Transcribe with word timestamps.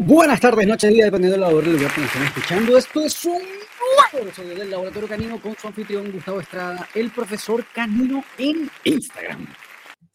Buenas 0.00 0.40
tardes, 0.40 0.66
noches, 0.66 0.92
día, 0.92 1.06
dependiendo 1.06 1.38
del 1.46 1.72
lugar 1.72 1.92
que 1.94 2.00
nos 2.00 2.10
estén 2.10 2.22
escuchando. 2.24 2.76
Esto 2.76 3.00
es 3.00 3.24
un 3.24 3.32
nuevo 3.32 4.26
episodio 4.26 4.54
del 4.54 4.70
Laboratorio 4.70 5.08
Canino 5.08 5.40
con 5.40 5.56
su 5.56 5.66
anfitrión 5.66 6.12
Gustavo 6.12 6.40
Estrada, 6.40 6.86
el 6.94 7.10
profesor 7.10 7.64
Canino 7.72 8.22
en 8.36 8.70
Instagram. 8.84 9.46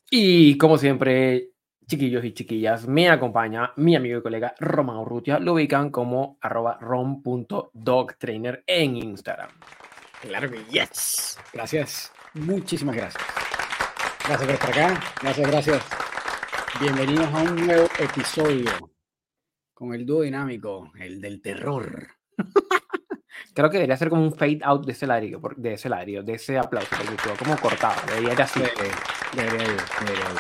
Y 0.10 0.58
como 0.58 0.78
siempre, 0.78 1.50
chiquillos 1.88 2.24
y 2.24 2.34
chiquillas, 2.34 2.88
me 2.88 3.10
acompaña 3.10 3.74
mi 3.78 3.96
amigo 3.96 4.20
y 4.20 4.22
colega 4.22 4.54
Román 4.60 4.98
Urrutia. 4.98 5.40
Lo 5.40 5.54
ubican 5.54 5.90
como 5.90 6.38
arroba 6.42 6.78
rom.dogtrainer 6.80 8.64
en 8.68 8.98
Instagram. 8.98 9.50
Claro 10.22 10.52
que 10.52 10.64
yes. 10.70 11.40
Gracias. 11.52 12.12
Muchísimas 12.36 12.96
gracias. 12.96 13.24
Gracias 14.28 14.46
por 14.46 14.54
estar 14.54 14.70
acá. 14.70 15.04
Gracias, 15.22 15.52
gracias. 15.52 15.84
Bienvenidos 16.80 17.26
a 17.34 17.42
un 17.42 17.66
nuevo 17.66 17.88
episodio 17.98 18.70
con 19.74 19.96
el 19.96 20.06
dúo 20.06 20.22
dinámico, 20.22 20.92
el 21.00 21.20
del 21.20 21.42
terror. 21.42 22.08
Creo 23.56 23.70
que 23.72 23.78
debería 23.78 23.98
ser 23.98 24.10
como 24.10 24.22
un 24.22 24.32
fade 24.32 24.60
out 24.62 24.86
de 24.86 24.92
ese 24.92 25.08
ladrillo, 25.08 25.42
de 25.56 25.74
ese 25.74 25.90
ladrillo, 25.90 26.22
de 26.22 26.34
ese 26.34 26.60
aplauso, 26.60 26.96
porque 26.96 27.16
quedó 27.24 27.36
como 27.36 27.58
cortado. 27.58 28.00
Debería 28.08 28.34
ir 28.34 28.42
así. 28.44 28.60
Debería 29.34 29.64
ir, 29.64 29.78
debería 30.02 30.26
ir. 30.26 30.40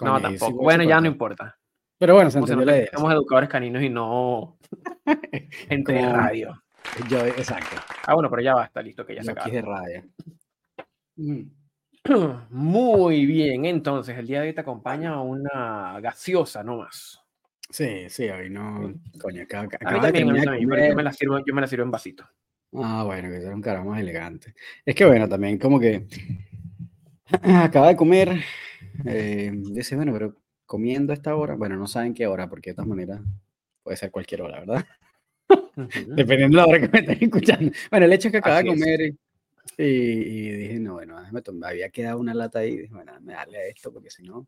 no, 0.00 0.20
tampoco. 0.20 0.62
bueno, 0.62 0.82
ya 0.82 1.00
no 1.00 1.06
importa. 1.06 1.56
Pero 1.96 2.14
bueno, 2.14 2.32
se 2.32 2.40
entendió 2.40 2.66
la 2.66 2.76
idea. 2.76 2.90
Somos 2.94 3.12
educadores 3.12 3.48
caninos 3.48 3.80
y 3.80 3.90
no 3.90 4.58
gente 5.68 5.92
de 5.92 6.12
radio. 6.12 6.64
Yo, 7.08 7.24
exacto. 7.26 7.76
Ah, 8.06 8.14
bueno, 8.14 8.28
pero 8.28 8.42
ya 8.42 8.56
va, 8.56 8.64
está 8.64 8.82
listo, 8.82 9.06
que 9.06 9.14
ya 9.14 9.22
se 9.22 9.30
acaba. 9.30 9.48
de 9.48 9.62
radio. 9.62 10.04
Mm. 11.16 11.63
Muy 12.50 13.24
bien, 13.24 13.64
entonces 13.64 14.18
el 14.18 14.26
día 14.26 14.42
de 14.42 14.48
hoy 14.48 14.54
te 14.54 14.60
acompaña 14.60 15.20
una 15.22 15.98
gaseosa 16.00 16.62
nomás. 16.62 17.20
Sí, 17.70 18.08
sí, 18.08 18.28
hoy 18.28 18.50
no. 18.50 18.92
Coño, 19.18 19.42
acá, 19.42 19.66
yo, 19.80 20.26
me 20.26 21.02
la 21.02 21.12
sirvo, 21.12 21.38
yo 21.44 21.54
me 21.54 21.62
la 21.62 21.66
sirvo 21.66 21.84
en 21.84 21.90
vasito. 21.90 22.28
Ah, 22.74 23.04
bueno, 23.04 23.30
que 23.30 23.40
sea 23.40 23.54
un 23.54 23.62
cara 23.62 23.82
más 23.82 24.00
elegante. 24.00 24.54
Es 24.84 24.94
que 24.94 25.06
bueno, 25.06 25.28
también 25.28 25.58
como 25.58 25.80
que 25.80 26.06
acaba 27.42 27.88
de 27.88 27.96
comer. 27.96 28.38
Eh, 29.06 29.50
dice, 29.54 29.96
bueno, 29.96 30.12
pero 30.12 30.36
comiendo 30.66 31.12
a 31.12 31.16
esta 31.16 31.34
hora, 31.34 31.54
bueno, 31.54 31.76
no 31.76 31.86
saben 31.86 32.12
qué 32.12 32.26
hora, 32.26 32.48
porque 32.48 32.70
de 32.70 32.74
todas 32.74 32.88
maneras 32.88 33.20
puede 33.82 33.96
ser 33.96 34.10
cualquier 34.10 34.42
hora, 34.42 34.60
¿verdad? 34.60 34.84
Dependiendo 36.08 36.58
de 36.58 36.62
la 36.62 36.66
hora 36.66 36.80
que 36.80 36.88
me 36.88 36.98
estén 36.98 37.18
escuchando. 37.22 37.72
Bueno, 37.90 38.06
el 38.06 38.12
hecho 38.12 38.28
es 38.28 38.32
que 38.32 38.38
acaba 38.38 38.62
de 38.62 38.66
comer 38.66 39.14
y, 39.76 40.50
dije, 40.50 40.78
no, 40.78 40.94
bueno, 40.94 41.16
me 41.32 41.42
tomé, 41.42 41.66
había 41.66 41.90
quedado 41.90 42.18
una 42.18 42.34
lata 42.34 42.60
ahí, 42.60 42.76
dije, 42.76 42.94
bueno, 42.94 43.12
me 43.20 43.32
darle 43.32 43.58
a 43.58 43.66
esto, 43.66 43.92
porque 43.92 44.10
si 44.10 44.22
no, 44.22 44.46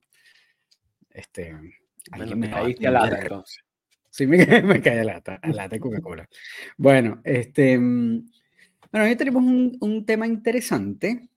este, 1.10 1.54
alguien 2.10 2.38
me 2.38 2.50
caíste 2.50 2.86
a 2.86 2.90
lata 2.90 3.20
entonces. 3.20 3.62
Sí, 4.10 4.26
me, 4.26 4.38
me 4.62 4.80
caí 4.80 4.98
a 4.98 5.04
lata, 5.04 5.38
a 5.42 5.48
lata 5.48 5.76
de 5.76 5.80
Coca-Cola. 5.80 6.28
Bueno, 6.76 7.20
este, 7.24 7.78
mm, 7.78 8.28
bueno, 8.92 9.06
hoy 9.06 9.16
tenemos 9.16 9.42
un, 9.42 9.76
un 9.80 10.06
tema 10.06 10.26
interesante. 10.26 11.28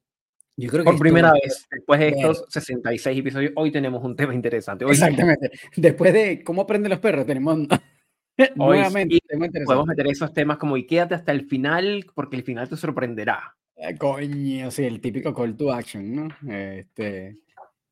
Yo 0.55 0.69
creo 0.69 0.83
que 0.83 0.91
Por 0.91 0.99
primera 0.99 1.31
vez, 1.31 1.67
después 1.71 1.99
de 2.01 2.09
estos 2.09 2.45
66 2.49 3.19
episodios, 3.19 3.53
hoy 3.55 3.71
tenemos 3.71 4.03
un 4.03 4.15
tema 4.15 4.35
interesante. 4.35 4.85
Exactamente. 4.85 5.51
Después 5.75 6.13
de 6.13 6.43
cómo 6.43 6.63
aprenden 6.63 6.89
los 6.89 6.99
perros, 6.99 7.25
tenemos 7.25 7.59
nuevamente 8.55 9.19
Podemos 9.65 9.87
meter 9.87 10.07
esos 10.07 10.33
temas 10.33 10.57
como 10.57 10.75
y 10.77 10.85
quédate 10.85 11.15
hasta 11.15 11.31
el 11.31 11.47
final, 11.47 12.05
porque 12.13 12.35
el 12.35 12.43
final 12.43 12.67
te 12.67 12.75
sorprenderá. 12.75 13.55
Eh, 13.81 13.97
coño, 13.97 14.69
sí, 14.71 14.83
el 14.83 14.99
típico 14.99 15.33
call 15.33 15.55
to 15.55 15.71
action, 15.71 16.13
¿no? 16.13 16.27
Este, 16.53 17.37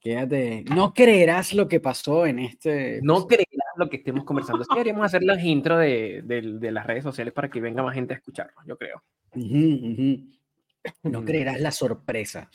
quédate, 0.02 0.66
no 0.76 0.94
creerás 0.94 1.54
lo 1.54 1.68
que 1.70 1.80
pasó 1.80 2.26
en 2.26 2.40
este... 2.40 3.00
No 3.02 3.26
creerás 3.26 3.74
lo 3.78 3.90
que 3.90 3.98
estemos 3.98 4.26
conversando. 4.26 4.62
Es 4.62 4.68
que 4.68 4.76
deberíamos 4.76 5.06
hacer 5.06 5.24
las 5.24 5.42
intro 5.42 5.78
de, 5.78 6.24
de, 6.26 6.72
las 6.72 6.86
redes 6.86 7.04
sociales 7.04 7.34
para 7.34 7.50
que 7.50 7.62
venga 7.62 7.84
más 7.84 7.96
gente 7.96 8.14
a 8.14 8.18
escucharnos, 8.18 8.66
yo 8.68 8.78
creo. 8.78 9.02
No 11.04 11.24
creerás 11.24 11.62
la 11.62 11.72
sorpresa. 11.72 12.50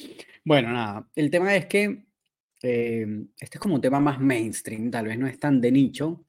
Bueno, 0.44 0.70
nada, 0.70 1.08
el 1.14 1.30
tema 1.30 1.54
es 1.54 1.66
que 1.66 2.04
eh, 2.62 3.06
este 3.38 3.56
es 3.56 3.60
como 3.60 3.76
un 3.76 3.80
tema 3.80 3.98
más 3.98 4.20
mainstream, 4.20 4.90
tal 4.90 5.06
vez 5.06 5.18
no 5.18 5.26
es 5.26 5.38
tan 5.38 5.60
de 5.60 5.72
nicho, 5.72 6.24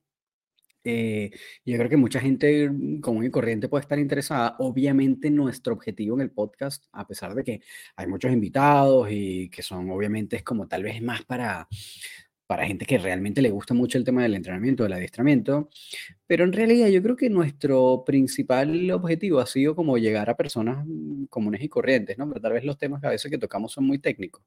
eh, 0.84 1.32
yo 1.66 1.78
creo 1.78 1.90
que 1.90 1.98
mucha 1.98 2.20
gente 2.20 2.70
común 3.02 3.26
y 3.26 3.30
corriente 3.30 3.70
puede 3.70 3.82
estar 3.82 4.00
interesada. 4.00 4.56
Obviamente 4.60 5.30
nuestro 5.30 5.74
objetivo 5.74 6.16
en 6.16 6.22
el 6.22 6.32
podcast, 6.32 6.86
a 6.92 7.08
pesar 7.08 7.34
de 7.36 7.44
que 7.44 7.62
hay 7.96 8.08
muchos 8.08 8.32
invitados 8.32 9.08
y 9.12 9.50
que 9.50 9.62
son 9.62 9.90
obviamente 9.92 10.36
es 10.38 10.44
como 10.44 10.68
tal 10.68 10.84
vez 10.84 11.02
más 11.02 11.24
para, 11.24 11.68
para 12.48 12.68
gente 12.68 12.86
que 12.86 12.98
realmente 12.98 13.42
le 13.42 13.50
gusta 13.50 13.74
mucho 13.74 13.98
el 13.98 14.04
tema 14.04 14.24
del 14.24 14.36
entrenamiento, 14.36 14.84
del 14.84 14.94
adiestramiento, 14.94 15.70
pero 16.28 16.44
en 16.44 16.54
realidad 16.54 16.88
yo 16.88 17.02
creo 17.02 17.16
que 17.16 17.30
nuestro 17.30 18.04
principal 18.06 18.92
objetivo 18.92 19.40
ha 19.40 19.46
sido 19.48 19.76
como 19.76 19.98
llegar 19.98 20.30
a 20.30 20.38
personas 20.38 20.86
comunes 21.30 21.62
y 21.64 21.70
corrientes, 21.70 22.18
¿no? 22.18 22.28
Pero 22.28 22.42
tal 22.42 22.54
vez 22.54 22.64
los 22.64 22.78
temas 22.78 23.02
que 23.02 23.08
a 23.08 23.12
veces 23.12 23.32
que 23.32 23.38
tocamos 23.38 23.72
son 23.72 23.86
muy 23.86 24.00
técnicos. 24.00 24.44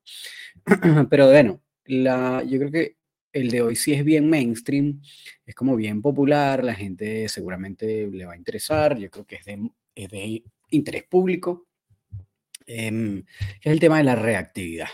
pero 1.11 1.31
bueno, 1.31 1.63
la, 1.87 2.43
yo 2.45 2.59
creo 2.59 2.71
que 2.71 2.97
el 3.37 3.51
de 3.51 3.63
hoy 3.63 3.77
sí 3.77 3.93
es 3.93 4.05
bien 4.05 4.29
mainstream, 4.29 5.01
es 5.45 5.55
como 5.55 5.77
bien 5.77 6.01
popular, 6.03 6.65
la 6.65 6.75
gente 6.75 7.29
seguramente 7.29 8.09
le 8.11 8.25
va 8.25 8.33
a 8.33 8.37
interesar, 8.37 8.99
yo 8.99 9.11
creo 9.11 9.27
que 9.27 9.37
es 9.37 9.45
de, 9.45 9.71
de 9.95 10.43
interés 10.71 11.05
público, 11.05 11.67
em, 12.67 13.23
es 13.61 13.73
el 13.73 13.81
tema 13.81 13.99
de 13.99 14.05
la 14.05 14.15
reactividad. 14.15 14.89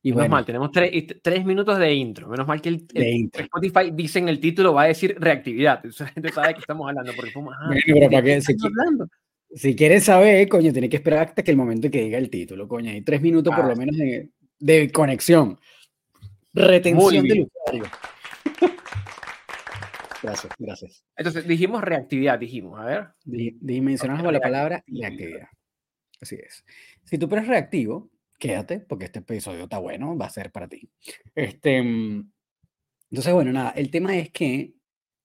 Y 0.00 0.12
menos 0.12 0.28
mal, 0.28 0.44
tenemos 0.46 0.70
tres, 0.70 1.44
minutos 1.44 1.76
de 1.78 1.92
intro. 1.92 2.28
Menos 2.28 2.46
mal 2.46 2.62
que 2.62 2.68
el, 2.68 2.86
Spotify 3.32 3.90
dice 3.92 4.20
en 4.20 4.28
el 4.28 4.38
título 4.38 4.72
va 4.72 4.84
a 4.84 4.86
decir 4.86 5.16
reactividad. 5.18 5.76
Entonces 5.76 6.00
la 6.00 6.12
gente 6.12 6.32
sabe 6.32 6.48
de 6.48 6.54
qué 6.54 6.60
estamos 6.60 6.88
hablando. 6.88 7.12
Porque 7.14 7.32
ah, 7.36 7.70
si, 9.54 9.74
quieres 9.74 10.04
saber, 10.04 10.48
coño, 10.48 10.72
tiene 10.72 10.88
que 10.88 10.96
esperar 10.96 11.26
hasta 11.28 11.42
que 11.42 11.50
el 11.50 11.56
momento 11.56 11.90
que 11.90 12.02
diga 12.02 12.16
el 12.16 12.30
título, 12.30 12.68
coño. 12.68 12.90
Hay 12.92 13.02
tres 13.02 13.20
minutos 13.20 13.54
por 13.54 13.66
lo 13.66 13.72
ah. 13.72 13.76
menos 13.76 13.96
de, 13.96 14.30
de 14.60 14.92
conexión. 14.92 15.58
Retención 16.52 17.26
del 17.26 17.42
usuario. 17.42 17.84
gracias, 20.22 20.52
gracias. 20.58 21.04
Entonces, 21.16 21.46
dijimos 21.46 21.82
reactividad, 21.82 22.38
dijimos, 22.38 22.80
a 22.80 22.84
ver. 22.84 23.08
Dimensionamos 23.24 24.32
la 24.32 24.40
palabra 24.40 24.84
reactividad. 24.86 25.48
Así 26.20 26.36
es. 26.36 26.64
Si 27.04 27.18
tú 27.18 27.28
eres 27.32 27.46
reactivo, 27.46 28.10
quédate, 28.38 28.80
porque 28.80 29.06
este 29.06 29.20
episodio 29.20 29.64
está 29.64 29.78
bueno, 29.78 30.16
va 30.16 30.26
a 30.26 30.30
ser 30.30 30.50
para 30.50 30.68
ti. 30.68 30.90
Este, 31.34 31.82
mm, 31.82 32.30
entonces, 33.10 33.32
bueno, 33.32 33.52
nada, 33.52 33.70
el 33.70 33.90
tema 33.90 34.16
es 34.16 34.30
que, 34.30 34.74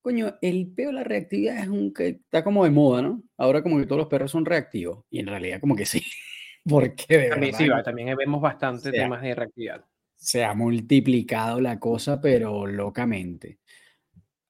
coño, 0.01 0.35
el 0.41 0.71
peo 0.73 0.87
de 0.87 0.93
la 0.93 1.03
reactividad 1.03 1.57
es 1.57 1.67
un 1.67 1.93
que 1.93 2.07
está 2.07 2.43
como 2.43 2.63
de 2.63 2.71
moda, 2.71 3.01
¿no? 3.01 3.23
Ahora 3.37 3.63
como 3.63 3.79
que 3.79 3.85
todos 3.85 3.99
los 3.99 4.07
perros 4.07 4.31
son 4.31 4.45
reactivos, 4.45 5.05
y 5.09 5.19
en 5.19 5.27
realidad 5.27 5.59
como 5.59 5.75
que 5.75 5.85
sí. 5.85 6.01
Porque 6.65 7.17
de 7.17 7.29
también, 7.29 7.55
Sí, 7.55 7.67
también 7.83 8.15
vemos 8.15 8.39
bastante 8.39 8.91
temas 8.91 9.21
de 9.21 9.35
reactividad 9.35 9.83
se 10.23 10.43
ha 10.43 10.53
multiplicado 10.53 11.59
la 11.59 11.79
cosa, 11.79 12.21
pero 12.21 12.65
locamente. 12.65 13.59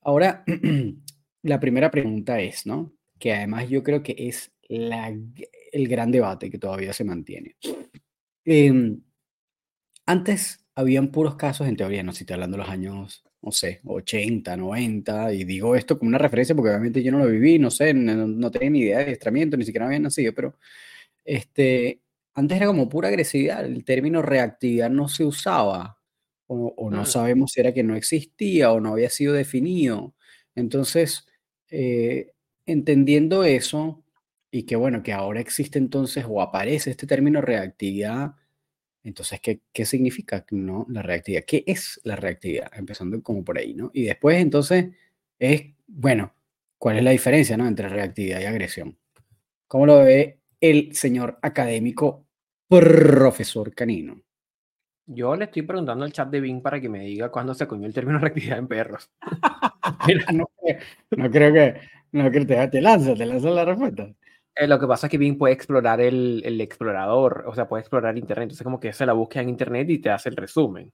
Ahora, 0.01 0.43
la 1.41 1.59
primera 1.59 1.89
pregunta 1.89 2.39
es, 2.39 2.65
¿no? 2.67 2.93
Que 3.19 3.33
además 3.33 3.69
yo 3.69 3.81
creo 3.81 4.03
que 4.03 4.15
es 4.17 4.51
el 4.69 5.87
gran 5.87 6.11
debate 6.11 6.49
que 6.49 6.59
todavía 6.59 6.93
se 6.93 7.03
mantiene. 7.03 7.55
Em, 8.45 9.01
antes 10.05 10.65
habían 10.75 11.09
puros 11.09 11.35
casos, 11.35 11.67
en 11.67 11.75
teoría, 11.75 12.03
no 12.03 12.11
sé 12.11 12.19
si 12.19 12.23
estoy 12.23 12.35
hablando 12.35 12.57
de 12.57 12.63
los 12.63 12.69
años, 12.69 13.23
no 13.41 13.51
sé, 13.51 13.81
80, 13.83 14.55
90, 14.55 15.33
y 15.33 15.43
digo 15.43 15.75
esto 15.75 15.97
como 15.97 16.09
una 16.09 16.17
referencia 16.17 16.55
porque 16.55 16.69
obviamente 16.69 17.01
yo 17.01 17.11
no 17.11 17.19
lo 17.19 17.27
viví, 17.27 17.57
no 17.59 17.71
sé, 17.71 17.93
no, 17.93 18.51
tenía 18.51 18.69
ni 18.69 18.79
idea 18.81 18.97
de 18.99 19.03
adiestramiento, 19.05 19.57
ni 19.57 19.65
siquiera 19.65 19.87
había 19.87 19.99
nacido, 19.99 20.33
pero 20.33 20.57
este, 21.25 22.01
antes 22.33 22.57
era 22.57 22.67
como 22.67 22.89
pura 22.89 23.09
agresividad, 23.09 23.65
el 23.65 23.83
término 23.85 24.21
reactividad 24.21 24.89
no 24.89 25.07
se 25.07 25.23
usaba, 25.25 25.99
o, 26.47 26.89
no 26.91 27.01
mm. 27.01 27.05
sabemos 27.05 27.51
si 27.51 27.61
era 27.61 27.73
que 27.73 27.83
no 27.83 27.95
existía 27.95 28.71
o 28.71 28.79
no 28.79 28.93
había 28.93 29.09
sido 29.09 29.33
definido. 29.33 30.13
Entonces, 30.55 31.25
eh, 31.69 32.33
entendiendo 32.65 33.43
eso, 33.43 34.03
y 34.51 34.63
que 34.63 34.75
bueno, 34.75 35.01
que 35.01 35.13
ahora 35.13 35.39
existe 35.39 35.79
entonces 35.79 36.25
o 36.27 36.41
aparece 36.41 36.91
este 36.91 37.07
término 37.07 37.41
reactividad, 37.41 38.35
entonces, 39.03 39.41
¿qué, 39.41 39.61
qué 39.73 39.85
significa 39.85 40.45
¿no? 40.51 40.85
la 40.89 41.01
reactividad? 41.01 41.43
¿Qué 41.45 41.63
es 41.67 41.99
la 42.03 42.15
reactividad? 42.15 42.71
Empezando 42.73 43.21
como 43.21 43.43
por 43.43 43.57
ahí, 43.57 43.73
¿no? 43.73 43.91
Y 43.93 44.03
después 44.03 44.37
entonces 44.39 44.91
es, 45.39 45.63
bueno, 45.87 46.33
¿cuál 46.77 46.97
es 46.97 47.03
la 47.03 47.11
diferencia 47.11 47.57
¿no? 47.57 47.67
entre 47.67 47.89
reactividad 47.89 48.39
y 48.41 48.45
agresión? 48.45 48.97
¿Cómo 49.67 49.85
lo 49.85 49.99
ve 49.99 50.39
el 50.61 50.95
señor 50.95 51.37
académico 51.41 52.22
profesor 52.79 53.73
canino? 53.73 54.21
Yo 55.05 55.35
le 55.35 55.45
estoy 55.45 55.63
preguntando 55.63 56.05
al 56.05 56.13
chat 56.13 56.29
de 56.29 56.39
Bing 56.39 56.61
para 56.61 56.79
que 56.79 56.89
me 56.89 57.01
diga 57.01 57.29
cuándo 57.29 57.53
se 57.53 57.67
coñó 57.67 57.85
el 57.85 57.93
término 57.93 58.19
reactividad 58.19 58.57
en 58.57 58.67
perros. 58.67 59.11
no, 60.33 60.49
creo 61.29 61.53
que, 61.53 61.79
no 62.11 62.29
creo 62.31 62.47
que 62.47 62.67
te, 62.67 62.81
lanza, 62.81 63.13
te 63.13 63.25
lanza 63.25 63.49
la 63.49 63.65
respuesta. 63.65 64.13
Eh, 64.55 64.67
lo 64.67 64.79
que 64.79 64.87
pasa 64.87 65.07
es 65.07 65.11
que 65.11 65.17
Bing 65.17 65.37
puede 65.37 65.53
explorar 65.53 65.99
el, 65.99 66.41
el, 66.45 66.61
explorador, 66.61 67.43
o 67.47 67.55
sea, 67.55 67.67
puede 67.67 67.81
explorar 67.81 68.17
Internet. 68.17 68.43
Entonces, 68.43 68.63
como 68.63 68.79
que 68.79 68.89
hace 68.89 69.05
la 69.05 69.13
búsqueda 69.13 69.43
en 69.43 69.49
Internet 69.49 69.89
y 69.89 69.99
te 69.99 70.09
hace 70.11 70.29
el 70.29 70.35
resumen. 70.35 70.91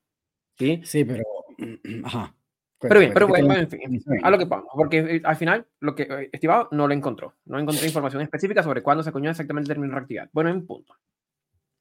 Sí, 0.57 0.81
sí 0.83 1.05
pero, 1.05 1.23
Ajá. 2.05 2.35
Pero 2.81 2.99
bien, 3.01 3.13
pero 3.13 3.27
bueno, 3.27 3.53
en 3.53 3.69
fin, 3.69 4.01
a 4.23 4.31
lo 4.31 4.37
que 4.37 4.45
vamos, 4.45 4.69
porque 4.73 4.99
eh, 4.99 5.21
al 5.25 5.35
final 5.35 5.67
lo 5.81 5.95
que 5.95 6.03
eh, 6.03 6.29
estimado 6.31 6.69
no 6.71 6.87
lo 6.87 6.93
encontró, 6.93 7.35
no 7.45 7.59
encontró 7.59 7.85
información 7.85 8.21
específica 8.21 8.63
sobre 8.63 8.81
cuándo 8.81 9.03
se 9.03 9.09
acuñó 9.09 9.29
exactamente 9.29 9.69
el 9.69 9.75
término 9.75 9.95
reactividad. 9.95 10.29
Bueno, 10.31 10.49
en 10.49 10.65
punto. 10.65 10.95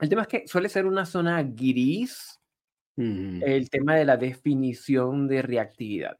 El 0.00 0.08
tema 0.08 0.22
es 0.22 0.28
que 0.28 0.46
suele 0.46 0.68
ser 0.68 0.86
una 0.86 1.04
zona 1.04 1.42
gris 1.42 2.38
el 2.96 3.70
tema 3.70 3.94
de 3.94 4.04
la 4.04 4.16
definición 4.16 5.28
de 5.28 5.40
reactividad, 5.40 6.18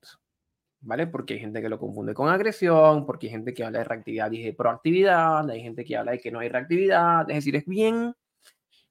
¿vale? 0.81 1.09
Porque 1.09 1.35
hay 1.35 1.41
gente 1.41 1.61
que 1.61 1.69
lo 1.69 1.79
confunde 1.79 2.15
con 2.15 2.29
agresión, 2.29 3.05
porque 3.05 3.27
hay 3.27 3.33
gente 3.33 3.53
que 3.53 3.65
habla 3.65 3.81
de 3.81 3.85
reactividad 3.85 4.31
y 4.31 4.45
de 4.45 4.53
proactividad, 4.53 5.51
hay 5.51 5.61
gente 5.61 5.85
que 5.85 5.97
habla 5.97 6.13
de 6.13 6.21
que 6.21 6.31
no 6.31 6.39
hay 6.39 6.49
reactividad, 6.49 7.29
es 7.31 7.37
decir, 7.37 7.57
es 7.57 7.67
bien 7.67 8.15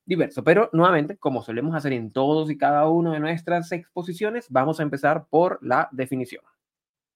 diverso. 0.05 0.43
Pero 0.43 0.69
nuevamente, 0.73 1.15
como 1.15 1.41
solemos 1.41 1.75
hacer 1.75 1.93
en 1.93 2.11
todos 2.11 2.51
y 2.51 2.57
cada 2.57 2.89
uno 2.89 3.13
de 3.13 3.21
nuestras 3.21 3.71
exposiciones, 3.71 4.47
vamos 4.49 4.81
a 4.81 4.83
empezar 4.83 5.27
por 5.29 5.57
la 5.61 5.87
definición. 5.93 6.43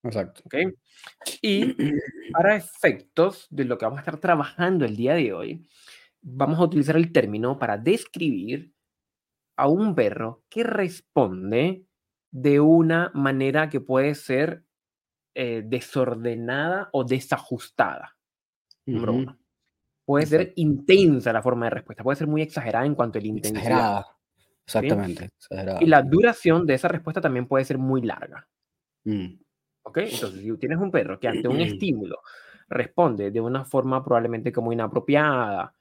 Exacto. 0.04 0.42
¿Ok? 0.46 0.56
Y 1.42 1.76
para 2.32 2.56
efectos 2.56 3.48
de 3.50 3.66
lo 3.66 3.78
que 3.78 3.86
vamos 3.86 3.98
a 3.98 4.02
estar 4.02 4.20
trabajando 4.20 4.86
el 4.86 4.96
día 4.96 5.16
de 5.16 5.34
hoy, 5.34 5.68
vamos 6.22 6.60
a 6.60 6.64
utilizar 6.64 6.96
el 6.96 7.12
término 7.12 7.58
para 7.58 7.78
describir 7.78 8.74
a 9.58 9.68
un 9.68 9.96
perro 9.96 10.44
que 10.50 10.64
responde 10.64 11.86
de 12.32 12.60
una 12.60 13.12
manera 13.14 13.70
que 13.70 13.82
puede 13.82 14.16
ser 14.16 14.64
eh, 15.36 15.64
desordenada 15.66 16.90
o 16.94 17.04
desajustada. 17.04 18.16
Número 18.86 19.14
uno. 19.14 19.38
Puede 20.06 20.26
ser 20.26 20.54
intensa 20.56 21.32
la 21.32 21.42
forma 21.42 21.66
de 21.66 21.72
respuesta, 21.72 22.04
puede 22.04 22.18
ser 22.18 22.28
muy 22.28 22.42
exagerada 22.42 22.86
en 22.86 22.96
cuanto 22.96 23.20
a 23.20 23.22
la 23.22 23.28
intensidad. 23.28 23.62
Exagerada. 23.62 24.06
Exactamente. 24.66 25.30
Y 25.80 25.86
la 25.86 26.02
duración 26.02 26.66
de 26.66 26.74
esa 26.76 26.88
respuesta 26.88 27.22
también 27.22 27.48
puede 27.48 27.66
ser 27.66 27.78
muy 27.78 28.02
larga. 28.02 28.48
Mm. 29.06 29.40
¿Ok? 29.84 29.98
Entonces, 29.98 30.42
si 30.42 30.58
tienes 30.58 30.80
un 30.80 30.92
perro 30.92 31.20
que 31.20 31.28
ante 31.28 31.48
un 31.48 31.60
estímulo 31.62 32.20
responde 32.70 33.32
de 33.32 33.42
una 33.42 33.66
forma 33.66 34.04
probablemente 34.04 34.52
como 34.52 34.72
inapropiada, 34.72 35.74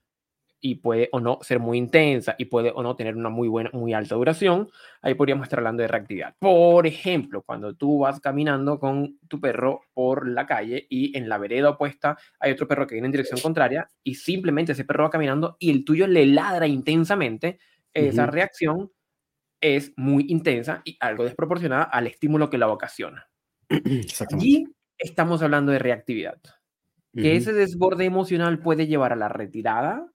y 0.60 0.76
puede 0.76 1.08
o 1.12 1.20
no 1.20 1.38
ser 1.42 1.58
muy 1.58 1.78
intensa 1.78 2.34
y 2.38 2.46
puede 2.46 2.70
o 2.74 2.82
no 2.82 2.96
tener 2.96 3.16
una 3.16 3.30
muy 3.30 3.48
buena, 3.48 3.70
muy 3.72 3.92
alta 3.94 4.14
duración, 4.14 4.68
ahí 5.02 5.14
podríamos 5.14 5.44
estar 5.44 5.58
hablando 5.58 5.82
de 5.82 5.88
reactividad. 5.88 6.34
Por 6.38 6.86
ejemplo, 6.86 7.42
cuando 7.42 7.74
tú 7.74 8.00
vas 8.00 8.20
caminando 8.20 8.78
con 8.78 9.18
tu 9.28 9.40
perro 9.40 9.82
por 9.94 10.28
la 10.28 10.46
calle 10.46 10.86
y 10.90 11.16
en 11.16 11.28
la 11.28 11.38
vereda 11.38 11.70
opuesta 11.70 12.18
hay 12.38 12.52
otro 12.52 12.68
perro 12.68 12.86
que 12.86 12.94
viene 12.94 13.06
en 13.06 13.12
dirección 13.12 13.40
contraria 13.40 13.90
y 14.02 14.14
simplemente 14.14 14.72
ese 14.72 14.84
perro 14.84 15.04
va 15.04 15.10
caminando 15.10 15.56
y 15.58 15.70
el 15.70 15.84
tuyo 15.84 16.06
le 16.06 16.26
ladra 16.26 16.66
intensamente, 16.66 17.58
esa 17.92 18.26
reacción 18.26 18.90
es 19.60 19.92
muy 19.96 20.26
intensa 20.28 20.82
y 20.84 20.96
algo 21.00 21.24
desproporcionada 21.24 21.84
al 21.84 22.06
estímulo 22.06 22.48
que 22.50 22.58
la 22.58 22.68
ocasiona. 22.68 23.28
Allí 24.32 24.64
estamos 24.98 25.42
hablando 25.42 25.72
de 25.72 25.78
reactividad. 25.78 26.40
Que 27.12 27.34
ese 27.34 27.52
desborde 27.52 28.04
emocional 28.04 28.60
puede 28.60 28.86
llevar 28.86 29.12
a 29.12 29.16
la 29.16 29.28
retirada, 29.28 30.06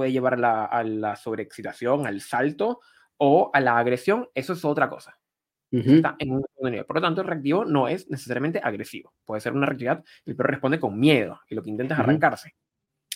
puede 0.00 0.12
llevar 0.12 0.42
a 0.42 0.82
la, 0.82 1.14
sobreexcitación, 1.14 2.06
al 2.06 2.22
salto 2.22 2.80
o 3.18 3.50
a 3.52 3.60
la 3.60 3.76
agresión, 3.76 4.30
eso 4.34 4.54
es 4.54 4.64
otra 4.64 4.88
cosa. 4.88 5.18
Está 5.70 6.16
en 6.18 6.32
un 6.32 6.44
nivel. 6.62 6.86
Por 6.86 6.96
lo 6.96 7.02
tanto, 7.02 7.20
el 7.20 7.26
reactivo 7.26 7.66
no 7.66 7.86
es 7.86 8.08
necesariamente 8.08 8.62
agresivo. 8.64 9.12
Puede 9.26 9.42
ser 9.42 9.52
una 9.52 9.66
reactividad, 9.66 10.02
el 10.24 10.36
perro 10.36 10.52
responde 10.52 10.80
con 10.80 10.98
miedo 10.98 11.38
y 11.50 11.54
lo 11.54 11.62
que 11.62 11.68
intenta 11.68 11.92
es 11.92 12.00
arrancarse. 12.00 12.54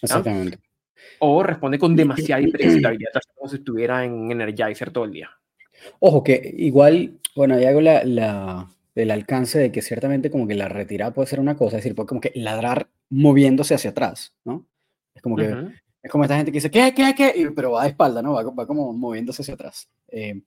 Exactamente. 0.02 0.58
O 1.20 1.42
responde 1.42 1.78
con 1.78 1.96
demasiada 1.96 2.42
hiperexcitabilidad, 2.42 3.12
como 3.34 3.48
si 3.48 3.56
estuviera 3.56 4.04
en 4.04 4.30
Energizer 4.30 4.90
todo 4.90 5.04
el 5.04 5.12
día. 5.12 5.30
Ojo, 6.00 6.22
que 6.22 6.52
igual, 6.58 7.18
bueno, 7.34 7.54
ahí 7.54 7.64
hago 7.64 7.80
la, 7.80 8.04
la, 8.04 8.68
el 8.94 9.10
alcance 9.10 9.58
de 9.58 9.72
que 9.72 9.80
ciertamente 9.80 10.30
como 10.30 10.46
que 10.46 10.54
la 10.54 10.68
retirada 10.68 11.14
puede 11.14 11.28
ser 11.28 11.40
una 11.40 11.56
cosa, 11.56 11.78
es 11.78 11.82
decir, 11.82 11.96
puede 11.96 12.08
como 12.08 12.20
que 12.20 12.32
ladrar 12.34 12.90
moviéndose 13.08 13.74
hacia 13.74 13.90
atrás, 13.90 14.34
¿no? 14.44 14.66
Es 15.14 15.22
como 15.22 15.36
que 15.36 15.72
es 16.04 16.10
como 16.10 16.24
esta 16.24 16.36
gente 16.36 16.52
que 16.52 16.58
dice, 16.58 16.70
¿qué, 16.70 16.92
qué, 16.94 17.14
qué? 17.16 17.50
pero 17.56 17.72
va 17.72 17.84
de 17.84 17.88
espalda, 17.88 18.20
¿no? 18.20 18.34
Va, 18.34 18.66
como 18.66 18.92
moviéndose 18.92 19.40
hacia 19.40 19.54
atrás. 19.54 19.90
Eh, 20.08 20.42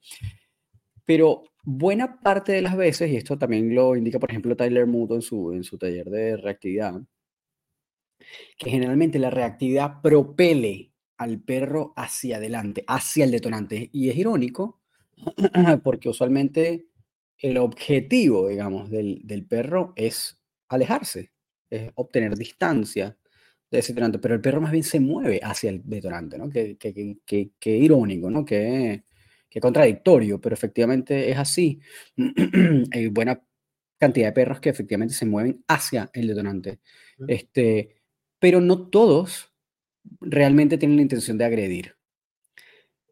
pero 1.04 1.42
buena 1.64 2.20
parte 2.20 2.52
de 2.52 2.62
las 2.62 2.76
veces, 2.76 3.10
y 3.10 3.16
esto 3.16 3.36
también 3.36 3.74
lo 3.74 3.96
indica, 3.96 4.20
por 4.20 4.30
ejemplo, 4.30 4.54
Tyler 4.54 4.86
Muto 4.86 5.16
en 5.16 5.22
su, 5.22 5.52
en 5.52 5.64
su 5.64 5.76
taller 5.76 6.08
de 6.10 6.36
reactividad, 6.36 7.02
que 8.56 8.70
generalmente 8.70 9.18
la 9.18 9.30
reactividad 9.30 10.00
propele 10.00 10.92
al 11.16 11.40
perro 11.40 11.92
hacia 11.96 12.36
adelante, 12.36 12.84
hacia 12.86 13.24
el 13.24 13.32
detonante. 13.32 13.90
Y 13.92 14.10
es 14.10 14.16
irónico, 14.16 14.80
porque 15.82 16.08
usualmente 16.08 16.86
el 17.38 17.58
objetivo, 17.58 18.46
digamos, 18.46 18.90
del, 18.90 19.22
del 19.24 19.44
perro 19.44 19.92
es 19.96 20.40
alejarse, 20.68 21.32
es 21.68 21.90
obtener 21.96 22.36
distancia, 22.36 23.17
detonante, 23.70 24.18
pero 24.18 24.34
el 24.34 24.40
perro 24.40 24.60
más 24.60 24.72
bien 24.72 24.84
se 24.84 25.00
mueve 25.00 25.40
hacia 25.42 25.70
el 25.70 25.82
detonante, 25.84 26.38
¿no? 26.38 26.48
Qué 26.48 26.76
que, 26.76 27.50
que, 27.58 27.76
irónico, 27.76 28.30
¿no? 28.30 28.44
Qué, 28.44 29.04
contradictorio, 29.60 30.40
pero 30.40 30.54
efectivamente 30.54 31.30
es 31.30 31.36
así. 31.36 31.80
Hay 32.92 33.08
buena 33.08 33.42
cantidad 33.98 34.28
de 34.28 34.32
perros 34.32 34.60
que 34.60 34.68
efectivamente 34.68 35.14
se 35.14 35.26
mueven 35.26 35.64
hacia 35.66 36.10
el 36.12 36.28
detonante. 36.28 36.78
Este, 37.26 37.96
pero 38.38 38.60
no 38.60 38.88
todos 38.88 39.52
realmente 40.20 40.78
tienen 40.78 40.96
la 40.96 41.02
intención 41.02 41.36
de 41.38 41.44
agredir. 41.44 41.96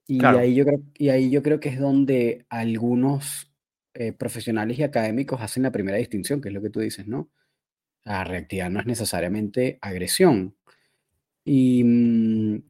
Y, 0.06 0.24
ahí, 0.24 0.54
yo 0.54 0.64
creo, 0.64 0.82
y 0.94 1.08
ahí 1.08 1.30
yo 1.30 1.42
creo 1.42 1.58
que 1.58 1.68
es 1.68 1.80
donde 1.80 2.46
algunos 2.48 3.52
eh, 3.94 4.12
profesionales 4.12 4.78
y 4.78 4.84
académicos 4.84 5.40
hacen 5.40 5.64
la 5.64 5.72
primera 5.72 5.96
distinción, 5.96 6.40
que 6.40 6.48
es 6.48 6.54
lo 6.54 6.62
que 6.62 6.70
tú 6.70 6.78
dices, 6.78 7.08
¿no? 7.08 7.28
La 8.06 8.24
reactividad 8.24 8.70
no 8.70 8.80
es 8.80 8.86
necesariamente 8.86 9.78
agresión. 9.82 10.56
Y, 11.44 11.84
mm, 11.84 12.62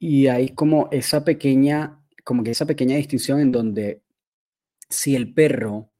y 0.00 0.26
hay 0.28 0.48
como 0.50 0.88
esa 0.90 1.24
pequeña, 1.24 2.02
como 2.24 2.42
que 2.42 2.50
esa 2.50 2.66
pequeña 2.66 2.96
distinción 2.96 3.40
en 3.40 3.52
donde 3.52 4.02
si 4.88 5.14
el 5.14 5.32
perro 5.32 5.92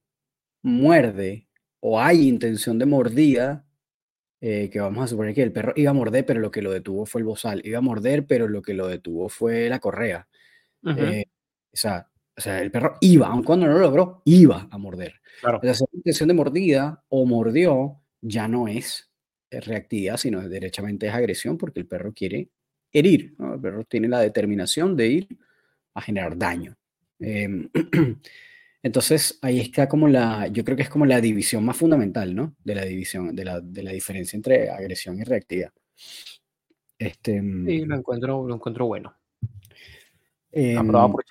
muerde 0.62 1.48
o 1.80 2.00
hay 2.00 2.28
intención 2.28 2.78
de 2.78 2.86
mordida, 2.86 3.66
eh, 4.40 4.70
que 4.70 4.80
vamos 4.80 5.04
a 5.04 5.08
suponer 5.08 5.34
que 5.34 5.42
el 5.42 5.52
perro 5.52 5.74
iba 5.76 5.90
a 5.90 5.94
morder, 5.94 6.24
pero 6.24 6.40
lo 6.40 6.50
que 6.50 6.62
lo 6.62 6.72
detuvo 6.72 7.04
fue 7.04 7.20
el 7.20 7.26
bozal, 7.26 7.60
iba 7.64 7.78
a 7.78 7.82
morder, 7.82 8.26
pero 8.26 8.48
lo 8.48 8.62
que 8.62 8.72
lo 8.72 8.88
detuvo 8.88 9.28
fue 9.28 9.68
la 9.68 9.80
correa. 9.80 10.26
Eh, 10.96 11.24
o, 11.72 11.76
sea, 11.76 12.08
o 12.36 12.40
sea, 12.40 12.60
el 12.62 12.70
perro 12.70 12.96
iba, 13.02 13.26
aun 13.26 13.42
cuando 13.42 13.66
no 13.66 13.74
lo 13.74 13.80
logró, 13.80 14.22
iba 14.24 14.66
a 14.70 14.78
morder. 14.78 15.20
Claro. 15.42 15.60
O 15.62 15.74
sea, 15.74 15.86
intención 15.92 16.28
de 16.28 16.34
mordida 16.34 17.04
o 17.10 17.26
mordió, 17.26 17.99
ya 18.20 18.48
no 18.48 18.68
es 18.68 19.10
eh, 19.50 19.60
reactividad, 19.60 20.16
sino 20.16 20.46
derechamente 20.48 21.06
es 21.06 21.14
agresión 21.14 21.58
porque 21.58 21.80
el 21.80 21.86
perro 21.86 22.12
quiere 22.12 22.50
herir. 22.92 23.34
El 23.38 23.60
perro 23.60 23.84
tiene 23.84 24.08
la 24.08 24.20
determinación 24.20 24.96
de 24.96 25.06
ir 25.08 25.28
a 25.94 26.00
generar 26.00 26.36
daño. 26.36 26.76
Em, 27.18 27.68
entonces, 28.82 29.38
ahí 29.42 29.60
está 29.60 29.88
como 29.88 30.08
la, 30.08 30.48
yo 30.48 30.64
creo 30.64 30.76
que 30.76 30.82
es 30.84 30.88
como 30.88 31.06
la 31.06 31.20
división 31.20 31.64
más 31.64 31.76
fundamental, 31.76 32.34
¿no? 32.34 32.54
De 32.64 32.74
la 32.74 32.84
división, 32.84 33.34
de 33.34 33.44
la, 33.44 33.60
de 33.60 33.82
la 33.82 33.92
diferencia 33.92 34.36
entre 34.36 34.70
agresión 34.70 35.18
y 35.18 35.24
reactividad. 35.24 35.72
Este, 36.98 37.40
mm, 37.40 37.66
sí, 37.66 37.84
lo 37.84 37.96
encuentro, 37.96 38.46
lo 38.46 38.54
encuentro 38.54 38.86
bueno. 38.86 39.14
Eh, 40.52 40.74
por 40.76 41.24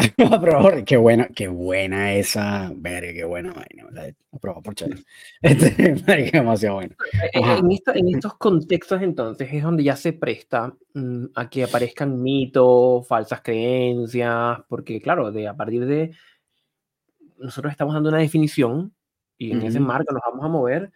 qué 0.86 0.96
buena, 0.96 1.28
qué 1.28 1.48
buena 1.48 2.14
esa, 2.14 2.72
verga, 2.74 3.12
qué 3.12 3.24
buena 3.24 3.52
vaina. 3.52 4.14
Aprobado 4.32 4.62
por 4.62 4.74
Chávez. 4.74 5.04
Este, 5.42 6.30
demasiado 6.32 6.76
bueno. 6.76 6.94
Eh, 7.12 7.30
eh, 7.34 7.60
en, 7.94 8.08
estos 8.14 8.34
contextos, 8.34 9.02
entonces, 9.02 9.48
es 9.52 9.62
donde 9.62 9.82
ya 9.82 9.96
se 9.96 10.12
presta 10.12 10.74
mm, 10.94 11.26
a 11.34 11.48
que 11.48 11.64
aparezcan 11.64 12.22
mitos, 12.22 13.06
falsas 13.06 13.40
creencias, 13.42 14.58
porque, 14.68 15.00
claro, 15.00 15.32
de, 15.32 15.48
a 15.48 15.56
partir 15.56 15.86
de. 15.86 16.12
Nosotros 17.38 17.70
estamos 17.70 17.94
dando 17.94 18.10
una 18.10 18.18
definición 18.18 18.94
y 19.38 19.52
en 19.52 19.62
ese 19.62 19.80
marco 19.80 20.12
nos 20.12 20.22
vamos 20.30 20.44
a 20.44 20.48
mover, 20.48 20.92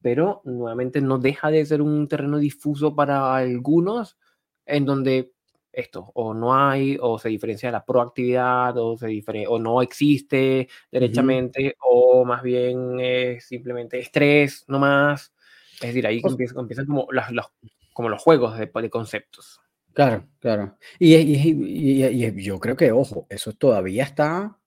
pero 0.00 0.40
nuevamente 0.44 1.00
no 1.00 1.18
deja 1.18 1.50
de 1.50 1.66
ser 1.66 1.82
un 1.82 2.06
terreno 2.06 2.38
difuso 2.38 2.94
para 2.94 3.34
algunos, 3.34 4.16
en 4.64 4.84
donde 4.84 5.32
esto, 5.78 6.10
o 6.14 6.34
no 6.34 6.54
hay, 6.54 6.98
o 7.00 7.18
se 7.18 7.28
diferencia 7.28 7.68
de 7.68 7.72
la 7.72 7.84
proactividad, 7.84 8.76
o, 8.76 8.96
se 8.96 9.22
o 9.46 9.58
no 9.58 9.80
existe 9.80 10.68
derechamente, 10.90 11.76
o 11.80 12.24
más 12.24 12.42
bien 12.42 12.98
es 13.00 13.46
simplemente 13.46 13.98
estrés, 13.98 14.64
no 14.68 14.78
más. 14.78 15.32
Es 15.74 15.88
decir, 15.88 16.06
ahí 16.06 16.20
empiezan, 16.24 16.86
como, 16.86 17.06
los, 17.10 17.52
como 17.92 18.08
los 18.08 18.22
juegos 18.22 18.58
de, 18.58 18.70
de 18.72 18.90
conceptos. 18.90 19.60
Claro, 19.92 20.26
claro. 20.40 20.76
Y, 20.98 21.14
y, 21.14 22.42
yo 22.42 22.58
creo 22.58 22.76
que, 22.76 22.90
ojo, 22.92 23.26
eso 23.30 23.52
todavía 23.52 24.04
está, 24.04 24.58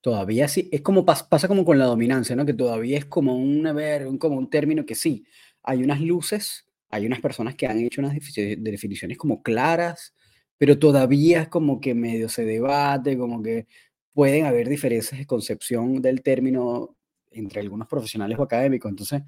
todavía 0.00 0.48
sí, 0.48 0.68
es 0.72 0.80
como 0.80 1.04
pasa 1.04 1.48
como 1.48 1.64
con 1.64 1.78
la 1.78 1.86
dominancia, 1.86 2.34
¿no? 2.34 2.46
Que 2.46 2.54
todavía 2.54 2.98
es 2.98 3.04
como 3.04 3.36
un, 3.36 3.66
un, 3.66 4.18
como 4.18 4.36
un 4.36 4.50
término 4.50 4.84
que 4.84 4.94
sí, 4.94 5.24
hay 5.62 5.82
unas 5.82 6.00
luces, 6.00 6.66
hay 6.88 7.06
unas 7.06 7.20
personas 7.20 7.54
que 7.54 7.66
han 7.66 7.78
hecho 7.78 8.00
unas 8.00 8.14
definiciones 8.14 9.16
como 9.16 9.42
claras, 9.42 10.14
pero 10.60 10.78
todavía 10.78 11.40
es 11.40 11.48
como 11.48 11.80
que 11.80 11.94
medio 11.94 12.28
se 12.28 12.44
debate, 12.44 13.16
como 13.16 13.42
que 13.42 13.66
pueden 14.12 14.44
haber 14.44 14.68
diferencias 14.68 15.18
de 15.18 15.26
concepción 15.26 16.02
del 16.02 16.22
término 16.22 16.96
entre 17.30 17.62
algunos 17.62 17.88
profesionales 17.88 18.38
o 18.38 18.42
académicos. 18.42 18.90
Entonces, 18.90 19.22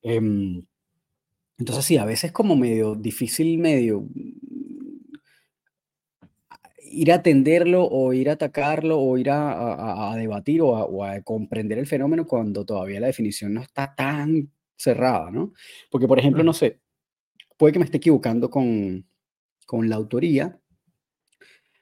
em, 0.00 0.64
entonces 1.58 1.84
sí, 1.84 1.98
a 1.98 2.06
veces 2.06 2.32
como 2.32 2.56
medio 2.56 2.94
difícil, 2.94 3.58
medio 3.58 4.06
ir 6.78 7.12
a 7.12 7.16
atenderlo 7.16 7.84
o 7.86 8.14
ir 8.14 8.30
a 8.30 8.32
atacarlo 8.32 8.98
o 9.00 9.18
ir 9.18 9.28
a, 9.30 10.14
debatir 10.16 10.62
o, 10.62 11.04
a, 11.04 11.20
comprender 11.20 11.78
el 11.78 11.86
fenómeno 11.86 12.26
cuando 12.26 12.64
todavía 12.64 13.00
la 13.00 13.08
definición 13.08 13.52
no 13.52 13.60
está 13.60 13.94
tan 13.94 14.50
cerrada, 14.76 15.30
¿no? 15.30 15.52
Porque, 15.90 16.08
por 16.08 16.18
ejemplo, 16.18 16.42
no 16.42 16.54
sé, 16.54 16.80
puede 17.58 17.74
que 17.74 17.78
me 17.80 17.84
esté 17.84 17.98
equivocando 17.98 18.48
con, 18.48 19.06
con 19.66 19.90
la 19.90 19.96
autoría, 19.96 20.58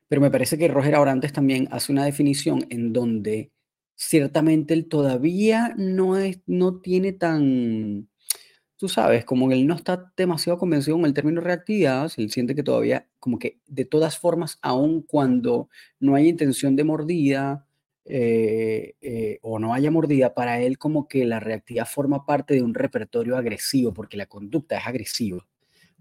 pero 0.09 0.21
me 0.21 0.31
parece 0.31 0.59
que 0.59 0.69
Roger 0.69 0.95
Abrantes 0.97 1.33
también 1.33 1.69
hace 1.71 1.93
una 1.93 2.05
definición 2.05 2.67
en 2.71 2.93
donde 2.93 3.53
ciertamente 3.97 4.75
él 4.75 4.89
todavía 4.89 5.75
no, 5.77 6.17
es, 6.19 6.41
no 6.47 6.81
tiene 6.81 7.13
tan 7.13 8.09
tú 8.79 8.89
sabes, 8.89 9.25
como 9.25 9.51
él 9.53 9.67
no 9.67 9.75
está 9.75 10.13
demasiado 10.17 10.59
convencido 10.59 10.97
con 10.97 11.07
el 11.07 11.15
término 11.15 11.41
reactividad, 11.41 12.11
él 12.17 12.31
siente 12.31 12.55
que 12.55 12.63
todavía, 12.63 13.09
como 13.19 13.39
que 13.39 13.61
de 13.67 13.85
todas 13.85 14.19
formas, 14.19 14.59
aun 14.63 15.03
cuando 15.03 15.69
no 16.01 16.15
hay 16.15 16.29
intención 16.29 16.77
de 16.77 16.85
mordida 16.85 17.67
eh, 18.05 18.95
eh, 19.01 19.39
o 19.43 19.59
no 19.59 19.75
haya 19.75 19.91
mordida, 19.91 20.33
para 20.35 20.61
él 20.61 20.79
como 20.79 21.09
que 21.09 21.27
la 21.27 21.41
reactividad 21.41 21.87
forma 21.87 22.25
parte 22.25 22.55
de 22.55 22.63
un 22.63 22.75
repertorio 22.75 23.37
agresivo, 23.37 23.93
porque 23.93 24.17
la 24.17 24.27
conducta 24.27 24.79
es 24.79 24.87
agresiva. 24.87 25.45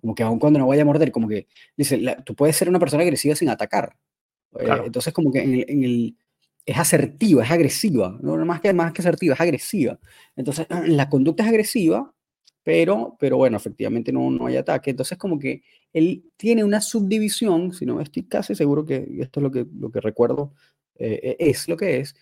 Como 0.02 0.16
que 0.16 0.24
aun 0.24 0.40
cuando 0.40 0.60
no 0.60 0.68
vaya 0.68 0.84
a 0.84 0.86
morder, 0.86 1.12
como 1.12 1.28
que, 1.28 1.48
dice, 1.76 2.00
tú 2.26 2.36
puedes 2.36 2.56
ser 2.56 2.70
una 2.70 2.80
persona 2.80 3.04
agresiva 3.04 3.36
sin 3.36 3.50
atacar. 3.50 3.96
Eh, 4.60 4.68
entonces 4.86 5.14
como 5.14 5.32
que 5.32 5.40
en 5.42 5.84
el, 5.84 6.16
es 6.66 6.78
asertiva, 6.78 7.44
es 7.44 7.52
agresiva, 7.52 8.18
no 8.22 8.38
más 8.46 8.62
que, 8.62 8.74
más 8.74 8.92
que 8.94 9.02
asertiva, 9.02 9.34
es 9.34 9.42
agresiva. 9.42 10.00
Entonces, 10.36 10.68
la 10.88 11.10
conducta 11.10 11.44
es 11.44 11.50
agresiva, 11.50 12.14
pero, 12.64 13.16
pero 13.20 13.38
bueno, 13.38 13.58
efectivamente 13.58 14.12
no, 14.12 14.30
no 14.30 14.48
hay 14.48 14.58
ataque. 14.58 14.92
Entonces, 14.92 15.18
como 15.18 15.40
que 15.40 15.64
él 15.94 16.26
tiene 16.36 16.64
una 16.64 16.82
subdivisión, 16.82 17.74
si 17.74 17.86
no 17.86 18.02
estoy 18.02 18.24
casi 18.24 18.56
seguro 18.56 18.86
que 18.86 19.08
esto 19.20 19.40
es 19.40 19.44
lo 19.44 19.52
que, 19.52 19.66
lo 19.80 19.90
que 19.90 20.02
recuerdo, 20.02 20.54
eh, 20.96 21.38
es 21.40 21.68
lo 21.70 21.78
que 21.78 22.00
es, 22.00 22.16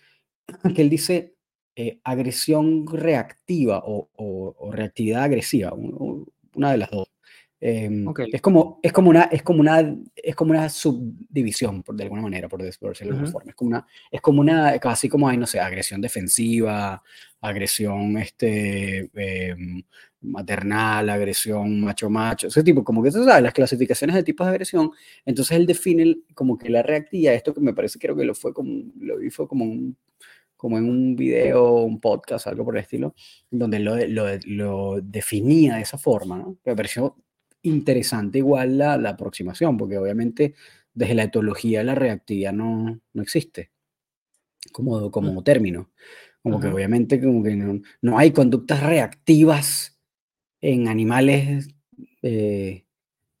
que 0.74 0.82
él 0.82 0.90
dice 0.90 1.34
eh, 1.74 2.00
agresión 2.04 2.86
reactiva 2.86 3.82
o, 3.84 4.08
o, 4.14 4.72
reactividad 4.72 5.24
agresiva, 5.24 5.74
una 5.74 6.70
de 6.70 6.78
las 6.78 6.90
dos. 6.90 7.08
Em, 7.58 8.06
es, 8.32 8.42
como, 8.42 8.80
es, 8.82 8.92
como 8.92 9.08
una, 9.08 9.22
es, 9.24 9.42
como 9.42 9.60
una, 9.60 9.96
es 10.14 10.34
como 10.34 10.50
una 10.50 10.68
subdivisión, 10.68 11.82
por, 11.82 11.96
de 11.96 12.04
alguna 12.04 12.22
manera, 12.22 12.48
por, 12.48 12.62
decirlo 12.62 12.92
de 12.92 13.04
alguna 13.08 13.30
forma. 13.30 13.50
Es 13.50 13.56
como 13.56 13.68
una, 13.68 13.86
es 14.10 14.20
como 14.20 14.40
una, 14.40 14.78
casi 14.78 15.08
como 15.08 15.28
hay, 15.28 15.38
no 15.38 15.46
sé, 15.46 15.58
agresión 15.58 16.00
defensiva, 16.00 17.02
agresión 17.40 18.18
este, 18.18 19.10
em, 19.14 19.82
maternal, 20.20 21.08
agresión 21.08 21.80
macho-macho, 21.80 22.48
ese 22.48 22.62
tipo, 22.62 22.84
como 22.84 23.02
que 23.02 23.10
tú 23.10 23.24
sabes, 23.24 23.42
las 23.42 23.54
clasificaciones 23.54 24.16
de 24.16 24.22
tipos 24.22 24.46
de 24.46 24.52
agresión. 24.52 24.90
Entonces 25.24 25.56
él 25.56 25.66
define 25.66 26.18
como 26.34 26.58
que 26.58 26.68
la 26.68 26.82
reactividad, 26.82 27.34
esto 27.34 27.54
que 27.54 27.60
me 27.60 27.72
parece, 27.72 27.98
creo 27.98 28.16
que 28.16 28.24
lo 28.24 28.34
fue 28.34 28.52
como, 28.52 28.84
lo 29.00 29.18
vi 29.18 29.30
fue 29.30 29.48
como 29.48 29.64
un 29.64 29.96
como 30.56 30.78
en 30.78 30.88
un 30.88 31.16
video, 31.16 31.82
un 31.82 32.00
podcast, 32.00 32.46
algo 32.46 32.64
por 32.64 32.76
el 32.76 32.82
estilo, 32.82 33.14
donde 33.50 33.78
lo, 33.78 33.94
lo, 34.06 34.26
lo 34.46 35.00
definía 35.02 35.76
de 35.76 35.82
esa 35.82 35.98
forma, 35.98 36.38
¿no? 36.38 36.56
Me 36.64 36.74
pareció 36.74 37.14
interesante 37.66 38.38
igual 38.38 38.78
la, 38.78 38.96
la, 38.96 39.10
aproximación, 39.10 39.76
porque 39.76 39.98
obviamente 39.98 40.54
desde 40.94 41.14
la 41.14 41.24
etología 41.24 41.84
la 41.84 41.94
reactividad 41.94 42.52
no, 42.52 43.00
no 43.12 43.22
existe 43.22 43.70
como, 44.72 45.10
como 45.10 45.42
término. 45.42 45.90
Como 46.42 46.60
que 46.60 46.68
obviamente 46.68 47.20
como 47.20 47.42
que 47.42 47.56
no, 47.56 47.80
no, 48.02 48.18
hay 48.18 48.30
conductas 48.30 48.80
reactivas 48.80 49.98
en 50.60 50.86
animales 50.86 51.74
eh, 52.22 52.84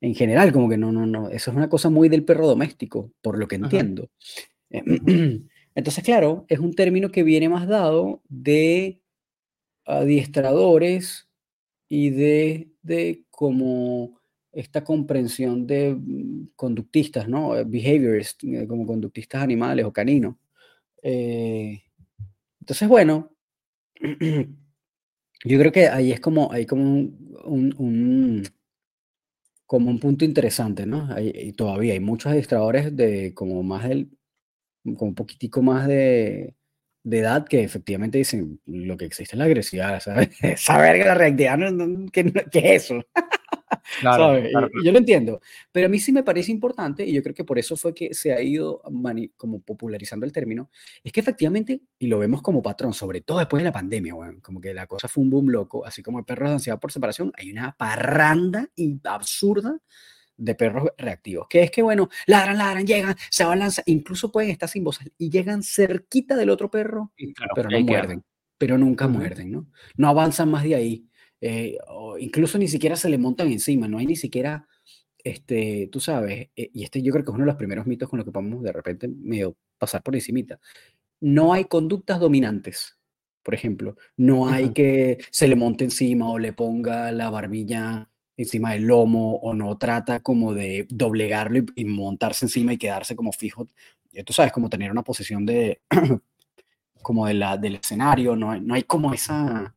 en 0.00 0.14
general, 0.14 0.52
como 0.52 0.68
que 0.68 0.76
no, 0.76 0.90
no, 0.90 1.06
no. 1.06 1.28
Eso 1.28 1.50
es 1.50 1.56
una 1.56 1.68
cosa 1.68 1.88
muy 1.88 2.08
del 2.08 2.24
perro 2.24 2.48
doméstico, 2.48 3.12
por 3.22 3.38
lo 3.38 3.46
que 3.46 3.56
entiendo. 3.56 4.10
Entonces, 4.70 6.02
claro, 6.04 6.46
es 6.48 6.58
un 6.58 6.74
término 6.74 7.12
que 7.12 7.22
viene 7.22 7.48
más 7.48 7.68
dado 7.68 8.22
de 8.28 9.02
adiestradores 9.84 11.28
y 11.88 12.10
de, 12.10 12.70
de 12.82 13.24
como 13.36 14.18
esta 14.50 14.82
comprensión 14.82 15.66
de 15.66 15.94
mm, 15.94 16.48
conductistas, 16.56 17.28
¿no? 17.28 17.56
Eh, 17.56 17.64
behaviorists, 17.64 18.42
eh, 18.44 18.66
como 18.66 18.86
conductistas 18.86 19.42
animales 19.42 19.84
o 19.84 19.92
caninos. 19.92 20.36
Eh, 21.02 21.82
entonces, 22.60 22.88
bueno, 22.88 23.30
yo 25.44 25.58
creo 25.58 25.70
que 25.70 25.88
ahí 25.88 26.12
es 26.12 26.20
como, 26.20 26.50
hay 26.50 26.64
como 26.64 26.82
un, 27.44 28.42
como 29.66 29.90
un 29.90 30.00
punto 30.00 30.24
interesante, 30.24 30.86
¿no? 30.86 31.08
y 31.20 31.52
todavía 31.52 31.92
hay 31.92 32.00
muchos 32.00 32.32
adiestradores 32.32 32.96
de 32.96 33.34
como 33.34 33.62
más 33.62 33.88
del, 33.88 34.08
como 34.96 35.10
un 35.10 35.14
poquitico 35.14 35.60
más 35.62 35.86
de, 35.86 36.55
de 37.06 37.20
edad 37.20 37.46
que 37.46 37.62
efectivamente 37.62 38.18
dicen 38.18 38.60
lo 38.66 38.96
que 38.96 39.04
existe 39.04 39.36
es 39.36 39.38
la 39.38 39.44
agresividad, 39.44 40.00
¿sabes? 40.00 40.30
Saber 40.60 40.98
que 40.98 41.04
la 41.04 41.14
reactividad, 41.14 41.56
no, 41.56 42.06
¿qué, 42.10 42.32
es 42.52 42.84
eso? 42.90 43.00
Claro, 44.00 44.36
Yo 44.82 44.90
lo 44.90 44.98
entiendo, 44.98 45.40
pero 45.70 45.86
a 45.86 45.88
mí 45.88 46.00
sí 46.00 46.10
me 46.10 46.24
parece 46.24 46.50
importante, 46.50 47.06
y 47.06 47.12
yo 47.12 47.22
creo 47.22 47.34
que 47.34 47.44
por 47.44 47.60
eso 47.60 47.76
fue 47.76 47.94
que 47.94 48.12
se 48.12 48.32
ha 48.32 48.42
ido 48.42 48.82
como 49.36 49.60
popularizando 49.60 50.26
el 50.26 50.32
término, 50.32 50.68
es 51.04 51.12
que 51.12 51.20
efectivamente, 51.20 51.80
y 51.96 52.08
lo 52.08 52.18
vemos 52.18 52.42
como 52.42 52.60
patrón, 52.60 52.92
sobre 52.92 53.20
todo 53.20 53.38
después 53.38 53.60
de 53.60 53.66
la 53.66 53.72
pandemia, 53.72 54.14
bueno, 54.14 54.40
como 54.42 54.60
que 54.60 54.74
la 54.74 54.88
cosa 54.88 55.06
fue 55.06 55.22
un 55.22 55.30
boom 55.30 55.50
loco, 55.50 55.86
así 55.86 56.02
como 56.02 56.18
el 56.18 56.24
perro 56.24 56.48
de 56.48 56.54
ansiedad 56.54 56.80
por 56.80 56.90
separación, 56.90 57.30
hay 57.36 57.52
una 57.52 57.76
parranda 57.76 58.68
absurda 59.04 59.78
de 60.36 60.54
perros 60.54 60.88
reactivos, 60.98 61.46
que 61.48 61.62
es 61.62 61.70
que, 61.70 61.82
bueno, 61.82 62.08
ladran, 62.26 62.58
ladran, 62.58 62.86
llegan, 62.86 63.16
se 63.30 63.42
abalanzan, 63.42 63.84
incluso 63.86 64.30
pueden 64.30 64.50
estar 64.50 64.68
sin 64.68 64.84
voz 64.84 64.98
y 65.18 65.30
llegan 65.30 65.62
cerquita 65.62 66.36
del 66.36 66.50
otro 66.50 66.70
perro, 66.70 67.12
pero 67.54 67.70
no 67.70 67.80
muerden, 67.80 68.24
pero 68.58 68.78
nunca 68.78 69.08
muerden, 69.08 69.52
¿no? 69.52 69.70
No 69.96 70.08
avanzan 70.08 70.50
más 70.50 70.64
de 70.64 70.74
ahí, 70.74 71.08
eh, 71.40 71.78
o 71.88 72.18
incluso 72.18 72.58
ni 72.58 72.68
siquiera 72.68 72.96
se 72.96 73.08
le 73.08 73.18
montan 73.18 73.50
encima, 73.50 73.88
no 73.88 73.98
hay 73.98 74.06
ni 74.06 74.16
siquiera, 74.16 74.66
este, 75.22 75.88
tú 75.90 76.00
sabes, 76.00 76.50
eh, 76.54 76.70
y 76.72 76.84
este 76.84 77.02
yo 77.02 77.12
creo 77.12 77.24
que 77.24 77.30
es 77.30 77.34
uno 77.34 77.44
de 77.44 77.50
los 77.50 77.56
primeros 77.56 77.86
mitos 77.86 78.08
con 78.08 78.18
los 78.18 78.24
que 78.24 78.32
podemos 78.32 78.62
de 78.62 78.72
repente 78.72 79.08
medio 79.08 79.56
pasar 79.78 80.02
por 80.02 80.14
encimita, 80.14 80.60
no 81.20 81.52
hay 81.52 81.64
conductas 81.64 82.20
dominantes, 82.20 82.98
por 83.42 83.54
ejemplo, 83.54 83.96
no 84.16 84.48
hay 84.48 84.70
que 84.70 85.18
se 85.30 85.46
le 85.46 85.56
monte 85.56 85.84
encima 85.84 86.28
o 86.28 86.38
le 86.38 86.52
ponga 86.52 87.12
la 87.12 87.30
barbilla 87.30 88.10
encima 88.36 88.72
del 88.72 88.84
lomo 88.84 89.36
o 89.36 89.54
no 89.54 89.76
trata 89.78 90.20
como 90.20 90.54
de 90.54 90.86
doblegarlo 90.90 91.64
y, 91.74 91.84
montarse 91.84 92.44
encima 92.46 92.72
y 92.72 92.78
quedarse 92.78 93.16
como 93.16 93.32
fijo. 93.32 93.66
Tú 94.24 94.32
sabes, 94.32 94.52
como 94.52 94.70
tener 94.70 94.90
una 94.90 95.02
posición 95.02 95.44
de, 95.46 95.80
como 97.02 97.26
de 97.26 97.34
la, 97.34 97.56
del 97.56 97.76
escenario, 97.76 98.36
no, 98.36 98.58
no 98.60 98.74
hay 98.74 98.82
como 98.82 99.12
esa, 99.12 99.74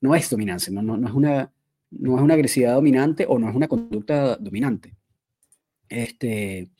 no 0.00 0.14
es 0.14 0.30
dominancia, 0.30 0.72
no, 0.72 0.82
no, 0.82 0.96
no, 0.96 1.08
es 1.08 1.14
una, 1.14 1.52
no 1.90 2.16
es 2.16 2.22
una 2.22 2.34
agresividad 2.34 2.74
dominante 2.74 3.26
o 3.28 3.38
no 3.38 3.48
es 3.48 3.54
una 3.54 3.68
conducta 3.68 4.36
dominante. 4.36 4.94
Este, 5.88 6.70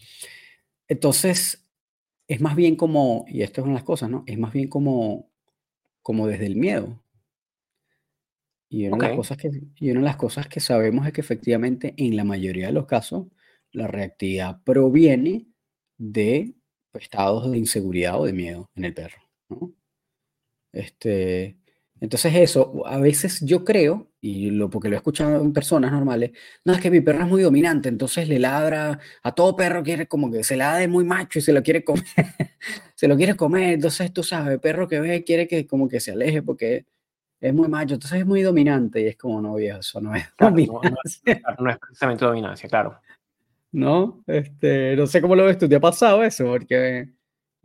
entonces, 0.89 1.67
es 2.29 2.41
más 2.41 2.57
bien 2.57 2.77
como, 2.77 3.25
y 3.29 3.43
esto 3.43 3.61
es 3.61 3.65
una 3.65 3.75
de 3.75 3.81
las 3.81 3.85
cosas, 3.85 4.11
¿no? 4.11 4.25
Es 4.27 4.39
más 4.39 4.53
bien 4.53 4.69
como, 4.69 5.31
como 6.03 6.27
desde 6.27 6.47
el 6.47 6.57
miedo. 6.57 7.01
Y 8.69 8.89
una, 8.89 8.97
de 8.97 9.09
las 9.11 9.17
cosas 9.17 9.37
que, 9.37 9.51
y 9.77 9.91
una 9.91 10.01
de 10.01 10.07
las 10.07 10.17
cosas 10.17 10.49
que 10.49 10.61
sabemos 10.61 11.07
es 11.07 11.13
que 11.13 11.21
efectivamente 11.21 11.95
en 11.97 12.17
la 12.17 12.25
mayoría 12.25 12.67
de 12.67 12.73
los 12.73 12.87
casos 12.87 13.27
la 13.73 13.87
reactividad 13.87 14.63
proviene 14.65 15.47
de 15.99 16.55
estados 16.95 17.51
de 17.51 17.59
inseguridad 17.59 18.21
o 18.21 18.25
de 18.25 18.33
miedo 18.33 18.71
en 18.75 18.85
el 18.85 18.95
perro. 18.95 19.19
Este, 20.73 21.57
entonces 22.01 22.35
eso, 22.35 22.87
a 22.87 22.99
veces 22.99 23.41
yo 23.43 23.65
creo, 23.65 24.11
y 24.21 24.51
lo, 24.51 24.69
porque 24.69 24.89
lo 24.89 24.95
he 24.95 24.99
escuchado 24.99 25.43
en 25.43 25.53
personas 25.53 25.93
normales, 25.93 26.33
no, 26.65 26.75
es 26.75 26.81
que 26.81 26.91
mi 26.91 27.01
perro 27.01 27.25
es 27.25 27.29
muy 27.29 27.43
dominante, 27.43 27.89
entonces 27.89 28.29
le 28.29 28.39
ladra, 28.39 28.99
a 29.23 29.35
todo 29.35 29.57
perro 29.57 29.83
quiere 29.83 30.07
como 30.07 30.31
que 30.31 30.45
se 30.45 30.57
la 30.57 30.77
de 30.77 30.89
muy 30.89 31.05
macho 31.05 31.39
y 31.39 31.43
se 31.43 31.53
lo 31.53 31.63
quiere 31.63 31.85
comer, 31.85 32.05
se 32.95 33.09
lo 33.09 33.17
quiere 33.17 33.35
comer, 33.35 33.75
entonces 33.75 34.13
tú 34.13 34.23
sabes, 34.23 34.55
el 34.55 34.61
perro 34.61 34.89
que 34.89 35.01
ve 35.01 35.25
quiere 35.25 35.49
que 35.49 35.67
como 35.67 35.89
que 35.89 36.01
se 36.01 36.13
aleje 36.13 36.43
porque 36.43 36.87
es 37.47 37.55
muy 37.55 37.69
macho, 37.69 37.95
entonces 37.95 38.21
es 38.21 38.27
muy 38.27 38.43
dominante 38.43 39.01
y 39.01 39.07
es 39.07 39.17
como, 39.17 39.41
no, 39.41 39.55
viejo, 39.55 39.79
eso 39.79 40.01
no 40.01 40.15
es 40.15 40.25
dominancia. 40.39 41.41
No, 41.59 41.71
es 41.71 41.79
precisamente 41.79 42.25
dominancia, 42.25 42.69
claro. 42.69 42.99
¿No? 43.73 44.25
Este, 44.27 44.97
no 44.97 45.07
sé 45.07 45.21
cómo 45.21 45.37
lo 45.37 45.45
ves 45.45 45.59
tú, 45.59 45.69
¿te 45.69 45.77
ha 45.77 45.81
pasado 45.81 46.25
eso? 46.25 46.45
Porque... 46.45 47.09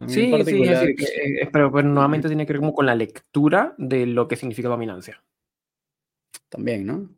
Sí, 0.08 0.32
sí, 0.46 0.66
sí, 0.66 1.06
pero, 1.54 1.70
nuevamente 1.84 2.28
tiene 2.28 2.48
que 2.48 2.54
ver 2.54 2.60
como 2.60 2.74
con 2.74 2.88
la 2.88 2.96
lectura 2.96 3.76
de 3.78 4.08
lo 4.08 4.28
que 4.28 4.36
significa 4.36 4.68
dominancia. 4.68 5.22
También, 6.50 6.88
¿no? 6.88 7.10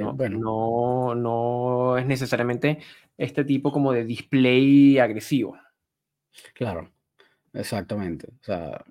no, 0.00 0.14
bueno. 0.14 0.38
no, 0.38 1.14
no 1.16 1.98
es 1.98 2.06
necesariamente 2.06 2.78
este 3.16 3.44
tipo 3.44 3.72
como 3.72 3.92
de 3.92 4.04
display 4.04 5.00
agresivo. 5.00 5.58
Claro. 6.54 6.92
exactamente. 7.52 8.28
O 8.40 8.44
sea, 8.44 8.84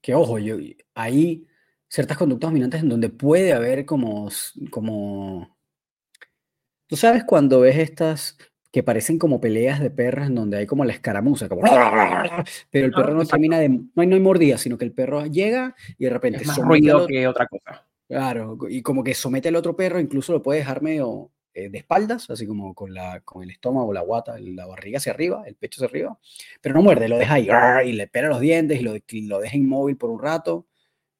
que 0.00 0.14
ojo, 0.14 0.38
yo, 0.38 0.56
hay 0.94 1.48
ciertas 1.90 2.16
conductas 2.16 2.48
dominantes 2.48 2.82
en 2.82 2.88
donde 2.88 3.08
puede 3.08 3.52
haber 3.52 3.84
como, 3.84 4.30
como, 4.70 5.58
tú 6.86 6.96
sabes 6.96 7.24
cuando 7.24 7.60
ves 7.60 7.76
estas 7.76 8.38
que 8.72 8.84
parecen 8.84 9.18
como 9.18 9.40
peleas 9.40 9.80
de 9.80 9.90
perros 9.90 10.28
en 10.28 10.36
donde 10.36 10.58
hay 10.58 10.66
como 10.66 10.84
la 10.84 10.92
escaramuza, 10.92 11.48
como... 11.48 11.62
Pero 12.70 12.86
el 12.86 12.92
perro 12.92 13.14
no 13.14 13.26
termina 13.26 13.58
de... 13.58 13.68
No 13.68 13.90
hay, 13.96 14.06
no 14.06 14.14
hay 14.14 14.20
mordida, 14.20 14.58
sino 14.58 14.78
que 14.78 14.84
el 14.84 14.92
perro 14.92 15.26
llega 15.26 15.74
y 15.98 16.04
de 16.04 16.10
repente... 16.10 16.38
Es 16.42 16.46
más 16.46 16.58
ruido 16.58 17.04
que 17.08 17.26
otra 17.26 17.48
cosa. 17.48 17.84
Claro, 18.06 18.56
y 18.68 18.82
como 18.82 19.02
que 19.02 19.14
somete 19.14 19.48
al 19.48 19.56
otro 19.56 19.74
perro, 19.74 19.98
incluso 19.98 20.32
lo 20.32 20.40
puede 20.40 20.60
dejar 20.60 20.82
medio 20.82 21.32
eh, 21.52 21.68
de 21.68 21.78
espaldas, 21.78 22.30
así 22.30 22.46
como 22.46 22.72
con, 22.72 22.94
la, 22.94 23.20
con 23.22 23.42
el 23.42 23.50
estómago, 23.50 23.92
la 23.92 24.02
guata, 24.02 24.36
la 24.38 24.66
barriga 24.66 24.98
hacia 24.98 25.12
arriba, 25.12 25.42
el 25.46 25.56
pecho 25.56 25.78
hacia 25.78 25.90
arriba, 25.90 26.18
pero 26.60 26.76
no 26.76 26.82
muerde, 26.82 27.08
lo 27.08 27.18
deja 27.18 27.34
ahí 27.34 27.48
y 27.88 27.92
le 27.92 28.06
pega 28.06 28.28
los 28.28 28.40
dientes 28.40 28.80
y 28.80 28.84
lo, 28.84 28.94
lo 28.94 29.40
deja 29.40 29.56
inmóvil 29.56 29.96
por 29.96 30.10
un 30.10 30.22
rato 30.22 30.66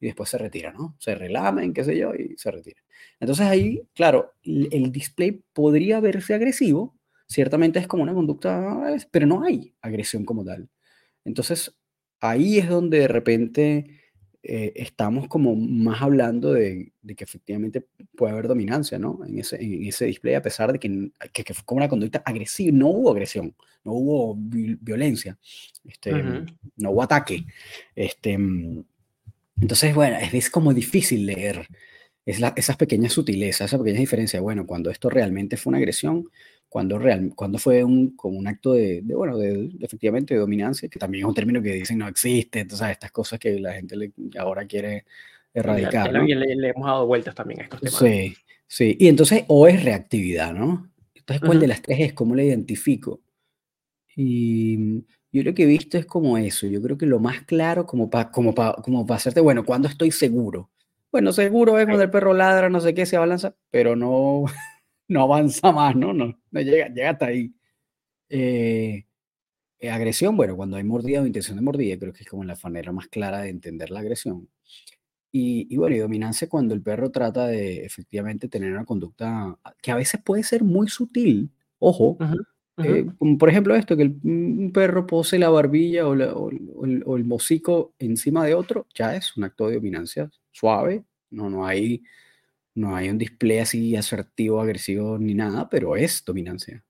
y 0.01 0.07
después 0.07 0.31
se 0.31 0.39
retira, 0.39 0.73
¿no? 0.73 0.97
Se 0.99 1.15
relamen, 1.15 1.73
qué 1.75 1.85
sé 1.85 1.97
yo, 1.97 2.15
y 2.15 2.37
se 2.37 2.51
retira. 2.51 2.83
Entonces 3.21 3.47
ahí, 3.47 3.83
claro, 3.95 4.33
el 4.43 4.91
display 4.91 5.43
podría 5.53 6.01
verse 6.01 6.35
agresivo, 6.35 6.97
ciertamente 7.27 7.79
es 7.79 7.87
como 7.87 8.03
una 8.03 8.15
conducta, 8.15 8.99
pero 9.11 9.27
no 9.27 9.45
hay 9.45 9.75
agresión 9.83 10.25
como 10.25 10.45
tal. 10.45 10.69
Entonces 11.25 11.77
ahí 12.21 12.59
es 12.59 12.69
donde 12.69 13.01
de 13.01 13.09
repente 13.09 14.01
eh, 14.43 14.73
estamos 14.75 15.29
como 15.29 15.55
más 15.55 16.01
hablando 16.01 16.53
de, 16.55 16.93
que 17.15 17.25
efectivamente 17.25 17.87
puede 18.17 18.33
haber 18.33 18.49
dominancia, 18.49 18.99
¿no? 18.99 19.21
En 19.27 19.39
ese, 19.39 19.63
en 19.63 19.85
ese 19.85 20.07
display, 20.07 20.35
a 20.35 20.43
pesar 20.43 20.73
de 20.73 20.79
que, 20.79 21.11
que, 21.33 21.55
fue 21.55 21.65
como 21.67 21.79
una 21.79 21.89
conducta 21.91 22.23
agresiva, 22.25 22.77
no 22.77 22.89
hubo 22.89 23.11
agresión, 23.11 23.55
no 23.85 23.93
hubo 23.93 24.35
violencia, 24.39 25.39
este, 25.85 26.13
no 26.77 26.91
hubo 26.91 27.03
ataque. 27.03 27.45
Este, 27.95 28.39
entonces, 29.61 29.95
bueno, 29.95 30.17
es, 30.21 30.51
como 30.51 30.73
difícil 30.75 31.27
leer 31.27 31.67
es 32.27 32.41
esas 32.57 32.77
pequeñas 32.77 33.13
sutilezas, 33.13 33.67
esas 33.67 33.81
pequeñas 33.81 34.01
diferencias. 34.01 34.43
Bueno, 34.43 34.67
cuando 34.67 34.91
esto 34.91 35.09
realmente 35.09 35.57
fue 35.57 35.71
una 35.71 35.79
agresión, 35.79 36.29
cuando, 36.69 36.99
real, 36.99 37.33
cuando 37.35 37.59
fue 37.59 37.83
un, 37.83 38.15
como 38.15 38.39
un 38.39 38.47
acto 38.47 38.75
de, 38.75 39.03
bueno, 39.03 39.37
de, 39.37 39.71
efectivamente 39.81 40.35
de 40.35 40.41
dominancia, 40.41 40.89
que 40.89 40.99
también 40.99 41.25
es 41.25 41.29
un 41.29 41.35
término 41.35 41.61
que 41.61 41.73
dicen 41.73 41.99
no 41.99 42.07
existe, 42.07 42.61
entonces 42.61 42.91
estas 42.91 43.11
cosas 43.11 43.39
que 43.41 43.59
la 43.59 43.73
gente 43.75 44.13
ahora 44.39 44.65
quiere 44.67 45.05
erradicar. 45.53 46.13
¿no? 46.13 46.23
le, 46.23 46.69
hemos 46.69 46.87
dado 46.87 47.07
vueltas 47.07 47.35
también 47.35 47.61
a 47.61 47.65
estos 47.65 47.81
temas. 47.81 47.99
Sí, 47.99 48.35
sí. 48.67 48.97
Y 49.01 49.09
entonces, 49.09 49.45
o 49.49 49.67
es 49.67 49.83
reactividad, 49.83 50.55
¿no? 50.55 50.89
Entonces, 51.15 51.45
¿cuál 51.45 51.59
de 51.59 51.67
las 51.67 51.83
tres 51.83 51.99
es? 52.01 52.13
¿Cómo 52.13 52.37
la 52.37 52.45
identifico? 52.45 53.21
Y 54.15 55.05
yo 55.33 55.43
lo 55.43 55.55
que 55.55 55.65
he 55.65 55.67
visto 55.67 55.99
es 55.99 56.07
como 56.07 56.39
eso. 56.39 56.67
Yo 56.67 56.83
creo 56.83 56.99
que 56.99 57.07
lo 57.07 57.21
más 57.21 57.43
claro, 57.45 57.87
como 57.87 58.11
para 58.11 58.31
como 58.31 58.55
como 58.55 59.07
para 59.07 59.17
hacerte, 59.19 59.41
bueno, 59.41 59.65
cuando 59.65 59.89
estoy 59.89 60.11
seguro. 60.11 60.71
Bueno, 61.13 61.33
seguro 61.33 61.79
es 61.79 61.87
cuando 61.87 62.05
el 62.05 62.11
perro 62.11 62.35
ladra, 62.35 62.69
no 62.71 62.81
sé 62.81 62.95
qué, 62.95 63.07
se 63.07 63.17
abalanza, 63.17 63.55
pero 63.71 63.97
no, 63.97 64.45
no 65.09 65.23
avanza 65.23 65.73
más, 65.73 65.97
¿no? 65.97 66.13
No, 66.15 66.39
no 66.51 66.61
llega, 66.61 66.89
llega 66.89 67.11
hasta 67.11 67.27
ahí. 67.27 67.55
Eh, 68.31 69.07
eh, 69.81 69.91
agresión, 69.91 70.37
bueno, 70.37 70.57
cuando 70.57 70.77
hay 70.77 70.85
mordida 70.85 71.23
o 71.23 71.27
intención 71.27 71.57
de 71.57 71.63
mordida, 71.63 71.99
creo 71.99 72.13
que 72.13 72.23
es 72.25 72.29
como 72.29 72.45
la 72.45 72.57
manera 72.63 72.93
más 72.93 73.09
clara 73.09 73.41
de 73.41 73.49
entender 73.51 73.91
la 73.91 74.01
agresión. 74.01 74.49
Y, 75.33 75.77
bueno, 75.77 75.95
y 75.97 76.01
dominancia 76.01 76.49
cuando 76.49 76.75
el 76.75 76.83
perro 76.83 77.11
trata 77.11 77.47
de 77.47 77.85
efectivamente 77.85 78.49
tener 78.49 78.73
una 78.73 78.85
conducta 78.85 79.57
que 79.81 79.93
a 79.93 79.97
veces 79.97 80.21
puede 80.23 80.43
ser 80.43 80.65
muy 80.65 80.89
sutil, 80.89 81.51
ojo, 81.79 82.19
eh, 82.85 83.07
por 83.39 83.49
ejemplo 83.49 83.75
esto, 83.75 83.97
que 83.97 84.05
un 84.05 84.71
perro 84.73 85.07
pose 85.07 85.39
la 85.39 85.51
barbilla 85.51 86.07
o, 86.07 86.11
o, 86.11 86.51
el, 86.51 87.03
o, 87.07 87.17
el, 87.17 87.25
mocico 87.25 87.95
encima 87.99 88.45
de 88.45 88.55
otro, 88.55 88.87
ya 88.95 89.17
es 89.17 89.37
un 89.37 89.45
acto 89.45 89.69
de 89.69 89.77
dominancia 89.77 90.31
suave, 90.51 91.05
no, 91.31 91.49
no 91.49 91.67
hay 91.67 92.03
no 92.75 92.95
hay 92.97 93.09
un 93.09 93.19
display 93.19 93.59
así 93.59 93.97
asertivo, 93.97 94.61
agresivo 94.61 95.19
ni 95.19 95.35
nada, 95.35 95.69
pero 95.69 95.97
es 95.97 96.25
dominancia. 96.25 96.85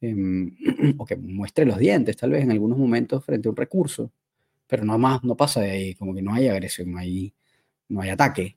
Em, 0.00 0.56
o 0.98 1.04
que 1.04 1.16
muestre 1.16 1.64
los 1.66 1.78
dientes, 1.78 2.16
tal 2.16 2.30
vez 2.30 2.44
en 2.44 2.52
algunos 2.52 2.78
momentos 2.78 3.24
frente 3.24 3.48
a 3.48 3.50
un 3.50 3.56
recurso, 3.56 4.12
pero 4.66 4.84
no 4.84 4.98
más, 4.98 5.24
no 5.24 5.36
pasa 5.36 5.60
de 5.60 5.70
ahí, 5.70 5.94
como 5.94 6.14
que 6.14 6.22
no 6.22 6.34
hay 6.34 6.48
agresión, 6.48 6.92
no 6.92 6.98
hay, 6.98 7.34
no 7.88 8.00
hay 8.00 8.10
ataque. 8.10 8.56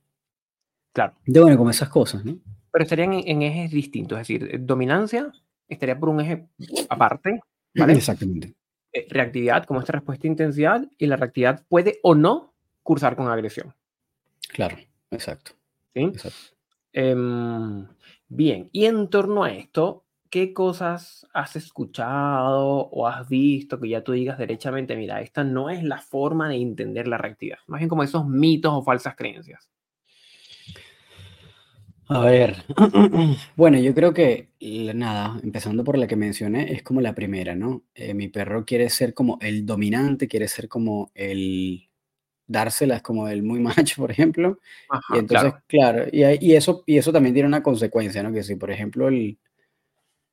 Claro. 0.94 1.16
De 1.26 1.40
bueno, 1.40 1.58
como 1.58 1.70
esas 1.70 1.90
cosas, 1.90 2.24
¿no? 2.26 2.38
Pero 2.72 2.84
estarían 2.84 3.14
en, 3.14 3.42
ejes 3.42 3.72
distintos, 3.72 4.20
es 4.20 4.28
decir, 4.28 4.66
dominancia 4.66 5.32
estaría 5.74 6.00
por 6.00 6.10
un 6.10 6.22
eje 6.22 6.48
aparte, 6.90 7.42
¿vale? 7.74 7.94
Exactamente. 7.94 8.54
Eh, 8.94 9.08
reactividad, 9.10 9.66
como 9.66 9.80
esta 9.80 9.94
respuesta 9.94 10.24
de 10.24 10.30
intensidad, 10.30 10.88
y 10.98 11.08
la 11.08 11.16
reactividad 11.16 11.64
puede 11.68 12.00
o 12.04 12.14
no 12.14 12.54
cursar 12.84 13.16
con 13.16 13.28
agresión. 13.28 13.74
Claro, 14.50 14.78
exacto. 15.12 15.54
¿Sí? 15.94 16.12
Em, 16.94 17.88
bien, 18.28 18.70
y 18.74 18.86
en 18.86 19.10
torno 19.10 19.44
a 19.44 19.52
esto, 19.52 20.06
¿qué 20.30 20.54
cosas 20.54 21.26
has 21.34 21.56
escuchado 21.56 22.90
o 22.90 23.08
has 23.08 23.28
visto 23.30 23.80
que 23.80 23.90
ya 23.90 24.04
tú 24.04 24.12
digas 24.12 24.38
derechamente, 24.38 24.96
mira, 24.96 25.22
esta 25.22 25.44
no 25.44 25.70
es 25.70 25.84
la 25.84 26.00
forma 26.00 26.50
de 26.50 26.56
entender 26.56 27.08
la 27.08 27.18
reactividad? 27.18 27.60
Más 27.68 27.80
bien 27.80 27.90
como 27.90 28.04
esos 28.04 28.28
mitos 28.28 28.74
o 28.74 28.84
falsas 28.84 29.16
creencias. 29.16 29.70
A 32.14 32.26
ver, 32.26 32.66
bueno, 33.56 33.80
yo 33.80 33.96
creo 33.96 34.14
que 34.14 34.50
nada, 34.60 35.40
empezando 35.44 35.86
por 35.86 35.98
la 35.98 36.08
que 36.08 36.18
mencioné, 36.18 36.74
es 36.74 36.84
como 36.84 37.00
la 37.00 37.16
primera, 37.16 37.56
¿no? 37.56 37.84
Eh, 37.96 38.14
mi 38.14 38.28
perro 38.28 38.66
quiere 38.66 38.90
ser 38.90 39.14
como 39.14 39.38
el 39.40 39.66
dominante, 39.66 40.28
quiere 40.28 40.50
ser 40.50 40.68
como 40.68 41.10
el, 41.16 41.90
dárselas 42.48 43.02
como 43.02 43.30
el 43.30 43.44
muy 43.44 43.60
macho, 43.62 44.02
por 44.02 44.12
ejemplo. 44.12 44.60
y 45.16 45.20
entonces, 45.20 45.54
claro, 45.68 46.04
y, 46.12 46.54
eso, 46.54 46.84
y 46.86 46.98
eso 46.98 47.14
también 47.14 47.34
tiene 47.34 47.48
una 47.48 47.64
consecuencia, 47.64 48.22
¿no? 48.24 48.34
Que 48.34 48.44
si, 48.44 48.58
por 48.58 48.72
ejemplo, 48.72 49.08
el, 49.08 49.38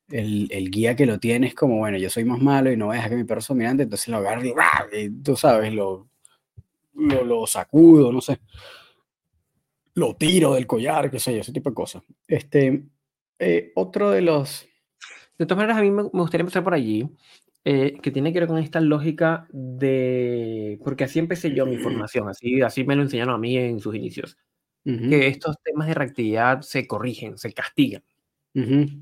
el, 0.09 0.71
guía 0.71 0.97
que 0.97 1.05
lo 1.05 1.17
tiene 1.17 1.47
es 1.47 1.55
como, 1.55 1.77
bueno, 1.77 1.97
yo 1.97 2.09
soy 2.09 2.25
más 2.25 2.41
malo 2.41 2.73
y 2.73 2.75
no 2.75 2.87
voy 2.87 2.95
a 2.95 2.97
dejar 2.97 3.11
que 3.11 3.17
mi 3.17 3.23
perro 3.23 3.39
sea 3.39 3.53
dominante, 3.53 3.83
entonces 3.83 4.09
lo 4.09 4.17
agarro 4.17 4.41
y, 4.91 5.09
tú 5.23 5.37
sabes, 5.37 5.73
lo, 5.73 6.09
lo, 6.93 7.47
sacudo, 7.47 8.11
no 8.11 8.19
sé. 8.19 8.37
Lo 9.99 10.15
tiro 10.15 10.53
del 10.53 10.65
collar, 10.65 11.11
qué 11.11 11.19
sé 11.19 11.33
yo, 11.33 11.41
ese 11.41 11.51
tipo 11.51 11.69
de 11.69 11.75
cosas. 11.75 12.03
Este, 12.25 12.85
eh, 13.37 13.71
otro 13.75 14.11
de 14.11 14.21
los... 14.21 14.65
De 15.37 15.45
todas 15.45 15.57
maneras, 15.57 15.77
a 15.77 15.81
mí 15.81 15.91
me 15.91 16.03
gustaría 16.03 16.43
empezar 16.43 16.63
por 16.63 16.73
allí. 16.73 17.09
Eh, 17.65 17.99
que 18.01 18.09
tiene 18.09 18.31
que 18.31 18.39
ver 18.39 18.47
con 18.47 18.57
esta 18.57 18.79
lógica 18.79 19.45
de, 19.51 20.79
porque 20.81 21.03
así 21.03 21.19
empecé 21.19 21.53
yo 21.53 21.65
mi 21.65 21.77
formación, 21.77 22.29
así, 22.29 22.61
así 22.61 22.85
me 22.85 22.95
lo 22.95 23.01
enseñaron 23.01 23.35
a 23.35 23.37
mí 23.37 23.57
en 23.57 23.81
sus 23.81 23.93
inicios, 23.95 24.37
que 24.85 25.27
estos 25.27 25.57
temas 25.61 25.89
de 25.89 25.93
reactividad 25.93 26.61
se 26.61 26.87
corrigen, 26.87 27.37
se 27.37 27.51
castigan. 27.51 28.01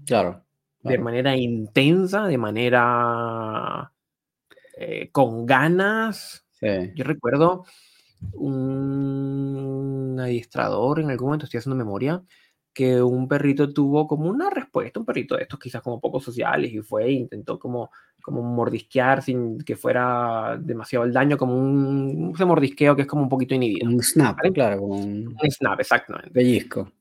claro, 0.08 0.44
De 0.82 0.98
manera 0.98 1.38
intensa, 1.38 2.26
de 2.26 2.38
manera 2.40 3.94
eh, 4.76 5.10
con 5.12 5.46
ganas. 5.46 6.46
Yo 6.60 7.04
recuerdo 7.04 7.64
un 8.34 10.18
adiestrador 10.20 11.00
en 11.00 11.10
algún 11.10 11.28
momento, 11.28 11.46
estoy 11.46 11.60
haciendo 11.60 11.76
memoria, 11.76 12.22
que 12.74 13.02
un 13.02 13.28
perrito 13.28 13.74
tuvo 13.74 14.08
como 14.08 14.30
una 14.30 14.50
respuesta, 14.50 15.00
un 15.00 15.06
perrito 15.06 15.36
de 15.36 15.44
estos 15.44 15.60
quizás 15.60 15.82
como 15.82 16.00
poco 16.00 16.20
sociales 16.20 16.72
y 16.72 16.80
fue 16.80 17.06
e 17.06 17.12
intentó 17.12 17.58
como 17.58 17.90
como 18.28 18.44
mordisquear 18.44 19.22
sin 19.22 19.58
que 19.60 19.78
fuera 19.78 20.60
demasiado 20.60 21.06
el 21.06 21.14
daño, 21.14 21.38
como 21.38 21.58
un, 21.58 22.34
ese 22.36 22.44
mordisqueo 22.44 22.94
que 22.94 23.04
es 23.04 23.08
como 23.08 23.24
un 23.24 23.30
poquito 23.30 23.56
inhibido. 23.56 23.88
Un 23.88 24.04
snap, 24.04 24.38
claro, 24.54 24.82
como 24.82 24.96
un, 24.96 25.34
snap, 25.50 25.80
exactamente. 25.80 26.32
Pellizco. 26.32 26.92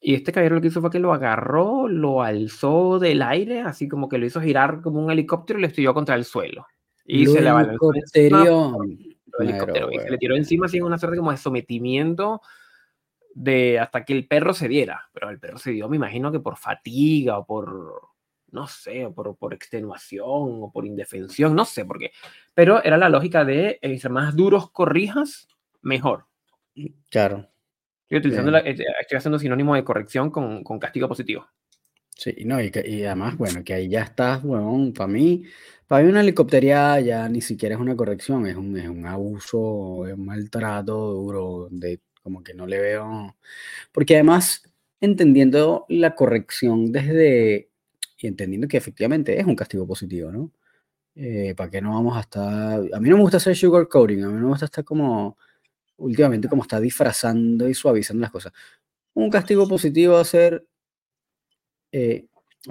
Y 0.00 0.14
este 0.14 0.30
caballero 0.30 0.54
lo 0.54 0.60
que 0.60 0.68
hizo 0.68 0.80
fue 0.80 0.90
que 0.90 1.00
lo 1.00 1.12
agarró, 1.12 1.88
lo 1.88 2.22
alzó 2.22 3.00
del 3.00 3.22
aire, 3.22 3.62
así 3.62 3.88
como 3.88 4.08
que 4.08 4.18
lo 4.18 4.26
hizo 4.26 4.40
girar 4.40 4.82
como 4.82 5.04
un 5.04 5.10
helicóptero 5.10 5.58
y 5.58 5.62
lo 5.62 5.66
estrelló 5.66 5.94
contra 5.94 6.14
el 6.14 6.24
suelo. 6.24 6.64
Y 7.04 7.26
se 7.26 7.40
le 7.40 7.50
balanzó. 9.38 9.64
Helicóptero, 9.64 9.92
y 9.92 9.98
se 9.98 10.10
le 10.10 10.18
tiró 10.18 10.36
encima 10.36 10.66
así 10.66 10.78
en 10.78 10.84
una 10.84 10.98
suerte 10.98 11.16
como 11.16 11.30
de 11.30 11.36
sometimiento 11.36 12.40
de 13.34 13.78
hasta 13.78 14.04
que 14.04 14.12
el 14.12 14.26
perro 14.26 14.54
se 14.54 14.68
diera. 14.68 15.08
Pero 15.12 15.30
el 15.30 15.38
perro 15.38 15.58
se 15.58 15.72
dio, 15.72 15.88
me 15.88 15.96
imagino 15.96 16.30
que 16.30 16.40
por 16.40 16.56
fatiga 16.56 17.38
o 17.38 17.46
por 17.46 18.12
no 18.52 18.66
sé, 18.68 19.06
o 19.06 19.14
por, 19.14 19.36
por 19.36 19.54
extenuación 19.54 20.26
o 20.26 20.70
por 20.72 20.86
indefensión, 20.86 21.54
no 21.54 21.64
sé 21.64 21.84
por 21.84 21.98
qué. 21.98 22.12
Pero 22.54 22.84
era 22.84 22.98
la 22.98 23.08
lógica 23.08 23.44
de, 23.44 23.78
eh, 23.80 24.08
más 24.10 24.36
duros 24.36 24.70
corrijas, 24.70 25.48
mejor. 25.80 26.26
Claro. 27.10 27.48
Estoy, 28.08 28.32
eh, 28.34 28.76
estoy 29.00 29.16
haciendo 29.16 29.38
sinónimo 29.38 29.74
de 29.74 29.84
corrección 29.84 30.30
con, 30.30 30.62
con 30.62 30.78
castigo 30.78 31.08
positivo. 31.08 31.46
Sí, 32.10 32.36
no, 32.44 32.60
y, 32.60 32.70
y, 32.84 33.04
además, 33.04 33.38
bueno, 33.38 33.64
que 33.64 33.72
ahí 33.72 33.88
ya 33.88 34.02
estás, 34.02 34.42
bueno, 34.42 34.92
para 34.94 35.08
mí, 35.08 35.44
para 35.92 36.04
mí 36.04 36.10
una 36.10 36.22
helicóptera 36.22 37.00
ya 37.00 37.28
ni 37.28 37.42
siquiera 37.42 37.74
es 37.74 37.80
una 37.82 37.94
corrección, 37.94 38.46
es 38.46 38.56
un, 38.56 38.74
es 38.78 38.88
un 38.88 39.04
abuso, 39.04 40.06
es 40.06 40.14
un 40.14 40.24
maltrato 40.24 41.12
duro, 41.12 41.68
de 41.70 42.00
como 42.22 42.42
que 42.42 42.54
no 42.54 42.66
le 42.66 42.80
veo, 42.80 43.36
porque 43.92 44.14
además, 44.14 44.62
entendiendo 45.02 45.84
la 45.90 46.14
corrección 46.14 46.92
desde 46.92 47.68
y 48.16 48.26
entendiendo 48.26 48.68
que 48.68 48.78
efectivamente 48.78 49.38
es 49.38 49.44
un 49.44 49.54
castigo 49.54 49.86
positivo, 49.86 50.32
¿no? 50.32 50.50
Eh, 51.14 51.54
¿Para 51.54 51.68
qué 51.68 51.82
no 51.82 51.92
vamos 51.92 52.16
a 52.16 52.20
estar...? 52.20 52.80
A 52.94 52.98
mí 52.98 53.10
no 53.10 53.16
me 53.18 53.22
gusta 53.22 53.36
hacer 53.36 53.54
sugar 53.54 53.86
coating, 53.86 54.24
a 54.24 54.28
mí 54.28 54.34
no 54.36 54.40
me 54.40 54.48
gusta 54.48 54.64
estar 54.64 54.84
como... 54.84 55.36
Últimamente 55.98 56.48
como 56.48 56.62
está 56.62 56.80
disfrazando 56.80 57.68
y 57.68 57.74
suavizando 57.74 58.22
las 58.22 58.30
cosas. 58.30 58.52
Un 59.14 59.30
castigo 59.30 59.68
positivo 59.68 60.14
va 60.14 60.22
a 60.22 60.24
ser, 60.24 60.66
eh, 61.92 62.26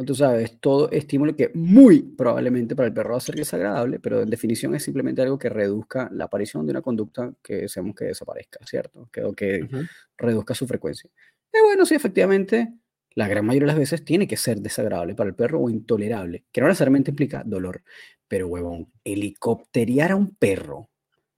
tú 0.06 0.16
sabes, 0.16 0.60
todo 0.60 0.90
estímulo 0.92 1.36
que 1.36 1.52
muy 1.54 2.02
probablemente 2.02 2.76
para 2.76 2.88
el 2.88 2.94
perro 2.94 3.12
va 3.12 3.18
a 3.18 3.22
ser 3.22 3.36
desagradable, 3.36 4.00
pero 4.00 4.22
en 4.22 4.30
definición 4.30 4.74
es 4.76 4.84
simplemente 4.84 5.22
algo 5.22 5.38
que 5.38 5.50
reduzca 5.50 6.10
la 6.14 6.26
aparición 6.26 6.66
de 6.66 6.72
una 6.72 6.82
conducta 6.82 7.34
que 7.44 7.56
deseamos 7.58 7.96
que 7.96 8.06
desaparezca, 8.06 8.66
¿cierto? 8.66 9.10
Que, 9.12 9.30
que 9.36 9.68
reduzca 10.18 10.56
su 10.56 10.66
frecuencia. 10.66 11.10
Y 11.54 11.62
bueno, 11.66 11.86
sí, 11.86 11.96
efectivamente, 11.96 12.74
la 13.14 13.28
gran 13.28 13.46
mayoría 13.46 13.66
de 13.66 13.74
las 13.74 13.80
veces 13.80 14.06
tiene 14.06 14.28
que 14.28 14.38
ser 14.38 14.62
desagradable 14.62 15.16
para 15.16 15.30
el 15.30 15.36
perro 15.36 15.60
o 15.60 15.70
intolerable, 15.70 16.46
que 16.52 16.62
no 16.62 16.68
necesariamente 16.68 17.12
implica 17.12 17.44
dolor. 17.46 17.84
Pero, 18.28 18.48
huevón, 18.48 18.92
helicópterear 19.04 20.12
a 20.12 20.16
un 20.16 20.34
perro, 20.36 20.90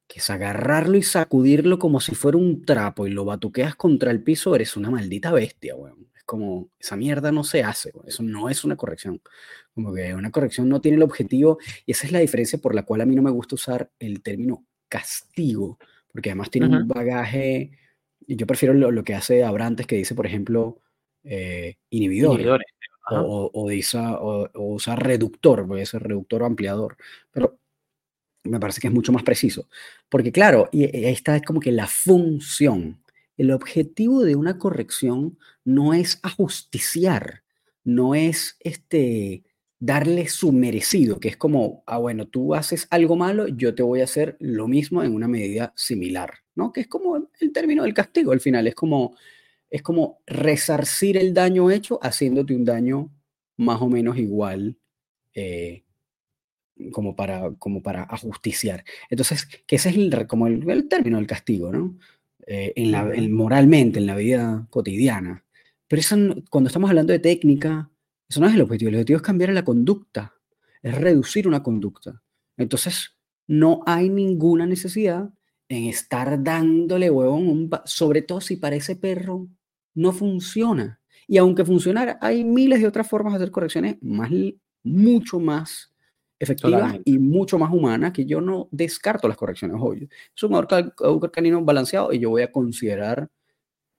que 0.08 0.20
es 0.20 0.30
agarrarlo 0.30 0.98
y 0.98 1.02
sacudirlo 1.02 1.80
como 1.80 2.00
si 2.00 2.14
fuera 2.14 2.38
un 2.38 2.64
trapo 2.64 3.08
y 3.08 3.10
lo 3.10 3.26
batuqueas 3.26 3.76
contra 3.76 4.12
el 4.12 4.22
piso, 4.22 4.54
eres 4.54 4.78
una 4.78 4.92
maldita 4.92 5.32
bestia, 5.32 5.76
huevón. 5.76 6.13
Es 6.24 6.28
como, 6.28 6.70
esa 6.80 6.96
mierda 6.96 7.32
no 7.32 7.44
se 7.44 7.64
hace, 7.64 7.92
eso 8.08 8.24
no 8.24 8.50
es 8.50 8.64
una 8.64 8.76
corrección. 8.76 9.22
Como 9.74 9.94
que 9.94 10.14
una 10.14 10.32
corrección 10.32 10.70
no 10.70 10.80
tiene 10.80 10.98
el 10.98 11.04
objetivo, 11.04 11.58
y 11.86 11.92
esa 11.92 12.08
es 12.08 12.14
la 12.14 12.20
diferencia 12.20 12.60
por 12.60 12.74
la 12.74 12.84
cual 12.84 13.02
a 13.02 13.06
mí 13.06 13.16
no 13.16 13.22
me 13.22 13.32
gusta 13.32 13.56
usar 13.56 13.92
el 14.00 14.22
término 14.22 14.66
castigo, 14.88 15.78
porque 16.12 16.30
además 16.30 16.50
tiene 16.50 16.68
un 16.68 16.88
bagaje, 16.88 17.72
y 18.26 18.36
yo 18.36 18.48
prefiero 18.48 18.74
lo, 18.74 19.04
que 19.04 19.16
hace 19.16 19.44
Abrantes, 19.44 19.86
que 19.86 19.98
dice, 19.98 20.16
por 20.16 20.26
ejemplo, 20.26 20.80
eh, 21.24 21.76
inhibidores. 21.90 22.48
O, 23.12 23.52
o, 23.54 24.50
o, 24.54 24.74
usar 24.76 25.04
reductor, 25.04 25.68
puede 25.68 25.86
ser 25.86 26.04
reductor 26.04 26.42
o 26.42 26.46
ampliador. 26.46 26.96
Pero 27.32 27.60
me 28.44 28.60
parece 28.60 28.82
que 28.82 28.88
es 28.88 28.94
mucho 28.94 29.12
más 29.12 29.24
preciso. 29.24 29.68
Porque 30.10 30.32
claro, 30.32 30.70
y 30.72 30.84
ahí 30.84 31.14
está 31.14 31.42
como 31.42 31.60
que 31.60 31.72
la 31.72 31.88
función. 31.88 33.03
El 33.38 33.52
objetivo 33.52 34.24
de 34.24 34.36
una 34.36 34.58
corrección 34.58 35.38
no 35.66 35.94
es 35.94 36.20
ajusticiar, 36.24 37.44
no 37.84 38.16
es 38.16 38.58
este, 38.60 39.44
darle 39.80 40.28
su 40.30 40.52
merecido, 40.52 41.20
que 41.20 41.30
es 41.30 41.38
como, 41.38 41.84
ah, 41.88 41.98
bueno, 41.98 42.28
tú 42.28 42.56
haces 42.56 42.88
algo 42.90 43.16
malo, 43.16 43.48
yo 43.48 43.76
te 43.76 43.84
voy 43.84 44.02
a 44.02 44.06
hacer 44.06 44.38
lo 44.40 44.68
mismo 44.68 45.04
en 45.04 45.14
una 45.14 45.28
medida 45.28 45.74
similar, 45.76 46.32
¿no? 46.56 46.72
Que 46.72 46.82
es 46.82 46.88
como 46.88 47.30
el 47.40 47.52
término 47.52 47.84
del 47.84 47.94
castigo 47.94 48.32
al 48.32 48.40
final, 48.40 48.68
es 48.68 48.76
como 48.76 49.16
es 49.74 49.82
como 49.82 50.22
resarcir 50.28 51.18
el 51.18 51.34
daño 51.34 51.72
hecho 51.72 51.98
haciéndote 52.04 52.56
un 52.56 52.64
daño 52.64 53.12
más 53.58 53.82
o 53.82 53.90
menos 53.90 54.20
igual 54.20 54.78
eh, 55.34 55.84
como, 56.92 57.16
para, 57.16 57.56
como 57.56 57.82
para 57.82 58.04
ajusticiar. 58.04 58.84
Entonces, 59.10 59.48
que 59.66 59.78
ese 59.78 59.90
es 59.90 59.96
el, 59.96 60.28
como 60.28 60.46
el, 60.46 60.88
término 60.88 61.18
del 61.18 61.26
castigo, 61.26 61.72
¿no? 61.72 61.98
Eh, 62.46 62.74
en 62.76 62.92
la, 62.92 63.10
moralmente, 63.30 64.00
en 64.00 64.06
la 64.06 64.16
vida 64.16 64.68
cotidiana. 64.70 65.46
Pero 65.88 66.00
eso, 66.00 66.16
cuando 66.50 66.68
estamos 66.68 66.90
hablando 66.90 67.14
de 67.14 67.20
técnica, 67.20 67.90
eso 68.28 68.42
no 68.42 68.48
es 68.48 68.56
el 68.56 68.62
objetivo. 68.62 68.90
El 68.90 68.96
objetivo 68.96 69.18
es 69.18 69.24
cambiar 69.24 69.52
la 69.52 69.64
conducta, 69.64 70.34
es 70.82 70.96
reducir 70.96 71.48
una 71.48 71.64
conducta. 71.64 72.22
Entonces, 72.58 73.16
no 73.48 73.82
hay 73.86 74.10
ninguna 74.10 74.66
necesidad 74.66 75.30
en 75.70 75.86
estar 75.86 76.44
dándole 76.44 77.10
huevón, 77.10 77.70
sobre 77.86 78.22
todo 78.22 78.42
si 78.42 78.58
parece 78.58 78.96
perro 78.96 79.48
no 79.96 80.12
funciona. 80.12 81.00
Y 81.28 81.38
aunque 81.38 81.64
funcionara, 81.64 82.18
hay 82.22 82.44
miles 82.44 82.82
de 82.82 82.88
otras 82.88 83.08
formas 83.08 83.34
de 83.34 83.38
hacer 83.38 83.52
correcciones 83.52 83.98
más, 84.02 84.30
mucho 84.84 85.40
más 85.40 85.93
efectivas 86.44 87.00
y 87.06 87.18
mucho 87.20 87.58
más 87.58 87.72
humanas 87.72 88.14
que 88.14 88.26
yo 88.26 88.42
no 88.42 88.68
descarto 88.72 89.28
las 89.28 89.38
correcciones 89.38 89.78
hoy. 89.80 90.10
Es 90.36 90.44
un 90.44 90.54
ahorcar 90.54 90.94
canino 91.32 91.64
balanceado 91.64 92.14
y 92.14 92.20
yo 92.20 92.30
voy 92.30 92.44
a 92.44 92.52
considerar 92.52 93.30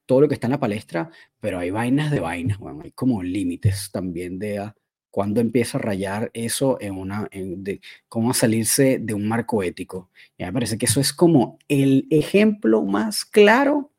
todo 0.06 0.20
lo 0.20 0.28
que 0.28 0.34
está 0.34 0.46
en 0.46 0.52
la 0.52 0.60
palestra, 0.60 1.10
pero 1.40 1.58
hay 1.58 1.70
vainas 1.70 2.10
de 2.10 2.20
vainas, 2.20 2.58
bueno, 2.58 2.82
hay 2.84 2.92
como 2.92 3.22
límites 3.22 3.90
también 3.90 4.38
de 4.38 4.58
a 4.58 4.76
cuándo 5.10 5.40
empieza 5.40 5.78
a 5.78 5.80
rayar 5.80 6.30
eso 6.34 6.76
en 6.80 6.98
una, 6.98 7.28
de 7.32 7.80
cómo 8.08 8.34
salirse 8.34 8.98
de 8.98 9.14
un 9.14 9.28
marco 9.28 9.62
ético. 9.62 10.10
Y 10.36 10.44
me 10.44 10.52
parece 10.52 10.76
que 10.76 10.86
eso 10.86 11.00
es 11.00 11.12
como 11.12 11.58
el 11.68 12.08
ejemplo 12.10 12.82
más 12.82 13.24
claro 13.24 13.92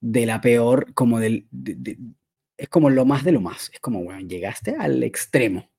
de 0.00 0.26
la 0.26 0.40
peor, 0.40 0.92
como 0.92 1.20
del, 1.20 1.46
es 2.56 2.68
como 2.68 2.90
lo 2.90 3.04
más 3.04 3.22
de 3.22 3.30
lo 3.30 3.40
más. 3.40 3.70
Es 3.72 3.78
como, 3.78 4.02
bueno, 4.02 4.20
llegaste 4.26 4.74
al 4.76 5.04
extremo. 5.04 5.70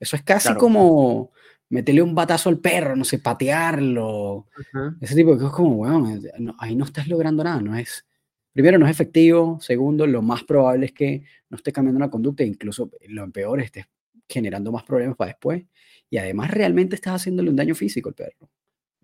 Eso 0.00 0.16
es 0.16 0.22
casi 0.22 0.54
como 0.54 1.32
meterle 1.70 2.02
un 2.02 2.14
batazo 2.14 2.48
al 2.48 2.58
perro, 2.58 2.96
no 2.96 3.04
sé, 3.04 3.18
patearlo. 3.18 4.46
Ese 5.00 5.14
tipo 5.14 5.32
de 5.32 5.38
cosas, 5.38 5.54
como, 5.54 5.76
bueno, 5.76 6.18
ahí 6.58 6.74
no 6.74 6.84
estás 6.84 7.08
logrando 7.08 7.44
nada, 7.44 7.60
no 7.60 7.76
es. 7.76 8.06
Primero, 8.52 8.78
no 8.78 8.86
es 8.86 8.90
efectivo. 8.92 9.58
Segundo, 9.60 10.06
lo 10.06 10.22
más 10.22 10.44
probable 10.44 10.86
es 10.86 10.92
que 10.92 11.24
no 11.50 11.56
estés 11.56 11.74
cambiando 11.74 11.98
una 11.98 12.10
conducta, 12.10 12.42
incluso 12.42 12.90
lo 13.08 13.30
peor, 13.30 13.60
estés 13.60 13.86
generando 14.28 14.72
más 14.72 14.84
problemas 14.84 15.16
para 15.16 15.30
después. 15.30 15.64
Y 16.10 16.18
además, 16.18 16.50
realmente 16.50 16.94
estás 16.94 17.14
haciéndole 17.14 17.50
un 17.50 17.56
daño 17.56 17.74
físico 17.74 18.08
al 18.08 18.14
perro, 18.14 18.48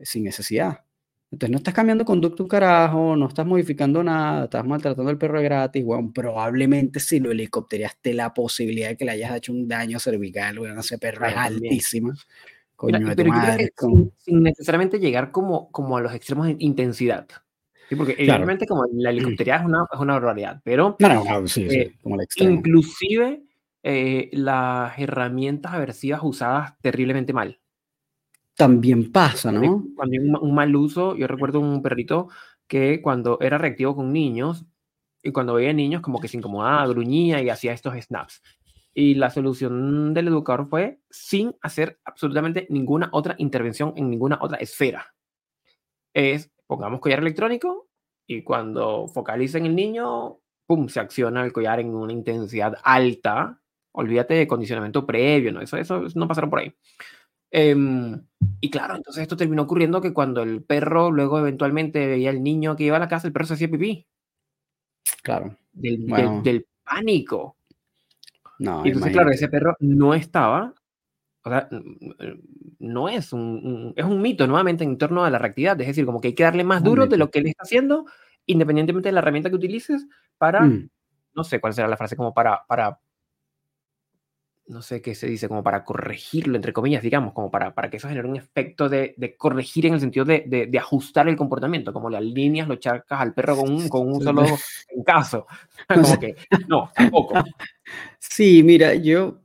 sin 0.01 0.25
necesidad. 0.25 0.85
Entonces 1.35 1.51
no 1.51 1.57
estás 1.57 1.75
cambiando 1.75 2.05
conducta 2.05 2.45
un 2.45 2.49
carajo, 2.49 3.17
no 3.17 3.27
estás 3.27 3.45
modificando 3.45 4.05
nada, 4.05 4.45
estás 4.45 4.65
maltratando 4.65 5.11
al 5.11 5.19
perro 5.19 5.43
gratis, 5.43 5.85
bueno, 5.85 6.13
probablemente 6.15 7.01
si 7.01 7.19
lo 7.19 7.33
helicóptereaste 7.33 8.15
la 8.15 8.33
posibilidad 8.33 8.91
de 8.91 8.97
que 8.97 9.05
le 9.05 9.11
hayas 9.11 9.37
hecho 9.37 9.53
un 9.53 9.67
daño 9.67 9.99
cervical, 9.99 10.61
bueno, 10.61 10.79
ese 10.79 10.97
perro 10.97 11.27
es 11.27 11.37
altísima. 11.37 12.15
Coño 12.77 13.09
de 13.09 13.17
tu 13.17 13.25
madre, 13.27 13.73
sin, 14.19 14.45
necesariamente 14.45 15.01
llegar 15.01 15.33
como, 15.33 15.73
como 15.73 15.97
a 15.97 16.01
los 16.01 16.15
extremos 16.15 16.47
de 16.47 16.55
intensidad. 16.61 17.27
¿sí? 17.89 17.97
Porque 17.97 18.15
evidentemente 18.17 18.65
como 18.65 18.85
la 18.93 19.11
helicópteria 19.11 19.57
es 19.57 19.65
una, 19.65 19.87
es 19.93 19.99
una 19.99 20.13
barbaridad, 20.13 20.61
pero 20.63 20.97
no, 21.01 21.49
sí, 21.49 21.69
sí, 21.69 21.77
eh, 21.77 21.97
como 22.01 22.17
inclusive 22.39 23.43
eh, 23.83 24.31
las 24.33 24.97
herramientas 25.01 25.73
aversivas 25.73 26.21
usadas 26.23 26.75
terriblemente 26.81 27.33
mal 27.33 27.59
también 28.57 29.11
pasa, 29.11 29.51
¿no? 29.51 29.85
Cuando 29.97 30.13
hay 30.13 30.19
un, 30.19 30.55
mal 30.55 30.75
uso, 30.77 31.17
yo 31.17 31.27
recuerdo 31.27 31.61
un 31.61 31.83
perrito 31.83 32.29
que 32.69 33.03
cuando 33.03 33.39
era 33.41 33.59
reactivo 33.59 33.97
con 33.97 34.13
niños 34.13 34.65
y 35.23 35.33
cuando 35.33 35.55
veía 35.55 35.73
niños 35.73 36.03
como 36.03 36.21
que 36.21 36.29
se 36.29 36.37
incomodaba, 36.37 36.87
gruñía 36.87 37.43
y 37.43 37.51
hacía 37.51 37.73
estos 37.73 37.95
snaps. 37.95 38.43
Y 38.95 39.15
la 39.15 39.31
solución 39.31 40.15
del 40.15 40.29
educador 40.29 40.69
fue 40.69 41.01
sin 41.11 41.57
hacer 41.63 41.99
absolutamente 42.05 42.67
ninguna 42.71 43.09
otra 43.13 43.35
intervención 43.39 43.93
en 43.97 44.09
ninguna 44.09 44.39
otra 44.41 44.59
esfera. 44.59 45.15
Es, 46.13 46.53
pongamos 46.69 47.01
collar 47.01 47.19
electrónico 47.19 47.89
y 48.27 48.43
cuando 48.45 49.09
focaliza 49.09 49.59
en 49.59 49.67
el 49.67 49.75
niño, 49.75 50.39
¡pum!, 50.67 50.89
se 50.89 51.01
acciona 51.01 51.45
el 51.45 51.53
collar 51.53 51.81
en 51.81 51.93
una 51.93 52.13
intensidad 52.13 52.77
alta. 52.85 53.61
Olvídate 53.93 54.35
de 54.35 54.47
condicionamiento 54.47 55.05
previo, 55.05 55.53
¿no? 55.53 55.61
Eso, 55.61 55.77
eso 55.77 56.05
no 56.15 56.29
pasaron 56.29 56.51
por 56.51 56.61
ahí. 56.61 56.73
Em, 57.57 58.21
y 58.61 58.69
claro, 58.69 58.97
entonces 58.97 59.23
esto 59.23 59.37
terminó 59.37 59.63
ocurriendo 59.63 60.01
que 60.01 60.13
cuando 60.13 60.43
el 60.43 60.65
perro 60.65 61.13
luego 61.13 61.39
eventualmente 61.39 62.05
veía 62.05 62.31
al 62.31 62.43
niño 62.43 62.75
que 62.75 62.83
iba 62.83 62.97
a 62.97 63.01
la 63.01 63.07
casa, 63.07 63.29
el 63.29 63.33
perro 63.33 63.47
se 63.47 63.55
hacía 63.55 63.71
pipí. 63.71 64.09
Claro. 65.23 65.57
Del, 65.73 66.05
del, 66.43 66.67
pánico. 66.83 67.57
No, 68.59 68.85
y 68.85 68.89
entonces, 68.89 69.13
claro, 69.13 69.31
ese 69.31 69.47
perro 69.47 69.77
no 69.79 70.15
estaba, 70.15 70.75
o 71.45 71.49
sea, 71.49 71.69
no 72.81 73.09
es 73.09 73.33
un, 73.33 73.93
es 73.95 74.05
un 74.05 74.21
mito 74.21 74.49
nuevamente 74.49 74.83
en 74.83 74.99
torno 74.99 75.25
a 75.25 75.31
la 75.31 75.39
reactividad, 75.39 75.81
es 75.81 75.87
decir, 75.87 76.05
como 76.05 76.21
que 76.21 76.29
hay 76.29 76.35
que 76.35 76.43
darle 76.43 76.65
más 76.65 76.83
duro 76.83 77.07
de 77.07 77.19
lo 77.19 77.31
que 77.31 77.39
él 77.39 77.47
está 77.47 77.63
haciendo, 77.63 78.05
independientemente 78.47 79.11
de 79.11 79.13
la 79.13 79.21
herramienta 79.21 79.49
que 79.49 79.57
utilices, 79.57 80.09
para, 80.39 80.63
mm. 80.63 80.91
no 81.35 81.45
sé 81.45 81.61
cuál 81.61 81.73
será 81.73 81.87
la 81.87 81.97
frase, 81.97 82.17
como 82.17 82.35
para, 82.35 82.65
para 82.67 82.99
no 84.67 84.81
sé 84.81 85.03
qué 85.03 85.15
se 85.15 85.27
dice, 85.27 85.49
como 85.49 85.63
para 85.63 85.85
corregirlo, 85.85 86.57
entre 86.57 86.73
comillas, 86.73 87.03
digamos, 87.03 87.33
como 87.33 87.51
para, 87.51 87.75
para 87.75 87.91
que 87.91 87.99
eso 87.99 88.09
genere 88.09 88.29
un 88.29 88.37
efecto 88.37 88.89
de, 88.89 89.15
de 89.17 89.37
corregir 89.37 89.87
en 89.87 89.95
el 89.95 90.01
sentido 90.01 90.25
de, 90.25 90.69
de, 90.71 90.79
ajustar 90.79 91.29
el 91.29 91.37
comportamiento, 91.37 91.93
como 91.93 92.09
las 92.09 92.23
líneas 92.23 92.67
lo 92.67 92.77
chacas 92.77 93.21
al 93.21 93.35
perro 93.35 93.57
con 93.57 93.73
un, 93.73 93.89
con 93.89 94.09
un 94.09 94.23
solo 94.23 94.45
caso. 95.07 95.47
Como 95.89 96.19
que, 96.19 96.35
no, 96.67 96.91
tampoco. 96.95 97.45
Sí, 98.19 98.63
mira, 98.63 98.95
yo... 98.95 99.41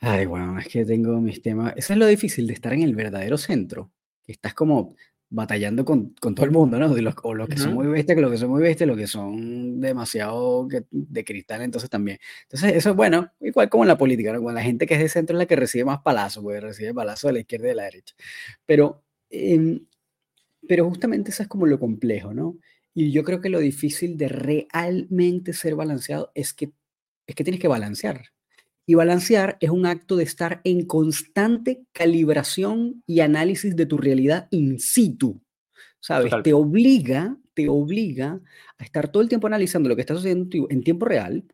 Ay, 0.00 0.26
bueno, 0.26 0.58
es 0.58 0.68
que 0.68 0.84
tengo 0.84 1.20
mis 1.20 1.42
temas... 1.42 1.72
Eso 1.76 1.92
es 1.92 1.98
lo 1.98 2.06
difícil 2.06 2.46
de 2.46 2.52
estar 2.52 2.72
en 2.72 2.82
el 2.82 2.94
verdadero 2.94 3.36
centro, 3.36 3.90
que 4.24 4.32
estás 4.32 4.54
como 4.54 4.94
batallando 5.34 5.84
con, 5.84 6.14
con, 6.20 6.34
todo 6.34 6.46
el 6.46 6.52
mundo, 6.52 6.78
¿no? 6.78 6.86
los, 6.88 7.14
o 7.24 7.34
los 7.34 7.48
que 7.48 7.58
son 7.58 7.74
muy 7.74 7.88
bestias, 7.88 8.16
los 8.18 8.30
que 8.30 8.38
son 8.38 8.50
muy 8.50 8.62
bestias, 8.62 8.86
los 8.86 8.96
que 8.96 9.08
son 9.08 9.80
demasiado 9.80 10.68
de 10.90 11.24
cristal, 11.24 11.62
entonces 11.62 11.90
también. 11.90 12.18
Entonces, 12.42 12.76
eso 12.76 12.90
es 12.90 12.96
bueno, 12.96 13.32
igual 13.40 13.68
como 13.68 13.82
en 13.82 13.88
la 13.88 13.98
política, 13.98 14.32
¿no? 14.32 14.40
Con 14.40 14.54
la 14.54 14.62
gente 14.62 14.86
que 14.86 14.94
es 14.94 15.00
de 15.00 15.08
centro 15.08 15.36
es 15.36 15.38
la 15.38 15.46
que 15.46 15.56
recibe 15.56 15.86
más 15.86 16.00
palazos, 16.02 16.42
porque 16.42 16.60
recibe 16.60 16.94
palazos 16.94 17.28
de 17.28 17.32
la 17.32 17.40
izquierda 17.40 17.66
y 17.66 17.68
de 17.70 17.74
la 17.74 17.82
derecha. 17.82 18.14
Pero, 18.64 19.02
em, 19.28 19.84
pero 20.68 20.88
justamente 20.88 21.30
eso 21.30 21.42
es 21.42 21.48
como 21.48 21.66
lo 21.66 21.80
complejo, 21.80 22.32
¿no? 22.32 22.56
Y 22.94 23.10
yo 23.10 23.24
creo 23.24 23.40
que 23.40 23.48
lo 23.48 23.58
difícil 23.58 24.16
de 24.16 24.28
realmente 24.28 25.52
ser 25.52 25.74
balanceado 25.74 26.30
es 26.34 26.54
que, 26.54 26.72
es 27.26 27.34
que 27.34 27.42
tienes 27.42 27.60
que 27.60 27.68
balancear. 27.68 28.33
Y 28.86 28.94
balancear 28.94 29.56
es 29.60 29.70
un 29.70 29.86
acto 29.86 30.16
de 30.16 30.24
estar 30.24 30.60
en 30.64 30.86
constante 30.86 31.84
calibración 31.92 33.02
y 33.06 33.20
análisis 33.20 33.76
de 33.76 33.86
tu 33.86 33.96
realidad 33.96 34.48
in 34.50 34.78
situ. 34.78 35.40
¿Sabes? 36.00 36.32
Te 36.42 36.52
obliga, 36.52 37.38
te 37.54 37.68
obliga 37.68 38.40
a 38.76 38.84
estar 38.84 39.08
todo 39.08 39.22
el 39.22 39.28
tiempo 39.28 39.46
analizando 39.46 39.88
lo 39.88 39.96
que 39.96 40.02
estás 40.02 40.18
haciendo 40.18 40.66
en 40.68 40.82
tiempo 40.82 41.06
real 41.06 41.44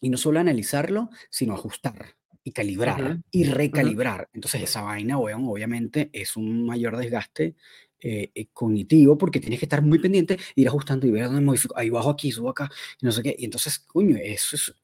y 0.00 0.10
no 0.10 0.18
solo 0.18 0.40
analizarlo, 0.40 1.08
sino 1.30 1.54
ajustar 1.54 2.16
y 2.44 2.52
calibrar 2.52 3.20
y 3.30 3.44
recalibrar. 3.44 4.28
Entonces 4.32 4.62
esa 4.62 4.82
vaina, 4.82 5.18
obviamente 5.18 6.10
es 6.12 6.36
un 6.36 6.66
mayor 6.66 6.96
desgaste 6.96 7.56
eh, 8.00 8.30
eh, 8.34 8.46
cognitivo 8.52 9.18
porque 9.18 9.40
tienes 9.40 9.58
que 9.58 9.64
estar 9.66 9.82
muy 9.82 9.98
pendiente, 9.98 10.38
ir 10.54 10.68
ajustando 10.68 11.06
y 11.06 11.10
ver 11.10 11.24
dónde 11.24 11.40
modifico, 11.40 11.76
ahí 11.76 11.90
bajo 11.90 12.10
aquí, 12.10 12.30
subo 12.30 12.50
acá, 12.50 12.70
y 13.00 13.06
no 13.06 13.12
sé 13.12 13.22
qué. 13.22 13.34
Y 13.38 13.44
entonces, 13.44 13.78
coño, 13.80 14.16
eso 14.22 14.54
es 14.54 14.74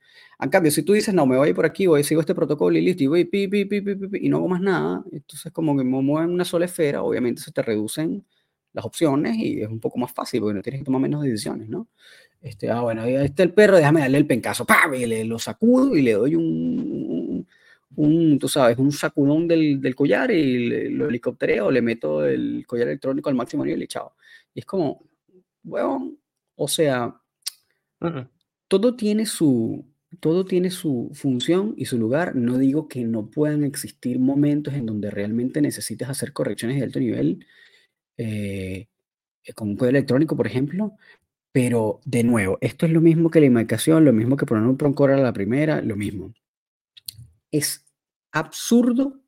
en 0.40 0.50
cambio, 0.50 0.70
si 0.70 0.82
tú 0.82 0.92
dices, 0.92 1.14
no, 1.14 1.26
me 1.26 1.36
voy 1.36 1.52
por 1.52 1.66
aquí, 1.66 1.86
voy, 1.86 2.04
sigo 2.04 2.20
este 2.20 2.34
protocolo 2.34 2.76
y 2.76 2.82
listo, 2.82 3.02
y 3.04 3.06
voy 3.06 3.24
pi, 3.24 3.48
pi, 3.48 3.64
pi, 3.64 3.82
y 4.20 4.28
no 4.28 4.38
hago 4.38 4.48
más 4.48 4.60
nada, 4.60 5.04
entonces 5.12 5.52
como 5.52 5.76
que 5.76 5.84
me 5.84 6.02
mueven 6.02 6.30
una 6.30 6.44
sola 6.44 6.64
esfera, 6.66 7.02
obviamente 7.02 7.42
se 7.42 7.52
te 7.52 7.62
reducen 7.62 8.24
las 8.72 8.84
opciones 8.84 9.36
y 9.36 9.62
es 9.62 9.68
un 9.68 9.80
poco 9.80 9.98
más 9.98 10.12
fácil 10.12 10.40
porque 10.40 10.54
no 10.54 10.62
tienes 10.62 10.80
que 10.80 10.84
tomar 10.84 11.00
menos 11.00 11.22
decisiones, 11.22 11.68
¿no? 11.68 11.88
Este, 12.42 12.70
ah, 12.70 12.82
bueno, 12.82 13.02
ahí 13.02 13.14
está 13.14 13.42
el 13.42 13.54
perro, 13.54 13.76
déjame 13.76 14.00
darle 14.00 14.18
el 14.18 14.26
pencazo, 14.26 14.66
¡pam! 14.66 14.94
y 14.94 15.06
le 15.06 15.24
lo 15.24 15.38
sacudo 15.38 15.96
y 15.96 16.02
le 16.02 16.12
doy 16.12 16.34
un, 16.34 17.46
un 17.96 18.38
tú 18.38 18.48
sabes, 18.48 18.76
un 18.78 18.92
sacudón 18.92 19.48
del, 19.48 19.80
del 19.80 19.94
collar 19.94 20.30
y 20.30 20.90
lo 20.90 21.08
helicóptereo, 21.08 21.70
le 21.70 21.80
meto 21.82 22.24
el 22.26 22.64
collar 22.66 22.88
electrónico 22.88 23.28
al 23.28 23.34
máximo 23.34 23.64
nivel 23.64 23.82
y 23.82 23.86
chao. 23.86 24.14
Y 24.52 24.60
es 24.60 24.66
como, 24.66 25.04
bueno, 25.62 26.12
o 26.56 26.68
sea, 26.68 27.14
todo 28.68 28.96
tiene 28.96 29.26
su, 29.26 29.84
todo 30.20 30.44
tiene 30.44 30.70
su 30.70 31.10
función 31.14 31.74
y 31.76 31.86
su 31.86 31.98
lugar. 31.98 32.36
No 32.36 32.58
digo 32.58 32.88
que 32.88 33.04
no 33.04 33.30
puedan 33.30 33.64
existir 33.64 34.18
momentos 34.18 34.74
en 34.74 34.86
donde 34.86 35.10
realmente 35.10 35.60
necesites 35.60 36.08
hacer 36.08 36.32
correcciones 36.32 36.78
de 36.78 36.84
alto 36.84 37.00
nivel, 37.00 37.46
eh, 38.16 38.88
con 39.54 39.68
un 39.70 39.76
código 39.76 39.90
electrónico, 39.90 40.36
por 40.36 40.46
ejemplo, 40.46 40.96
pero 41.52 42.00
de 42.04 42.24
nuevo, 42.24 42.58
esto 42.60 42.86
es 42.86 42.92
lo 42.92 43.00
mismo 43.00 43.30
que 43.30 43.40
la 43.40 43.46
imagicación, 43.46 44.04
lo 44.04 44.12
mismo 44.12 44.36
que 44.36 44.46
poner 44.46 44.64
un 44.64 44.76
proncor 44.76 45.12
a 45.12 45.16
la 45.16 45.32
primera, 45.32 45.80
lo 45.82 45.96
mismo. 45.96 46.34
Es 47.50 47.84
absurdo 48.32 49.20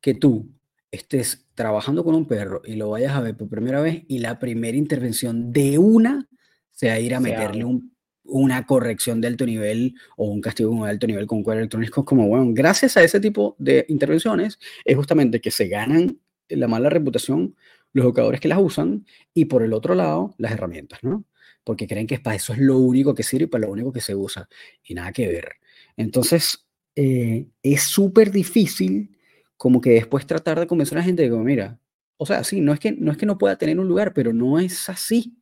que 0.00 0.14
tú 0.14 0.54
estés 0.90 1.46
trabajando 1.54 2.04
con 2.04 2.14
un 2.14 2.26
perro 2.26 2.62
y 2.64 2.74
lo 2.74 2.90
vayas 2.90 3.12
a 3.12 3.20
ver 3.20 3.36
por 3.36 3.48
primera 3.48 3.80
vez 3.80 4.04
y 4.08 4.18
la 4.18 4.38
primera 4.38 4.76
intervención 4.76 5.52
de 5.52 5.78
una 5.78 6.28
sea 6.70 6.98
ir 6.98 7.14
a 7.14 7.20
meterle 7.20 7.64
un 7.64 7.94
una 8.30 8.66
corrección 8.66 9.20
de 9.20 9.28
alto 9.28 9.46
nivel 9.46 9.94
o 10.16 10.26
un 10.26 10.40
castigo 10.40 10.84
de 10.84 10.90
alto 10.90 11.06
nivel 11.06 11.26
con 11.26 11.42
cuadro 11.42 11.60
electrónico, 11.60 12.04
como, 12.04 12.28
bueno, 12.28 12.46
gracias 12.52 12.96
a 12.96 13.02
ese 13.02 13.20
tipo 13.20 13.56
de 13.58 13.84
intervenciones 13.88 14.58
es 14.84 14.96
justamente 14.96 15.40
que 15.40 15.50
se 15.50 15.68
ganan 15.68 16.18
la 16.48 16.68
mala 16.68 16.90
reputación 16.90 17.54
los 17.92 18.06
jugadores 18.06 18.40
que 18.40 18.48
las 18.48 18.58
usan 18.60 19.06
y 19.34 19.46
por 19.46 19.62
el 19.62 19.72
otro 19.72 19.94
lado 19.94 20.34
las 20.38 20.52
herramientas, 20.52 21.00
¿no? 21.02 21.24
Porque 21.64 21.86
creen 21.86 22.06
que 22.06 22.18
para 22.18 22.36
eso 22.36 22.52
es 22.52 22.58
lo 22.58 22.78
único 22.78 23.14
que 23.14 23.22
sirve 23.22 23.44
y 23.44 23.48
para 23.48 23.66
lo 23.66 23.72
único 23.72 23.92
que 23.92 24.00
se 24.00 24.14
usa 24.14 24.48
y 24.82 24.94
nada 24.94 25.12
que 25.12 25.28
ver. 25.28 25.56
Entonces, 25.96 26.66
eh, 26.96 27.46
es 27.62 27.82
súper 27.82 28.30
difícil 28.30 29.16
como 29.56 29.80
que 29.80 29.90
después 29.90 30.26
tratar 30.26 30.58
de 30.58 30.66
convencer 30.66 30.96
a 30.98 31.00
la 31.00 31.04
gente 31.04 31.22
de 31.22 31.30
que, 31.30 31.36
mira, 31.36 31.78
o 32.16 32.26
sea, 32.26 32.44
sí, 32.44 32.60
no 32.60 32.72
es 32.72 32.80
que 32.80 32.92
no, 32.92 33.12
es 33.12 33.18
que 33.18 33.26
no 33.26 33.38
pueda 33.38 33.56
tener 33.56 33.78
un 33.78 33.88
lugar, 33.88 34.14
pero 34.14 34.32
no 34.32 34.58
es 34.58 34.88
así. 34.88 35.36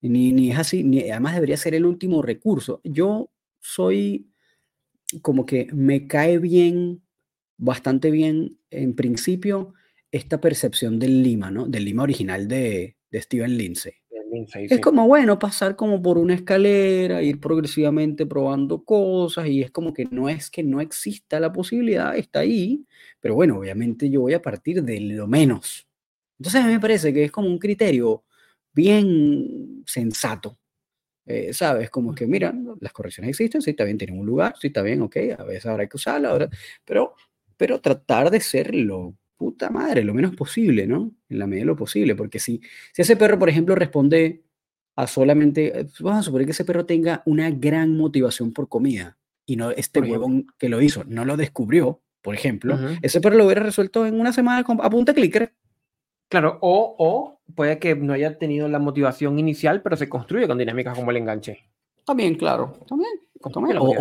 Ni, 0.00 0.32
ni 0.32 0.50
es 0.50 0.58
así, 0.58 0.84
ni, 0.84 1.10
además 1.10 1.34
debería 1.34 1.56
ser 1.56 1.74
el 1.74 1.84
último 1.84 2.22
recurso. 2.22 2.80
Yo 2.84 3.30
soy 3.60 4.30
como 5.22 5.46
que 5.46 5.68
me 5.72 6.06
cae 6.06 6.38
bien, 6.38 7.02
bastante 7.56 8.10
bien, 8.10 8.58
en 8.70 8.94
principio, 8.94 9.74
esta 10.12 10.40
percepción 10.40 10.98
del 10.98 11.22
Lima, 11.22 11.50
¿no? 11.50 11.66
Del 11.66 11.84
Lima 11.84 12.02
original 12.02 12.46
de, 12.48 12.96
de 13.10 13.22
Steven 13.22 13.56
Lindsay. 13.56 13.94
es 14.54 14.80
como, 14.80 15.06
bueno, 15.06 15.38
pasar 15.38 15.76
como 15.76 16.00
por 16.02 16.18
una 16.18 16.34
escalera, 16.34 17.22
ir 17.22 17.40
progresivamente 17.40 18.26
probando 18.26 18.84
cosas 18.84 19.48
y 19.48 19.62
es 19.62 19.70
como 19.70 19.92
que 19.92 20.06
no 20.10 20.28
es 20.28 20.50
que 20.50 20.62
no 20.62 20.80
exista 20.80 21.40
la 21.40 21.52
posibilidad, 21.52 22.16
está 22.16 22.40
ahí, 22.40 22.84
pero 23.20 23.34
bueno, 23.34 23.58
obviamente 23.58 24.10
yo 24.10 24.20
voy 24.20 24.34
a 24.34 24.42
partir 24.42 24.82
de 24.82 25.00
lo 25.00 25.26
menos. 25.26 25.86
Entonces 26.38 26.62
a 26.62 26.66
mí 26.66 26.72
me 26.72 26.80
parece 26.80 27.12
que 27.12 27.24
es 27.24 27.32
como 27.32 27.48
un 27.48 27.58
criterio 27.58 28.24
bien 28.78 29.82
sensato. 29.86 30.56
Eh, 31.26 31.52
¿Sabes? 31.52 31.90
Como 31.90 32.14
que, 32.14 32.26
mira, 32.26 32.54
las 32.80 32.92
correcciones 32.92 33.30
existen, 33.30 33.60
sí, 33.60 33.70
está 33.70 33.84
bien, 33.84 33.98
tienen 33.98 34.18
un 34.18 34.24
lugar, 34.24 34.54
sí, 34.58 34.68
está 34.68 34.82
bien, 34.82 35.02
ok, 35.02 35.16
a 35.36 35.42
veces 35.42 35.66
habrá 35.66 35.86
que 35.86 35.96
usarla, 35.96 36.30
ahora, 36.30 36.48
pero, 36.86 37.16
pero 37.56 37.80
tratar 37.80 38.30
de 38.30 38.40
ser 38.40 38.74
lo 38.74 39.14
puta 39.36 39.68
madre, 39.68 40.04
lo 40.04 40.14
menos 40.14 40.34
posible, 40.34 40.86
¿no? 40.86 41.12
En 41.28 41.38
la 41.38 41.46
medida 41.46 41.62
de 41.62 41.66
lo 41.66 41.76
posible, 41.76 42.14
porque 42.14 42.38
si, 42.38 42.62
si 42.94 43.02
ese 43.02 43.16
perro, 43.16 43.38
por 43.38 43.50
ejemplo, 43.50 43.74
responde 43.74 44.42
a 44.96 45.06
solamente, 45.06 45.80
eh, 45.80 45.86
vamos 46.00 46.20
a 46.20 46.22
suponer 46.22 46.46
que 46.46 46.52
ese 46.52 46.64
perro 46.64 46.86
tenga 46.86 47.22
una 47.26 47.50
gran 47.50 47.96
motivación 47.96 48.52
por 48.52 48.68
comida 48.68 49.18
y 49.44 49.56
no 49.56 49.70
este 49.72 50.00
huevón 50.00 50.46
que 50.56 50.70
lo 50.70 50.80
hizo, 50.80 51.04
no 51.04 51.24
lo 51.24 51.36
descubrió, 51.36 52.00
por 52.22 52.34
ejemplo, 52.34 52.78
ese 53.02 53.20
perro 53.20 53.36
lo 53.36 53.44
hubiera 53.44 53.62
resuelto 53.62 54.06
en 54.06 54.18
una 54.18 54.32
semana 54.32 54.64
a 54.66 54.90
punta 54.90 55.12
clicker 55.12 55.52
Claro, 56.30 56.58
o, 56.60 56.94
o 56.98 57.37
puede 57.54 57.78
que 57.78 57.94
no 57.94 58.12
haya 58.12 58.38
tenido 58.38 58.68
la 58.68 58.78
motivación 58.78 59.38
inicial, 59.38 59.82
pero 59.82 59.96
se 59.96 60.08
construye 60.08 60.46
con 60.46 60.58
dinámicas 60.58 60.96
como 60.96 61.10
el 61.10 61.18
enganche. 61.18 61.64
También, 62.04 62.36
claro, 62.36 62.74
también. 62.86 63.10
O, 63.78 63.94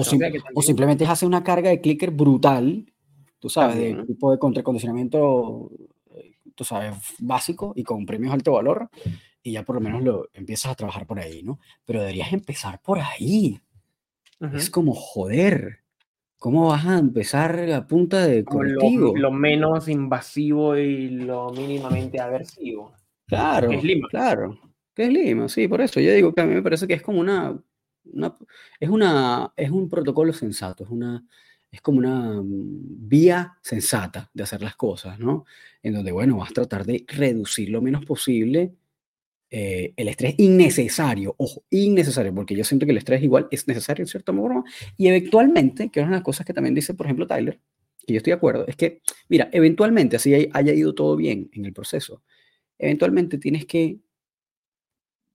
o, 0.55 0.61
simplemente 0.61 1.05
hace 1.05 1.25
una 1.25 1.43
carga 1.43 1.69
de 1.69 1.79
clicker 1.79 2.09
brutal, 2.09 2.91
tú 3.39 3.49
sabes, 3.49 3.75
de 3.75 4.05
tipo 4.05 4.31
de 4.31 4.39
contracondicionamiento, 4.39 5.69
eh, 6.15 6.33
tú 6.55 6.63
sabes, 6.63 6.95
básico 7.19 7.73
y 7.75 7.83
con 7.83 8.05
premios 8.05 8.33
alto 8.33 8.53
valor, 8.53 8.89
y 9.43 9.51
ya 9.51 9.63
por 9.63 9.75
lo 9.75 9.81
menos 9.81 10.03
lo 10.03 10.29
empiezas 10.33 10.71
a 10.71 10.75
trabajar 10.75 11.05
por 11.05 11.19
ahí, 11.19 11.43
¿no? 11.43 11.59
Pero 11.85 11.99
deberías 11.99 12.33
empezar 12.33 12.81
por 12.81 12.99
ahí. 12.99 13.59
Es 14.53 14.69
como 14.69 14.93
joder. 14.93 15.79
¿Cómo 16.39 16.67
vas 16.67 16.85
a 16.85 16.99
empezar 16.99 17.59
a 17.71 17.87
punta 17.87 18.27
de 18.27 18.43
correctivo? 18.43 19.15
Lo, 19.17 19.31
menos 19.31 19.87
invasivo 19.87 20.77
y 20.77 21.09
lo 21.09 21.49
mínimamente 21.49 22.19
aversivo. 22.19 22.93
Claro, 23.27 23.71
es 23.71 23.83
Lima. 23.83 24.07
claro. 24.09 24.59
Que 24.93 25.03
es 25.03 25.13
Lima, 25.13 25.47
sí, 25.49 25.67
por 25.67 25.81
eso. 25.81 25.99
Yo 25.99 26.11
digo 26.13 26.33
que 26.33 26.41
a 26.41 26.45
mí 26.45 26.55
me 26.55 26.63
parece 26.63 26.87
que 26.87 26.95
es 26.95 27.01
como 27.01 27.19
una, 27.19 27.61
es 28.79 28.89
una, 28.89 29.53
es 29.55 29.69
un 29.69 29.89
protocolo 29.89 30.33
sensato, 30.33 30.83
es 30.83 30.89
una, 30.89 31.23
es 31.71 31.81
como 31.81 31.99
una 31.99 32.41
mm, 32.41 33.07
vía 33.07 33.57
sensata 33.61 34.29
de 34.33 34.43
hacer 34.43 34.61
las 34.61 34.75
cosas, 34.75 35.19
¿no? 35.19 35.45
En 35.83 35.93
donde, 35.93 36.11
bueno, 36.11 36.37
vas 36.37 36.51
a 36.51 36.53
tratar 36.53 36.85
de 36.85 37.05
reducir 37.07 37.69
lo 37.69 37.81
menos 37.81 38.05
posible 38.05 38.73
eh, 39.49 39.93
el 39.95 40.07
estrés 40.09 40.35
innecesario, 40.39 41.33
ojo, 41.37 41.63
innecesario, 41.69 42.33
porque 42.35 42.55
yo 42.55 42.63
siento 42.65 42.85
que 42.85 42.91
el 42.91 42.97
estrés 42.97 43.23
igual 43.23 43.47
es 43.49 43.67
necesario 43.67 44.03
en 44.03 44.07
cierta 44.07 44.33
forma, 44.33 44.63
y 44.97 45.07
eventualmente, 45.07 45.89
que 45.89 46.01
es 46.01 46.03
una 46.03 46.15
de 46.15 46.19
las 46.19 46.25
cosas 46.25 46.45
que 46.45 46.53
también 46.53 46.75
dice, 46.75 46.93
por 46.93 47.05
ejemplo, 47.05 47.27
Tyler, 47.27 47.59
que 48.05 48.13
yo 48.13 48.17
estoy 48.17 48.31
de 48.31 48.37
acuerdo, 48.37 48.65
es 48.67 48.75
que, 48.75 49.01
mira, 49.29 49.49
eventualmente, 49.53 50.17
así 50.17 50.49
haya 50.51 50.73
ido 50.73 50.93
todo 50.93 51.15
bien 51.15 51.49
en 51.53 51.65
el 51.65 51.73
proceso, 51.73 52.23
eventualmente 52.79 53.37
tienes 53.37 53.65
que, 53.65 53.99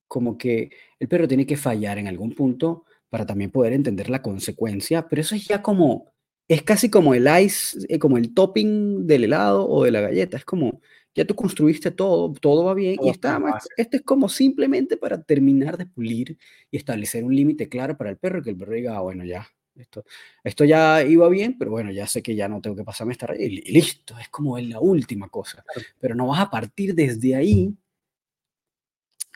como 0.07 0.37
que 0.37 0.71
el 0.99 1.07
perro 1.07 1.27
tiene 1.27 1.45
que 1.45 1.57
fallar 1.57 1.97
en 1.97 2.07
algún 2.07 2.33
punto 2.33 2.85
para 3.09 3.25
también 3.25 3.51
poder 3.51 3.73
entender 3.73 4.09
la 4.09 4.21
consecuencia, 4.21 5.07
pero 5.07 5.21
eso 5.21 5.35
es 5.35 5.47
ya 5.47 5.61
como, 5.61 6.11
es 6.47 6.63
casi 6.63 6.89
como 6.89 7.13
el 7.13 7.27
ice, 7.43 7.79
eh, 7.89 7.99
como 7.99 8.17
el 8.17 8.33
topping 8.33 9.05
del 9.05 9.25
helado 9.25 9.67
o 9.67 9.83
de 9.83 9.91
la 9.91 10.01
galleta, 10.01 10.37
es 10.37 10.45
como, 10.45 10.81
ya 11.15 11.25
tú 11.25 11.35
construiste 11.35 11.91
todo, 11.91 12.33
todo 12.33 12.65
va 12.65 12.73
bien 12.73 12.97
y 13.03 13.09
está 13.09 13.37
más, 13.39 13.67
esto 13.77 13.97
es 13.97 14.03
como 14.03 14.29
simplemente 14.29 14.97
para 14.97 15.21
terminar 15.21 15.77
de 15.77 15.85
pulir 15.85 16.37
y 16.71 16.77
establecer 16.77 17.23
un 17.23 17.35
límite 17.35 17.69
claro 17.69 17.97
para 17.97 18.09
el 18.09 18.17
perro, 18.17 18.41
que 18.41 18.49
el 18.49 18.57
perro 18.57 18.73
diga, 18.73 18.97
ah, 18.97 19.01
bueno, 19.01 19.23
ya, 19.23 19.47
esto, 19.75 20.05
esto 20.43 20.65
ya 20.65 21.03
iba 21.03 21.27
bien, 21.29 21.57
pero 21.57 21.71
bueno, 21.71 21.91
ya 21.91 22.07
sé 22.07 22.21
que 22.21 22.35
ya 22.35 22.47
no 22.47 22.61
tengo 22.61 22.75
que 22.75 22.83
pasarme 22.83 23.13
esta 23.13 23.27
raya 23.27 23.43
y, 23.43 23.71
listo, 23.71 24.17
es 24.19 24.29
como 24.29 24.57
la 24.59 24.79
última 24.79 25.29
cosa, 25.29 25.63
pero 25.99 26.15
no 26.15 26.27
vas 26.27 26.41
a 26.41 26.49
partir 26.49 26.93
desde 26.93 27.35
ahí, 27.35 27.75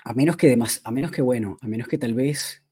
a 0.04 0.14
menos 0.14 0.38
que, 0.38 0.48
demás, 0.48 0.82
a 0.84 0.92
menos 0.92 1.12
que, 1.12 1.22
bueno, 1.22 1.58
a 1.62 1.68
menos 1.68 1.88
que 1.88 1.98
tal 1.98 2.14
vez, 2.14 2.64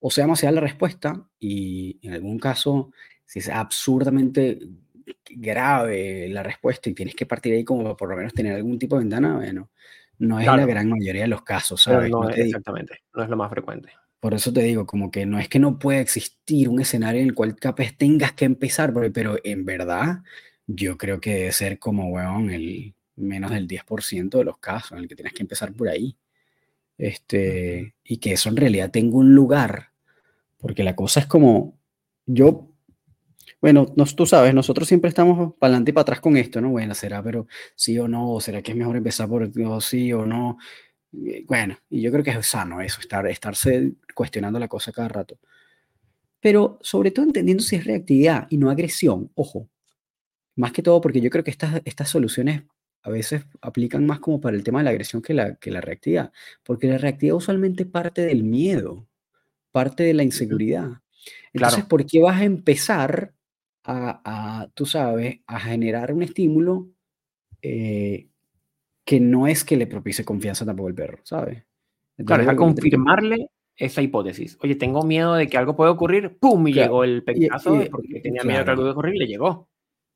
o 0.00 0.10
sea, 0.10 0.34
sea 0.34 0.50
la 0.50 0.60
respuesta 0.60 1.28
y 1.38 1.98
en 2.02 2.14
algún 2.14 2.38
caso, 2.38 2.92
si 3.26 3.38
es 3.38 3.48
absurdamente 3.48 4.58
grave 5.30 6.28
la 6.28 6.42
respuesta 6.42 6.88
y 6.88 6.94
tienes 6.94 7.14
que 7.14 7.26
partir 7.26 7.54
ahí 7.54 7.64
como 7.64 7.96
por 7.96 8.08
lo 8.08 8.16
menos 8.16 8.32
tener 8.32 8.54
algún 8.54 8.78
tipo 8.78 8.96
de 8.96 9.02
ventana, 9.02 9.36
bueno, 9.36 9.70
no 10.18 10.40
es 10.40 10.46
la 10.46 10.66
gran 10.66 10.88
mayoría 10.88 11.22
de 11.22 11.28
los 11.28 11.42
casos, 11.42 11.82
¿sabes? 11.82 12.10
No, 12.10 12.28
exactamente, 12.28 12.98
no 13.14 13.22
es 13.22 13.28
lo 13.28 13.36
más 13.36 13.50
frecuente. 13.50 13.90
Por 14.20 14.34
eso 14.34 14.52
te 14.52 14.62
digo, 14.62 14.86
como 14.86 15.10
que 15.10 15.26
no 15.26 15.38
es 15.38 15.48
que 15.48 15.58
no 15.58 15.78
pueda 15.78 16.00
existir 16.00 16.68
un 16.68 16.80
escenario 16.80 17.22
en 17.22 17.28
el 17.28 17.34
cual 17.34 17.56
capaz 17.56 17.92
tengas 17.96 18.32
que 18.32 18.44
empezar, 18.44 18.92
pero 19.12 19.38
en 19.42 19.64
verdad 19.64 20.22
yo 20.66 20.98
creo 20.98 21.20
que 21.20 21.34
debe 21.34 21.52
ser 21.52 21.78
como, 21.78 22.08
weón, 22.08 22.50
el 22.50 22.94
menos 23.16 23.50
del 23.50 23.66
10% 23.66 24.38
de 24.38 24.44
los 24.44 24.58
casos 24.58 24.92
en 24.92 24.98
el 24.98 25.08
que 25.08 25.16
tienes 25.16 25.32
que 25.32 25.42
empezar 25.42 25.72
por 25.72 25.88
ahí. 25.88 26.16
Este, 26.98 27.94
y 28.04 28.18
que 28.18 28.32
eso 28.32 28.50
en 28.50 28.56
realidad 28.56 28.90
tenga 28.90 29.16
un 29.16 29.34
lugar, 29.34 29.92
porque 30.58 30.84
la 30.84 30.96
cosa 30.96 31.20
es 31.20 31.26
como, 31.26 31.78
yo 32.26 32.70
bueno, 33.60 33.86
tú 34.16 34.24
sabes, 34.26 34.54
nosotros 34.54 34.88
siempre 34.88 35.08
estamos 35.08 35.54
para 35.58 35.70
adelante 35.70 35.90
y 35.90 35.94
para 35.94 36.02
atrás 36.02 36.20
con 36.20 36.36
esto, 36.36 36.60
¿no? 36.60 36.70
Bueno, 36.70 36.94
será, 36.94 37.22
pero 37.22 37.46
sí 37.74 37.98
o 37.98 38.08
no, 38.08 38.32
o 38.32 38.40
será 38.40 38.62
que 38.62 38.72
es 38.72 38.76
mejor 38.76 38.96
empezar 38.96 39.28
por 39.28 39.50
sí 39.82 40.12
o 40.12 40.24
no. 40.24 40.58
Bueno, 41.12 41.76
y 41.88 42.02
yo 42.02 42.12
creo 42.12 42.22
que 42.22 42.30
es 42.30 42.46
sano 42.46 42.80
eso, 42.80 43.00
estar, 43.00 43.26
estarse 43.26 43.94
cuestionando 44.14 44.58
la 44.58 44.68
cosa 44.68 44.92
cada 44.92 45.08
rato. 45.08 45.38
Pero 46.40 46.78
sobre 46.80 47.10
todo 47.10 47.26
entendiendo 47.26 47.62
si 47.62 47.76
es 47.76 47.84
reactividad 47.84 48.46
y 48.50 48.56
no 48.56 48.70
agresión, 48.70 49.30
ojo. 49.34 49.68
Más 50.56 50.72
que 50.72 50.82
todo 50.82 51.00
porque 51.00 51.20
yo 51.20 51.30
creo 51.30 51.44
que 51.44 51.50
estas, 51.50 51.82
estas 51.84 52.08
soluciones 52.08 52.62
a 53.02 53.10
veces 53.10 53.44
aplican 53.60 54.06
más 54.06 54.20
como 54.20 54.40
para 54.40 54.56
el 54.56 54.64
tema 54.64 54.80
de 54.80 54.84
la 54.84 54.90
agresión 54.90 55.22
que 55.22 55.34
la, 55.34 55.56
que 55.56 55.70
la 55.70 55.80
reactividad. 55.80 56.32
Porque 56.62 56.86
la 56.86 56.98
reactividad 56.98 57.36
usualmente 57.36 57.86
parte 57.86 58.22
del 58.22 58.44
miedo, 58.44 59.08
parte 59.72 60.02
de 60.04 60.14
la 60.14 60.22
inseguridad. 60.22 61.00
Entonces, 61.52 61.84
¿por 61.84 62.06
qué 62.06 62.20
vas 62.20 62.40
a 62.40 62.44
empezar 62.44 63.34
a, 63.84 64.68
tú 64.74 64.86
sabes, 64.86 65.40
a 65.46 65.58
generar 65.60 66.12
un 66.12 66.22
estímulo 66.22 66.88
eh, 67.62 68.28
que 69.10 69.18
no 69.18 69.48
es 69.48 69.64
que 69.64 69.76
le 69.76 69.88
propicie 69.88 70.24
confianza 70.24 70.64
tampoco 70.64 70.86
al 70.86 70.94
perro, 70.94 71.18
¿sabes? 71.24 71.64
claro, 72.24 72.44
es 72.44 72.48
a 72.48 72.54
confirmarle 72.54 73.48
esa 73.74 74.02
hipótesis. 74.02 74.56
Oye, 74.62 74.76
tengo 74.76 75.02
miedo 75.02 75.34
de 75.34 75.48
que 75.48 75.58
algo 75.58 75.74
pueda 75.74 75.90
ocurrir, 75.90 76.38
¡pum! 76.38 76.68
Y 76.68 76.74
llegó 76.74 77.02
el 77.02 77.24
pecazo 77.24 77.82
porque 77.90 78.20
tenía 78.20 78.44
miedo 78.44 78.60
de 78.60 78.64
que 78.64 78.70
algo 78.70 78.82
pueda 78.82 78.92
ocurrir 78.92 79.16
y 79.16 79.18
le 79.18 79.26
llegó. 79.26 79.68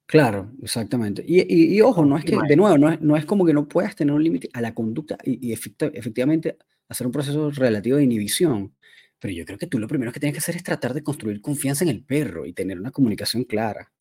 Claro, 0.06 0.52
exactamente. 0.62 1.24
Y, 1.26 1.80
ojo, 1.80 2.04
no 2.04 2.16
es 2.16 2.24
que, 2.24 2.38
de 2.46 2.54
nuevo, 2.54 2.78
no 2.78 2.88
es, 2.88 3.00
no 3.00 3.16
es 3.16 3.24
como 3.24 3.44
que 3.44 3.52
no 3.52 3.66
puedas 3.66 3.96
tener 3.96 4.14
un 4.14 4.22
límite 4.22 4.48
a 4.52 4.60
la 4.60 4.74
conducta 4.74 5.18
y, 5.24 5.52
efectivamente 5.52 6.56
hacer 6.88 7.04
un 7.04 7.12
proceso 7.12 7.50
relativo 7.50 7.96
de 7.96 8.04
inhibición. 8.04 8.76
Pero 9.18 9.34
yo 9.34 9.44
creo 9.44 9.58
que 9.58 9.66
tú 9.66 9.80
lo 9.80 9.88
primero 9.88 10.12
que 10.12 10.20
tienes 10.20 10.34
que 10.34 10.38
hacer 10.38 10.54
es 10.54 10.62
tratar 10.62 10.94
de 10.94 11.02
construir 11.02 11.40
confianza 11.40 11.82
en 11.82 11.90
el 11.90 12.04
perro 12.04 12.46
y 12.46 12.52
tener 12.52 12.78
una 12.78 12.92
comunicación 12.92 13.42
clara. 13.42 13.92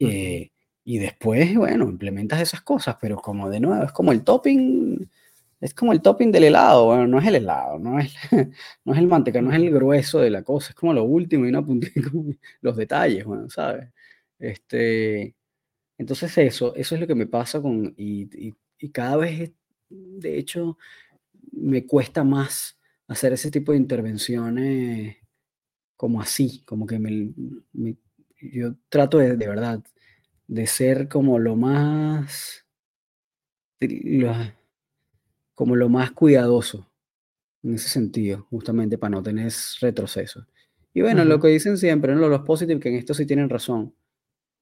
Eh, 0.00 0.50
y 0.88 0.98
después, 0.98 1.56
bueno, 1.56 1.88
implementas 1.88 2.40
esas 2.40 2.62
cosas, 2.62 2.96
pero 3.00 3.16
como 3.16 3.50
de 3.50 3.58
nuevo, 3.58 3.82
es 3.82 3.90
como 3.90 4.12
el 4.12 4.22
topping, 4.22 5.10
es 5.60 5.74
como 5.74 5.92
el 5.92 6.00
topping 6.00 6.30
del 6.30 6.44
helado, 6.44 6.86
bueno, 6.86 7.08
no 7.08 7.18
es 7.18 7.26
el 7.26 7.34
helado, 7.34 7.76
no 7.80 7.98
es, 7.98 8.14
no 8.84 8.92
es 8.92 8.98
el 9.00 9.08
manteca, 9.08 9.42
no 9.42 9.50
es 9.50 9.56
el 9.56 9.72
grueso 9.72 10.20
de 10.20 10.30
la 10.30 10.44
cosa, 10.44 10.70
es 10.70 10.76
como 10.76 10.94
lo 10.94 11.02
último 11.02 11.44
y 11.44 11.48
una 11.48 11.66
puntita, 11.66 12.00
los 12.60 12.76
detalles, 12.76 13.24
bueno, 13.24 13.50
¿sabes? 13.50 13.88
Este, 14.38 15.34
entonces 15.98 16.38
eso, 16.38 16.74
eso 16.76 16.94
es 16.94 17.00
lo 17.00 17.06
que 17.08 17.16
me 17.16 17.26
pasa 17.26 17.60
con, 17.60 17.92
y, 17.96 18.54
cada 18.92 19.16
vez, 19.16 19.52
de 19.88 20.38
hecho, 20.38 20.78
me 21.52 21.84
cuesta 21.84 22.22
más 22.22 22.78
hacer 23.08 23.32
ese 23.32 23.50
tipo 23.50 23.72
de 23.72 23.78
intervenciones 23.78 25.16
como 25.96 26.20
así, 26.20 26.62
como 26.64 26.86
que 26.86 27.00
me, 27.00 27.34
yo 28.40 28.76
trato 28.88 29.18
de, 29.18 29.36
de 29.36 29.48
verdad 29.48 29.82
de 30.46 30.66
ser 30.66 31.08
como 31.08 31.38
lo 31.38 31.56
más, 31.56 32.66
como 35.54 35.76
lo 35.76 35.88
más 35.88 36.12
cuidadoso 36.12 36.90
en 37.62 37.74
ese 37.74 37.88
sentido, 37.88 38.46
justamente 38.50 38.98
para 38.98 39.10
no 39.10 39.22
tener 39.22 39.52
retroceso. 39.80 40.46
Y 40.94 41.02
bueno, 41.02 41.24
lo 41.24 41.40
que 41.40 41.48
dicen 41.48 41.76
siempre, 41.76 42.14
¿no? 42.14 42.28
los 42.28 42.42
positivos, 42.42 42.82
que 42.82 42.88
en 42.88 42.94
esto 42.94 43.12
sí 43.12 43.26
tienen 43.26 43.50
razón. 43.50 43.94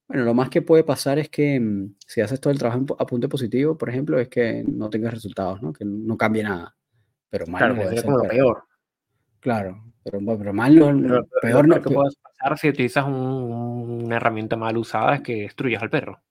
Bueno, 0.07 0.23
lo 0.23 0.33
más 0.33 0.49
que 0.49 0.61
puede 0.61 0.83
pasar 0.83 1.17
es 1.17 1.29
que 1.29 1.59
mm, 1.59 1.95
si 2.05 2.21
haces 2.21 2.39
todo 2.39 2.51
el 2.51 2.59
trabajo 2.59 2.85
a 2.99 3.05
punto 3.05 3.29
positivo, 3.29 3.77
por 3.77 3.89
ejemplo, 3.89 4.19
es 4.19 4.27
que 4.27 4.63
no 4.67 4.89
tengas 4.89 5.13
resultados, 5.13 5.61
¿no? 5.61 5.73
Que 5.73 5.85
no 5.85 6.17
cambie 6.17 6.43
nada. 6.43 6.75
Pero 7.29 7.47
mal 7.47 7.59
claro, 7.59 7.75
puede 7.75 7.97
ser 7.97 8.11
peor. 8.29 8.63
Claro, 9.39 9.83
pero, 10.03 10.19
pero 10.37 10.53
mal 10.53 10.75
no, 10.75 11.25
peor 11.41 11.67
no. 11.67 11.81
que 11.81 11.89
puede 11.89 12.09
si 12.55 12.69
utilizas 12.69 13.05
una 13.07 14.17
herramienta 14.17 14.55
mal 14.55 14.77
usada 14.77 15.15
es 15.15 15.21
que 15.21 15.41
destruyas 15.41 15.81
al 15.81 15.89
perro. 15.89 16.21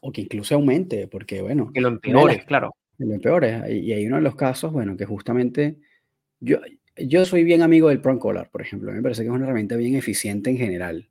O 0.00 0.12
que 0.12 0.20
incluso 0.20 0.54
aumente, 0.54 1.08
porque 1.08 1.42
bueno. 1.42 1.72
Que 1.72 1.80
lo 1.80 1.88
empeores, 1.88 2.44
claro. 2.44 2.76
Que 2.96 3.04
lo 3.04 3.14
empeores. 3.14 3.62
Y 3.70 3.92
hay 3.92 4.06
uno 4.06 4.16
de 4.16 4.22
los 4.22 4.36
casos, 4.36 4.72
bueno, 4.72 4.96
que 4.96 5.06
justamente 5.06 5.78
yo, 6.40 6.58
yo 6.96 7.24
soy 7.24 7.42
bien 7.42 7.62
amigo 7.62 7.88
del 7.88 8.00
Prong 8.00 8.18
Collar, 8.18 8.50
por 8.50 8.62
ejemplo. 8.62 8.92
Me 8.92 9.02
parece 9.02 9.22
que 9.22 9.28
es 9.28 9.34
una 9.34 9.44
herramienta 9.44 9.76
bien 9.76 9.96
eficiente 9.96 10.50
en 10.50 10.58
general. 10.58 11.08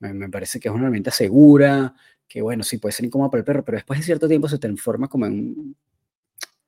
Me, 0.00 0.28
parece 0.30 0.58
que 0.58 0.68
es 0.68 0.74
una 0.74 0.84
herramienta 0.84 1.10
segura, 1.10 1.94
que 2.26 2.40
bueno, 2.40 2.62
sí 2.64 2.78
puede 2.78 2.92
ser 2.92 3.04
incómoda 3.04 3.30
para 3.30 3.40
el 3.40 3.44
perro, 3.44 3.64
pero 3.64 3.76
después 3.76 4.00
de 4.00 4.06
cierto 4.06 4.26
tiempo 4.28 4.48
se 4.48 4.58
transforma 4.58 5.08
como 5.08 5.26
en, 5.26 5.76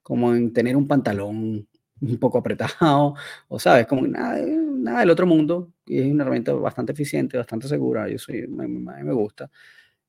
como 0.03 0.35
en 0.35 0.53
tener 0.53 0.77
un 0.77 0.87
pantalón 0.87 1.67
un 2.03 2.19
poco 2.19 2.39
apretado, 2.39 3.15
o 3.49 3.59
sabes, 3.59 3.87
como 3.87 4.07
nada, 4.07 4.41
nada 4.45 5.01
del 5.01 5.11
otro 5.11 5.27
mundo, 5.27 5.73
y 5.87 6.01
es 6.01 6.07
una 6.07 6.25
herramienta 6.25 6.53
bastante 6.55 6.93
eficiente, 6.93 7.39
bastante 7.39 7.69
segura, 7.69 8.09
yo 8.09 8.19
soy, 8.19 8.47
me, 8.49 8.67
me 8.69 9.13
gusta. 9.13 9.51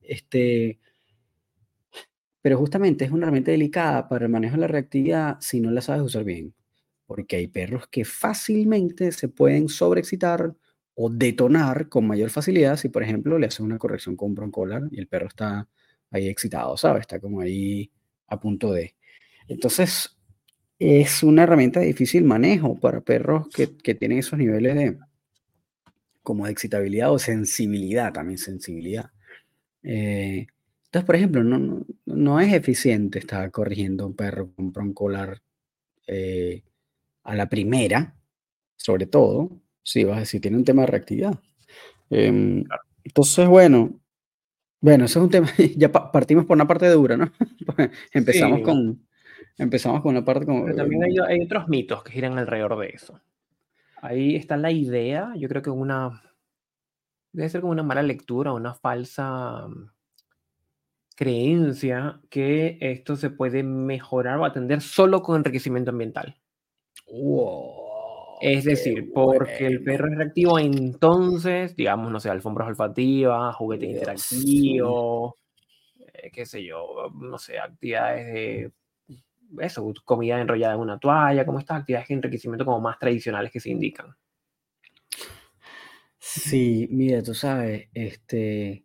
Este, 0.00 0.78
pero 2.42 2.58
justamente 2.58 3.06
es 3.06 3.10
una 3.10 3.24
herramienta 3.24 3.52
delicada 3.52 4.06
para 4.08 4.26
el 4.26 4.30
manejo 4.30 4.56
de 4.56 4.60
la 4.60 4.66
reactividad 4.66 5.38
si 5.40 5.60
no 5.60 5.70
la 5.70 5.80
sabes 5.80 6.02
usar 6.02 6.24
bien, 6.24 6.54
porque 7.06 7.36
hay 7.36 7.46
perros 7.48 7.88
que 7.88 8.04
fácilmente 8.04 9.12
se 9.12 9.28
pueden 9.28 9.68
sobreexcitar 9.68 10.54
o 10.94 11.10
detonar 11.10 11.88
con 11.88 12.06
mayor 12.06 12.30
facilidad 12.30 12.76
si, 12.76 12.88
por 12.88 13.02
ejemplo, 13.02 13.38
le 13.38 13.46
haces 13.46 13.60
una 13.60 13.78
corrección 13.78 14.16
con 14.16 14.28
un 14.28 14.34
broncolar 14.34 14.82
y 14.90 15.00
el 15.00 15.08
perro 15.08 15.28
está 15.28 15.68
ahí 16.10 16.28
excitado, 16.28 16.76
¿sabes? 16.76 17.02
Está 17.02 17.18
como 17.20 17.40
ahí 17.40 17.90
a 18.26 18.38
punto 18.38 18.72
de. 18.72 18.94
Entonces, 19.48 20.16
es 20.84 21.22
una 21.22 21.44
herramienta 21.44 21.80
de 21.80 21.86
difícil 21.86 22.24
manejo 22.24 22.78
para 22.78 23.00
perros 23.00 23.48
que, 23.48 23.76
que 23.76 23.94
tienen 23.94 24.18
esos 24.18 24.38
niveles 24.38 24.74
de 24.74 24.98
como 26.24 26.46
de 26.46 26.52
excitabilidad 26.52 27.12
o 27.12 27.18
sensibilidad, 27.18 28.12
también 28.12 28.38
sensibilidad. 28.38 29.10
Eh, 29.82 30.46
entonces, 30.86 31.06
por 31.06 31.16
ejemplo, 31.16 31.44
no, 31.44 31.84
no, 32.06 32.40
es 32.40 32.52
eficiente 32.52 33.18
estar 33.18 33.50
corrigiendo 33.50 34.06
un 34.06 34.14
perro 34.14 34.50
con 34.54 34.72
broncolar 34.72 35.42
eh, 36.06 36.62
a 37.24 37.34
la 37.34 37.48
primera, 37.48 38.16
sobre 38.76 39.06
todo, 39.06 39.50
si 39.82 40.04
vas 40.04 40.16
a 40.16 40.20
decir, 40.20 40.40
tiene 40.40 40.56
un 40.56 40.64
tema 40.64 40.82
de 40.82 40.88
reactividad. 40.88 41.38
Em, 42.10 42.64
entonces, 43.04 43.46
bueno, 43.46 44.00
bueno, 44.80 45.04
eso 45.04 45.18
es 45.18 45.24
un 45.24 45.30
tema, 45.30 45.48
ya 45.76 45.92
partimos 45.92 46.46
por 46.46 46.56
una 46.56 46.66
parte 46.66 46.88
dura, 46.88 47.16
¿no? 47.16 47.30
Empezamos 48.12 48.60
con, 48.62 49.06
Empezamos 49.56 50.02
con 50.02 50.16
una 50.16 50.24
parte 50.24 50.46
como... 50.46 50.64
Pero 50.64 50.76
también 50.76 51.04
hay, 51.04 51.16
hay, 51.26 51.44
otros 51.44 51.68
mitos 51.68 52.02
que 52.02 52.12
giran 52.12 52.38
alrededor 52.38 52.78
de 52.78 52.88
eso. 52.88 53.20
Ahí 54.02 54.36
está 54.36 54.56
la 54.56 54.72
idea, 54.72 55.32
yo 55.36 55.48
creo 55.48 55.62
que 55.62 55.70
una... 55.70 56.22
Debe 57.32 57.48
ser 57.48 57.60
como 57.60 57.72
una 57.72 57.82
mala 57.82 58.02
lectura, 58.02 58.52
una 58.52 58.74
falsa 58.74 59.66
mm, 59.68 59.90
creencia 61.16 62.20
que 62.30 62.78
esto 62.80 63.16
se 63.16 63.30
puede 63.30 63.62
mejorar 63.62 64.38
o 64.38 64.44
atender 64.44 64.80
solo 64.80 65.22
con 65.22 65.36
enriquecimiento 65.36 65.90
ambiental. 65.90 66.36
es 68.40 68.64
decir, 68.64 69.12
porque 69.12 69.66
el 69.66 69.82
perro 69.82 70.08
es 70.08 70.18
reactivo, 70.18 70.58
entonces, 70.58 71.76
digamos, 71.76 72.10
no 72.10 72.20
sé, 72.20 72.30
alfombras 72.30 72.68
olfativas, 72.68 73.54
juguete 73.56 73.86
interactivo, 73.86 75.38
eh, 76.12 76.30
qué 76.32 76.44
sé 76.44 76.64
yo, 76.64 77.10
no 77.14 77.38
sé, 77.38 77.58
actividades 77.58 78.26
de 78.26 78.72
eso, 79.60 79.92
comida 80.04 80.40
enrollada 80.40 80.74
en 80.74 80.80
una 80.80 80.98
toalla, 80.98 81.46
como 81.46 81.58
estas 81.58 81.80
actividades 81.80 82.08
de 82.08 82.14
enriquecimiento 82.14 82.64
como 82.64 82.80
más 82.80 82.98
tradicionales 82.98 83.52
que 83.52 83.60
se 83.60 83.70
indican. 83.70 84.14
Sí, 86.18 86.88
mira, 86.90 87.22
tú 87.22 87.34
sabes, 87.34 87.88
este... 87.92 88.84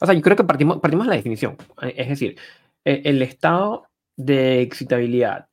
O 0.00 0.06
sea, 0.06 0.14
yo 0.14 0.22
creo 0.22 0.36
que 0.36 0.44
partimos, 0.44 0.78
partimos 0.80 1.06
de 1.06 1.10
la 1.10 1.16
definición. 1.16 1.56
Eh, 1.82 1.94
es 1.96 2.08
decir, 2.08 2.38
e, 2.84 3.02
el 3.04 3.20
estado 3.22 3.84
de 4.16 4.62
excitabilidad, 4.62 5.48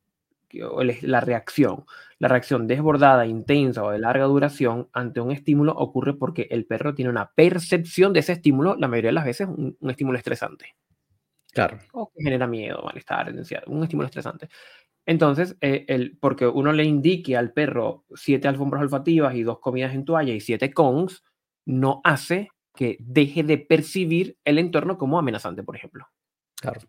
la 1.02 1.20
reacción, 1.20 1.84
la 2.18 2.28
reacción 2.28 2.66
desbordada, 2.66 3.26
intensa 3.26 3.84
o 3.84 3.90
de 3.90 3.98
larga 3.98 4.24
duración 4.24 4.88
ante 4.92 5.20
un 5.20 5.30
estímulo 5.30 5.72
ocurre 5.72 6.14
porque 6.14 6.48
el 6.50 6.64
perro 6.66 6.94
tiene 6.94 7.10
una 7.10 7.30
percepción 7.34 8.12
de 8.14 8.20
ese 8.20 8.32
estímulo, 8.32 8.76
la 8.76 8.88
mayoría 8.88 9.08
de 9.08 9.14
las 9.14 9.24
veces 9.26 9.48
un 9.48 9.90
estímulo 9.90 10.18
estresante. 10.18 10.76
Claro. 11.52 11.78
O 11.92 12.10
que 12.10 12.22
genera 12.22 12.46
miedo, 12.46 12.82
malestar, 12.84 13.32
un 13.66 13.82
estímulo 13.82 14.06
estresante. 14.06 14.48
Entonces, 15.06 15.56
eh, 15.62 15.86
el, 15.88 16.18
porque 16.18 16.46
uno 16.46 16.72
le 16.72 16.84
indique 16.84 17.36
al 17.36 17.52
perro 17.52 18.04
siete 18.14 18.46
alfombras 18.46 18.82
olfativas 18.82 19.34
y 19.34 19.42
dos 19.42 19.58
comidas 19.58 19.94
en 19.94 20.04
toalla 20.04 20.34
y 20.34 20.40
siete 20.40 20.70
kongs, 20.72 21.22
no 21.64 22.00
hace 22.04 22.50
que 22.74 22.96
deje 23.00 23.42
de 23.42 23.58
percibir 23.58 24.36
el 24.44 24.58
entorno 24.58 24.98
como 24.98 25.18
amenazante, 25.18 25.62
por 25.62 25.76
ejemplo. 25.76 26.06
Claro. 26.60 26.80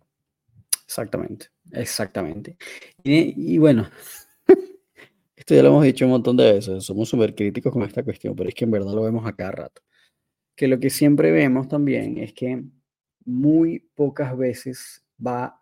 Exactamente, 0.86 1.48
exactamente. 1.72 2.58
Y, 3.04 3.54
y 3.54 3.58
bueno, 3.58 3.88
esto 5.36 5.56
ya 5.56 5.64
lo 5.64 5.70
hemos 5.70 5.84
dicho 5.84 6.04
un 6.06 6.12
montón 6.12 6.36
de 6.36 6.54
veces, 6.54 6.84
somos 6.84 7.08
súper 7.08 7.36
críticos 7.36 7.72
con 7.72 7.84
esta 7.84 8.04
cuestión, 8.04 8.36
pero 8.36 8.50
es 8.50 8.56
que 8.56 8.66
en 8.66 8.72
verdad 8.72 8.94
lo 8.94 9.04
vemos 9.04 9.26
a 9.26 9.34
cada 9.34 9.52
rato. 9.52 9.82
Que 10.56 10.68
lo 10.68 10.80
que 10.80 10.90
siempre 10.90 11.32
vemos 11.32 11.68
también 11.68 12.18
es 12.18 12.34
que 12.34 12.64
muy 13.30 13.90
pocas 13.96 14.38
veces 14.38 15.06
va 15.26 15.62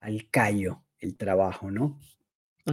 al 0.00 0.28
callo 0.30 0.82
el 1.00 1.16
trabajo, 1.16 1.70
¿no? 1.70 1.98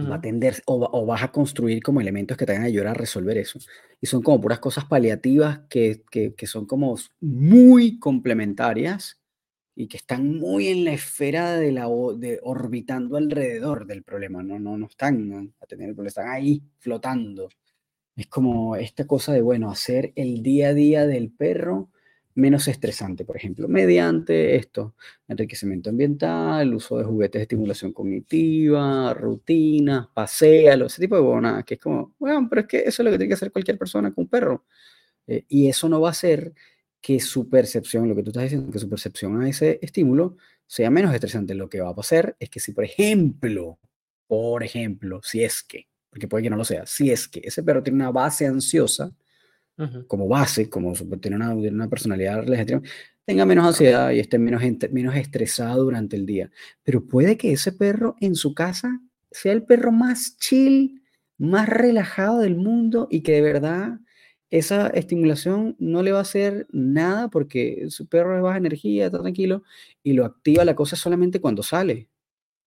va 0.04 0.16
a 0.16 0.20
tender 0.20 0.62
o, 0.66 1.06
vas 1.06 1.22
a 1.22 1.32
construir 1.32 1.82
como 1.82 2.00
elementos 2.00 2.36
que 2.36 2.44
te 2.44 2.52
van 2.52 2.62
a 2.62 2.66
ayudar 2.66 2.88
a 2.88 2.94
resolver 2.94 3.38
eso. 3.38 3.58
Y 4.00 4.06
son 4.06 4.22
como 4.22 4.40
puras 4.40 4.58
cosas 4.58 4.84
paliativas 4.84 5.60
que, 5.70 6.04
que, 6.10 6.34
que 6.34 6.46
son 6.46 6.66
como 6.66 6.96
muy 7.20 7.98
complementarias 7.98 9.20
y 9.74 9.88
que 9.88 9.98
están 9.98 10.38
muy 10.38 10.68
en 10.68 10.84
la 10.84 10.92
esfera 10.92 11.56
de 11.56 11.72
la 11.72 11.86
de 12.16 12.40
orbitando 12.42 13.16
alrededor 13.16 13.86
del 13.86 14.02
problema, 14.02 14.42
no, 14.42 14.58
no, 14.58 14.78
no 14.78 14.86
están 14.86 15.54
a 15.60 15.66
tener 15.66 15.94
están 16.06 16.28
ahí 16.28 16.62
flotando. 16.78 17.48
Es 18.16 18.26
como 18.28 18.76
esta 18.76 19.06
cosa 19.06 19.34
de, 19.34 19.42
bueno, 19.42 19.70
hacer 19.70 20.12
el 20.16 20.42
día 20.42 20.68
a 20.68 20.74
día 20.74 21.06
del 21.06 21.30
perro 21.30 21.90
menos 22.36 22.68
estresante, 22.68 23.24
por 23.24 23.36
ejemplo, 23.36 23.66
mediante 23.66 24.56
esto, 24.56 24.94
enriquecimiento 25.26 25.90
ambiental, 25.90 26.74
uso 26.74 26.98
de 26.98 27.04
juguetes 27.04 27.40
de 27.40 27.42
estimulación 27.44 27.92
cognitiva, 27.92 29.14
rutinas, 29.14 30.08
pasealo, 30.14 30.86
ese 30.86 31.00
tipo 31.00 31.16
de 31.16 31.22
bonas, 31.22 31.64
que 31.64 31.74
es 31.74 31.80
como, 31.80 32.14
bueno, 32.18 32.46
pero 32.48 32.60
es 32.60 32.66
que 32.68 32.78
eso 32.80 33.02
es 33.02 33.04
lo 33.04 33.10
que 33.10 33.18
tiene 33.18 33.28
que 33.28 33.34
hacer 33.34 33.50
cualquier 33.50 33.78
persona 33.78 34.12
con 34.12 34.24
un 34.24 34.28
perro. 34.28 34.66
Eh, 35.26 35.44
y 35.48 35.68
eso 35.68 35.88
no 35.88 36.00
va 36.00 36.10
a 36.10 36.14
ser 36.14 36.52
que 37.00 37.20
su 37.20 37.48
percepción, 37.48 38.08
lo 38.08 38.14
que 38.14 38.22
tú 38.22 38.30
estás 38.30 38.44
diciendo, 38.44 38.70
que 38.70 38.78
su 38.78 38.88
percepción 38.88 39.40
a 39.40 39.48
ese 39.48 39.78
estímulo 39.80 40.36
sea 40.66 40.90
menos 40.90 41.14
estresante. 41.14 41.54
Lo 41.54 41.70
que 41.70 41.80
va 41.80 41.90
a 41.90 41.94
pasar 41.94 42.36
es 42.38 42.50
que 42.50 42.60
si, 42.60 42.72
por 42.72 42.84
ejemplo, 42.84 43.78
por 44.26 44.62
ejemplo, 44.62 45.20
si 45.22 45.42
es 45.42 45.62
que, 45.62 45.88
porque 46.10 46.28
puede 46.28 46.44
que 46.44 46.50
no 46.50 46.56
lo 46.56 46.64
sea, 46.64 46.84
si 46.86 47.10
es 47.10 47.28
que 47.28 47.40
ese 47.44 47.62
perro 47.62 47.82
tiene 47.82 47.96
una 47.96 48.10
base 48.10 48.46
ansiosa, 48.46 49.12
como 50.06 50.28
base, 50.28 50.70
como 50.70 50.94
tiene 51.20 51.36
una, 51.36 51.54
una 51.54 51.88
personalidad 51.88 52.44
tenga 53.26 53.44
menos 53.44 53.66
ansiedad 53.66 54.12
y 54.12 54.20
esté 54.20 54.38
menos, 54.38 54.62
menos 54.92 55.16
estresado 55.16 55.84
durante 55.84 56.16
el 56.16 56.24
día. 56.24 56.50
Pero 56.84 57.06
puede 57.06 57.36
que 57.36 57.52
ese 57.52 57.72
perro 57.72 58.16
en 58.20 58.36
su 58.36 58.54
casa 58.54 59.00
sea 59.30 59.52
el 59.52 59.64
perro 59.64 59.92
más 59.92 60.38
chill, 60.38 61.02
más 61.36 61.68
relajado 61.68 62.38
del 62.38 62.56
mundo 62.56 63.08
y 63.10 63.22
que 63.22 63.32
de 63.32 63.42
verdad 63.42 63.98
esa 64.50 64.86
estimulación 64.88 65.76
no 65.80 66.02
le 66.02 66.12
va 66.12 66.18
a 66.18 66.22
hacer 66.22 66.66
nada 66.70 67.28
porque 67.28 67.86
su 67.90 68.08
perro 68.08 68.36
es 68.36 68.42
baja 68.42 68.58
energía, 68.58 69.06
está 69.06 69.18
tranquilo 69.18 69.64
y 70.04 70.12
lo 70.12 70.24
activa 70.24 70.64
la 70.64 70.76
cosa 70.76 70.94
solamente 70.96 71.40
cuando 71.40 71.64
sale. 71.64 72.08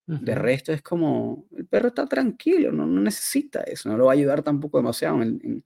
De 0.10 0.34
resto 0.34 0.74
es 0.74 0.82
como, 0.82 1.46
el 1.56 1.68
perro 1.68 1.90
está 1.90 2.08
tranquilo, 2.08 2.72
no, 2.72 2.88
necesita 2.88 3.62
eso, 3.62 3.90
no 3.90 3.98
lo 3.98 4.06
va 4.06 4.14
a 4.14 4.16
ayudar 4.16 4.42
tampoco 4.42 4.80
demasiado 4.80 5.22
en, 5.22 5.64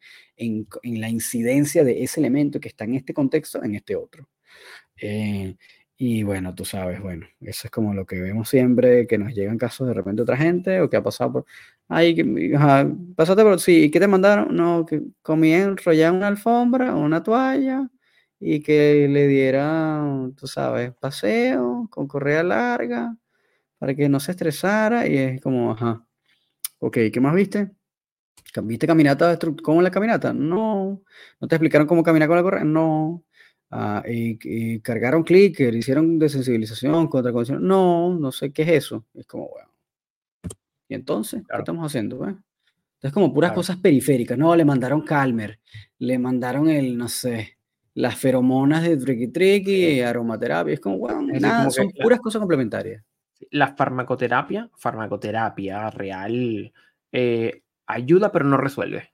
la 0.84 1.10
incidencia 1.10 1.86
de 1.86 2.04
ese 2.04 2.20
elemento 2.20 2.60
que 2.60 2.68
está 2.68 2.84
en 2.84 2.96
este 2.96 3.14
contexto, 3.14 3.64
en 3.64 3.76
este 3.76 3.96
otro. 3.96 4.28
Eh, 5.02 5.56
y 5.98 6.24
bueno, 6.24 6.54
tú 6.54 6.66
sabes, 6.66 7.02
bueno, 7.02 7.26
eso 7.39 7.68
es 7.68 7.72
como 7.72 7.94
lo 7.94 8.06
que 8.06 8.20
vemos 8.20 8.50
siempre, 8.50 9.08
que 9.08 9.18
nos 9.18 9.34
llegan 9.34 9.58
casos 9.58 9.88
de 9.88 9.94
repente 9.94 10.24
otra 10.24 10.36
gente 10.36 10.82
o 10.82 10.89
que 10.89 10.98
ha 10.98 11.04
pasado 11.04 11.32
por, 11.32 11.46
ay, 11.88 12.14
pasaste 13.16 13.44
por, 13.44 13.62
sí, 13.62 13.89
¿qué 13.91 14.00
te 14.02 14.08
mandaron? 14.08 14.54
No, 14.54 14.86
que 14.86 15.04
comí 15.22 15.54
enrollado 15.54 16.16
una 16.16 16.28
alfombra, 16.28 16.96
una 16.96 17.24
toalla 17.24 17.89
y 18.41 18.62
que 18.62 19.08
le 19.10 19.28
diera, 19.30 20.04
tú 20.36 20.48
sabes, 20.48 20.94
paseo 21.00 21.88
con 21.89 22.08
correa 22.10 22.44
larga 22.44 23.16
para 23.84 23.96
que 23.96 24.08
no 24.08 24.18
se 24.22 24.32
estresara 24.32 25.06
y 25.06 25.18
es 25.18 25.42
como, 25.42 25.74
ajá, 25.74 26.08
ok, 26.80 27.00
¿qué 27.12 27.20
más 27.20 27.36
viste? 27.36 27.72
¿Viste 28.64 28.88
caminata? 28.88 29.38
¿Cómo 29.62 29.82
la 29.82 29.92
caminata? 29.92 30.32
No. 30.32 31.02
¿No 31.42 31.48
te 31.50 31.56
explicaron 31.56 31.86
cómo 31.86 32.02
caminar 32.02 32.30
con 32.30 32.38
la 32.38 32.44
correa? 32.44 32.64
No. 32.64 33.26
Ah, 33.70 34.02
y, 34.08 34.80
cargaron 34.80 35.24
clicker, 35.24 35.76
hicieron 35.76 36.18
desensibilización 36.18 37.10
contra 37.10 37.34
condición. 37.34 37.68
No, 37.68 38.18
no 38.18 38.32
sé 38.32 38.54
qué 38.54 38.62
es 38.62 38.70
eso. 38.70 39.06
Es 39.14 39.28
como, 39.28 39.50
bueno. 39.50 39.70
¿Y 40.88 40.96
entonces? 40.96 41.44
¿Qué 41.46 41.58
estamos 41.58 41.86
haciendo? 41.86 42.20
Pues? 42.20 42.30
Entonces, 42.30 43.14
como 43.14 43.34
puras 43.34 43.52
cosas 43.52 43.76
periféricas. 43.76 44.38
No, 44.38 44.56
le 44.56 44.64
mandaron 44.64 45.02
Calmer, 45.02 45.60
le 45.98 46.18
mandaron 46.20 46.70
el, 46.70 46.98
no 46.98 47.10
sé, 47.10 47.58
las 47.96 48.16
feromonas 48.16 48.84
de 48.84 48.96
Tricky 48.96 49.28
Tricky, 49.28 50.00
aromaterapia. 50.00 50.74
Es 50.74 50.80
como, 50.80 51.00
bueno, 51.00 51.22
nada, 51.38 51.70
son 51.70 51.92
puras 52.02 52.22
cosas 52.22 52.40
complementarias 52.40 53.04
la 53.52 53.76
farmacoterapia, 53.76 54.70
farmacoterapia 54.76 55.89
real, 55.89 56.74
eh, 57.12 57.62
ayuda 57.86 58.32
pero 58.32 58.46
no 58.46 58.58
resuelve. 58.58 59.14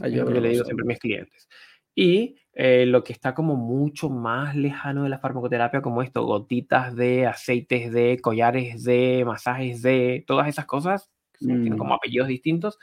Ayuda, 0.00 0.32
yo 0.32 0.40
le 0.40 0.48
digo 0.48 0.64
siempre 0.64 0.84
a 0.84 0.86
mis 0.86 0.98
clientes. 0.98 1.48
Y 1.94 2.36
eh, 2.52 2.86
lo 2.86 3.04
que 3.04 3.12
está 3.12 3.34
como 3.34 3.56
mucho 3.56 4.10
más 4.10 4.56
lejano 4.56 5.04
de 5.04 5.08
la 5.08 5.18
farmacoterapia, 5.18 5.82
como 5.82 6.02
esto, 6.02 6.24
gotitas 6.24 6.94
de 6.96 7.26
aceites 7.26 7.92
de, 7.92 8.18
collares 8.20 8.84
de, 8.84 9.24
masajes 9.26 9.82
de, 9.82 10.24
todas 10.26 10.48
esas 10.48 10.66
cosas, 10.66 11.10
que 11.32 11.46
tienen 11.46 11.78
como 11.78 11.90
mm. 11.90 11.96
apellidos 11.96 12.28
distintos. 12.28 12.78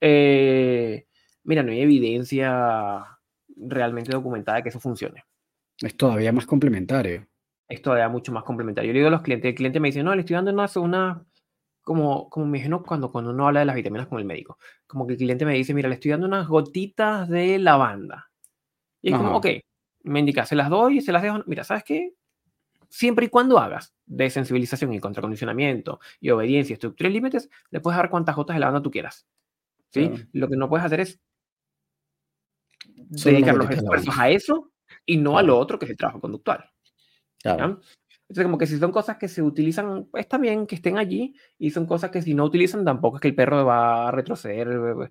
Eh, 0.00 1.06
mira, 1.44 1.62
no 1.62 1.72
hay 1.72 1.80
evidencia 1.80 3.04
realmente 3.56 4.12
documentada 4.12 4.58
de 4.58 4.62
que 4.64 4.68
eso 4.68 4.80
funcione. 4.80 5.24
Es 5.80 5.96
todavía 5.96 6.32
más 6.32 6.46
complementario 6.46 7.26
es 7.68 7.82
todavía 7.82 8.08
mucho 8.08 8.32
más 8.32 8.44
complementario. 8.44 8.88
Yo 8.88 8.92
le 8.92 8.98
digo 9.00 9.08
a 9.08 9.12
los 9.12 9.22
clientes, 9.22 9.48
el 9.48 9.54
cliente 9.54 9.80
me 9.80 9.88
dice, 9.88 10.02
no, 10.02 10.14
le 10.14 10.20
estoy 10.20 10.34
dando 10.34 10.52
una, 10.52 10.68
una 10.76 11.26
como, 11.82 12.28
como 12.30 12.46
me 12.46 12.58
imagino 12.58 12.82
cuando, 12.82 13.10
cuando 13.10 13.30
uno 13.30 13.46
habla 13.46 13.60
de 13.60 13.66
las 13.66 13.76
vitaminas 13.76 14.08
con 14.08 14.18
el 14.18 14.24
médico, 14.24 14.58
como 14.86 15.06
que 15.06 15.12
el 15.12 15.18
cliente 15.18 15.44
me 15.44 15.54
dice, 15.54 15.74
mira, 15.74 15.88
le 15.88 15.94
estoy 15.94 16.10
dando 16.10 16.26
unas 16.26 16.48
gotitas 16.48 17.28
de 17.28 17.58
lavanda. 17.58 18.30
Y 19.02 19.12
es 19.12 19.16
como, 19.16 19.36
ok, 19.36 19.46
me 20.02 20.20
indica, 20.20 20.44
se 20.44 20.56
las 20.56 20.68
doy, 20.68 21.00
se 21.00 21.12
las 21.12 21.22
dejo, 21.22 21.42
mira, 21.46 21.64
¿sabes 21.64 21.84
qué? 21.84 22.14
Siempre 22.88 23.26
y 23.26 23.28
cuando 23.28 23.58
hagas 23.58 23.94
de 24.04 24.30
sensibilización 24.30 24.92
y 24.94 25.00
contracondicionamiento 25.00 26.00
y 26.20 26.30
obediencia, 26.30 26.74
estructura 26.74 27.10
y 27.10 27.12
límites, 27.12 27.48
le 27.70 27.80
puedes 27.80 27.96
dar 27.96 28.10
cuantas 28.10 28.34
gotas 28.34 28.56
de 28.56 28.60
lavanda 28.60 28.82
tú 28.82 28.90
quieras. 28.90 29.26
¿sí? 29.90 30.10
Lo 30.32 30.48
que 30.48 30.56
no 30.56 30.68
puedes 30.68 30.86
hacer 30.86 31.00
es 31.00 31.20
dedicar 33.24 33.56
los 33.56 33.70
esfuerzos 33.70 34.18
a 34.18 34.30
eso 34.30 34.72
y 35.04 35.16
no 35.18 35.38
a 35.38 35.42
lo 35.42 35.58
otro 35.58 35.78
que 35.78 35.84
es 35.84 35.90
el 35.92 35.96
trabajo 35.96 36.20
conductual. 36.20 36.68
Entonces, 37.44 38.44
como 38.44 38.58
que 38.58 38.66
si 38.66 38.78
son 38.78 38.90
cosas 38.90 39.18
que 39.18 39.28
se 39.28 39.42
utilizan, 39.42 40.08
está 40.14 40.38
bien 40.38 40.66
que 40.66 40.74
estén 40.74 40.98
allí, 40.98 41.34
y 41.58 41.70
son 41.70 41.86
cosas 41.86 42.10
que 42.10 42.22
si 42.22 42.34
no 42.34 42.44
utilizan, 42.44 42.84
tampoco 42.84 43.16
es 43.16 43.20
que 43.20 43.28
el 43.28 43.34
perro 43.34 43.64
va 43.64 44.08
a 44.08 44.10
retroceder 44.10 44.68
eh, 44.68 45.10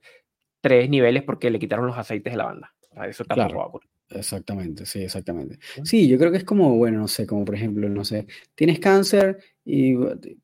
tres 0.62 0.90
niveles 0.90 1.24
porque 1.24 1.50
le 1.50 1.60
quitaron 1.60 1.88
los 1.88 1.98
aceites 1.98 2.34
de 2.34 2.38
lavanda. 2.38 2.74
Eso 3.08 3.24
tampoco 3.26 3.48
claro. 3.48 3.58
va 3.60 3.64
a 3.64 3.68
ocurrir. 3.68 3.90
Exactamente, 4.10 4.86
sí, 4.86 5.02
exactamente. 5.02 5.60
Sí, 5.84 6.08
yo 6.08 6.18
creo 6.18 6.32
que 6.32 6.38
es 6.38 6.44
como, 6.44 6.76
bueno, 6.78 7.00
no 7.00 7.08
sé, 7.08 7.26
como 7.26 7.44
por 7.44 7.56
ejemplo, 7.56 7.90
no 7.90 8.06
sé, 8.06 8.28
tienes 8.54 8.80
cáncer 8.80 9.40
y 9.64 9.96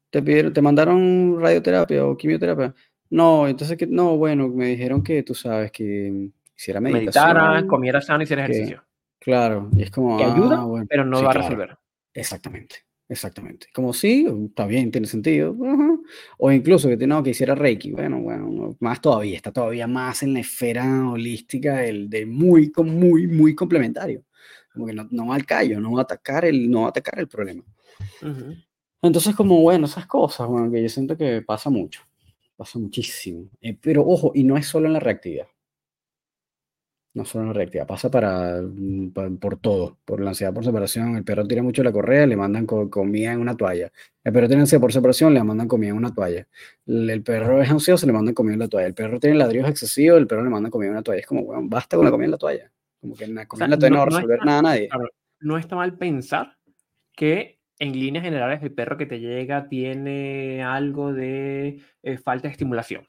te 0.10 0.22
pidieron, 0.22 0.52
te 0.52 0.62
mandaron 0.62 1.40
radioterapia 1.40 2.06
o 2.06 2.18
quimioterapia. 2.18 2.74
No, 3.10 3.48
entonces 3.48 3.78
que, 3.78 3.86
no, 3.86 4.18
bueno, 4.18 4.48
me 4.48 4.68
dijeron 4.68 5.04
que 5.04 5.22
tú 5.24 5.36
sabes 5.36 5.72
que 5.72 6.30
hiciera 6.58 6.80
meditación. 6.80 7.36
Meditara, 7.36 7.68
comiera 7.68 8.02
sano 8.02 8.22
y 8.22 8.24
hiciera 8.24 8.46
ejercicio. 8.46 8.84
Claro, 9.22 9.70
y 9.78 9.84
es 9.84 9.92
como. 9.92 10.18
Que 10.18 10.24
ayuda, 10.24 10.62
ah, 10.62 10.86
pero 10.90 11.06
no 11.06 11.24
va 11.24 11.30
a 11.30 11.34
resolver. 11.34 11.78
Exactamente, 12.12 12.78
exactamente. 13.08 13.68
Como 13.72 13.94
sí, 13.94 14.26
está 14.48 14.66
bien, 14.66 14.92
tiene 14.92 15.06
sentido. 15.06 15.56
O 16.40 16.52
incluso 16.52 16.90
que, 16.90 17.06
no, 17.06 17.22
que 17.22 17.30
hiciera 17.30 17.54
Reiki. 17.54 17.92
Bueno, 17.92 18.20
bueno, 18.20 18.76
más 18.80 19.00
todavía, 19.00 19.36
está 19.36 19.52
todavía 19.52 19.86
más 19.86 20.24
en 20.24 20.34
la 20.34 20.40
esfera 20.40 21.08
holística 21.08 21.78
del, 21.78 22.10
de 22.10 22.26
muy, 22.26 22.72
muy, 22.84 23.28
muy 23.28 23.54
complementario. 23.54 24.24
Como 24.74 24.88
que 24.88 24.94
no, 24.94 25.08
no 25.12 25.28
va 25.28 25.36
al 25.36 25.46
callo, 25.46 25.80
no 25.80 25.92
va 25.92 26.00
a 26.00 26.04
atacar 26.04 26.46
el, 26.46 26.70
no 26.70 26.82
va 26.82 26.86
a 26.88 26.90
atacar 26.90 27.20
el 27.20 27.28
problema. 27.28 27.64
Entonces, 29.04 29.36
como 29.36 29.62
bueno, 29.62 29.86
esas 29.86 30.08
cosas, 30.08 30.48
bueno, 30.48 30.72
que 30.72 30.82
yo 30.82 30.90
siento 30.90 31.16
que 31.16 31.44
pasa 31.44 31.70
mucho, 31.70 32.02
pasa 32.56 32.80
muchísimo. 32.80 33.50
Eh, 33.62 33.78
pero 33.80 34.04
ojo, 34.04 34.32
y 34.34 34.44
no 34.44 34.58
es 34.58 34.66
solo 34.66 34.88
en 34.88 34.94
la 34.94 35.00
reactividad. 35.00 35.46
No 37.14 37.26
solo 37.26 37.48
en 37.48 37.54
reactiva, 37.54 37.86
pasa 37.86 38.10
para, 38.10 38.62
mm, 38.62 39.38
por 39.38 39.58
todo, 39.58 39.98
por 40.06 40.22
la 40.22 40.30
ansiedad 40.30 40.54
por 40.54 40.64
separación. 40.64 41.18
El 41.18 41.26
perro 41.26 41.46
tira 41.46 41.62
mucho 41.62 41.84
la 41.84 41.92
correa, 41.92 42.26
le 42.26 42.38
mandan 42.38 42.66
comida 42.66 43.34
en 43.34 43.42
una 43.42 43.58
toalla. 43.58 43.92
El 44.24 44.32
perro 44.32 44.48
tiene 44.48 44.62
ansiedad 44.62 44.80
por 44.80 44.94
separación, 44.94 45.34
le 45.34 45.44
mandan 45.44 45.68
comida 45.68 45.90
en 45.90 45.98
una 45.98 46.14
toalla. 46.14 46.48
El, 46.86 47.22
perro 47.22 47.62
es 47.62 47.70
ansioso, 47.70 48.06
le 48.06 48.14
mandan 48.14 48.34
comida 48.34 48.54
en 48.54 48.60
la 48.60 48.70
toalla. 48.70 48.88
El 48.88 48.94
perro 48.94 49.20
tiene 49.20 49.36
ladrillos 49.36 49.70
excesivos, 49.70 50.20
el 50.20 50.28
perro 50.28 50.44
le 50.44 50.50
manda 50.50 50.70
comida 50.70 50.88
en 50.88 50.94
una 50.94 51.04
toalla. 51.04 51.20
Es 51.20 51.28
como, 51.28 51.44
bueno, 51.44 51.64
basta 51.66 51.98
con 51.98 52.06
la 52.06 52.12
comida 52.12 52.26
en 52.26 52.32
la 52.32 52.38
toalla. 52.38 52.72
Como 53.02 53.16
que 53.16 53.28
la 53.28 53.46
comida 53.46 53.66
en 53.66 53.72
la 53.72 53.78
toalla 53.78 53.90
no, 53.94 53.98
va 53.98 54.04
a 54.04 54.06
resolver 54.06 54.46
nada 54.46 54.60
a 54.60 54.62
nadie. 54.62 54.90
no 55.42 55.58
está 55.58 55.76
mal 55.76 55.98
pensar 55.98 56.56
que 57.14 57.60
en 57.80 57.94
líneas 57.94 58.24
generales 58.24 58.62
el 58.64 58.72
perro 58.72 58.96
que 58.96 59.08
te 59.08 59.20
llega 59.20 59.68
tiene 59.68 60.64
algo 60.64 61.12
de 61.12 61.82
eh, 62.04 62.18
falta 62.20 62.48
de 62.48 62.54
estimulación. 62.54 63.08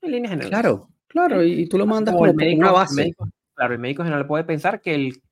En 0.00 0.12
líneas 0.12 0.30
generales. 0.30 0.50
Claro, 0.50 0.88
Claro, 1.08 1.42
y, 1.42 1.66
tú 1.68 1.78
lo 1.78 1.86
mandas 1.86 2.14
por 2.14 2.28
el 2.28 2.34
médico, 2.34 2.60
una 2.60 2.72
base. 2.72 3.14
claro, 3.54 3.74
el 3.74 3.80
médico 3.80 4.04
general 4.04 4.26
puede 4.26 4.44
pensar 4.44 4.80
que 4.80 4.94
el 4.94 5.22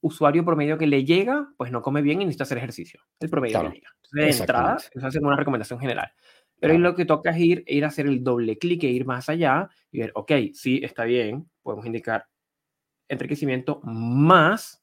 usuario 0.00 0.44
promedio 0.44 0.76
que 0.76 0.86
le 0.86 1.04
llega, 1.04 1.52
pues 1.56 1.70
no 1.70 1.82
come 1.82 2.02
bien 2.02 2.20
y 2.20 2.24
necesita 2.24 2.44
hacer 2.44 2.58
ejercicio. 2.58 3.00
El 3.20 3.30
promedio 3.30 3.62
que 3.62 3.76
llega. 3.76 3.90
de 4.12 4.30
entrada, 4.30 4.76
eso 4.76 5.08
es 5.08 5.16
una 5.16 5.36
recomendación 5.36 5.78
general. 5.78 6.12
Pero 6.58 6.74
ahí 6.74 6.78
lo 6.78 6.94
que 6.94 7.06
toca 7.06 7.30
es 7.30 7.38
ir, 7.38 7.64
ir 7.66 7.84
a 7.84 7.88
hacer 7.88 8.06
el 8.06 8.22
doble 8.22 8.58
clic 8.58 8.84
e 8.84 8.88
ir 8.88 9.06
más 9.06 9.28
allá 9.28 9.68
y 9.90 10.00
ver, 10.00 10.12
ok, 10.14 10.32
sí, 10.52 10.80
está 10.82 11.04
bien, 11.04 11.48
podemos 11.62 11.86
indicar 11.86 12.26
enriquecimiento 13.08 13.80
más 13.82 14.82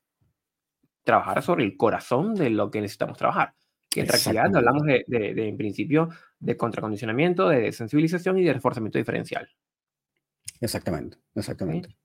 trabajar 1.04 1.42
sobre 1.42 1.64
el 1.64 1.78
corazón 1.78 2.34
de 2.36 2.50
lo 2.50 2.72
que 2.72 2.82
necesitamos 2.82 3.18
trabajar. 3.18 3.54
Que 3.90 4.02
en 4.02 4.08
reactividad 4.08 4.56
hablamos 4.56 4.84
de, 4.84 5.06
de, 5.08 5.48
en 5.48 5.56
principio, 5.56 6.10
de 6.40 6.58
contracondicionamiento, 6.58 7.48
de 7.48 7.72
sensibilización 7.72 8.38
y 8.40 8.44
de 8.44 8.54
reforzamiento 8.54 8.98
diferencial. 8.98 9.48
Exactamente, 10.62 11.18
exactamente 11.36 11.96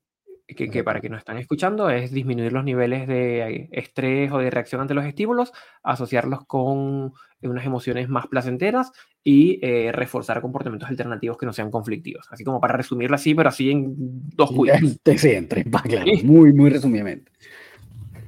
que, 0.47 0.83
para 0.83 0.99
que 0.99 1.09
nos 1.09 1.19
están 1.19 1.37
escuchando 1.37 1.89
es 1.89 2.11
disminuir 2.11 2.51
los 2.51 2.63
niveles 2.63 3.07
de 3.07 3.69
estrés 3.71 4.31
o 4.31 4.39
de 4.39 4.49
reacción 4.49 4.81
ante 4.81 4.93
los 4.93 5.05
estímulos, 5.05 5.51
asociarlos 5.83 6.45
con 6.45 7.13
unas 7.41 7.65
emociones 7.65 8.09
más 8.09 8.27
placenteras 8.27 8.91
y 9.23 9.59
eh, 9.65 9.91
reforzar 9.91 10.41
comportamientos 10.41 10.89
alternativos 10.89 11.37
que 11.37 11.45
no 11.45 11.53
sean 11.53 11.71
conflictivos. 11.71 12.27
Así 12.29 12.43
como 12.43 12.59
para 12.59 12.75
resumirlo 12.75 13.15
así, 13.15 13.33
pero 13.33 13.49
así 13.49 13.71
en 13.71 13.93
dos 13.97 14.51
cuidados. 14.55 14.97
Sí, 15.15 15.31
en 15.31 15.47
tres, 15.47 15.65
claro, 15.65 16.05
muy, 16.23 16.53
muy 16.53 16.69
resumidamente. 16.69 17.31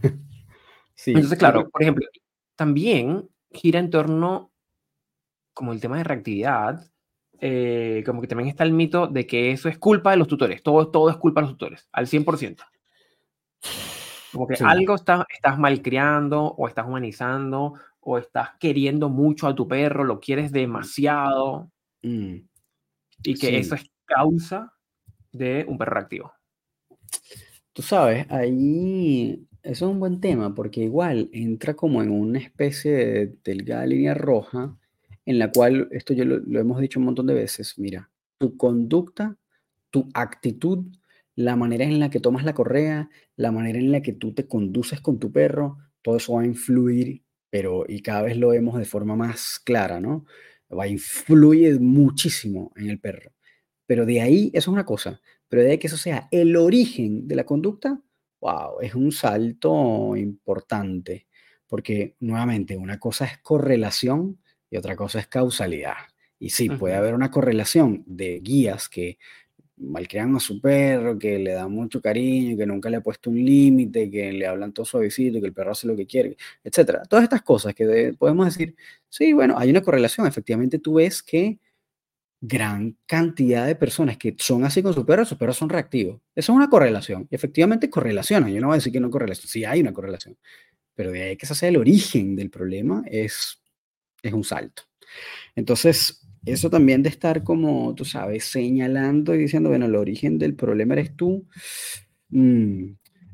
Entonces, 1.06 1.38
claro, 1.38 1.70
por 1.70 1.82
ejemplo, 1.82 2.06
también 2.56 3.30
gira 3.52 3.80
en 3.80 3.90
torno 3.90 4.52
como 5.54 5.72
el 5.72 5.80
tema 5.80 5.98
de 5.98 6.04
reactividad, 6.04 6.92
eh, 7.42 8.04
como 8.06 8.22
que 8.22 8.28
también 8.28 8.50
está 8.50 8.64
el 8.64 8.74
mito 8.74 9.08
de 9.08 9.26
que 9.28 9.52
eso 9.52 9.70
es 9.70 9.78
culpa 9.78 10.12
de 10.12 10.18
los 10.18 10.28
tutores, 10.28 10.64
todo, 10.64 10.90
todo 10.90 11.10
es 11.10 11.18
culpa 11.18 11.42
de 11.42 11.48
los 11.48 11.54
tutores, 11.54 11.88
al 11.92 12.08
100%. 12.08 12.64
Como 14.32 14.48
que 14.48 14.56
algo 14.64 14.96
está, 14.96 15.26
estás 15.34 15.58
malcriando 15.58 16.44
o 16.44 16.68
estás 16.68 16.86
humanizando 16.86 17.76
o 18.02 18.18
estás 18.18 18.50
queriendo 18.60 19.10
mucho 19.10 19.48
a 19.48 19.56
tu 19.56 19.68
perro, 19.68 20.04
lo 20.04 20.20
quieres 20.20 20.52
demasiado 20.52 21.72
mm. 22.04 22.36
y 23.24 23.34
que 23.36 23.58
eso 23.58 23.76
es 23.76 23.90
causa 24.06 24.74
de 25.32 25.66
un 25.68 25.78
perro 25.78 25.94
reactivo. 25.94 26.34
Tú 27.74 27.82
sabes, 27.82 28.26
ahí 28.30 29.48
eso 29.64 29.86
es 29.86 29.92
un 29.92 30.00
buen 30.00 30.20
tema 30.22 30.54
porque 30.54 30.82
igual 30.82 31.30
entra 31.34 31.74
como 31.74 32.04
en 32.04 32.12
una 32.12 32.40
especie 32.40 32.92
de 32.92 33.36
delgada 33.44 33.86
línea 33.86 34.14
roja 34.14 34.78
en 35.26 35.40
la 35.40 35.52
cual, 35.52 35.88
esto 35.92 36.14
yo 36.14 36.26
lo, 36.26 36.60
hemos 36.60 36.80
dicho 36.80 37.00
un 37.00 37.06
montón 37.06 37.28
de 37.28 37.34
veces, 37.34 37.78
mira, 37.78 38.10
tu 38.38 38.58
conducta, 38.58 39.38
tu 39.90 40.08
actitud, 40.14 40.86
la 41.36 41.56
manera 41.56 41.86
en 41.86 42.00
la 42.00 42.10
que 42.10 42.20
tomas 42.20 42.46
la 42.46 42.54
correa, 42.54 43.10
la 43.36 43.52
manera 43.52 43.80
en 43.80 43.92
la 43.92 44.02
que 44.02 44.14
tú 44.14 44.34
te 44.34 44.48
conduces 44.48 45.02
con 45.02 45.20
tu 45.20 45.32
perro, 45.32 45.78
todo 46.02 46.18
eso 46.18 46.34
va 46.34 46.42
a 46.42 46.46
influir, 46.46 47.24
pero 47.50 47.86
y 47.88 48.02
cada 48.02 48.22
vez 48.22 48.38
lo 48.38 48.50
vemos 48.50 48.78
de 48.78 48.86
forma 48.86 49.16
más 49.16 49.60
clara, 49.64 50.00
¿no? 50.00 50.26
Va 50.72 50.84
a 50.84 50.88
influir 50.88 51.80
muchísimo 51.80 52.72
en 52.76 52.90
el 52.90 53.00
perro. 53.00 53.32
Pero 53.86 54.06
de 54.06 54.22
ahí, 54.22 54.48
eso 54.54 54.70
es 54.72 54.74
una 54.74 54.86
cosa, 54.86 55.22
pero 55.48 55.64
de 55.64 55.80
que 55.80 55.88
eso 55.88 55.98
sea 55.98 56.28
el 56.32 56.56
origen 56.56 57.28
de 57.28 57.36
la 57.36 57.46
conducta, 57.46 58.02
wow, 58.42 58.80
es 58.82 58.96
un 58.96 59.12
salto 59.12 60.16
importante, 60.16 61.28
porque 61.68 62.16
nuevamente 62.20 62.78
una 62.78 63.00
cosa 63.00 63.26
es 63.26 63.38
correlación 63.40 64.40
y 64.76 64.78
otra 64.78 64.96
cosa 64.96 65.20
es 65.20 65.28
causalidad. 65.28 65.96
Y 66.38 66.50
sí, 66.50 66.70
puede 66.70 66.96
haber 66.96 67.14
una 67.14 67.32
correlación 67.32 68.04
de 68.06 68.40
guías 68.42 68.90
que 68.90 69.18
malcrian 69.78 70.36
a 70.36 70.40
su 70.40 70.60
perro, 70.60 71.18
que 71.18 71.40
le 71.40 71.52
dan 71.54 71.72
mucho 71.72 72.02
cariño, 72.02 72.58
que 72.58 72.66
nunca 72.66 72.90
le 72.90 72.98
ha 72.98 73.02
puesto 73.02 73.30
un 73.30 73.38
límite, 73.44 74.12
que 74.12 74.32
le 74.34 74.46
hablan 74.46 74.74
todo 74.74 74.86
suavecito, 74.86 75.40
que 75.40 75.48
el 75.48 75.54
perro 75.54 75.72
hace 75.72 75.88
lo 75.88 75.96
que 75.96 76.06
quiere, 76.06 76.36
etcétera. 76.64 77.04
Todas 77.04 77.24
estas 77.24 77.42
cosas 77.42 77.74
que 77.74 78.14
podemos 78.18 78.46
decir, 78.46 78.76
sí, 79.10 79.34
bueno, 79.34 79.58
hay 79.58 79.70
una 79.70 79.82
correlación. 79.82 80.28
Efectivamente, 80.28 80.80
tú 80.80 80.96
ves 80.96 81.24
que 81.24 81.58
gran 82.42 82.98
cantidad 83.06 83.66
de 83.66 83.76
personas 83.76 84.18
que 84.18 84.36
son 84.38 84.66
así 84.66 84.84
con 84.84 84.94
su 84.94 85.06
perro, 85.06 85.26
sus 85.26 85.38
perros 85.38 85.58
son 85.58 85.70
reactivos. 85.70 86.22
Eso 86.36 86.52
es 86.52 86.56
una 86.56 86.70
correlación. 86.70 87.28
Y 87.32 87.36
efectivamente 87.36 87.90
correlacionan. 87.90 88.54
Yo 88.54 88.60
no 88.60 88.68
voy 88.68 88.76
a 88.76 88.78
decir 88.78 88.92
que 88.92 89.00
no 89.00 89.10
correlación. 89.10 89.48
Sí 89.48 89.64
hay 89.64 89.80
una 89.82 89.94
correlación. 89.94 90.38
Pero 90.96 91.12
de 91.12 91.24
ahí 91.24 91.38
que 91.38 91.46
ese 91.46 91.56
sea 91.56 91.70
el 91.70 91.78
origen 91.78 92.36
del 92.36 92.50
problema 92.50 93.04
es 93.08 93.62
es 94.30 94.34
un 94.34 94.44
salto. 94.44 94.84
Entonces, 95.56 96.26
eso 96.46 96.70
también 96.70 97.04
de 97.04 97.10
estar 97.10 97.44
como, 97.44 97.96
tú 97.96 98.06
sabes, 98.06 98.46
señalando 98.46 99.34
y 99.34 99.40
diciendo, 99.40 99.70
bueno, 99.70 99.86
el 99.86 99.96
origen 99.96 100.38
del 100.38 100.56
problema 100.56 100.94
eres 100.94 101.16
tú, 101.16 101.48
mm, 102.30 102.86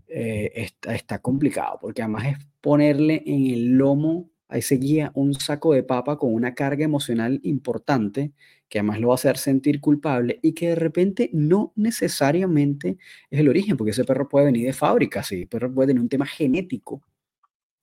eh, 0.08 0.70
está, 0.88 1.20
complicado, 1.20 1.78
porque 1.82 2.02
además 2.02 2.26
es 2.28 2.38
ponerle 2.62 3.24
en 3.26 3.48
el 3.48 3.78
lomo 3.78 4.30
a 4.50 4.58
ese 4.58 4.76
guía 4.76 5.12
un 5.16 5.34
saco 5.34 5.74
de 5.74 5.84
papa 5.84 6.18
con 6.18 6.34
una 6.34 6.54
carga 6.54 6.84
emocional 6.86 7.40
importante, 7.44 8.34
que 8.70 8.80
además 8.80 9.00
lo 9.00 9.10
va 9.10 9.14
a 9.14 9.16
hacer 9.16 9.38
sentir 9.38 9.82
culpable 9.82 10.40
y 10.42 10.54
que 10.54 10.70
de 10.70 10.76
repente 10.76 11.30
no 11.34 11.74
necesariamente 11.76 12.98
es 13.30 13.40
el 13.40 13.50
origen, 13.50 13.78
porque 13.78 13.92
ese 13.92 14.06
perro 14.06 14.30
puede 14.30 14.46
venir 14.48 14.66
de 14.66 14.74
fábrica, 14.74 15.24
sí, 15.24 15.42
el 15.42 15.48
perro 15.48 15.74
puede 15.74 15.88
tener 15.88 16.02
un 16.02 16.10
tema 16.10 16.26
genético 16.26 17.02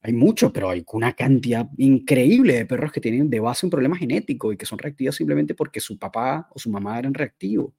hay 0.03 0.13
mucho, 0.13 0.53
pero 0.53 0.71
hay 0.71 0.85
una 0.93 1.13
cantidad 1.13 1.69
increíble 1.77 2.55
de 2.55 2.67
perros 2.67 2.93
que 2.93 3.01
tienen 3.01 3.29
de 3.31 3.41
base 3.41 3.67
un 3.67 3.71
problema 3.71 3.97
genético 3.97 4.53
y 4.53 4.57
que 4.57 4.67
son 4.67 4.79
reactivos 4.79 5.17
simplemente 5.17 5.55
porque 5.55 5.81
su 5.81 5.99
papá 5.99 6.49
o 6.55 6.59
su 6.59 6.71
mamá 6.71 6.99
eran 6.99 7.15
reactivos. 7.15 7.73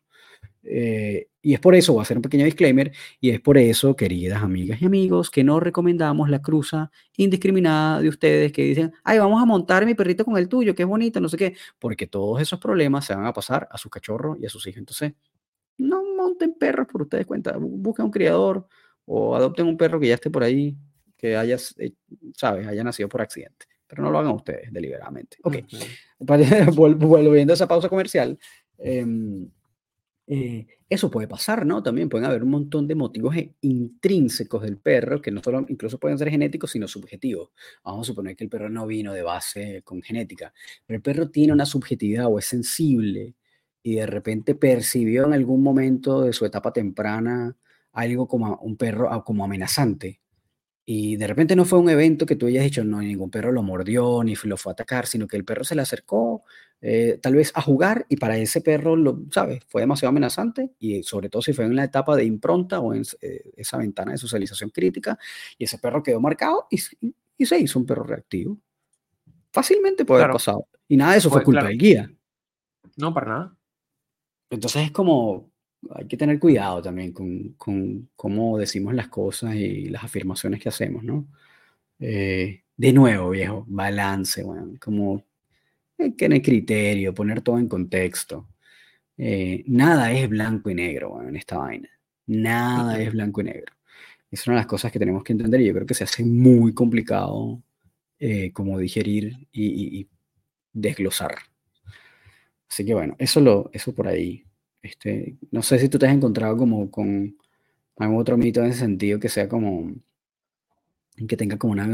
Eh, 0.63 1.29
y 1.41 1.53
es 1.53 1.59
por 1.59 1.73
eso, 1.73 1.93
voy 1.93 2.01
a 2.01 2.03
hacer 2.03 2.17
un 2.17 2.21
pequeño 2.21 2.43
disclaimer, 2.45 2.91
y 3.21 3.29
es 3.29 3.39
por 3.39 3.57
eso, 3.57 3.95
queridas 3.95 4.43
amigas 4.43 4.81
y 4.81 4.85
amigos, 4.85 5.29
que 5.29 5.43
no 5.43 5.59
recomendamos 5.59 6.29
la 6.29 6.41
cruza 6.41 6.91
indiscriminada 7.15 8.01
de 8.01 8.09
ustedes 8.09 8.51
que 8.51 8.63
dicen, 8.63 8.93
ay, 9.03 9.19
vamos 9.19 9.41
a 9.41 9.45
montar 9.45 9.85
mi 9.85 9.95
perrito 9.95 10.25
con 10.25 10.37
el 10.37 10.49
tuyo, 10.49 10.75
qué 10.75 10.83
bonito, 10.83 11.21
no 11.21 11.29
sé 11.29 11.37
qué, 11.37 11.55
porque 11.79 12.07
todos 12.07 12.41
esos 12.41 12.59
problemas 12.59 13.05
se 13.05 13.15
van 13.15 13.25
a 13.25 13.33
pasar 13.33 13.67
a 13.71 13.77
sus 13.77 13.89
cachorros 13.89 14.37
y 14.41 14.45
a 14.45 14.49
sus 14.49 14.67
hijos. 14.67 14.79
Entonces, 14.79 15.13
no 15.77 16.03
monten 16.15 16.53
perros 16.55 16.87
por 16.91 17.03
ustedes 17.03 17.25
cuenta, 17.25 17.55
busquen 17.57 18.05
un 18.05 18.11
criador 18.11 18.67
o 19.05 19.35
adopten 19.35 19.65
un 19.65 19.77
perro 19.77 19.99
que 19.99 20.07
ya 20.07 20.15
esté 20.15 20.29
por 20.29 20.43
ahí 20.43 20.77
que 21.19 21.35
hayas, 21.35 21.75
eh, 21.77 21.93
sabes, 22.33 22.65
haya 22.65 22.83
nacido 22.83 23.09
por 23.09 23.21
accidente. 23.21 23.65
Pero 23.85 24.03
no 24.03 24.11
lo 24.11 24.19
hagan 24.19 24.31
ustedes 24.31 24.71
deliberadamente. 24.71 25.37
Ok, 25.43 25.57
volviendo 26.75 27.53
a 27.53 27.55
esa 27.55 27.67
pausa 27.67 27.89
comercial, 27.89 28.39
em, 28.77 29.49
eh, 30.27 30.65
eso 30.87 31.11
puede 31.11 31.27
pasar, 31.27 31.65
¿no? 31.65 31.83
También 31.83 32.07
pueden 32.07 32.25
haber 32.25 32.43
un 32.43 32.51
montón 32.51 32.87
de 32.87 32.95
motivos 32.95 33.35
e 33.35 33.55
intrínsecos 33.61 34.61
del 34.61 34.77
perro 34.77 35.21
que 35.21 35.31
no 35.31 35.41
solo 35.43 35.65
incluso 35.67 35.99
pueden 35.99 36.17
ser 36.17 36.29
genéticos, 36.29 36.71
sino 36.71 36.87
subjetivos. 36.87 37.49
Vamos 37.83 38.07
a 38.07 38.11
suponer 38.11 38.35
que 38.35 38.45
el 38.45 38.49
perro 38.49 38.69
no 38.69 38.87
vino 38.87 39.11
de 39.11 39.23
base 39.23 39.81
con 39.83 40.01
genética, 40.01 40.53
pero 40.85 40.97
el 40.97 41.01
perro 41.01 41.29
tiene 41.29 41.51
una 41.51 41.65
subjetividad 41.65 42.27
o 42.27 42.39
es 42.39 42.45
sensible 42.45 43.35
y 43.83 43.95
de 43.95 44.05
repente 44.05 44.55
percibió 44.55 45.25
en 45.25 45.33
algún 45.33 45.63
momento 45.63 46.21
de 46.21 46.33
su 46.33 46.45
etapa 46.45 46.71
temprana 46.71 47.57
algo 47.91 48.27
como 48.27 48.55
un 48.57 48.77
perro 48.77 49.23
como 49.23 49.43
amenazante 49.43 50.21
y 50.91 51.17
de 51.17 51.27
repente 51.27 51.55
no 51.55 51.65
fue 51.65 51.77
un 51.77 51.87
evento 51.87 52.25
que 52.25 52.35
tú 52.35 52.47
hayas 52.47 52.63
dicho, 52.63 52.83
no, 52.83 52.99
ningún 52.99 53.29
perro 53.29 53.51
lo 53.51 53.61
mordió 53.61 54.23
ni 54.23 54.33
lo 54.45 54.57
fue 54.57 54.71
a 54.71 54.73
atacar, 54.73 55.05
sino 55.05 55.27
que 55.27 55.37
el 55.37 55.45
perro 55.45 55.63
se 55.63 55.75
le 55.75 55.83
acercó 55.83 56.43
eh, 56.81 57.19
tal 57.21 57.35
vez 57.35 57.51
a 57.53 57.61
jugar 57.61 58.07
y 58.09 58.17
para 58.17 58.39
ese 58.39 58.59
perro, 58.61 58.95
lo, 58.95 59.19
¿sabes? 59.29 59.61
Fue 59.67 59.83
demasiado 59.83 60.09
amenazante 60.09 60.71
y 60.79 61.03
sobre 61.03 61.29
todo 61.29 61.43
si 61.43 61.53
fue 61.53 61.65
en 61.65 61.75
la 61.75 61.83
etapa 61.83 62.15
de 62.15 62.25
impronta 62.25 62.79
o 62.79 62.95
en 62.95 63.03
eh, 63.21 63.51
esa 63.55 63.77
ventana 63.77 64.13
de 64.13 64.17
socialización 64.17 64.71
crítica 64.71 65.19
y 65.59 65.65
ese 65.65 65.77
perro 65.77 66.01
quedó 66.01 66.19
marcado 66.19 66.65
y, 66.71 66.79
y 67.37 67.45
se 67.45 67.59
hizo 67.59 67.77
un 67.77 67.85
perro 67.85 68.03
reactivo. 68.03 68.57
Fácilmente 69.53 70.05
puede 70.05 70.23
haber 70.23 70.33
pasado. 70.33 70.65
Y 70.87 70.97
nada 70.97 71.11
de 71.11 71.19
eso 71.19 71.29
fue 71.29 71.43
culpa 71.43 71.65
del 71.65 71.77
guía. 71.77 72.11
No, 72.97 73.13
para 73.13 73.27
nada. 73.27 73.57
Entonces 74.49 74.85
es 74.85 74.91
como, 74.91 75.51
hay 75.95 76.07
que 76.07 76.17
tener 76.17 76.39
cuidado 76.39 76.81
también 76.81 77.13
con, 77.13 77.53
con, 77.57 78.09
cómo 78.15 78.57
decimos 78.57 78.93
las 78.93 79.07
cosas 79.07 79.55
y 79.55 79.89
las 79.89 80.03
afirmaciones 80.03 80.61
que 80.61 80.69
hacemos, 80.69 81.03
¿no? 81.03 81.27
Eh, 81.99 82.63
de 82.77 82.93
nuevo, 82.93 83.29
viejo, 83.31 83.65
balance, 83.67 84.43
bueno, 84.43 84.73
como 84.79 85.25
que 85.97 86.11
tener 86.11 86.41
criterio, 86.41 87.13
poner 87.13 87.41
todo 87.41 87.59
en 87.59 87.67
contexto. 87.67 88.47
Eh, 89.17 89.63
nada 89.67 90.11
es 90.13 90.29
blanco 90.29 90.69
y 90.69 90.75
negro 90.75 91.09
bueno, 91.11 91.29
en 91.29 91.35
esta 91.35 91.57
vaina. 91.57 91.89
Nada 92.27 93.01
es 93.01 93.11
blanco 93.11 93.41
y 93.41 93.45
negro. 93.45 93.73
Es 94.31 94.47
una 94.47 94.57
de 94.57 94.61
las 94.61 94.67
cosas 94.67 94.91
que 94.91 94.99
tenemos 94.99 95.23
que 95.23 95.33
entender 95.33 95.61
y 95.61 95.67
yo 95.67 95.73
creo 95.73 95.85
que 95.87 95.93
se 95.93 96.03
hace 96.05 96.23
muy 96.23 96.73
complicado 96.73 97.61
eh, 98.19 98.51
como 98.53 98.77
digerir 98.79 99.47
y, 99.51 99.99
y, 100.01 100.09
desglosar. 100.73 101.35
Así 102.69 102.85
que 102.85 102.93
bueno, 102.93 103.15
eso, 103.19 103.41
lo, 103.41 103.69
eso 103.73 103.93
por 103.93 104.07
ahí. 104.07 104.45
Este, 104.81 105.37
no 105.51 105.61
sé 105.61 105.79
si 105.79 105.89
tú 105.89 105.99
te 105.99 106.07
has 106.07 106.13
encontrado 106.13 106.55
como 106.57 106.89
con 106.89 107.35
algún 107.97 108.17
otro 108.17 108.37
mito 108.37 108.61
en 108.61 108.67
ese 108.67 108.79
sentido 108.79 109.19
que 109.19 109.29
sea 109.29 109.49
como 109.49 109.91
que 111.27 111.35
tenga 111.35 111.57
como 111.57 111.73
una 111.73 111.87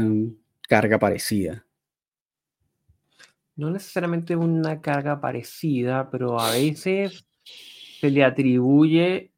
carga 0.68 0.98
parecida. 0.98 1.64
No 3.56 3.70
necesariamente 3.70 4.36
una 4.36 4.80
carga 4.80 5.20
parecida, 5.20 6.10
pero 6.10 6.38
a 6.38 6.52
veces 6.52 7.26
se 8.00 8.10
le 8.10 8.22
atribuye 8.22 9.32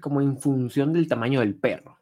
como 0.00 0.20
en 0.20 0.38
función 0.38 0.92
del 0.92 1.08
tamaño 1.08 1.40
del 1.40 1.56
perro. 1.56 1.98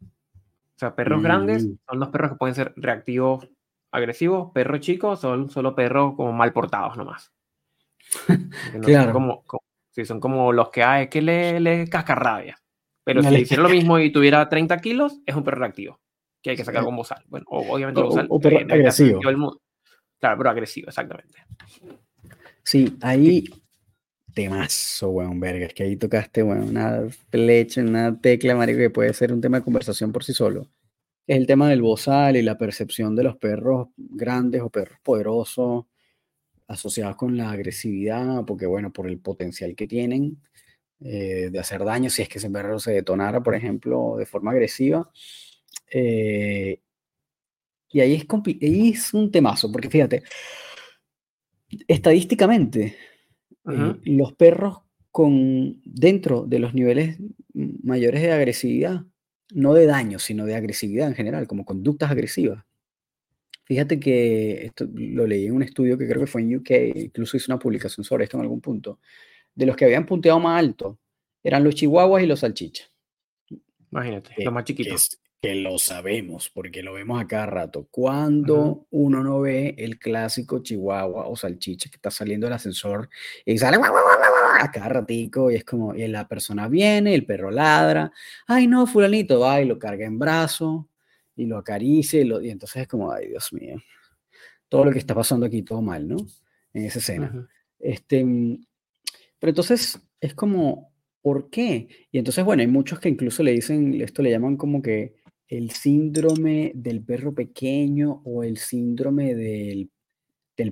O 0.00 0.78
sea, 0.78 0.94
perros 0.94 1.22
grandes 1.22 1.66
mm. 1.66 1.78
son 1.88 2.00
los 2.00 2.08
perros 2.10 2.32
que 2.32 2.36
pueden 2.36 2.54
ser 2.54 2.72
reactivos, 2.76 3.48
agresivos, 3.90 4.52
perros 4.52 4.80
chicos 4.80 5.20
son 5.20 5.50
solo 5.50 5.74
perros 5.74 6.14
como 6.16 6.32
mal 6.32 6.52
portados 6.52 6.96
nomás. 6.96 7.32
claro. 8.82 9.04
Son 9.04 9.12
como, 9.12 9.44
son 10.04 10.20
como 10.20 10.52
los 10.52 10.70
que 10.70 10.82
hay 10.82 11.08
que 11.08 11.22
le, 11.22 11.60
le 11.60 11.86
rabia 11.86 12.56
Pero 13.04 13.22
si 13.22 13.30
le 13.30 13.40
hiciera 13.40 13.62
lo 13.62 13.68
mismo 13.70 13.98
y 13.98 14.12
tuviera 14.12 14.48
30 14.48 14.78
kilos, 14.78 15.20
es 15.26 15.34
un 15.34 15.44
perro 15.44 15.58
reactivo. 15.58 16.00
que 16.42 16.50
hay 16.50 16.56
que 16.56 16.64
sacar 16.64 16.84
con 16.84 16.96
bozal. 16.96 17.24
Bueno, 17.28 17.46
obviamente 17.48 18.00
o, 18.00 18.04
bozal. 18.04 18.26
O, 18.28 18.40
perro 18.40 18.58
agresivo. 18.58 19.20
Claro, 20.18 20.38
pero 20.38 20.50
agresivo, 20.50 20.88
exactamente. 20.88 21.38
Sí, 22.62 22.96
ahí 23.02 23.44
temazo, 24.36 25.10
weón, 25.10 25.40
verga. 25.40 25.66
Es 25.66 25.74
que 25.74 25.82
ahí 25.82 25.96
tocaste, 25.96 26.42
weón, 26.42 26.68
una 26.68 27.08
flecha, 27.30 27.80
una 27.80 28.20
tecla, 28.20 28.54
marico, 28.54 28.78
que 28.78 28.90
puede 28.90 29.12
ser 29.14 29.32
un 29.32 29.40
tema 29.40 29.58
de 29.58 29.64
conversación 29.64 30.12
por 30.12 30.24
sí 30.24 30.34
solo. 30.34 30.68
Es 31.26 31.38
el 31.38 31.46
tema 31.46 31.70
del 31.70 31.82
bozal 31.82 32.36
y 32.36 32.42
la 32.42 32.58
percepción 32.58 33.16
de 33.16 33.24
los 33.24 33.36
perros 33.36 33.88
grandes 33.96 34.60
o 34.62 34.70
perros 34.70 34.98
poderosos 35.02 35.86
asociados 36.68 37.16
con 37.16 37.36
la 37.36 37.50
agresividad, 37.50 38.44
porque, 38.44 38.66
bueno, 38.66 38.92
por 38.92 39.08
el 39.08 39.18
potencial 39.18 39.74
que 39.74 39.86
tienen 39.86 40.38
eh, 41.00 41.50
de 41.50 41.58
hacer 41.58 41.84
daño, 41.84 42.10
si 42.10 42.22
es 42.22 42.28
que 42.28 42.38
ese 42.38 42.50
perro 42.50 42.78
se 42.78 42.92
detonara, 42.92 43.42
por 43.42 43.54
ejemplo, 43.54 44.16
de 44.18 44.26
forma 44.26 44.50
agresiva. 44.52 45.10
Eh, 45.92 46.80
y 47.90 48.00
ahí 48.00 48.14
es, 48.14 48.26
ahí 48.62 48.88
es 48.90 49.14
un 49.14 49.30
temazo, 49.30 49.70
porque 49.70 49.90
fíjate, 49.90 50.22
estadísticamente, 51.86 52.96
eh, 53.70 53.94
los 54.04 54.32
perros 54.34 54.78
con 55.10 55.80
dentro 55.84 56.42
de 56.46 56.58
los 56.58 56.74
niveles 56.74 57.18
mayores 57.54 58.20
de 58.22 58.32
agresividad, 58.32 59.02
no 59.52 59.74
de 59.74 59.86
daño, 59.86 60.18
sino 60.18 60.44
de 60.44 60.56
agresividad 60.56 61.08
en 61.08 61.14
general, 61.14 61.46
como 61.46 61.64
conductas 61.64 62.10
agresivas. 62.10 62.64
Fíjate 63.66 63.98
que 63.98 64.66
esto 64.66 64.86
lo 64.94 65.26
leí 65.26 65.46
en 65.46 65.56
un 65.56 65.62
estudio 65.62 65.98
que 65.98 66.06
creo 66.06 66.20
que 66.20 66.28
fue 66.28 66.40
en 66.42 66.56
UK, 66.56 66.70
incluso 66.94 67.36
hice 67.36 67.50
una 67.50 67.58
publicación 67.58 68.04
sobre 68.04 68.22
esto 68.22 68.36
en 68.36 68.42
algún 68.42 68.60
punto. 68.60 69.00
De 69.52 69.66
los 69.66 69.74
que 69.74 69.84
habían 69.84 70.06
punteado 70.06 70.38
más 70.38 70.60
alto, 70.60 71.00
eran 71.42 71.64
los 71.64 71.74
chihuahuas 71.74 72.22
y 72.22 72.26
los 72.26 72.40
salchichas. 72.40 72.88
Imagínate, 73.90 74.30
los 74.38 74.54
más 74.54 74.62
chiquitos 74.62 75.18
que 75.42 75.56
lo 75.56 75.78
sabemos, 75.78 76.48
porque 76.48 76.80
lo 76.80 76.92
vemos 76.92 77.20
a 77.20 77.26
cada 77.26 77.46
rato. 77.46 77.88
Cuando 77.90 78.86
uno 78.90 79.24
no 79.24 79.40
ve 79.40 79.74
el 79.78 79.98
clásico 79.98 80.62
chihuahua 80.62 81.26
o 81.26 81.34
salchicha 81.34 81.90
que 81.90 81.96
está 81.96 82.12
saliendo 82.12 82.46
del 82.46 82.54
ascensor 82.54 83.08
y 83.44 83.58
sale 83.58 83.78
a 83.78 84.70
cada 84.70 84.88
ratico 84.88 85.50
y 85.50 85.56
es 85.56 85.64
como, 85.64 85.92
y 85.92 86.06
la 86.06 86.28
persona 86.28 86.68
viene, 86.68 87.14
el 87.14 87.26
perro 87.26 87.50
ladra, 87.50 88.12
ay 88.46 88.68
no, 88.68 88.86
fulanito, 88.86 89.40
va 89.40 89.60
y 89.60 89.64
lo 89.64 89.78
carga 89.78 90.06
en 90.06 90.20
brazo 90.20 90.88
y 91.36 91.46
lo 91.46 91.58
acaricia 91.58 92.20
y, 92.20 92.24
lo, 92.24 92.42
y 92.42 92.50
entonces 92.50 92.82
es 92.82 92.88
como, 92.88 93.12
ay 93.12 93.28
Dios 93.28 93.52
mío, 93.52 93.76
todo 94.68 94.86
lo 94.86 94.92
que 94.92 94.98
está 94.98 95.14
pasando 95.14 95.46
aquí, 95.46 95.62
todo 95.62 95.82
mal, 95.82 96.08
¿no? 96.08 96.16
En 96.72 96.84
esa 96.84 96.98
escena. 96.98 97.48
Este, 97.78 98.24
mm, 98.24 98.64
pero 99.38 99.50
entonces 99.50 100.00
es 100.20 100.34
como, 100.34 100.92
¿por 101.20 101.50
qué? 101.50 101.88
Y 102.10 102.18
entonces, 102.18 102.44
bueno, 102.44 102.62
hay 102.62 102.68
muchos 102.68 102.98
que 102.98 103.08
incluso 103.08 103.42
le 103.42 103.52
dicen, 103.52 104.00
esto 104.00 104.22
le 104.22 104.30
llaman 104.30 104.56
como 104.56 104.82
que 104.82 105.14
el 105.48 105.70
síndrome 105.70 106.72
del 106.74 107.02
perro 107.02 107.34
pequeño 107.34 108.22
o 108.24 108.42
el 108.42 108.56
síndrome 108.56 109.34
del, 109.34 109.90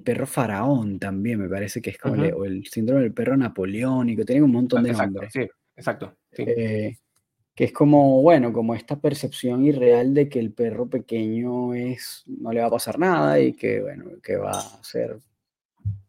perro 0.03 0.27
faraón 0.27 0.99
también, 0.99 1.41
me 1.41 1.49
parece 1.49 1.81
que 1.81 1.91
es 1.91 1.99
como 1.99 2.25
el, 2.25 2.33
o 2.35 2.45
el 2.45 2.67
síndrome 2.67 3.03
del 3.03 3.13
perro 3.13 3.37
napoleónico, 3.37 4.25
tienen 4.25 4.45
un 4.45 4.53
montón 4.53 4.83
de 4.83 4.91
exacto, 4.91 5.13
nombres. 5.13 5.33
Sí, 5.33 5.49
exacto. 5.77 6.17
Eh, 6.33 6.97
que 7.55 7.65
es 7.65 7.73
como, 7.73 8.21
bueno, 8.21 8.53
como 8.53 8.75
esta 8.75 9.01
percepción 9.01 9.65
irreal 9.65 10.13
de 10.13 10.29
que 10.29 10.41
el 10.41 10.53
perro 10.53 10.89
pequeño 10.89 11.75
es, 11.75 12.25
no 12.27 12.53
le 12.53 12.61
va 12.61 12.67
a 12.67 12.71
pasar 12.71 12.99
nada 12.99 13.39
y 13.41 13.53
que, 13.53 13.81
bueno, 13.81 14.07
que 14.23 14.37
va 14.37 14.51
a 14.51 14.81
hacer 14.81 15.19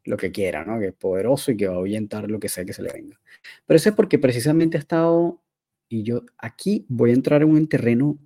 lo 0.06 0.18
que 0.18 0.32
quiera, 0.32 0.66
¿no? 0.66 0.80
Que 0.80 0.88
es 0.88 0.94
poderoso 0.94 1.52
y 1.52 1.58
que 1.58 1.68
va 1.68 1.76
a 1.76 1.78
ahuyentar 1.78 2.30
lo 2.30 2.40
que 2.40 2.50
sea 2.50 2.66
que 2.66 2.74
se 2.74 2.82
le 2.82 2.92
venga. 2.92 3.20
Pero 3.66 3.76
eso 3.76 3.90
es 3.90 3.96
porque 3.96 4.18
precisamente 4.18 4.78
ha 4.78 4.80
estado, 4.80 5.42
y 5.88 6.04
yo 6.04 6.24
aquí 6.38 6.86
voy 6.90 7.12
a 7.12 7.14
entrar 7.14 7.44
en 7.44 7.50
un 7.50 7.68
terreno 7.68 8.18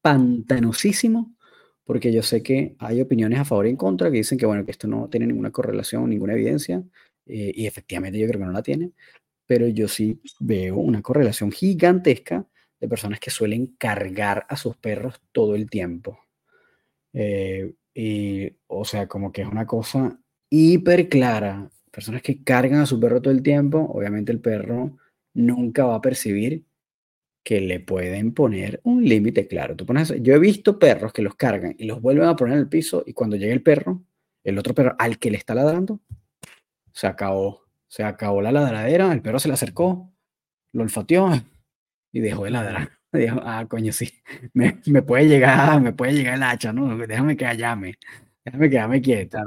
pantanosísimo, 0.00 1.34
porque 1.84 2.12
yo 2.12 2.22
sé 2.22 2.40
que 2.40 2.76
hay 2.78 3.00
opiniones 3.00 3.40
a 3.40 3.44
favor 3.44 3.66
y 3.66 3.70
en 3.70 3.76
contra 3.76 4.10
que 4.12 4.18
dicen 4.18 4.38
que, 4.38 4.46
bueno, 4.46 4.64
que 4.64 4.70
esto 4.70 4.86
no 4.86 5.08
tiene 5.08 5.26
ninguna 5.26 5.50
correlación, 5.50 6.08
ninguna 6.08 6.34
evidencia, 6.34 6.84
eh, 7.26 7.52
y 7.52 7.66
efectivamente 7.66 8.18
yo 8.18 8.28
creo 8.28 8.40
que 8.40 8.46
no 8.46 8.52
la 8.52 8.62
tiene, 8.62 8.92
pero 9.44 9.66
yo 9.66 9.88
sí 9.88 10.20
veo 10.38 10.76
una 10.76 11.02
correlación 11.02 11.50
gigantesca 11.50 12.46
de 12.80 12.88
personas 12.88 13.20
que 13.20 13.30
suelen 13.30 13.66
cargar 13.78 14.46
a 14.48 14.56
sus 14.56 14.76
perros 14.76 15.20
todo 15.32 15.54
el 15.54 15.68
tiempo. 15.68 16.18
Eh, 17.12 17.74
y, 17.94 18.56
o 18.66 18.84
sea, 18.84 19.06
como 19.06 19.32
que 19.32 19.42
es 19.42 19.48
una 19.48 19.66
cosa 19.66 20.18
hiper 20.48 21.08
clara. 21.08 21.70
Personas 21.90 22.22
que 22.22 22.42
cargan 22.42 22.80
a 22.80 22.86
su 22.86 22.98
perro 22.98 23.20
todo 23.20 23.32
el 23.32 23.42
tiempo, 23.42 23.78
obviamente 23.78 24.32
el 24.32 24.40
perro 24.40 24.96
nunca 25.34 25.84
va 25.84 25.96
a 25.96 26.00
percibir 26.00 26.64
que 27.42 27.60
le 27.60 27.80
pueden 27.80 28.32
poner 28.32 28.80
un 28.84 29.04
límite 29.04 29.46
claro. 29.46 29.76
Tú 29.76 29.86
pones, 29.86 30.14
yo 30.22 30.34
he 30.34 30.38
visto 30.38 30.78
perros 30.78 31.12
que 31.12 31.22
los 31.22 31.34
cargan 31.34 31.74
y 31.78 31.84
los 31.84 32.00
vuelven 32.00 32.28
a 32.28 32.36
poner 32.36 32.54
en 32.54 32.60
el 32.60 32.68
piso 32.68 33.02
y 33.06 33.12
cuando 33.12 33.36
llega 33.36 33.52
el 33.52 33.62
perro, 33.62 34.02
el 34.44 34.58
otro 34.58 34.74
perro 34.74 34.94
al 34.98 35.18
que 35.18 35.30
le 35.30 35.36
está 35.36 35.54
ladrando, 35.54 36.00
se 36.92 37.06
acabó. 37.06 37.66
Se 37.88 38.04
acabó 38.04 38.40
la 38.40 38.52
ladradera, 38.52 39.12
el 39.12 39.20
perro 39.20 39.40
se 39.40 39.48
le 39.48 39.54
acercó, 39.54 40.12
lo 40.72 40.82
olfateó 40.84 41.32
y 42.12 42.20
dejó 42.20 42.44
de 42.44 42.50
ladrar. 42.50 42.90
Dijo, 43.12 43.40
ah, 43.42 43.66
coño, 43.68 43.92
sí, 43.92 44.10
me, 44.54 45.02
puede 45.02 45.26
llegar, 45.26 45.80
me 45.80 45.92
puede 45.92 46.12
llegar 46.12 46.34
el 46.34 46.42
hacha, 46.42 46.72
¿no? 46.72 46.96
Déjame 46.96 47.36
que 47.36 47.56
llame, 47.56 47.94
déjame 48.44 48.70
quedarme 48.70 49.00
quieto. 49.00 49.38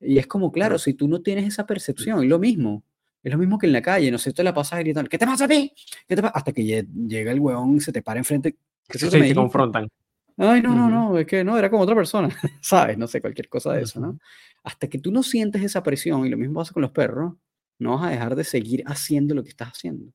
Y 0.00 0.18
es 0.18 0.26
como, 0.26 0.52
claro, 0.52 0.78
si 0.78 0.94
tú 0.94 1.08
no 1.08 1.20
tienes 1.20 1.46
esa 1.46 1.66
percepción, 1.66 2.22
es 2.22 2.28
lo 2.28 2.38
mismo. 2.38 2.84
Es 3.22 3.32
lo 3.32 3.38
mismo 3.38 3.58
que 3.58 3.66
en 3.66 3.72
la 3.72 3.82
calle, 3.82 4.10
no 4.12 4.18
sé, 4.18 4.32
tú 4.32 4.42
la 4.44 4.54
pasas 4.54 4.78
gritando, 4.78 5.10
¿qué 5.10 5.18
te 5.18 5.26
pasa 5.26 5.46
a 5.46 5.48
ti? 5.48 5.72
¿Qué 6.06 6.14
te 6.14 6.22
pasa? 6.22 6.34
Hasta 6.36 6.52
que 6.52 6.64
llega 6.64 7.32
el 7.32 7.40
huevón, 7.40 7.80
se 7.80 7.90
te 7.90 8.00
para 8.00 8.20
enfrente. 8.20 8.56
¿Qué 8.88 8.98
se, 8.98 9.10
te 9.10 9.34
confrontan. 9.34 9.88
Ay, 10.36 10.62
no, 10.62 10.72
no, 10.72 10.88
no, 10.88 11.18
es 11.18 11.26
que 11.26 11.42
no, 11.42 11.58
era 11.58 11.68
como 11.68 11.82
otra 11.82 11.96
persona, 11.96 12.28
¿sabes? 12.62 12.96
No 12.96 13.08
sé, 13.08 13.20
cualquier 13.20 13.48
cosa 13.48 13.72
de 13.72 13.82
eso, 13.82 13.98
¿no? 13.98 14.20
Hasta 14.62 14.86
que 14.88 14.98
tú 14.98 15.10
no 15.10 15.24
sientes 15.24 15.62
esa 15.62 15.82
presión, 15.82 16.24
y 16.24 16.28
lo 16.28 16.36
mismo 16.36 16.60
pasa 16.60 16.72
con 16.72 16.82
los 16.82 16.92
perros, 16.92 17.34
no 17.80 17.96
vas 17.96 18.06
a 18.06 18.10
dejar 18.10 18.36
de 18.36 18.44
seguir 18.44 18.84
haciendo 18.86 19.34
lo 19.34 19.42
que 19.42 19.50
estás 19.50 19.70
haciendo. 19.70 20.12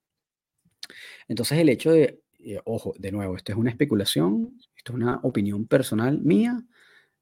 Entonces 1.27 1.59
el 1.59 1.69
hecho 1.69 1.91
de, 1.91 2.21
eh, 2.39 2.59
ojo, 2.65 2.93
de 2.97 3.11
nuevo, 3.11 3.36
esto 3.36 3.51
es 3.51 3.57
una 3.57 3.69
especulación, 3.69 4.57
esto 4.75 4.93
es 4.93 4.95
una 4.95 5.19
opinión 5.23 5.67
personal 5.67 6.21
mía, 6.21 6.63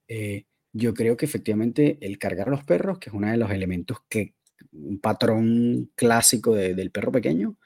eh, 0.07 0.45
yo 0.73 0.93
creo 0.93 1.17
que 1.17 1.25
efectivamente 1.25 1.97
el 2.01 2.17
cargar 2.17 2.47
a 2.47 2.51
los 2.51 2.63
perros, 2.63 2.99
que 2.99 3.09
es 3.09 3.15
uno 3.15 3.29
de 3.29 3.37
los 3.37 3.51
elementos 3.51 3.99
que 4.07 4.35
un 4.71 4.99
patrón 4.99 5.91
clásico 5.95 6.55
del 6.55 6.91
perro 6.91 7.11
pequeño, 7.11 7.57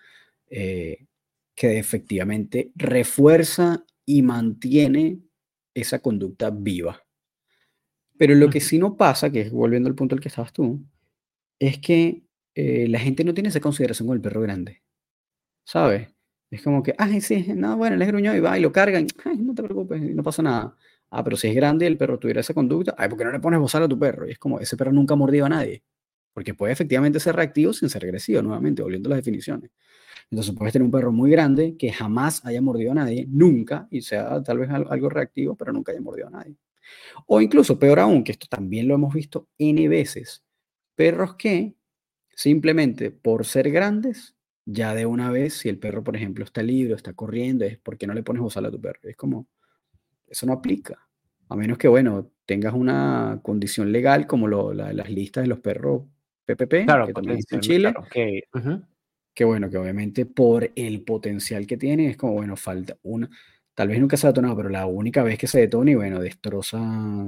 eh, 0.49 1.05
que 1.55 1.77
efectivamente 1.79 2.71
refuerza 2.75 3.85
y 4.05 4.21
mantiene 4.21 5.19
esa 5.73 5.99
conducta 5.99 6.49
viva. 6.51 7.01
Pero 8.17 8.35
lo 8.35 8.49
que 8.49 8.61
sí 8.61 8.77
no 8.77 8.95
pasa, 8.95 9.31
que 9.31 9.41
es 9.41 9.51
volviendo 9.51 9.89
al 9.89 9.95
punto 9.95 10.15
al 10.15 10.21
que 10.21 10.29
estabas 10.29 10.53
tú, 10.53 10.83
es 11.59 11.79
que 11.79 12.23
eh, 12.55 12.87
la 12.87 12.99
gente 12.99 13.23
no 13.23 13.33
tiene 13.33 13.49
esa 13.49 13.59
consideración 13.59 14.07
con 14.07 14.15
el 14.15 14.21
perro 14.21 14.41
grande. 14.41 14.81
¿Sabes? 15.67 16.07
Es 16.51 16.61
como 16.61 16.83
que, 16.83 16.93
ay, 16.97 17.19
sí, 17.21 17.43
no, 17.55 17.75
bueno, 17.75 17.95
le 17.95 18.05
gruñó 18.05 18.35
y 18.35 18.39
va 18.39 18.57
y 18.57 18.61
lo 18.61 18.71
cargan. 18.71 19.07
Ay, 19.25 19.37
no 19.39 19.53
te 19.55 19.63
preocupes, 19.63 19.99
no 20.15 20.21
pasa 20.23 20.43
nada. 20.43 20.75
Ah, 21.09 21.23
pero 21.23 21.35
si 21.37 21.47
es 21.47 21.55
grande 21.55 21.85
y 21.85 21.87
el 21.87 21.97
perro 21.97 22.19
tuviera 22.19 22.41
esa 22.41 22.53
conducta, 22.53 22.93
ay, 22.97 23.09
¿por 23.09 23.17
qué 23.17 23.25
no 23.25 23.31
le 23.31 23.39
pones 23.39 23.59
bozal 23.59 23.83
a 23.83 23.87
tu 23.87 23.97
perro? 23.97 24.27
Y 24.27 24.31
es 24.31 24.37
como, 24.39 24.59
ese 24.59 24.77
perro 24.77 24.91
nunca 24.93 25.15
ha 25.15 25.17
mordido 25.17 25.45
a 25.47 25.49
nadie. 25.49 25.83
Porque 26.33 26.53
puede 26.53 26.73
efectivamente 26.73 27.19
ser 27.19 27.35
reactivo 27.35 27.73
sin 27.73 27.89
ser 27.89 28.03
agresivo, 28.05 28.41
nuevamente, 28.43 28.83
volviendo 28.83 29.07
a 29.09 29.11
las 29.11 29.17
definiciones. 29.19 29.71
Entonces 30.31 30.55
puedes 30.57 30.73
tener 30.73 30.85
un 30.85 30.91
perro 30.91 31.11
muy 31.11 31.31
grande 31.31 31.75
que 31.77 31.91
jamás 31.93 32.45
haya 32.45 32.61
mordido 32.61 32.91
a 32.93 32.95
nadie, 32.95 33.27
nunca, 33.29 33.87
y 33.91 34.01
sea 34.01 34.43
tal 34.43 34.59
vez 34.59 34.69
algo 34.71 35.09
reactivo, 35.09 35.55
pero 35.55 35.73
nunca 35.73 35.91
haya 35.93 36.01
mordido 36.01 36.27
a 36.27 36.31
nadie. 36.31 36.55
O 37.27 37.41
incluso, 37.41 37.79
peor 37.79 37.99
aún, 37.99 38.23
que 38.23 38.33
esto 38.33 38.47
también 38.49 38.87
lo 38.87 38.95
hemos 38.95 39.13
visto 39.13 39.49
N 39.59 39.87
veces, 39.89 40.43
perros 40.95 41.35
que 41.35 41.75
simplemente 42.35 43.11
por 43.11 43.45
ser 43.45 43.71
grandes, 43.71 44.34
ya 44.65 44.95
de 44.95 45.05
una 45.05 45.29
vez, 45.29 45.53
si 45.53 45.69
el 45.69 45.77
perro, 45.77 46.03
por 46.03 46.15
ejemplo, 46.15 46.43
está 46.43 46.63
libre 46.63 46.95
está 46.95 47.13
corriendo, 47.13 47.65
es 47.65 47.77
porque 47.77 48.07
no 48.07 48.13
le 48.13 48.23
pones 48.23 48.41
bozal 48.41 48.65
a 48.65 48.71
tu 48.71 48.81
perro. 48.81 48.99
Es 49.03 49.15
como, 49.15 49.47
eso 50.27 50.45
no 50.45 50.53
aplica. 50.53 51.07
A 51.49 51.55
menos 51.55 51.77
que, 51.77 51.87
bueno, 51.87 52.31
tengas 52.45 52.73
una 52.73 53.39
condición 53.43 53.91
legal 53.91 54.25
como 54.25 54.47
las 54.47 55.09
listas 55.09 55.43
de 55.43 55.47
los 55.47 55.59
perros 55.59 56.03
PPP, 56.45 56.85
claro, 56.85 57.07
que 57.07 57.13
también 57.13 57.39
en 57.49 57.59
Chile. 57.59 57.93
Que 59.33 59.43
bueno, 59.43 59.69
que 59.69 59.77
obviamente 59.77 60.25
por 60.25 60.71
el 60.75 61.01
potencial 61.01 61.67
que 61.67 61.75
tiene, 61.75 62.09
es 62.09 62.17
como, 62.17 62.33
bueno, 62.33 62.55
falta 62.55 62.97
una. 63.03 63.29
Tal 63.73 63.89
vez 63.89 63.99
nunca 63.99 64.15
se 64.15 64.25
ha 64.25 64.29
detonado, 64.29 64.55
pero 64.55 64.69
la 64.69 64.85
única 64.85 65.21
vez 65.23 65.37
que 65.37 65.47
se 65.47 65.59
detona 65.59 65.91
y 65.91 65.95
bueno, 65.95 66.21
destroza 66.21 66.79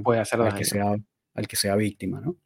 Puede 0.04 0.22
hacer 0.22 0.40
al, 0.40 0.56
que 0.56 0.64
sea, 0.64 0.96
al 1.34 1.48
que 1.48 1.56
sea 1.58 1.76
víctima, 1.76 2.22
¿no? 2.22 2.38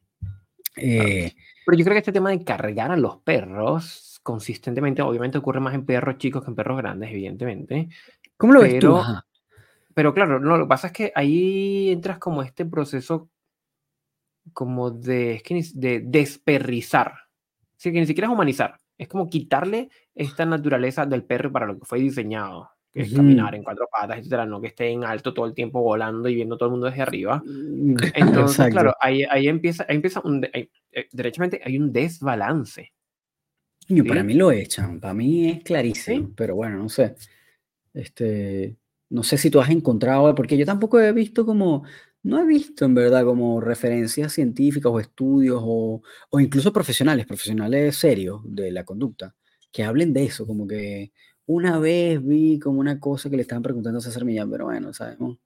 Eh, 0.76 1.32
pero 1.64 1.78
yo 1.78 1.84
creo 1.84 1.94
que 1.94 1.98
este 1.98 2.12
tema 2.12 2.30
de 2.30 2.42
cargar 2.42 2.90
a 2.90 2.96
los 2.96 3.18
perros 3.18 4.11
consistentemente, 4.22 5.02
obviamente 5.02 5.38
ocurre 5.38 5.60
más 5.60 5.74
en 5.74 5.84
perros 5.84 6.18
chicos 6.18 6.44
que 6.44 6.50
en 6.50 6.56
perros 6.56 6.78
grandes, 6.78 7.10
evidentemente. 7.10 7.88
¿Cómo 8.36 8.54
lo 8.54 8.60
ves 8.60 8.78
tú? 8.78 8.98
Pero 9.94 10.14
claro, 10.14 10.40
no, 10.40 10.56
lo 10.56 10.64
que 10.64 10.68
pasa 10.68 10.86
es 10.88 10.92
que 10.92 11.12
ahí 11.14 11.90
entras 11.90 12.18
como 12.18 12.42
este 12.42 12.64
proceso 12.64 13.28
como 14.52 14.90
de, 14.90 15.34
es 15.34 15.42
que 15.42 15.62
de 15.74 16.00
desperrizar. 16.00 17.14
Es 17.76 17.84
que 17.84 17.92
ni 17.92 18.06
siquiera 18.06 18.28
es 18.28 18.32
humanizar. 18.32 18.78
Es 18.96 19.08
como 19.08 19.28
quitarle 19.28 19.90
esta 20.14 20.44
naturaleza 20.46 21.04
del 21.06 21.24
perro 21.24 21.50
para 21.52 21.66
lo 21.66 21.78
que 21.78 21.84
fue 21.84 21.98
diseñado. 21.98 22.70
que 22.92 23.02
es 23.02 23.14
caminar 23.14 23.54
en 23.54 23.62
cuatro 23.62 23.88
patas, 23.90 24.18
etcétera, 24.18 24.44
no 24.44 24.60
que 24.60 24.68
esté 24.68 24.90
en 24.90 25.02
alto 25.02 25.32
todo 25.32 25.46
el 25.46 25.54
tiempo 25.54 25.80
volando 25.80 26.28
y 26.28 26.34
viendo 26.34 26.56
todo 26.56 26.66
el 26.66 26.72
mundo 26.72 26.86
desde 26.86 27.02
arriba. 27.02 27.42
Mm, 27.44 27.96
Entonces, 28.14 28.70
claro, 28.70 28.94
ahí, 29.00 29.24
ahí 29.24 29.48
empieza, 29.48 29.86
ahí 29.88 29.96
empieza 29.96 30.20
un, 30.22 30.44
eh, 30.44 30.68
derechamente 31.10 31.60
hay 31.64 31.78
un 31.78 31.92
desbalance. 31.92 32.92
Y 33.88 34.02
para 34.02 34.22
mí 34.22 34.34
lo 34.34 34.52
echan, 34.52 35.00
para 35.00 35.14
mí 35.14 35.48
es 35.50 35.64
clarísimo, 35.64 36.30
pero 36.36 36.54
bueno, 36.54 36.78
no 36.78 36.88
sé. 36.88 37.14
Este, 37.92 38.76
no 39.10 39.22
sé 39.22 39.36
si 39.36 39.50
tú 39.50 39.60
has 39.60 39.70
encontrado, 39.70 40.34
porque 40.34 40.56
yo 40.56 40.64
tampoco 40.64 41.00
he 41.00 41.12
visto 41.12 41.44
como, 41.44 41.84
no 42.22 42.40
he 42.40 42.46
visto 42.46 42.84
en 42.84 42.94
verdad 42.94 43.24
como 43.24 43.60
referencias 43.60 44.32
científicas 44.32 44.90
o 44.90 45.00
estudios 45.00 45.60
o, 45.62 46.02
o 46.30 46.40
incluso 46.40 46.72
profesionales, 46.72 47.26
profesionales 47.26 47.96
serios 47.96 48.40
de 48.44 48.72
la 48.72 48.84
conducta, 48.84 49.34
que 49.70 49.84
hablen 49.84 50.12
de 50.12 50.24
eso, 50.24 50.46
como 50.46 50.66
que 50.66 51.12
una 51.46 51.78
vez 51.78 52.24
vi 52.24 52.58
como 52.58 52.80
una 52.80 53.00
cosa 53.00 53.28
que 53.28 53.36
le 53.36 53.42
estaban 53.42 53.62
preguntando 53.62 53.98
a 53.98 54.02
César 54.02 54.24
Millán, 54.24 54.50
pero 54.50 54.66
bueno, 54.66 54.92
sabemos. 54.92 55.38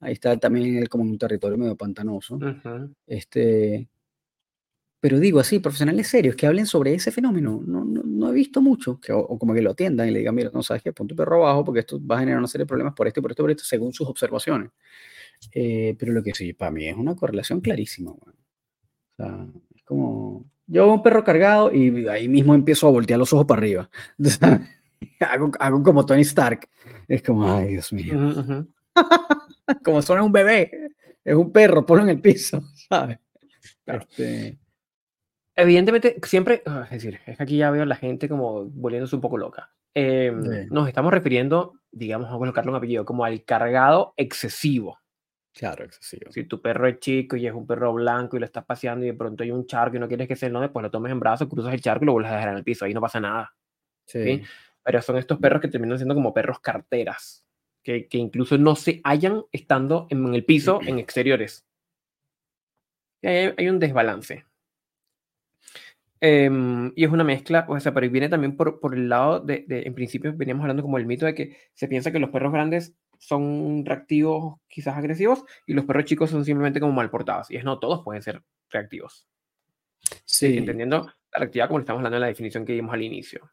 Ahí 0.00 0.14
está 0.14 0.36
también 0.36 0.76
él 0.76 0.88
como 0.88 1.04
un 1.04 1.16
territorio 1.16 1.56
medio 1.56 1.76
pantanoso. 1.76 2.38
Este, 3.06 3.88
pero 5.02 5.18
digo 5.18 5.40
así, 5.40 5.58
profesionales 5.58 6.06
serios 6.06 6.36
que 6.36 6.46
hablen 6.46 6.64
sobre 6.64 6.94
ese 6.94 7.10
fenómeno, 7.10 7.60
no, 7.66 7.84
no, 7.84 8.04
no 8.04 8.30
he 8.30 8.32
visto 8.32 8.62
mucho, 8.62 9.00
que, 9.00 9.12
o, 9.12 9.36
como 9.36 9.52
que 9.52 9.60
lo 9.60 9.72
atiendan 9.72 10.06
y 10.06 10.12
le 10.12 10.20
digan, 10.20 10.32
mira, 10.32 10.48
no 10.54 10.62
sabes 10.62 10.80
qué, 10.80 10.92
pon 10.92 11.08
tu 11.08 11.16
perro 11.16 11.44
abajo 11.44 11.64
porque 11.64 11.80
esto 11.80 12.00
va 12.06 12.18
a 12.18 12.20
generar 12.20 12.38
una 12.38 12.46
serie 12.46 12.62
de 12.62 12.68
problemas 12.68 12.94
por 12.94 13.08
esto, 13.08 13.20
por 13.20 13.32
esto, 13.32 13.42
por 13.42 13.50
esto, 13.50 13.64
según 13.64 13.92
sus 13.92 14.06
observaciones. 14.06 14.70
Eh, 15.50 15.96
pero 15.98 16.12
lo 16.12 16.22
que 16.22 16.32
sí, 16.34 16.52
para 16.52 16.70
mí 16.70 16.86
es 16.86 16.96
una 16.96 17.16
correlación 17.16 17.60
clarísima. 17.60 18.12
O 18.12 18.22
sea, 19.16 19.44
es 19.74 19.82
como, 19.82 20.48
yo 20.68 20.84
veo 20.84 20.94
un 20.94 21.02
perro 21.02 21.24
cargado 21.24 21.74
y 21.74 22.06
ahí 22.06 22.28
mismo 22.28 22.54
empiezo 22.54 22.86
a 22.86 22.92
voltear 22.92 23.18
los 23.18 23.32
ojos 23.32 23.46
para 23.46 23.58
arriba. 23.58 23.90
hago, 25.18 25.82
como 25.82 26.06
Tony 26.06 26.22
Stark. 26.22 26.68
Es 27.08 27.24
como, 27.24 27.52
ay, 27.52 27.70
Dios 27.70 27.92
mío. 27.92 28.68
como 29.84 30.00
son 30.00 30.20
un 30.20 30.30
bebé, 30.30 30.92
es 31.24 31.34
un 31.34 31.50
perro, 31.50 31.84
ponlo 31.84 32.04
en 32.04 32.10
el 32.10 32.20
piso, 32.20 32.62
¿sabes? 32.88 33.18
Este 33.84 34.61
Evidentemente, 35.54 36.16
siempre, 36.24 36.62
ah, 36.66 36.82
es 36.84 36.90
decir, 36.90 37.20
es 37.26 37.36
que 37.36 37.42
aquí 37.42 37.56
ya 37.58 37.70
veo 37.70 37.82
a 37.82 37.86
la 37.86 37.96
gente 37.96 38.28
como 38.28 38.64
volviéndose 38.64 39.14
un 39.14 39.20
poco 39.20 39.36
loca. 39.36 39.70
Em, 39.94 40.68
nos 40.70 40.88
estamos 40.88 41.12
refiriendo, 41.12 41.74
digamos, 41.90 42.32
a 42.32 42.38
colocarle 42.38 42.70
un 42.70 42.76
apellido, 42.76 43.04
como 43.04 43.24
al 43.24 43.44
cargado 43.44 44.14
excesivo. 44.16 44.98
Claro, 45.54 45.84
excesivo. 45.84 46.32
Si 46.32 46.44
tu 46.44 46.62
perro 46.62 46.88
es 46.88 46.98
chico 46.98 47.36
y 47.36 47.46
es 47.46 47.52
un 47.52 47.66
perro 47.66 47.92
blanco 47.92 48.36
y 48.36 48.40
lo 48.40 48.46
estás 48.46 48.64
paseando 48.64 49.04
y 49.04 49.08
de 49.08 49.14
pronto 49.14 49.42
hay 49.42 49.50
un 49.50 49.66
charco 49.66 49.96
y 49.96 50.00
no 50.00 50.08
quieres 50.08 50.26
que 50.26 50.36
se 50.36 50.48
no, 50.48 50.72
pues 50.72 50.82
lo 50.82 50.90
tomes 50.90 51.12
en 51.12 51.20
brazos, 51.20 51.48
cruzas 51.48 51.74
el 51.74 51.82
charco 51.82 52.04
y 52.04 52.06
lo 52.06 52.12
vuelves 52.12 52.32
a 52.32 52.36
dejar 52.36 52.50
en 52.50 52.56
el 52.56 52.64
piso. 52.64 52.86
Ahí 52.86 52.94
no 52.94 53.02
pasa 53.02 53.20
nada. 53.20 53.54
Sí 54.06 54.42
pero 54.82 55.00
son 55.00 55.16
estos 55.16 55.38
perros 55.38 55.60
que 55.60 55.68
terminan 55.68 55.98
siendo 55.98 56.14
como 56.14 56.34
perros 56.34 56.60
carteras, 56.60 57.44
que, 57.82 58.08
que 58.08 58.18
incluso 58.18 58.58
no 58.58 58.76
se 58.76 59.00
hallan 59.04 59.44
estando 59.52 60.06
en, 60.10 60.34
el 60.34 60.44
piso 60.44 60.80
en 60.82 60.98
exteriores. 60.98 61.66
Y 63.22 63.28
hay, 63.28 63.54
hay 63.56 63.68
un 63.68 63.78
desbalance. 63.78 64.44
Em, 66.24 66.92
y 66.94 67.02
es 67.04 67.10
una 67.10 67.24
mezcla, 67.24 67.66
o 67.68 67.80
sea, 67.80 67.92
pero 67.92 68.08
viene 68.08 68.28
también 68.28 68.56
por, 68.56 68.78
por 68.78 68.94
el 68.94 69.08
lado 69.08 69.40
de, 69.40 69.64
de, 69.66 69.82
en 69.82 69.92
principio 69.92 70.32
veníamos 70.36 70.62
hablando 70.62 70.84
como 70.84 70.96
el 70.96 71.04
mito 71.04 71.26
de 71.26 71.34
que 71.34 71.56
se 71.74 71.88
piensa 71.88 72.12
que 72.12 72.20
los 72.20 72.30
perros 72.30 72.52
grandes 72.52 72.94
son 73.18 73.84
reactivos, 73.84 74.60
quizás 74.68 74.96
agresivos, 74.96 75.44
y 75.66 75.74
los 75.74 75.84
perros 75.84 76.04
chicos 76.04 76.30
son 76.30 76.44
simplemente 76.44 76.78
como 76.78 76.92
mal 76.92 77.10
portados. 77.10 77.50
Y 77.50 77.56
es 77.56 77.64
no, 77.64 77.80
todos 77.80 78.04
pueden 78.04 78.22
ser 78.22 78.40
reactivos. 78.70 79.26
Sí. 80.24 80.58
Entendiendo 80.58 81.06
la 81.32 81.38
reactividad 81.38 81.66
como 81.66 81.80
estamos 81.80 81.98
hablando 81.98 82.18
en 82.18 82.22
la 82.22 82.28
definición 82.28 82.64
que 82.64 82.74
dimos 82.74 82.94
al 82.94 83.02
inicio. 83.02 83.50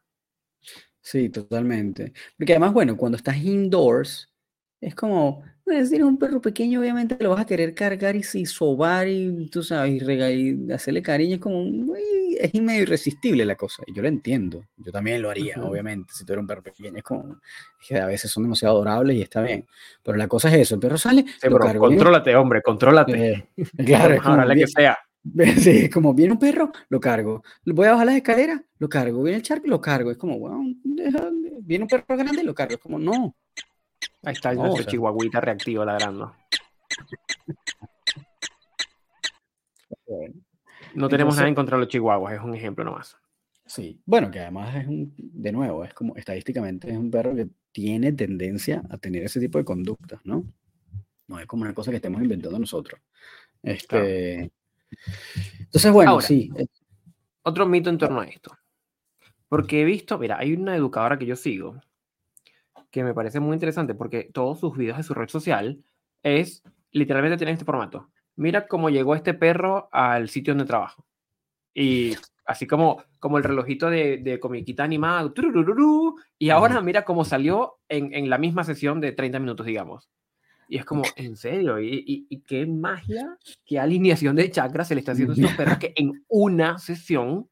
Sí, 1.00 1.28
totalmente. 1.28 2.12
Porque 2.38 2.52
además, 2.52 2.72
bueno, 2.72 2.96
cuando 2.96 3.16
estás 3.16 3.38
indoors, 3.38 4.32
es 4.80 4.94
como, 4.94 5.42
bueno, 5.70 5.86
si 5.86 5.94
eres 5.94 6.06
un 6.06 6.18
perro 6.18 6.40
pequeño, 6.40 6.80
obviamente 6.80 7.16
lo 7.20 7.30
vas 7.30 7.40
a 7.40 7.46
querer 7.46 7.74
cargar 7.74 8.16
y, 8.16 8.22
si 8.24 8.44
sobar 8.44 9.06
y, 9.06 9.48
tú 9.50 9.62
sabes, 9.62 10.02
y, 10.02 10.72
hacerle 10.72 11.00
cariño, 11.00 11.36
es 11.36 11.40
como, 11.40 11.94
es 11.96 12.54
medio 12.54 12.82
irresistible 12.82 13.44
la 13.44 13.54
cosa. 13.54 13.84
Y 13.86 13.94
yo 13.94 14.02
lo 14.02 14.08
entiendo, 14.08 14.64
yo 14.76 14.90
también 14.90 15.22
lo 15.22 15.30
haría, 15.30 15.62
obviamente, 15.62 16.12
si 16.12 16.24
tú 16.24 16.32
eres 16.32 16.40
un 16.40 16.48
perro 16.48 16.62
pequeño, 16.62 16.96
es 16.96 17.04
como, 17.04 17.40
que 17.86 17.98
a 17.98 18.06
veces 18.06 18.30
son 18.30 18.42
demasiado 18.42 18.74
adorables 18.74 19.16
y 19.16 19.22
está 19.22 19.42
bien. 19.42 19.66
Pero 20.02 20.18
la 20.18 20.26
cosa 20.26 20.48
es 20.48 20.54
eso, 20.56 20.74
el 20.74 20.80
perro 20.80 20.98
sale, 20.98 21.24
sí, 21.40 21.48
lo 21.48 21.58
cargo, 21.58 21.86
contrólate, 21.86 22.34
hombre, 22.34 22.62
contrólate. 22.62 23.32
Eh, 23.32 23.48
claro, 23.86 24.14
es 24.14 24.22
como, 24.22 24.46
que 24.48 24.66
sea. 24.66 24.98
Sí, 25.58 25.90
como 25.90 26.14
viene 26.14 26.32
un 26.32 26.38
perro, 26.38 26.72
lo 26.88 26.98
cargo. 26.98 27.42
Voy 27.66 27.86
a 27.86 27.92
bajar 27.92 28.06
las 28.06 28.16
escaleras, 28.16 28.62
lo 28.78 28.88
cargo. 28.88 29.22
Viene 29.22 29.36
el 29.36 29.42
charco, 29.42 29.66
lo 29.66 29.80
cargo. 29.80 30.10
Es 30.10 30.16
como, 30.16 30.38
bueno, 30.38 30.64
viene 30.82 31.84
un 31.84 31.88
perro 31.88 32.16
grande, 32.16 32.42
lo 32.42 32.54
cargo. 32.54 32.74
Es 32.74 32.80
como, 32.80 32.98
no. 32.98 33.36
Ahí 34.22 34.34
está 34.34 34.50
el 34.50 34.58
nuestro 34.58 34.84
chihuahuita 34.84 35.40
reactivo 35.40 35.84
ladrando. 35.84 36.34
No 40.94 41.08
tenemos 41.08 41.36
nada 41.36 41.48
en 41.48 41.54
contra 41.54 41.76
de 41.76 41.84
los 41.84 41.88
chihuahuas, 41.88 42.34
es 42.34 42.40
un 42.40 42.54
ejemplo 42.54 42.84
nomás. 42.84 43.16
Sí, 43.64 44.02
bueno, 44.04 44.30
que 44.30 44.40
además 44.40 44.74
es 44.74 44.86
un, 44.86 45.14
de 45.16 45.52
nuevo, 45.52 45.84
es 45.84 45.94
como 45.94 46.16
estadísticamente 46.16 46.90
es 46.90 46.96
un 46.96 47.10
perro 47.10 47.34
que 47.36 47.48
tiene 47.70 48.12
tendencia 48.12 48.82
a 48.90 48.98
tener 48.98 49.22
ese 49.22 49.38
tipo 49.38 49.58
de 49.58 49.64
conductas, 49.64 50.20
¿no? 50.24 50.44
No 51.28 51.38
es 51.38 51.46
como 51.46 51.62
una 51.62 51.72
cosa 51.72 51.92
que 51.92 51.98
estemos 51.98 52.20
inventando 52.20 52.58
nosotros. 52.58 53.00
Este, 53.62 54.50
entonces, 55.58 55.92
bueno, 55.92 56.20
sí. 56.20 56.50
Eh. 56.56 56.66
Otro 57.42 57.66
mito 57.66 57.90
en 57.90 57.98
torno 57.98 58.20
a 58.20 58.26
esto. 58.26 58.50
Porque 59.48 59.82
he 59.82 59.84
visto, 59.84 60.18
mira, 60.18 60.38
hay 60.38 60.52
una 60.52 60.76
educadora 60.76 61.18
que 61.18 61.26
yo 61.26 61.36
sigo 61.36 61.80
que 62.90 63.04
me 63.04 63.14
parece 63.14 63.40
muy 63.40 63.54
interesante 63.54 63.94
porque 63.94 64.30
todos 64.32 64.60
sus 64.60 64.76
videos 64.76 64.98
de 64.98 65.02
su 65.02 65.14
red 65.14 65.28
social 65.28 65.82
es 66.22 66.62
literalmente 66.92 67.36
tienen 67.36 67.54
este 67.54 67.64
formato. 67.64 68.10
Mira 68.36 68.66
cómo 68.66 68.90
llegó 68.90 69.14
este 69.14 69.34
perro 69.34 69.88
al 69.92 70.28
sitio 70.28 70.54
donde 70.54 70.66
trabajo. 70.66 71.06
Y 71.74 72.16
así 72.44 72.66
como, 72.66 73.04
como 73.18 73.38
el 73.38 73.44
relojito 73.44 73.90
de, 73.90 74.18
de 74.18 74.40
comiquita 74.40 74.82
animada, 74.82 75.32
y 76.38 76.50
ahora 76.50 76.80
mira 76.80 77.04
cómo 77.04 77.24
salió 77.24 77.78
en, 77.88 78.12
en, 78.12 78.28
la 78.28 78.38
misma 78.38 78.64
sesión 78.64 79.00
de 79.00 79.12
30 79.12 79.38
minutos, 79.38 79.66
digamos. 79.66 80.10
Y 80.68 80.78
es 80.78 80.84
como, 80.84 81.02
¿en 81.16 81.36
serio? 81.36 81.80
¿Y, 81.80 82.26
y, 82.28 82.40
qué 82.42 82.66
magia, 82.66 83.36
qué 83.64 83.78
alineación 83.78 84.36
de 84.36 84.50
chakras 84.50 84.88
se 84.88 84.94
le 84.94 85.00
está 85.00 85.12
haciendo 85.12 85.32
a 85.32 85.36
estos 85.36 85.54
perros 85.54 85.78
que 85.80 85.92
en 85.96 86.24
una 86.28 86.78
sesión 86.78 87.48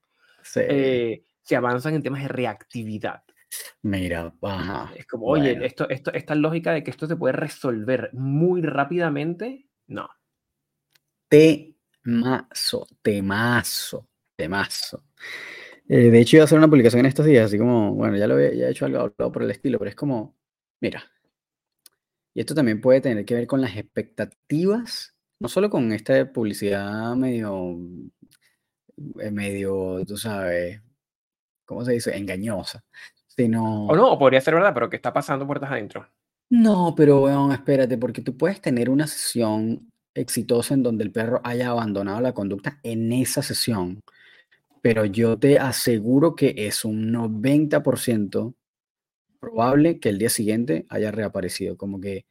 eh, 0.55 1.23
se 1.43 1.57
avanzan 1.57 1.95
en 1.95 2.03
temas 2.03 2.23
de 2.23 2.29
reactividad? 2.29 3.23
Mira, 3.83 4.33
Es 4.97 5.07
como, 5.07 5.27
oye, 5.27 5.59
esto, 5.65 5.89
esto, 5.89 6.13
esta 6.13 6.35
lógica 6.35 6.73
de 6.73 6.83
que 6.83 6.91
esto 6.91 7.07
se 7.07 7.17
puede 7.17 7.33
resolver 7.33 8.11
muy 8.13 8.63
rápidamente, 8.63 9.69
no. 9.87 10.09
Temazo, 11.29 12.87
temazo, 13.03 14.09
temazo. 14.37 15.05
Eh, 15.89 16.11
de 16.11 16.21
hecho, 16.21 16.37
iba 16.37 16.43
a 16.43 16.45
hacer 16.45 16.59
una 16.59 16.69
publicación 16.69 17.01
en 17.01 17.07
estos 17.07 17.25
días, 17.25 17.47
así 17.47 17.59
como, 17.59 17.95
bueno, 17.95 18.17
ya 18.17 18.27
lo 18.27 18.39
he, 18.39 18.57
ya 18.57 18.67
he 18.67 18.71
hecho 18.71 18.85
algo 18.85 19.11
por 19.15 19.43
el 19.43 19.51
estilo, 19.51 19.79
pero 19.79 19.89
es 19.89 19.97
como, 19.97 20.37
mira, 20.81 21.03
y 22.39 22.41
esto 22.41 22.55
también 22.55 22.81
puede 22.81 23.01
tener 23.01 23.25
que 23.25 23.35
ver 23.35 23.47
con 23.47 23.61
las 23.61 23.77
expectativas, 23.77 25.17
no 25.41 25.49
solo 25.49 25.69
con 25.69 25.91
esta 25.93 26.33
publicidad 26.33 27.17
medio, 27.17 27.77
eh, 29.21 29.31
medio, 29.33 30.05
tú 30.07 30.17
sabes, 30.17 30.81
¿cómo 31.65 31.85
se 31.85 31.93
dice? 31.93 32.17
Engañosa, 32.17 32.85
sino... 33.39 33.87
O 33.87 33.95
no, 33.95 34.11
o 34.11 34.19
podría 34.19 34.41
ser 34.41 34.55
verdad, 34.55 34.75
pero 34.75 34.91
que 34.91 34.97
está 34.97 35.13
pasando 35.13 35.47
puertas 35.47 35.71
adentro. 35.71 36.09
No, 36.51 36.95
pero 36.97 37.21
bueno, 37.21 37.53
espérate, 37.53 37.97
porque 37.97 38.21
tú 38.21 38.37
puedes 38.37 38.61
tener 38.61 38.91
una 38.91 39.07
sesión 39.07 39.93
exitosa 40.13 40.75
en 40.75 40.83
donde 40.83 41.05
el 41.05 41.13
perro 41.13 41.41
haya 41.45 41.71
abandonado 41.71 42.21
la 42.21 42.33
conducta 42.33 42.81
en 42.83 43.13
esa 43.13 43.43
sesión, 43.43 44.01
pero 44.83 45.05
yo 45.05 45.39
te 45.39 45.61
aseguro 45.61 46.35
que 46.35 46.55
es 46.57 46.85
un 46.85 47.13
90% 47.13 48.55
probable 49.39 50.01
que 50.01 50.09
el 50.09 50.19
día 50.19 50.31
siguiente 50.31 50.85
haya 50.89 51.13
reaparecido. 51.13 51.77
Como 51.77 52.01
que 52.01 52.27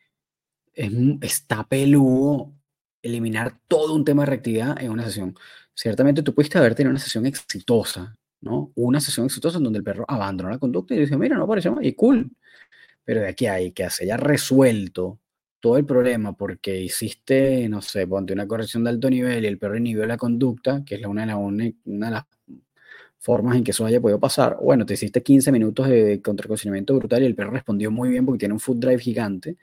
es, 0.73 0.91
está 1.21 1.63
peludo 1.63 2.53
eliminar 3.01 3.59
todo 3.69 3.95
un 3.95 4.03
tema 4.03 4.23
de 4.23 4.27
reactividad 4.31 4.81
en 4.81 4.91
una 4.91 5.05
sesión. 5.05 5.35
Ciertamente 5.73 6.21
tú 6.21 6.33
pudiste 6.33 6.57
haber 6.57 6.75
tenido 6.75 6.91
una 6.91 6.99
sesión 6.99 7.25
exitosa, 7.25 8.17
¿no? 8.41 8.71
Una 8.75 8.99
sesión 8.99 9.25
exitosa 9.25 9.57
en 9.57 9.63
donde 9.63 9.79
el 9.79 9.83
perro 9.83 10.05
abandonó 10.07 10.49
la 10.49 10.59
conducta 10.59 10.93
y 10.95 10.99
dice, 10.99 11.17
mira, 11.17 11.37
no 11.37 11.43
apareció 11.43 11.77
y 11.81 11.93
cool. 11.93 12.31
Pero 13.03 13.21
de 13.21 13.29
aquí 13.29 13.47
hay 13.47 13.71
que 13.71 13.89
se 13.89 14.03
haya 14.03 14.17
resuelto 14.17 15.19
todo 15.59 15.77
el 15.77 15.85
problema 15.85 16.33
porque 16.33 16.79
hiciste, 16.79 17.67
no 17.69 17.81
sé, 17.81 18.07
ponte 18.07 18.33
una 18.33 18.47
corrección 18.47 18.83
de 18.83 18.91
alto 18.91 19.09
nivel 19.09 19.43
y 19.43 19.47
el 19.47 19.57
perro 19.57 19.77
inhibió 19.77 20.05
la 20.05 20.17
conducta, 20.17 20.83
que 20.85 20.95
es 20.95 21.05
una 21.05 21.25
de, 21.25 21.33
una 21.85 22.05
de 22.07 22.11
las 22.11 22.25
formas 23.19 23.57
en 23.57 23.63
que 23.63 23.71
eso 23.71 23.85
haya 23.85 23.99
podido 23.99 24.19
pasar. 24.19 24.57
Bueno, 24.61 24.85
te 24.85 24.93
hiciste 24.93 25.23
15 25.23 25.51
minutos 25.51 25.87
de 25.89 26.21
contracocinamiento 26.21 26.95
brutal 26.95 27.23
y 27.23 27.25
el 27.25 27.35
perro 27.35 27.51
respondió 27.51 27.91
muy 27.91 28.09
bien 28.09 28.25
porque 28.25 28.39
tiene 28.39 28.53
un 28.53 28.59
food 28.59 28.77
drive 28.77 28.99
gigante. 28.99 29.57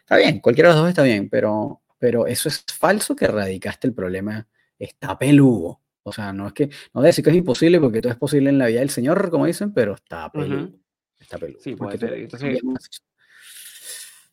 Está 0.00 0.16
bien, 0.16 0.40
cualquiera 0.40 0.70
de 0.70 0.74
los 0.74 0.82
dos 0.82 0.88
está 0.90 1.02
bien, 1.02 1.28
pero, 1.28 1.82
pero 1.98 2.26
eso 2.26 2.48
es 2.48 2.64
falso 2.78 3.14
que 3.16 3.26
erradicaste 3.26 3.86
el 3.86 3.94
problema. 3.94 4.46
Está 4.78 5.18
peludo. 5.18 5.80
O 6.04 6.12
sea, 6.12 6.32
no 6.32 6.46
es 6.46 6.52
que, 6.52 6.70
no 6.92 7.00
de 7.00 7.08
decir 7.08 7.24
que 7.24 7.30
es 7.30 7.36
imposible 7.36 7.80
porque 7.80 8.00
todo 8.00 8.12
es 8.12 8.18
posible 8.18 8.50
en 8.50 8.58
la 8.58 8.66
vida 8.66 8.80
del 8.80 8.90
Señor, 8.90 9.30
como 9.30 9.46
dicen, 9.46 9.72
pero 9.72 9.94
está 9.94 10.30
peludo. 10.30 10.70
Está 11.18 11.38
peludo. 11.38 11.58
Sí, 11.60 11.74
puede 11.74 11.98
ser. 11.98 12.28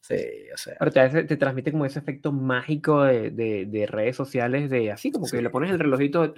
Sí, 0.02 0.16
o 0.54 0.58
sea. 0.58 0.76
Pero 0.78 0.92
te, 0.92 1.24
te 1.24 1.38
transmite 1.38 1.72
como 1.72 1.86
ese 1.86 2.00
efecto 2.00 2.34
mágico 2.34 3.04
de, 3.04 3.32
de, 3.32 3.88
redes 3.88 4.18
sociales, 4.18 4.70
de 4.70 4.92
así 4.92 5.12
como 5.12 5.26
que 5.26 5.42
le 5.42 5.50
pones 5.50 5.72
el 5.72 5.80
relojito 5.80 6.22
de 6.22 6.34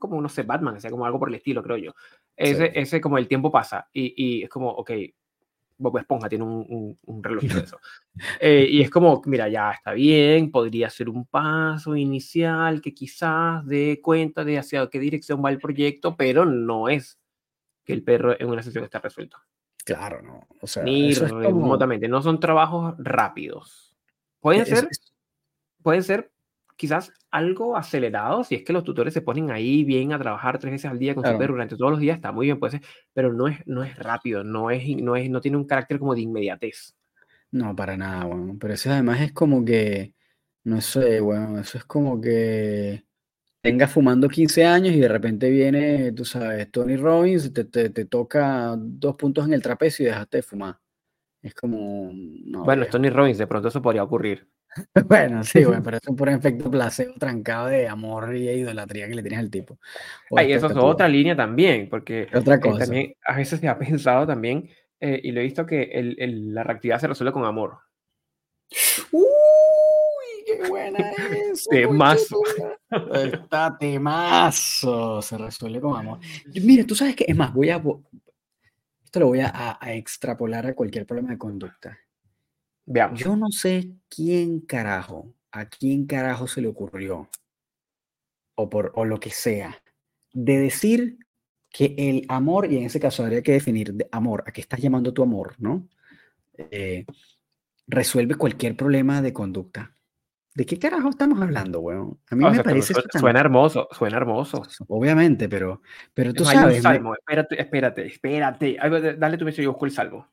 como 0.00 0.22
no 0.22 0.28
sé, 0.30 0.44
Batman, 0.44 0.76
o 0.76 0.80
sea, 0.80 0.90
como 0.90 1.04
algo 1.04 1.18
por 1.18 1.28
el 1.28 1.34
estilo, 1.34 1.62
creo 1.62 1.76
yo. 1.76 1.94
Ese, 2.34 2.72
ese 2.74 3.02
como 3.02 3.18
el 3.18 3.28
tiempo 3.28 3.52
pasa 3.52 3.90
y, 3.92 4.14
y 4.16 4.42
es 4.44 4.48
como, 4.48 4.70
ok, 4.70 4.90
Bob 5.76 5.98
Esponja 5.98 6.28
tiene 6.28 6.44
un, 6.44 6.98
un, 7.02 7.22
relojito 7.22 7.56
de 7.56 7.60
eso. 7.64 7.78
Eh, 8.40 8.66
y 8.70 8.82
es 8.82 8.90
como, 8.90 9.22
mira, 9.26 9.48
ya 9.48 9.72
está 9.72 9.92
bien, 9.92 10.50
podría 10.50 10.88
ser 10.90 11.08
un 11.08 11.26
paso 11.26 11.96
inicial 11.96 12.80
que 12.80 12.94
quizás 12.94 13.66
dé 13.66 14.00
cuenta 14.02 14.44
de 14.44 14.58
hacia 14.58 14.88
qué 14.88 14.98
dirección 14.98 15.42
va 15.44 15.50
el 15.50 15.58
proyecto, 15.58 16.16
pero 16.16 16.44
no 16.44 16.88
es 16.88 17.18
que 17.84 17.92
el 17.92 18.02
perro 18.02 18.38
en 18.38 18.48
una 18.48 18.62
sesión 18.62 18.84
está 18.84 18.98
resuelto. 18.98 19.38
Claro, 19.84 20.22
no. 20.22 20.46
O 20.60 20.66
sea, 20.66 20.82
Ni 20.82 21.12
remotamente. 21.12 22.08
No 22.08 22.22
son 22.22 22.40
trabajos 22.40 22.94
rápidos. 22.98 23.94
Pueden 24.40 24.64
ser, 24.64 24.88
pueden 25.82 26.02
ser 26.02 26.33
quizás 26.76 27.12
algo 27.30 27.76
acelerado, 27.76 28.44
si 28.44 28.56
es 28.56 28.64
que 28.64 28.72
los 28.72 28.84
tutores 28.84 29.14
se 29.14 29.22
ponen 29.22 29.50
ahí 29.50 29.84
bien 29.84 30.12
a 30.12 30.18
trabajar 30.18 30.58
tres 30.58 30.72
veces 30.72 30.90
al 30.90 30.98
día 30.98 31.14
con 31.14 31.24
su 31.24 31.38
perro 31.38 31.54
durante 31.54 31.76
todos 31.76 31.92
los 31.92 32.00
días, 32.00 32.16
está 32.16 32.32
muy 32.32 32.46
bien, 32.46 32.58
puede 32.58 32.78
ser, 32.78 32.82
pero 33.12 33.32
no 33.32 33.48
es, 33.48 33.58
no 33.66 33.82
es 33.82 33.96
rápido, 33.96 34.44
no, 34.44 34.70
es, 34.70 34.84
no, 34.96 35.16
es, 35.16 35.30
no 35.30 35.40
tiene 35.40 35.56
un 35.56 35.66
carácter 35.66 35.98
como 35.98 36.14
de 36.14 36.22
inmediatez. 36.22 36.94
No, 37.50 37.74
para 37.74 37.96
nada, 37.96 38.24
bueno. 38.24 38.56
Pero 38.58 38.74
eso 38.74 38.90
además 38.90 39.20
es 39.20 39.32
como 39.32 39.64
que, 39.64 40.14
no 40.64 40.80
sé, 40.80 41.20
bueno, 41.20 41.58
eso 41.58 41.78
es 41.78 41.84
como 41.84 42.20
que 42.20 43.04
tengas 43.64 43.90
fumando 43.90 44.28
15 44.28 44.66
años 44.66 44.94
y 44.94 45.00
de 45.00 45.08
repente 45.08 45.48
viene, 45.48 46.12
tú 46.12 46.24
sabes, 46.26 46.70
Tony 46.70 46.96
Robbins, 46.96 47.50
te, 47.50 47.64
te, 47.64 47.88
te 47.88 48.04
toca 48.04 48.74
dos 48.76 49.16
puntos 49.16 49.46
en 49.46 49.54
el 49.54 49.62
trapecio 49.62 50.04
y 50.04 50.08
dejaste 50.08 50.36
de 50.38 50.42
fumar. 50.42 50.76
Es 51.40 51.54
como... 51.54 52.10
bueno, 52.64 52.84
Tony 52.86 53.08
Robbins, 53.08 53.38
de 53.38 53.46
pronto 53.46 53.68
eso 53.68 53.80
podría 53.80 54.02
ocurrir. 54.02 54.46
bueno, 55.06 55.44
sí, 55.44 55.64
bueno, 55.64 55.82
pero 55.84 55.96
eso 55.98 56.10
es 56.10 56.16
por 56.16 56.28
efecto 56.28 56.70
placebo 56.70 57.14
trancado 57.14 57.68
de 57.68 57.88
amor 57.88 58.34
y 58.34 58.48
idolatría 58.48 59.08
que 59.08 59.14
le 59.14 59.22
tienes 59.22 59.40
al 59.40 59.50
tipo. 59.50 59.78
Ay, 60.36 60.52
eso 60.52 60.66
es 60.66 60.76
otra 60.76 61.08
línea 61.08 61.36
también, 61.36 61.88
porque 61.88 62.28
otra 62.34 62.56
eh, 62.56 62.60
cosa? 62.60 62.80
también, 62.80 63.14
a 63.24 63.36
veces 63.36 63.60
se 63.60 63.68
ha 63.68 63.78
pensado 63.78 64.26
también, 64.26 64.68
eh, 65.00 65.20
y 65.22 65.32
lo 65.32 65.40
he 65.40 65.44
visto 65.44 65.66
que 65.66 65.82
el, 65.82 66.16
el, 66.18 66.54
la 66.54 66.64
reactividad 66.64 67.00
se 67.00 67.08
resuelve 67.08 67.32
con 67.32 67.44
amor. 67.44 67.78
¡Uy, 69.12 69.24
qué 70.46 70.68
buena 70.68 71.10
es! 71.52 71.64
temazo. 71.64 72.40
Está 73.12 73.76
temazo. 73.78 75.22
Se 75.22 75.38
resuelve 75.38 75.80
con 75.80 75.96
amor. 75.96 76.18
Mira, 76.62 76.84
tú 76.84 76.94
sabes 76.94 77.14
que, 77.14 77.24
es 77.28 77.36
más, 77.36 77.52
voy 77.52 77.70
a, 77.70 77.82
esto 79.04 79.20
lo 79.20 79.26
voy 79.26 79.40
a, 79.40 79.78
a 79.80 79.94
extrapolar 79.94 80.66
a 80.66 80.74
cualquier 80.74 81.06
problema 81.06 81.30
de 81.30 81.38
conducta. 81.38 81.98
Yo 82.86 83.36
no 83.36 83.50
sé 83.50 83.92
quién 84.08 84.60
carajo, 84.60 85.34
a 85.52 85.66
quién 85.68 86.06
carajo 86.06 86.46
se 86.46 86.60
le 86.60 86.68
ocurrió, 86.68 87.28
o, 88.56 88.70
por, 88.70 88.92
o 88.94 89.04
lo 89.04 89.18
que 89.18 89.30
sea, 89.30 89.82
de 90.32 90.58
decir 90.58 91.18
que 91.70 91.94
el 91.96 92.24
amor, 92.28 92.70
y 92.70 92.76
en 92.76 92.84
ese 92.84 93.00
caso 93.00 93.24
habría 93.24 93.42
que 93.42 93.52
definir 93.52 93.94
de 93.94 94.08
amor, 94.12 94.44
a 94.46 94.52
qué 94.52 94.60
estás 94.60 94.80
llamando 94.80 95.12
tu 95.12 95.22
amor, 95.22 95.54
¿no? 95.58 95.88
Eh, 96.56 97.04
resuelve 97.86 98.36
cualquier 98.36 98.76
problema 98.76 99.22
de 99.22 99.32
conducta. 99.32 99.94
¿De 100.54 100.64
qué 100.64 100.78
carajo 100.78 101.08
estamos 101.08 101.42
hablando, 101.42 101.80
weón? 101.80 102.20
A 102.30 102.36
mí 102.36 102.48
me 102.48 102.62
parece. 102.62 102.94
Suena, 103.18 103.40
hermoso, 103.40 103.88
suena 103.90 104.18
hermoso. 104.18 104.62
Obviamente, 104.86 105.48
pero, 105.48 105.82
pero 106.14 106.32
tú 106.32 106.44
sabes. 106.44 106.80
salmo, 106.80 107.14
espérate, 107.14 107.60
espérate, 107.60 108.06
espérate. 108.06 108.76
Dale 109.18 109.36
tu 109.36 109.44
beso 109.44 109.60
y 109.60 109.64
yo 109.64 109.72
busco 109.72 109.86
el 109.86 109.90
salvo. 109.90 110.28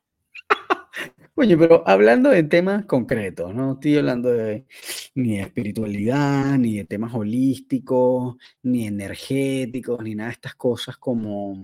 Oye, 1.36 1.56
pero 1.56 1.82
hablando 1.88 2.28
de 2.28 2.42
temas 2.42 2.84
concretos, 2.84 3.54
no 3.54 3.72
estoy 3.72 3.96
hablando 3.96 4.30
de 4.30 4.66
ni 5.14 5.36
de 5.38 5.42
espiritualidad, 5.44 6.58
ni 6.58 6.76
de 6.76 6.84
temas 6.84 7.14
holísticos, 7.14 8.36
ni 8.62 8.86
energéticos, 8.86 10.02
ni 10.04 10.14
nada 10.14 10.28
de 10.28 10.34
estas 10.34 10.54
cosas 10.56 10.98
como 10.98 11.56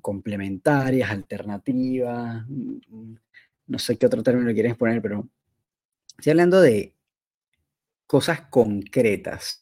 complementarias, 0.00 1.10
alternativas, 1.10 2.44
mm, 2.48 3.14
no 3.68 3.78
sé 3.80 3.98
qué 3.98 4.06
otro 4.06 4.22
término 4.22 4.52
quieres 4.54 4.76
poner, 4.76 5.02
pero 5.02 5.28
estoy 6.18 6.32
hablando 6.32 6.60
de 6.60 6.94
cosas 8.06 8.42
concretas. 8.50 9.60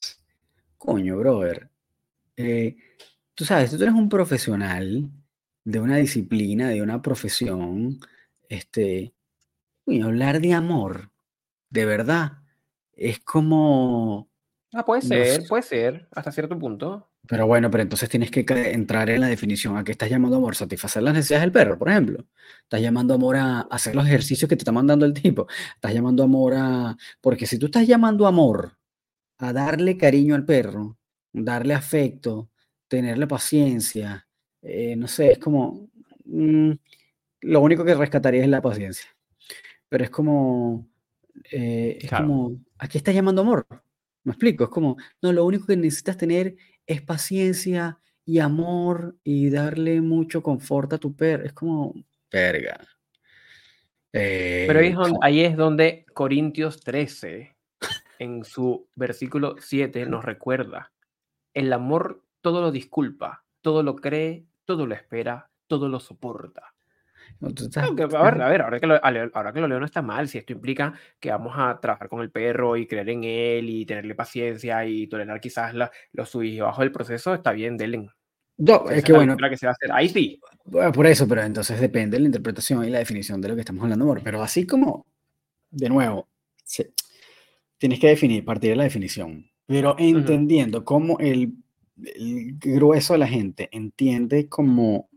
Coño, 0.78 1.18
brother. 1.18 1.70
Eh, 2.36 2.76
tú 3.34 3.44
sabes, 3.44 3.70
tú 3.70 3.76
eres 3.82 3.94
un 3.94 4.08
profesional 4.08 5.10
de 5.64 5.80
una 5.80 5.96
disciplina, 5.98 6.68
de 6.70 6.82
una 6.82 7.02
profesión, 7.02 7.98
este, 8.48 9.14
hablar 10.02 10.40
de 10.40 10.52
amor, 10.54 11.10
de 11.70 11.84
verdad, 11.84 12.38
es 12.92 13.20
como... 13.20 14.28
Ah, 14.72 14.84
puede 14.84 15.02
ser, 15.02 15.46
puede 15.48 15.62
ser, 15.62 16.08
hasta 16.12 16.32
cierto 16.32 16.58
punto. 16.58 17.08
Pero 17.26 17.46
bueno, 17.46 17.70
pero 17.70 17.82
entonces 17.82 18.08
tienes 18.08 18.30
que 18.30 18.44
entrar 18.72 19.10
en 19.10 19.20
la 19.20 19.26
definición. 19.26 19.76
¿A 19.76 19.84
qué 19.84 19.92
estás 19.92 20.10
llamando 20.10 20.36
amor? 20.36 20.54
Satisfacer 20.54 21.02
las 21.02 21.14
necesidades 21.14 21.42
del 21.42 21.52
perro, 21.52 21.78
por 21.78 21.88
ejemplo. 21.88 22.24
Estás 22.62 22.80
llamando 22.80 23.14
amor 23.14 23.36
a 23.36 23.60
hacer 23.62 23.96
los 23.96 24.06
ejercicios 24.06 24.48
que 24.48 24.56
te 24.56 24.60
está 24.60 24.72
mandando 24.72 25.06
el 25.06 25.12
tipo. 25.12 25.46
Estás 25.74 25.92
llamando 25.92 26.22
amor 26.22 26.54
a... 26.56 26.96
Porque 27.20 27.46
si 27.46 27.58
tú 27.58 27.66
estás 27.66 27.86
llamando 27.86 28.26
amor 28.26 28.76
a 29.38 29.52
darle 29.52 29.96
cariño 29.96 30.34
al 30.34 30.44
perro, 30.44 30.98
darle 31.32 31.74
afecto, 31.74 32.50
tenerle 32.86 33.26
paciencia, 33.26 34.26
eh, 34.62 34.94
no 34.96 35.08
sé, 35.08 35.32
es 35.32 35.38
como... 35.38 35.88
Mm, 36.26 36.72
lo 37.46 37.60
único 37.60 37.84
que 37.84 37.94
rescataría 37.94 38.42
es 38.42 38.48
la 38.48 38.60
paciencia. 38.60 39.08
Pero 39.88 40.02
es 40.02 40.10
como, 40.10 40.88
eh, 41.52 41.98
es 42.00 42.10
como, 42.10 42.58
¿a 42.78 42.88
qué 42.88 42.98
estás 42.98 43.14
llamando 43.14 43.42
amor? 43.42 43.66
Me 44.24 44.32
explico, 44.32 44.64
es 44.64 44.70
como, 44.70 44.96
no, 45.22 45.32
lo 45.32 45.44
único 45.44 45.66
que 45.66 45.76
necesitas 45.76 46.16
tener 46.16 46.56
es 46.86 47.02
paciencia 47.02 48.00
y 48.24 48.40
amor 48.40 49.16
y 49.22 49.50
darle 49.50 50.00
mucho 50.00 50.42
confort 50.42 50.92
a 50.94 50.98
tu 50.98 51.14
perro. 51.14 51.44
Es 51.44 51.52
como, 51.52 51.94
verga. 52.32 52.80
Pero 54.10 54.80
ahí 54.80 54.88
es, 54.88 54.96
donde, 54.96 55.18
ahí 55.22 55.40
es 55.42 55.56
donde 55.56 56.06
Corintios 56.14 56.80
13, 56.80 57.54
en 58.18 58.44
su 58.44 58.88
versículo 58.96 59.56
7, 59.60 60.06
nos 60.06 60.24
recuerda, 60.24 60.90
el 61.54 61.72
amor 61.72 62.24
todo 62.40 62.60
lo 62.60 62.72
disculpa, 62.72 63.44
todo 63.60 63.82
lo 63.84 63.94
cree, 63.94 64.46
todo 64.64 64.86
lo 64.86 64.94
espera, 64.94 65.50
todo 65.68 65.88
lo 65.88 66.00
soporta 66.00 66.75
a, 67.40 67.90
ver, 67.92 68.42
a 68.42 68.48
ver, 68.48 68.62
ahora 68.62 68.80
que, 68.80 68.86
lo, 68.86 69.04
ahora 69.04 69.52
que 69.52 69.60
lo 69.60 69.68
leo 69.68 69.80
no 69.80 69.86
está 69.86 70.02
mal, 70.02 70.28
si 70.28 70.38
esto 70.38 70.52
implica 70.52 70.94
que 71.20 71.30
vamos 71.30 71.54
a 71.56 71.78
trabajar 71.80 72.08
con 72.08 72.20
el 72.20 72.30
perro 72.30 72.76
y 72.76 72.86
creer 72.86 73.10
en 73.10 73.24
él 73.24 73.68
y 73.68 73.86
tenerle 73.86 74.14
paciencia 74.14 74.84
y 74.86 75.06
tolerar 75.06 75.40
quizás 75.40 75.74
la, 75.74 75.90
los 76.12 76.28
sub 76.28 76.42
y 76.42 76.58
bajo 76.60 76.82
del 76.82 76.92
proceso, 76.92 77.34
está 77.34 77.52
bien, 77.52 77.76
Delen. 77.76 78.10
No, 78.58 78.88
es 78.88 79.04
que 79.04 79.12
bueno. 79.12 79.36
Que 79.36 79.56
se 79.56 79.66
va 79.66 79.72
a 79.72 79.74
hacer. 79.74 79.92
Ahí 79.92 80.08
sí. 80.08 80.40
Por 80.64 81.06
eso, 81.06 81.28
pero 81.28 81.42
entonces 81.42 81.80
depende 81.80 82.16
de 82.16 82.20
la 82.20 82.26
interpretación 82.26 82.84
y 82.84 82.90
la 82.90 82.98
definición 82.98 83.40
de 83.40 83.48
lo 83.48 83.54
que 83.54 83.60
estamos 83.60 83.82
hablando, 83.82 84.04
amor. 84.04 84.20
Pero 84.24 84.42
así 84.42 84.66
como, 84.66 85.06
de 85.70 85.88
nuevo, 85.88 86.28
tienes 87.78 88.00
que 88.00 88.08
definir, 88.08 88.44
partir 88.44 88.70
de 88.70 88.76
la 88.76 88.84
definición. 88.84 89.50
Pero 89.66 89.96
entendiendo 89.98 90.84
cómo 90.84 91.18
el, 91.18 91.52
el, 92.02 92.56
grueso 92.58 93.12
de 93.14 93.18
la 93.18 93.28
gente 93.28 93.68
entiende 93.72 94.48
como 94.48 95.08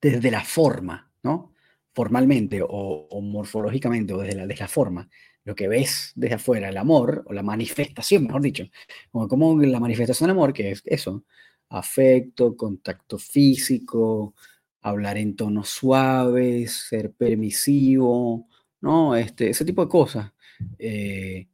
desde 0.00 0.30
la 0.30 0.44
forma, 0.44 1.10
¿no? 1.22 1.52
Formalmente 1.94 2.60
o, 2.62 3.20
morfológicamente 3.22 4.14
o 4.14 4.18
desde 4.18 4.36
la, 4.36 4.46
desde 4.46 4.62
la 4.62 4.68
forma, 4.68 5.08
lo 5.44 5.54
que 5.54 5.68
ves 5.68 6.12
desde 6.14 6.36
afuera, 6.36 6.68
el 6.68 6.76
amor 6.76 7.24
o 7.26 7.32
la 7.32 7.42
manifestación, 7.42 8.24
mejor 8.24 8.42
dicho, 8.42 8.64
como, 9.10 9.28
como 9.28 9.60
la 9.62 9.80
manifestación 9.80 10.28
del 10.28 10.36
amor, 10.36 10.52
que 10.52 10.70
es 10.72 10.82
eso, 10.84 11.24
afecto, 11.70 12.56
contacto 12.56 13.18
físico, 13.18 14.34
hablar 14.82 15.18
en 15.18 15.36
tonos 15.36 15.68
suaves, 15.68 16.72
ser 16.88 17.12
permisivo, 17.12 18.48
¿no? 18.80 19.16
Este, 19.16 19.50
ese 19.50 19.64
tipo 19.64 19.84
de 19.84 19.88
cosas. 19.90 20.32
Eh, 20.78 21.48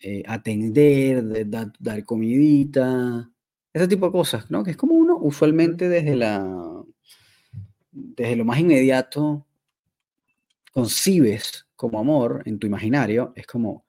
eh, 0.00 0.22
atender, 0.26 1.48
dar 1.48 2.04
comidita, 2.04 3.30
ese 3.72 3.88
tipo 3.88 4.06
de 4.06 4.12
cosas, 4.12 4.50
¿no? 4.50 4.62
Que 4.62 4.72
es 4.72 4.76
como 4.76 4.94
uno 4.94 5.16
usualmente 5.16 5.88
desde 5.88 6.14
la, 6.14 6.73
desde 7.94 8.36
lo 8.36 8.44
más 8.44 8.58
inmediato 8.58 9.46
concibes 10.72 11.66
como 11.76 12.00
amor 12.00 12.42
en 12.46 12.58
tu 12.58 12.66
imaginario, 12.66 13.32
es 13.36 13.46
como, 13.46 13.86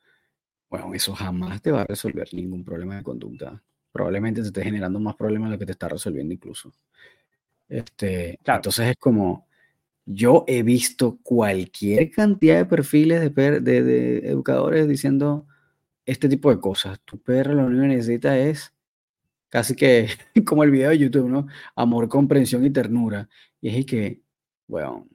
bueno, 0.69 0.93
eso 0.93 1.15
jamás 1.15 1.61
te 1.61 1.71
va 1.71 1.81
a 1.81 1.85
resolver 1.85 2.31
ningún 2.33 2.63
problema 2.63 2.95
de 2.97 3.03
conducta. 3.03 3.61
Probablemente 3.91 4.41
te 4.41 4.47
esté 4.47 4.63
generando 4.63 4.99
más 4.99 5.15
problemas 5.15 5.49
de 5.49 5.55
lo 5.55 5.59
que 5.59 5.65
te 5.65 5.71
está 5.71 5.89
resolviendo 5.89 6.33
incluso. 6.33 6.71
Este, 7.67 8.39
Entonces 8.45 8.89
es 8.89 8.97
como, 8.97 9.47
yo 10.05 10.43
he 10.47 10.61
visto 10.61 11.17
cualquier 11.23 12.11
cantidad 12.11 12.57
de 12.57 12.65
perfiles 12.65 13.33
de, 13.33 13.61
de, 13.61 14.17
educadores 14.29 14.87
diciendo 14.87 15.47
este 16.05 16.29
tipo 16.29 16.51
de 16.51 16.59
cosas. 16.59 16.99
Tu 17.03 17.17
perro 17.17 17.55
lo 17.55 17.65
único 17.65 17.81
que 17.81 17.87
necesita 17.87 18.37
es 18.37 18.74
casi 19.49 19.75
que 19.75 20.07
como 20.45 20.63
el 20.63 20.71
video 20.71 20.89
de 20.89 20.97
YouTube, 20.97 21.29
¿no? 21.29 21.47
Amor, 21.75 22.07
comprensión 22.09 22.65
y 22.65 22.69
ternura. 22.69 23.29
Y 23.61 23.69
es 23.69 23.85
que, 23.85 24.21
bueno, 24.67 25.07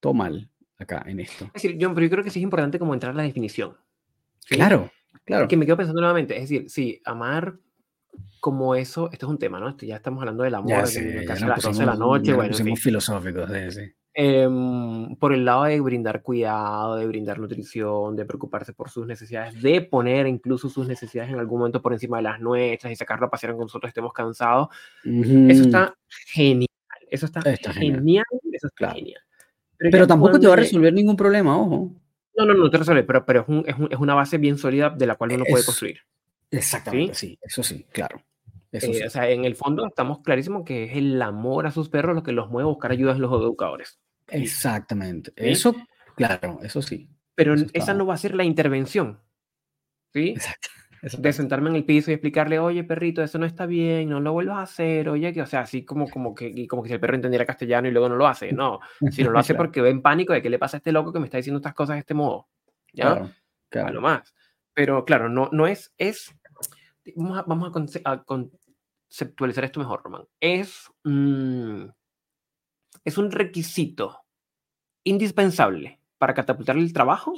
todo 0.00 0.14
mal. 0.14 0.48
acá 0.78 1.04
en 1.06 1.20
esto. 1.20 1.46
Es 1.46 1.62
decir, 1.62 1.78
yo, 1.78 1.94
pero 1.94 2.06
yo 2.06 2.10
creo 2.10 2.24
que 2.24 2.30
sí 2.30 2.40
es 2.40 2.44
importante 2.44 2.78
como 2.78 2.94
entrar 2.94 3.12
a 3.12 3.16
la 3.16 3.22
definición. 3.22 3.76
Claro, 4.46 4.90
claro. 5.24 5.48
Que 5.48 5.56
me 5.56 5.66
quedo 5.66 5.76
pensando 5.76 6.00
nuevamente, 6.00 6.34
es 6.34 6.42
decir, 6.42 6.68
sí, 6.68 7.00
amar 7.04 7.58
como 8.40 8.74
eso, 8.74 9.08
esto 9.12 9.26
es 9.26 9.30
un 9.30 9.38
tema, 9.38 9.60
¿no? 9.60 9.76
ya 9.78 9.96
estamos 9.96 10.20
hablando 10.20 10.42
del 10.42 10.54
amor, 10.54 10.70
Ya 10.70 10.80
casi 10.80 10.94
sé, 10.94 11.24
ya 11.24 11.32
a 11.32 11.38
nos 11.38 11.48
las 11.48 11.62
12 11.62 11.80
de 11.80 11.86
la 11.86 11.94
noche, 11.94 12.24
ya 12.24 12.32
nos 12.32 12.36
bueno, 12.36 12.56
en 12.56 12.64
fin. 12.64 12.76
filosóficos, 12.76 13.50
sí, 13.50 13.70
sí. 13.70 13.92
Em, 14.14 15.16
por 15.16 15.32
el 15.32 15.44
lado 15.44 15.64
de 15.64 15.80
brindar 15.80 16.22
cuidado, 16.22 16.96
de 16.96 17.06
brindar 17.06 17.38
nutrición, 17.38 18.14
de 18.14 18.26
preocuparse 18.26 18.74
por 18.74 18.90
sus 18.90 19.06
necesidades, 19.06 19.60
de 19.62 19.80
poner 19.80 20.26
incluso 20.26 20.68
sus 20.68 20.86
necesidades 20.86 21.32
en 21.32 21.38
algún 21.38 21.60
momento 21.60 21.80
por 21.80 21.94
encima 21.94 22.18
de 22.18 22.24
las 22.24 22.38
nuestras 22.40 22.92
y 22.92 22.96
sacarlo 22.96 23.26
a 23.26 23.30
pasear 23.30 23.50
aunque 23.52 23.64
nosotros 23.64 23.88
estemos 23.88 24.12
cansados, 24.12 24.68
eso 25.02 25.10
Ujú, 25.62 25.64
está 25.64 25.94
genial, 26.26 26.68
eso 27.10 27.24
está, 27.26 27.40
Está 27.40 27.72
genial. 27.72 27.98
genial, 28.00 28.24
eso 28.52 28.66
está 28.66 28.76
Claro. 28.76 28.94
genial. 28.96 29.20
Pero 29.78 29.98
ya 29.98 30.06
tampoco 30.06 30.38
te 30.38 30.46
va 30.46 30.52
a 30.52 30.56
resolver 30.56 30.92
ningún 30.92 31.16
problema, 31.16 31.58
ojo. 31.58 31.90
No, 32.36 32.44
no, 32.44 32.54
no 32.54 32.70
te 32.70 32.78
resuelve, 32.78 33.04
pero, 33.04 33.24
pero 33.24 33.40
es, 33.42 33.48
un- 33.48 33.64
es, 33.66 33.76
un- 33.78 33.88
es 33.90 33.98
una 33.98 34.14
base 34.14 34.36
bien 34.38 34.58
sólida 34.58 34.90
de 34.90 35.06
la 35.06 35.16
cual 35.16 35.32
uno 35.32 35.44
puede 35.44 35.60
Es- 35.60 35.66
construir. 35.66 36.00
Exactamente, 36.50 37.14
sí, 37.14 37.38
eso 37.40 37.62
sí, 37.62 37.86
claro. 37.90 38.20
Eso 38.70 38.90
Eh, 38.90 38.94
sí. 38.94 39.04
O 39.04 39.10
sea, 39.10 39.28
en 39.30 39.44
el 39.46 39.54
fondo 39.56 39.86
estamos 39.86 40.20
clarísimos 40.22 40.64
que 40.64 40.84
es 40.84 40.96
el 40.96 41.20
amor 41.22 41.66
a 41.66 41.70
sus 41.70 41.88
perros 41.88 42.14
lo 42.14 42.22
que 42.22 42.32
los 42.32 42.50
mueve 42.50 42.66
a 42.68 42.72
buscar 42.72 42.90
ayuda 42.90 43.12
en 43.12 43.20
los 43.22 43.32
educadores. 43.32 43.98
Exactamente. 44.32 45.32
¿Sí? 45.36 45.48
Eso, 45.50 45.74
claro, 46.16 46.60
eso 46.62 46.82
sí. 46.82 47.08
Pero 47.34 47.54
Eso 47.54 47.66
esa 47.72 47.94
no 47.94 48.06
va 48.06 48.14
a 48.14 48.18
ser 48.18 48.34
la 48.34 48.44
intervención. 48.44 49.20
¿Sí? 50.12 50.30
Exacto. 50.30 50.68
de 51.18 51.32
sentarme 51.32 51.68
en 51.70 51.74
el 51.76 51.84
piso 51.84 52.10
y 52.10 52.14
explicarle, 52.14 52.60
oye, 52.60 52.84
perrito, 52.84 53.22
eso 53.24 53.36
no 53.36 53.44
está 53.44 53.66
bien, 53.66 54.08
no 54.08 54.20
lo 54.20 54.32
vuelvas 54.32 54.58
a 54.58 54.62
hacer, 54.62 55.08
oye, 55.08 55.32
que, 55.32 55.42
o 55.42 55.46
sea, 55.46 55.60
así 55.62 55.84
como, 55.84 56.08
como, 56.08 56.32
que, 56.32 56.46
y 56.46 56.68
como 56.68 56.82
que 56.82 56.90
si 56.90 56.94
el 56.94 57.00
perro 57.00 57.16
entendiera 57.16 57.44
castellano 57.44 57.88
y 57.88 57.90
luego 57.90 58.08
no 58.08 58.14
lo 58.14 58.26
hace, 58.28 58.52
no, 58.52 58.78
si 59.10 59.24
no 59.24 59.30
lo 59.32 59.38
hace 59.40 59.52
Claro, 59.54 59.64
porque 59.64 59.80
ve 59.80 59.90
en 59.90 60.00
pánico 60.00 60.32
de 60.32 60.40
qué 60.40 60.48
le 60.48 60.60
pasa 60.60 60.76
a 60.76 60.78
este 60.78 60.92
loco 60.92 61.12
que 61.12 61.18
me 61.18 61.24
está 61.24 61.38
diciendo 61.38 61.58
estas 61.58 61.74
cosas 61.74 61.96
de 61.96 62.00
este 62.00 62.14
modo, 62.14 62.48
¿ya? 62.92 63.14
Claro, 63.14 63.24
A 63.24 63.32
claro. 63.68 63.92
lo 63.94 64.00
más. 64.00 64.32
Pero 64.74 65.04
claro, 65.04 65.28
no, 65.28 65.48
no 65.50 65.66
es, 65.66 65.92
es, 65.98 66.32
vamos 67.16 67.36
a, 67.38 67.42
vamos 67.42 67.68
a 67.68 67.72
conce- 67.72 68.02
a 68.04 68.22
conceptualizar 68.22 69.64
esto 69.64 69.80
mejor, 69.80 70.02
Román, 70.04 70.22
es, 70.38 70.88
mm, 71.02 71.84
es 73.04 73.18
un 73.18 73.30
requisito 73.30 74.18
indispensable 75.04 76.00
para 76.18 76.34
catapultar 76.34 76.76
el 76.76 76.92
trabajo, 76.92 77.34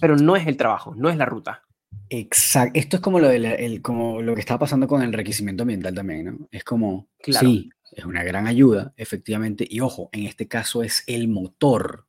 pero 0.00 0.16
no 0.16 0.36
es 0.36 0.46
el 0.46 0.56
trabajo, 0.56 0.94
no 0.94 1.10
es 1.10 1.16
la 1.16 1.26
ruta. 1.26 1.62
Exacto. 2.08 2.78
Esto 2.78 2.96
es 2.96 3.02
como 3.02 3.20
lo, 3.20 3.28
de 3.28 3.38
la- 3.38 3.54
el, 3.54 3.82
como 3.82 4.22
lo 4.22 4.34
que 4.34 4.40
está 4.40 4.58
pasando 4.58 4.86
con 4.88 5.02
el 5.02 5.08
enriquecimiento 5.08 5.62
ambiental 5.62 5.94
también, 5.94 6.24
¿no? 6.26 6.48
Es 6.50 6.64
como, 6.64 7.08
Claro. 7.18 7.46
sí, 7.48 7.70
es 7.92 8.04
una 8.04 8.22
gran 8.24 8.46
ayuda, 8.46 8.94
efectivamente. 8.96 9.66
Y 9.68 9.80
ojo, 9.80 10.08
en 10.12 10.24
este 10.26 10.48
caso 10.48 10.82
es 10.82 11.04
el 11.06 11.28
motor 11.28 12.06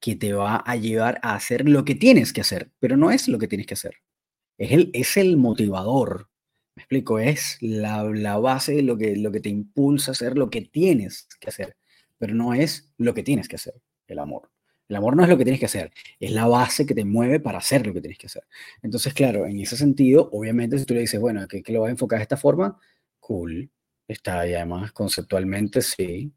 que 0.00 0.16
te 0.16 0.32
va 0.32 0.56
a 0.56 0.76
llevar 0.76 1.18
a 1.22 1.34
hacer 1.34 1.68
lo 1.68 1.84
que 1.84 1.94
tienes 1.94 2.32
que 2.32 2.40
hacer, 2.40 2.70
pero 2.78 2.96
no 2.96 3.10
es 3.10 3.28
lo 3.28 3.38
que 3.38 3.48
tienes 3.48 3.66
que 3.66 3.74
hacer. 3.74 3.96
Es 4.56 4.72
el, 4.72 4.90
es 4.94 5.16
el 5.18 5.36
motivador. 5.36 6.30
Me 6.76 6.82
explico, 6.82 7.18
es 7.18 7.58
la, 7.60 8.04
la 8.04 8.38
base 8.38 8.72
de 8.72 8.82
lo 8.82 8.96
que, 8.96 9.16
lo 9.16 9.30
que 9.30 9.40
te 9.40 9.50
impulsa 9.50 10.10
a 10.10 10.12
hacer 10.12 10.38
lo 10.38 10.48
que 10.48 10.62
tienes 10.62 11.28
que 11.40 11.50
hacer, 11.50 11.76
pero 12.20 12.34
no 12.34 12.52
es 12.52 12.92
lo 12.98 13.14
que 13.14 13.22
tienes 13.22 13.48
que 13.48 13.56
hacer, 13.56 13.80
el 14.06 14.18
amor. 14.18 14.50
El 14.88 14.96
amor 14.96 15.16
no 15.16 15.22
es 15.22 15.28
lo 15.30 15.38
que 15.38 15.44
tienes 15.44 15.58
que 15.58 15.66
hacer, 15.66 15.90
es 16.18 16.32
la 16.32 16.46
base 16.46 16.84
que 16.84 16.94
te 16.94 17.04
mueve 17.04 17.40
para 17.40 17.58
hacer 17.58 17.86
lo 17.86 17.94
que 17.94 18.00
tienes 18.02 18.18
que 18.18 18.26
hacer. 18.26 18.42
Entonces, 18.82 19.14
claro, 19.14 19.46
en 19.46 19.58
ese 19.58 19.76
sentido, 19.76 20.28
obviamente, 20.32 20.78
si 20.78 20.84
tú 20.84 20.94
le 20.94 21.00
dices, 21.00 21.18
bueno, 21.18 21.48
que, 21.48 21.62
que 21.62 21.72
lo 21.72 21.80
vas 21.80 21.88
a 21.88 21.92
enfocar 21.92 22.18
de 22.18 22.24
esta 22.24 22.36
forma, 22.36 22.78
cool, 23.20 23.70
está 24.06 24.46
y 24.46 24.54
además 24.54 24.92
conceptualmente 24.92 25.80
sí, 25.80 26.30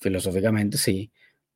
filosóficamente 0.00 0.76
sí, 0.76 1.10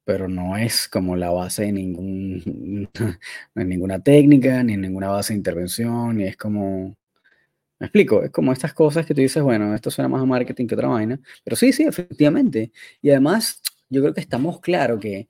pero 0.04 0.26
no 0.28 0.56
es 0.56 0.88
como 0.88 1.16
la 1.16 1.30
base 1.30 1.64
de 1.64 1.72
ningún, 1.72 2.88
es 3.54 3.66
ninguna 3.66 4.00
técnica, 4.00 4.62
ni 4.62 4.76
ninguna 4.78 5.08
base 5.08 5.34
de 5.34 5.38
intervención, 5.38 6.16
ni 6.16 6.24
es 6.24 6.36
como, 6.38 6.96
me 7.78 7.86
explico, 7.86 8.22
es 8.24 8.30
como 8.30 8.52
estas 8.52 8.74
cosas 8.74 9.06
que 9.06 9.14
tú 9.14 9.20
dices, 9.20 9.42
bueno, 9.42 9.74
esto 9.74 9.90
suena 9.90 10.08
más 10.08 10.22
a 10.22 10.26
marketing 10.26 10.66
que 10.66 10.74
otra 10.74 10.88
vaina, 10.88 11.20
pero 11.44 11.56
sí, 11.56 11.72
sí, 11.72 11.84
efectivamente. 11.84 12.72
Y 13.02 13.10
además, 13.10 13.60
yo 13.90 14.02
creo 14.02 14.14
que 14.14 14.20
estamos 14.20 14.60
claros 14.60 15.00
que 15.00 15.28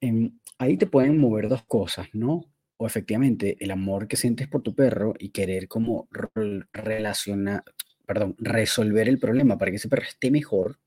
em, 0.00 0.38
ahí 0.58 0.76
te 0.76 0.86
pueden 0.86 1.18
mover 1.18 1.48
dos 1.48 1.64
cosas, 1.64 2.08
¿no? 2.12 2.44
O 2.76 2.86
efectivamente 2.86 3.56
el 3.60 3.70
amor 3.70 4.08
que 4.08 4.16
sientes 4.16 4.48
por 4.48 4.62
tu 4.62 4.74
perro 4.74 5.14
y 5.18 5.30
querer 5.30 5.68
como 5.68 6.08
rel- 6.10 6.66
relacionar, 6.72 7.64
perdón, 8.06 8.34
resolver 8.38 9.08
el 9.08 9.18
problema 9.18 9.56
para 9.58 9.70
que 9.70 9.76
ese 9.76 9.88
perro 9.88 10.02
esté 10.04 10.30
mejor, 10.30 10.78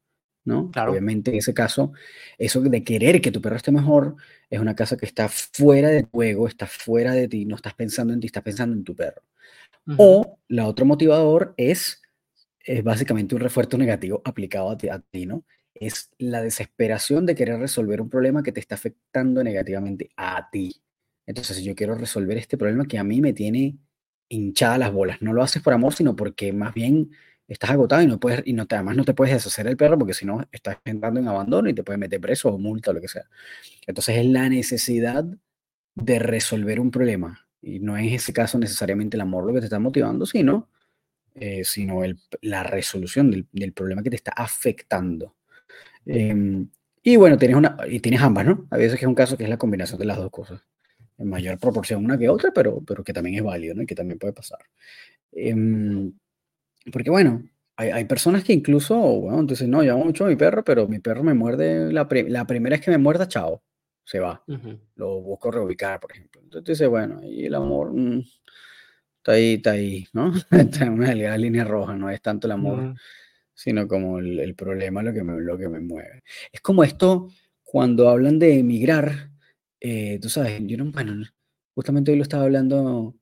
¿no? 0.45 0.71
Claro. 0.71 0.91
Obviamente 0.91 1.31
en 1.31 1.37
ese 1.37 1.53
caso, 1.53 1.93
eso 2.37 2.61
de 2.61 2.83
querer 2.83 3.21
que 3.21 3.31
tu 3.31 3.41
perro 3.41 3.57
esté 3.57 3.71
mejor 3.71 4.15
es 4.49 4.59
una 4.59 4.75
cosa 4.75 4.97
que 4.97 5.05
está 5.05 5.29
fuera 5.29 5.89
de 5.89 6.03
juego, 6.03 6.47
está 6.47 6.67
fuera 6.67 7.13
de 7.13 7.27
ti, 7.27 7.45
no 7.45 7.55
estás 7.55 7.73
pensando 7.75 8.13
en 8.13 8.19
ti, 8.21 8.27
estás 8.27 8.43
pensando 8.43 8.75
en 8.75 8.83
tu 8.83 8.95
perro. 8.95 9.23
O 9.97 10.39
la 10.49 10.67
otro 10.67 10.85
motivador 10.85 11.53
es, 11.57 12.01
es 12.59 12.83
básicamente 12.83 13.35
un 13.35 13.41
refuerzo 13.41 13.77
negativo 13.77 14.21
aplicado 14.25 14.69
a 14.71 14.77
ti, 14.77 14.89
a 14.89 14.99
ti, 14.99 15.25
¿no? 15.25 15.45
Es 15.73 16.09
la 16.17 16.41
desesperación 16.41 17.25
de 17.25 17.35
querer 17.35 17.59
resolver 17.59 18.01
un 18.01 18.09
problema 18.09 18.43
que 18.43 18.51
te 18.51 18.59
está 18.59 18.75
afectando 18.75 19.43
negativamente 19.43 20.09
a 20.17 20.49
ti. 20.51 20.81
Entonces, 21.25 21.63
yo 21.63 21.75
quiero 21.75 21.95
resolver 21.95 22.37
este 22.37 22.57
problema 22.57 22.87
que 22.87 22.97
a 22.97 23.03
mí 23.03 23.21
me 23.21 23.33
tiene 23.33 23.77
hinchada 24.29 24.77
las 24.77 24.91
bolas. 24.91 25.21
No 25.21 25.33
lo 25.33 25.43
haces 25.43 25.61
por 25.61 25.73
amor, 25.73 25.93
sino 25.93 26.15
porque 26.15 26.51
más 26.51 26.73
bien 26.73 27.11
estás 27.47 27.69
agotado 27.69 28.01
y 28.01 28.07
no 28.07 28.19
puedes, 28.19 28.41
y 28.45 28.53
no 28.53 28.65
te, 28.67 28.75
además 28.75 28.97
no 28.97 29.05
te 29.05 29.13
puedes 29.13 29.33
deshacer 29.33 29.65
del 29.65 29.77
perro 29.77 29.97
porque 29.97 30.13
si 30.13 30.25
no 30.25 30.45
estás 30.51 30.77
entrando 30.83 31.19
en 31.19 31.27
abandono 31.27 31.69
y 31.69 31.73
te 31.73 31.83
puedes 31.83 31.99
meter 31.99 32.19
preso 32.19 32.49
o 32.49 32.57
multa 32.57 32.91
o 32.91 32.93
lo 32.93 33.01
que 33.01 33.07
sea. 33.07 33.23
Entonces, 33.85 34.17
es 34.17 34.25
la 34.25 34.49
necesidad 34.49 35.25
de 35.95 36.19
resolver 36.19 36.79
un 36.79 36.91
problema. 36.91 37.46
Y 37.61 37.79
no 37.79 37.97
es 37.97 38.13
ese 38.13 38.33
caso 38.33 38.57
necesariamente 38.59 39.17
el 39.17 39.21
amor 39.21 39.45
lo 39.45 39.53
que 39.53 39.59
te 39.59 39.65
está 39.65 39.79
motivando, 39.79 40.25
sino, 40.25 40.69
eh, 41.35 41.63
sino 41.65 42.03
el- 42.03 42.19
la 42.41 42.63
resolución 42.63 43.31
del, 43.31 43.47
del 43.51 43.73
problema 43.73 44.03
que 44.03 44.09
te 44.11 44.15
está 44.17 44.31
afectando. 44.35 45.35
Em, 46.05 46.69
y 47.03 47.15
bueno, 47.17 47.37
tienes, 47.37 47.57
una, 47.57 47.77
y 47.89 47.99
tienes 47.99 48.21
ambas, 48.21 48.45
¿no? 48.45 48.67
A 48.71 48.77
veces 48.77 49.01
es 49.01 49.07
un 49.07 49.15
caso 49.15 49.37
que 49.37 49.43
es 49.43 49.49
la 49.49 49.57
combinación 49.57 49.99
de 49.99 50.05
las 50.05 50.17
dos 50.17 50.31
cosas. 50.31 50.61
En 51.17 51.29
mayor 51.29 51.59
proporción 51.59 52.05
una 52.05 52.17
que 52.17 52.29
otra, 52.29 52.51
pero, 52.53 52.81
pero 52.85 53.03
que 53.03 53.13
también 53.13 53.37
es 53.37 53.43
válido, 53.43 53.75
¿no? 53.75 53.83
Y 53.83 53.87
que 53.87 53.95
también 53.95 54.19
puede 54.19 54.33
pasar. 54.33 54.59
Em, 55.33 56.13
porque 56.91 57.09
bueno, 57.09 57.43
hay, 57.77 57.89
hay 57.91 58.05
personas 58.05 58.43
que 58.43 58.53
incluso, 58.53 58.97
bueno, 58.97 59.43
dicen, 59.43 59.69
no, 59.71 59.83
yo 59.83 59.93
amo 59.93 60.05
mucho 60.05 60.25
a 60.25 60.29
mi 60.29 60.35
perro, 60.35 60.63
pero 60.63 60.87
mi 60.87 60.99
perro 60.99 61.23
me 61.23 61.33
muerde, 61.33 61.91
la, 61.93 62.07
la 62.27 62.47
primera 62.47 62.75
vez 62.77 62.85
que 62.85 62.91
me 62.91 62.97
muerda, 62.97 63.27
chao, 63.27 63.63
se 64.07 64.21
va 64.21 64.41
lo 64.95 65.19
busco 65.19 65.51
reubicar, 65.51 65.99
por 65.99 66.13
ejemplo. 66.13 66.39
Entonces 66.41 66.63
tú 66.63 66.71
dices, 66.71 66.87
bueno, 66.87 67.21
y 67.21 67.45
el 67.45 67.55
amor 67.55 67.91
mm, 67.93 68.23
está 69.17 69.33
ahí, 69.33 69.53
está 69.55 69.71
ahí, 69.71 70.07
¿no? 70.13 70.33
Está 70.49 70.85
en 70.85 70.93
una 70.93 71.09
delgada 71.09 71.37
línea 71.37 71.65
roja, 71.65 71.95
no 71.95 72.09
es 72.09 72.21
tanto 72.21 72.47
el 72.47 72.53
amor, 72.53 72.95
sino 73.53 73.85
como 73.85 74.19
el, 74.19 74.39
el 74.39 74.55
problema 74.55 75.03
lo 75.03 75.13
que, 75.13 75.23
me, 75.23 75.41
lo 75.41 75.57
que 75.57 75.67
me 75.67 75.81
mueve. 75.81 76.23
Es 76.53 76.61
como 76.61 76.85
esto, 76.85 77.29
cuando 77.63 78.07
hablan 78.07 78.39
de 78.39 78.59
emigrar, 78.59 79.29
eh, 79.81 80.19
tú 80.21 80.29
sabes, 80.29 80.61
yo 80.61 80.77
no, 80.77 80.85
bueno, 80.85 81.25
justamente 81.75 82.11
hoy 82.11 82.17
lo 82.17 82.23
estaba 82.23 82.45
hablando 82.45 83.13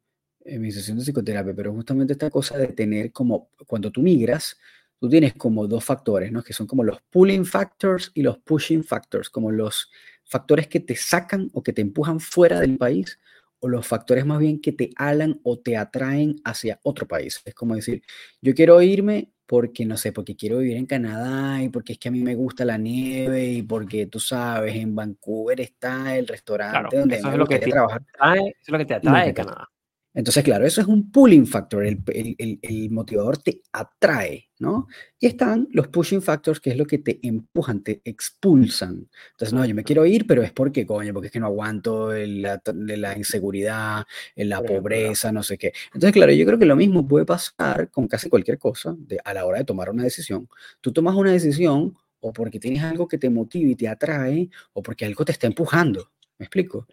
en 0.42 0.62
mi 0.62 0.72
sesión 0.72 1.00
de 1.00 1.04
psicoterapia, 1.04 1.56
pero 1.56 1.74
justamente 1.74 2.14
esta 2.14 2.30
cosa 2.30 2.60
de 2.60 2.68
tener 2.68 3.12
como, 3.12 3.50
cuando 3.66 3.92
tú 3.92 4.04
migras, 4.04 4.56
tú 5.00 5.10
tienes 5.10 5.34
como 5.34 5.68
dos 5.68 5.84
factores, 5.84 6.32
¿no? 6.32 6.44
Que 6.44 6.54
son 6.54 6.68
como 6.68 6.84
los 6.84 7.02
pulling 7.10 7.44
factors 7.44 8.12
y 8.14 8.22
los 8.22 8.38
pushing 8.38 8.84
factors, 8.84 9.32
como 9.32 9.52
los 9.52 9.90
factores 10.26 10.68
que 10.68 10.80
te 10.80 10.96
sacan 10.96 11.50
o 11.54 11.64
que 11.64 11.74
te 11.74 11.82
empujan 11.82 12.20
fuera 12.20 12.60
del 12.60 12.78
país 12.78 13.20
o 13.60 13.68
los 13.70 13.88
factores 13.88 14.26
más 14.26 14.40
bien 14.40 14.60
que 14.62 14.72
te 14.74 14.90
alan 14.96 15.40
o 15.44 15.60
te 15.60 15.78
atraen 15.78 16.36
hacia 16.44 16.80
otro 16.84 17.08
país. 17.08 17.42
Es 17.46 17.54
como 17.56 17.76
decir, 17.76 18.04
yo 18.42 18.54
quiero 18.54 18.82
irme 18.82 19.32
porque, 19.48 19.86
no 19.86 19.96
sé, 19.98 20.12
porque 20.12 20.36
quiero 20.36 20.58
vivir 20.60 20.78
en 20.78 20.86
Canadá 20.88 21.62
y 21.64 21.70
porque 21.70 21.94
es 21.94 22.00
que 22.00 22.10
a 22.10 22.12
mí 22.12 22.22
me 22.22 22.36
gusta 22.36 22.66
la 22.66 22.78
nieve 22.78 23.46
y 23.46 23.62
porque 23.64 24.08
tú 24.08 24.20
sabes, 24.20 24.76
en 24.76 24.96
Vancouver 24.96 25.62
está 25.62 26.16
el 26.18 26.26
Claro, 26.26 26.34
restaurante 26.34 26.98
donde 26.98 27.16
eso 27.16 27.28
me 27.28 27.34
es 27.34 27.40
lo 27.40 27.46
que 27.48 27.60
te 27.60 27.72
trabajar. 27.72 28.02
atrae, 28.14 28.40
eso 28.40 28.56
es 28.66 28.70
lo 28.70 28.78
que 28.80 28.86
te 28.86 28.94
Lo 28.96 28.98
atrae 28.98 29.22
que 29.22 29.28
de 29.28 29.34
te- 29.34 29.42
Canadá. 29.42 29.70
Entonces, 30.16 30.44
claro, 30.44 30.66
eso 30.66 30.82
es 30.82 30.88
un 30.88 31.12
pulling 31.12 31.46
factor, 31.46 31.86
el, 31.86 32.02
el- 32.08 32.60
el- 32.62 32.90
motivador 32.92 33.38
te 33.38 33.62
atrae, 33.74 34.50
¿no? 34.60 34.88
Y 35.20 35.28
están 35.28 35.68
los 35.72 35.90
pushing 35.90 36.22
factors, 36.22 36.60
que 36.62 36.70
es 36.72 36.78
lo 36.78 36.86
que 36.86 37.00
te 37.00 37.20
empujan, 37.28 37.84
te 37.84 38.02
expulsan. 38.06 39.10
Entonces, 39.32 39.54
no, 39.54 39.66
yo 39.66 39.76
me 39.76 39.84
quiero 39.84 40.06
ir, 40.06 40.26
pero 40.26 40.42
es 40.44 40.52
porque, 40.54 40.86
coño, 40.86 41.14
porque 41.14 41.28
es 41.28 41.32
que 41.34 41.40
no 41.40 41.48
aguanto 41.48 42.14
el- 42.14 42.42
la, 42.42 42.62
la 42.74 43.18
inseguridad, 43.18 44.06
la 44.36 44.62
pobreza, 44.80 45.32
no 45.32 45.44
sé 45.44 45.58
qué. 45.58 45.74
Entonces, 45.94 46.14
claro, 46.14 46.32
yo 46.32 46.46
creo 46.46 46.60
que 46.60 46.66
lo 46.66 46.76
mismo 46.76 47.08
puede 47.08 47.26
pasar 47.26 47.90
con 47.92 48.08
casi 48.08 48.30
cualquier 48.30 48.58
cosa 48.58 48.96
de- 48.98 49.20
a 49.24 49.34
la 49.34 49.46
hora 49.46 49.60
de 49.60 49.66
tomar 49.66 49.90
una 49.90 50.04
decisión. 50.04 50.48
Tú 50.82 50.94
tomas 50.94 51.16
una 51.16 51.32
decisión 51.32 51.96
o 52.22 52.34
porque 52.34 52.60
tienes 52.60 52.84
algo 52.84 53.08
que 53.08 53.18
te 53.18 53.30
motive 53.30 53.72
y 53.72 53.76
te 53.76 53.88
atrae, 53.88 54.50
o 54.74 54.82
porque 54.82 55.06
algo 55.06 55.26
te 55.26 55.32
está 55.34 55.48
empujando. 55.48 56.12
¿Me 56.40 56.46
explico? 56.46 56.88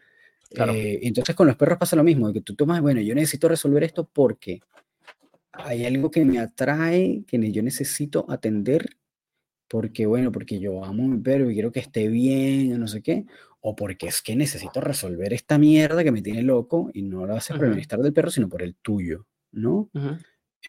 Claro. 0.54 0.72
Eh, 0.72 1.00
entonces 1.02 1.34
con 1.34 1.46
los 1.46 1.56
perros 1.56 1.78
pasa 1.78 1.96
lo 1.96 2.04
mismo, 2.04 2.32
que 2.32 2.40
tú 2.40 2.54
tomas, 2.54 2.80
bueno, 2.80 3.00
yo 3.00 3.14
necesito 3.14 3.48
resolver 3.48 3.84
esto 3.84 4.08
porque 4.12 4.60
hay 5.52 5.84
algo 5.84 6.10
que 6.10 6.24
me 6.24 6.38
atrae, 6.38 7.24
que 7.26 7.52
yo 7.52 7.62
necesito 7.62 8.24
atender, 8.28 8.96
porque 9.68 10.06
bueno, 10.06 10.32
porque 10.32 10.58
yo 10.58 10.84
amo 10.84 11.04
a 11.04 11.08
mi 11.08 11.18
perro 11.18 11.50
y 11.50 11.54
quiero 11.54 11.72
que 11.72 11.80
esté 11.80 12.08
bien, 12.08 12.74
o 12.74 12.78
no 12.78 12.88
sé 12.88 13.02
qué, 13.02 13.26
o 13.60 13.76
porque 13.76 14.08
es 14.08 14.22
que 14.22 14.34
necesito 14.34 14.80
resolver 14.80 15.32
esta 15.32 15.58
mierda 15.58 16.02
que 16.02 16.12
me 16.12 16.22
tiene 16.22 16.42
loco 16.42 16.90
y 16.92 17.02
no 17.02 17.26
lo 17.26 17.36
hace 17.36 17.54
por 17.54 17.64
el 17.64 17.70
bienestar 17.70 18.00
del 18.00 18.12
perro, 18.12 18.30
sino 18.30 18.48
por 18.48 18.62
el 18.62 18.74
tuyo, 18.76 19.26
¿no? 19.52 19.90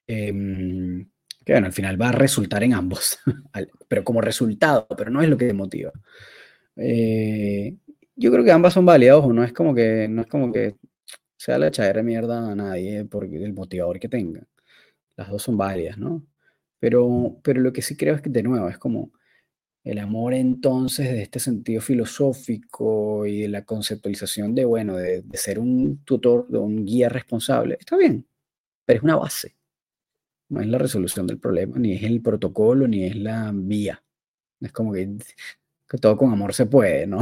Em, 0.07 1.09
que 1.45 1.53
bueno, 1.53 1.67
al 1.67 1.73
final 1.73 2.01
va 2.01 2.09
a 2.09 2.13
resultar 2.13 2.63
en 2.63 2.73
ambos, 2.73 3.19
pero 3.87 4.03
como 4.03 4.21
resultado, 4.21 4.87
pero 4.97 5.09
no 5.09 5.21
es 5.21 5.29
lo 5.29 5.37
que 5.37 5.47
te 5.47 5.53
motiva. 5.53 5.91
Eh, 6.75 7.75
yo 8.15 8.31
creo 8.31 8.43
que 8.43 8.51
ambas 8.51 8.73
son 8.73 8.85
válidas, 8.85 9.17
ojo, 9.17 9.33
no 9.33 9.43
es 9.43 9.53
como 9.53 9.73
que, 9.73 10.07
no 10.07 10.21
es 10.21 10.27
como 10.27 10.51
que 10.51 10.75
sea 11.37 11.57
la 11.57 11.67
echadera 11.67 11.99
de 11.99 12.03
mierda 12.03 12.51
a 12.51 12.55
nadie 12.55 13.05
porque 13.05 13.43
el 13.43 13.53
motivador 13.53 13.99
que 13.99 14.09
tenga. 14.09 14.45
Las 15.17 15.29
dos 15.29 15.43
son 15.43 15.57
válidas, 15.57 15.97
¿no? 15.97 16.25
Pero, 16.79 17.39
pero 17.43 17.61
lo 17.61 17.73
que 17.73 17.81
sí 17.81 17.95
creo 17.97 18.15
es 18.15 18.21
que, 18.21 18.29
de 18.29 18.43
nuevo, 18.43 18.69
es 18.69 18.77
como 18.77 19.11
el 19.83 19.99
amor 19.99 20.33
entonces 20.33 21.09
de 21.11 21.21
este 21.23 21.39
sentido 21.39 21.81
filosófico 21.81 23.25
y 23.25 23.41
de 23.41 23.49
la 23.49 23.65
conceptualización 23.65 24.55
de, 24.55 24.65
bueno, 24.65 24.95
de, 24.97 25.23
ser 25.33 25.59
un 25.59 26.03
tutor, 26.05 26.47
de 26.47 26.57
un 26.57 26.85
guía 26.85 27.09
responsable, 27.09 27.77
está 27.79 27.97
bien, 27.97 28.25
pero 28.85 28.97
es 28.97 29.03
una 29.03 29.17
base. 29.17 29.55
No 30.49 30.61
es 30.61 30.67
la 30.67 30.77
resolución 30.77 31.27
del 31.27 31.39
problema, 31.39 31.77
ni 31.79 31.93
es 31.93 32.03
el 32.03 32.21
protocolo, 32.21 32.87
ni 32.87 33.05
es 33.05 33.15
la 33.15 33.51
vía. 33.53 34.03
Es 34.61 34.71
como 34.71 34.93
que, 34.93 35.17
que 35.89 35.97
todo 35.97 36.17
con 36.17 36.31
amor 36.31 36.53
se 36.53 36.65
puede, 36.65 37.07
¿no? 37.07 37.19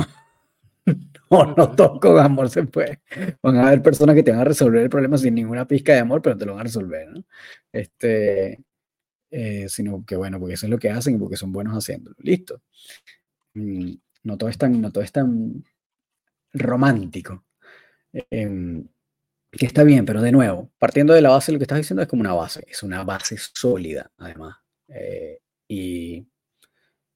No, 1.57 1.71
todo 1.75 1.99
con 1.99 2.19
amor 2.19 2.49
se 2.49 2.63
puede. 2.65 3.01
Van 3.41 3.55
a 3.57 3.67
haber 3.67 3.81
personas 3.81 4.15
que 4.15 4.23
te 4.23 4.31
van 4.31 4.41
a 4.41 4.43
resolver 4.43 4.81
el 4.83 4.89
problema 4.89 5.17
sin 5.17 5.35
ninguna 5.35 5.67
pizca 5.67 5.93
de 5.93 5.99
amor, 5.99 6.21
pero 6.21 6.37
te 6.37 6.45
lo 6.45 6.53
van 6.53 6.61
a 6.61 6.63
resolver, 6.63 7.07
¿no? 7.09 7.23
Este, 7.71 8.59
eh, 9.31 9.67
sino 9.69 10.05
que 10.05 10.15
bueno, 10.17 10.39
porque 10.39 10.55
eso 10.55 10.67
es 10.67 10.71
lo 10.71 10.79
que 10.79 10.89
hacen 10.91 11.15
y 11.15 11.19
porque 11.19 11.37
son 11.37 11.51
buenos 11.53 11.75
haciéndolo. 11.75 12.15
Listo. 12.19 12.61
Mm, 13.55 13.93
no 14.23 14.37
todo 14.37 14.49
es 14.49 14.57
tan, 14.57 14.81
no 14.81 14.91
todo 14.91 15.03
es 15.03 15.11
tan 15.11 15.63
romántico. 16.53 17.45
Em, 18.31 18.87
que 19.51 19.65
está 19.67 19.83
bien, 19.83 20.05
pero 20.05 20.21
de 20.21 20.31
nuevo, 20.33 20.71
partiendo 20.79 21.13
de 21.13 21.21
la 21.21 21.31
base, 21.31 21.51
lo 21.53 21.59
que 21.59 21.65
estás 21.65 21.79
diciendo 21.79 22.01
es 22.03 22.09
como 22.09 22.21
una 22.21 22.33
base, 22.33 22.65
es 22.69 22.83
una 22.83 23.03
base 23.03 23.37
sólida, 23.39 24.11
además, 24.17 24.57
eh, 24.89 25.39
y, 25.67 26.27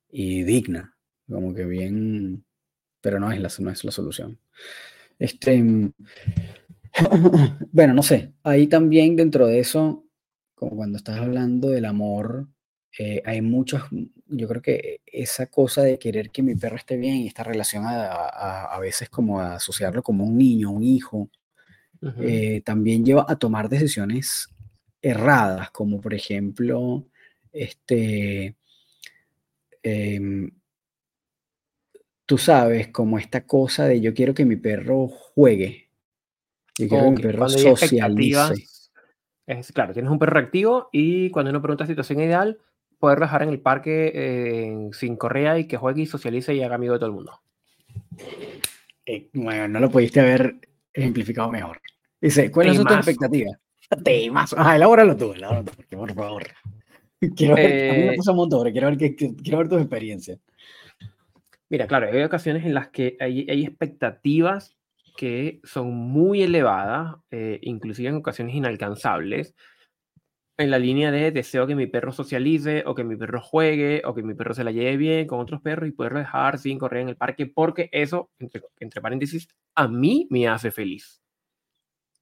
y 0.10 0.44
digna, 0.44 0.96
como 1.30 1.54
que 1.54 1.66
bien, 1.66 2.46
pero 3.06 3.20
no 3.20 3.32
es 3.32 3.40
la, 3.40 3.52
no 3.60 3.70
es 3.70 3.84
la 3.84 3.92
solución. 3.92 4.40
Este, 5.20 5.64
bueno, 7.72 7.94
no 7.94 8.02
sé, 8.02 8.34
ahí 8.42 8.66
también 8.66 9.16
dentro 9.16 9.46
de 9.46 9.60
eso 9.60 10.06
como 10.56 10.78
cuando 10.78 10.98
estás 10.98 11.20
hablando 11.20 11.70
del 11.70 11.86
amor, 11.86 12.48
eh, 12.98 13.22
hay 13.26 13.42
muchos, 13.42 13.84
yo 14.26 14.48
creo 14.48 14.62
que 14.62 15.02
esa 15.06 15.48
cosa 15.48 15.84
de 15.84 16.00
querer 16.00 16.32
que 16.32 16.42
mi 16.42 16.56
perro 16.56 16.78
esté 16.78 16.98
bien 16.98 17.18
y 17.18 17.28
esta 17.28 17.44
relación 17.44 17.84
a, 17.86 18.08
a, 18.08 18.80
veces 18.80 19.10
como 19.10 19.40
a 19.40 19.56
asociarlo 19.56 20.02
como 20.02 20.24
un 20.24 20.38
niño, 20.38 20.72
un 20.72 20.84
hijo, 20.84 21.30
eh, 22.22 22.62
también 22.62 23.04
lleva 23.04 23.26
a 23.28 23.36
tomar 23.36 23.68
decisiones 23.68 24.50
erradas, 25.02 25.72
como 25.72 26.00
por 26.02 26.14
ejemplo, 26.14 27.06
este, 27.52 28.56
em, 29.84 30.52
tú 32.26 32.38
sabes, 32.38 32.90
como 32.90 33.18
esta 33.18 33.46
cosa 33.46 33.86
de 33.86 34.02
yo 34.02 34.14
quiero 34.14 34.34
que 34.34 34.46
mi 34.46 34.56
perro 34.56 35.08
juegue, 35.08 35.90
yo 36.78 36.88
quiero 36.88 37.06
que 37.06 37.12
mi 37.12 37.22
perro 37.22 37.50
socialice 37.50 38.68
es, 39.48 39.72
claro, 39.72 39.94
tienes 39.94 40.12
un 40.12 40.20
perro 40.20 40.34
reactivo 40.34 40.90
y 40.92 41.30
cuando 41.30 41.52
uno 41.52 41.62
pregunta 41.62 41.86
situación 41.86 42.20
ideal, 42.20 42.58
poder 43.00 43.20
dejar 43.20 43.44
en 43.44 43.50
el 43.50 43.60
parque 43.60 44.12
eh, 44.16 44.90
sin 44.94 45.18
correa 45.18 45.60
y 45.60 45.68
que 45.68 45.78
juegue 45.78 46.02
y 46.02 46.06
socialice 46.08 46.56
y 46.56 46.64
haga 46.64 46.76
amigo 46.76 46.94
de 46.94 47.00
todo 47.00 47.10
el 47.10 47.16
mundo. 47.16 47.40
Eh, 49.06 49.30
bueno, 49.34 49.68
no 49.68 49.80
lo 49.80 49.92
pudiste 49.92 50.20
haber 50.20 50.56
ejemplificado 50.92 51.52
mejor. 51.52 51.80
Dice, 52.20 52.50
¿cuáles 52.50 52.78
son 52.78 52.88
tus 52.88 52.98
expectativas? 52.98 53.60
Temas. 54.04 54.56
Ah, 54.58 54.76
elabóralo 54.76 55.16
tú, 55.16 55.34
elabóralo 55.34 55.66
tú, 55.66 55.98
por 55.98 56.14
favor. 56.16 56.44
Quiero 57.36 57.56
ver, 57.56 57.92
a 57.92 57.94
mí 57.94 58.00
me 58.00 58.14
eh, 58.14 58.16
puso 58.16 58.32
un 58.32 58.38
montón, 58.38 58.72
quiero 58.72 58.88
ver, 58.88 59.16
quiero 59.16 59.58
ver 59.60 59.70
tus 59.70 59.80
experiencias. 59.80 60.40
Mira, 61.70 61.88
claro, 61.88 62.08
hay 62.12 62.22
ocasiones 62.24 62.66
en 62.66 62.74
las 62.74 62.90
que 62.90 63.18
hay, 63.20 63.64
expectativas 63.64 64.78
que 65.18 65.62
son 65.64 65.94
muy 65.94 66.44
elevadas, 66.44 67.16
eh, 67.32 67.60
inclusive 67.62 68.10
en 68.10 68.16
ocasiones 68.16 68.56
inalcanzables, 68.56 69.56
en 70.58 70.72
la 70.72 70.80
línea 70.80 71.12
de 71.12 71.32
deseo 71.32 71.68
que 71.68 71.76
mi 71.76 71.88
perro 71.88 72.12
socialice 72.12 72.84
o 72.86 72.96
que 72.96 73.04
mi 73.04 73.18
perro 73.18 73.42
juegue 73.42 74.02
o 74.06 74.14
que 74.14 74.24
mi 74.24 74.36
perro 74.36 74.54
se 74.54 74.64
la 74.64 74.72
lleve 74.72 74.98
bien 74.98 75.28
con 75.28 75.40
otros 75.40 75.62
perros 75.62 75.90
y 75.90 75.92
poderlo 75.92 76.20
dejar 76.20 76.60
sin 76.60 76.78
correr 76.78 77.02
en 77.02 77.10
el 77.10 77.18
parque 77.18 77.46
porque 77.46 77.90
eso, 77.92 78.32
entre, 78.40 79.02
paréntesis, 79.02 79.48
a 79.76 79.88
mí 79.88 80.28
me 80.30 80.48
hace 80.48 80.72
feliz. 80.72 81.22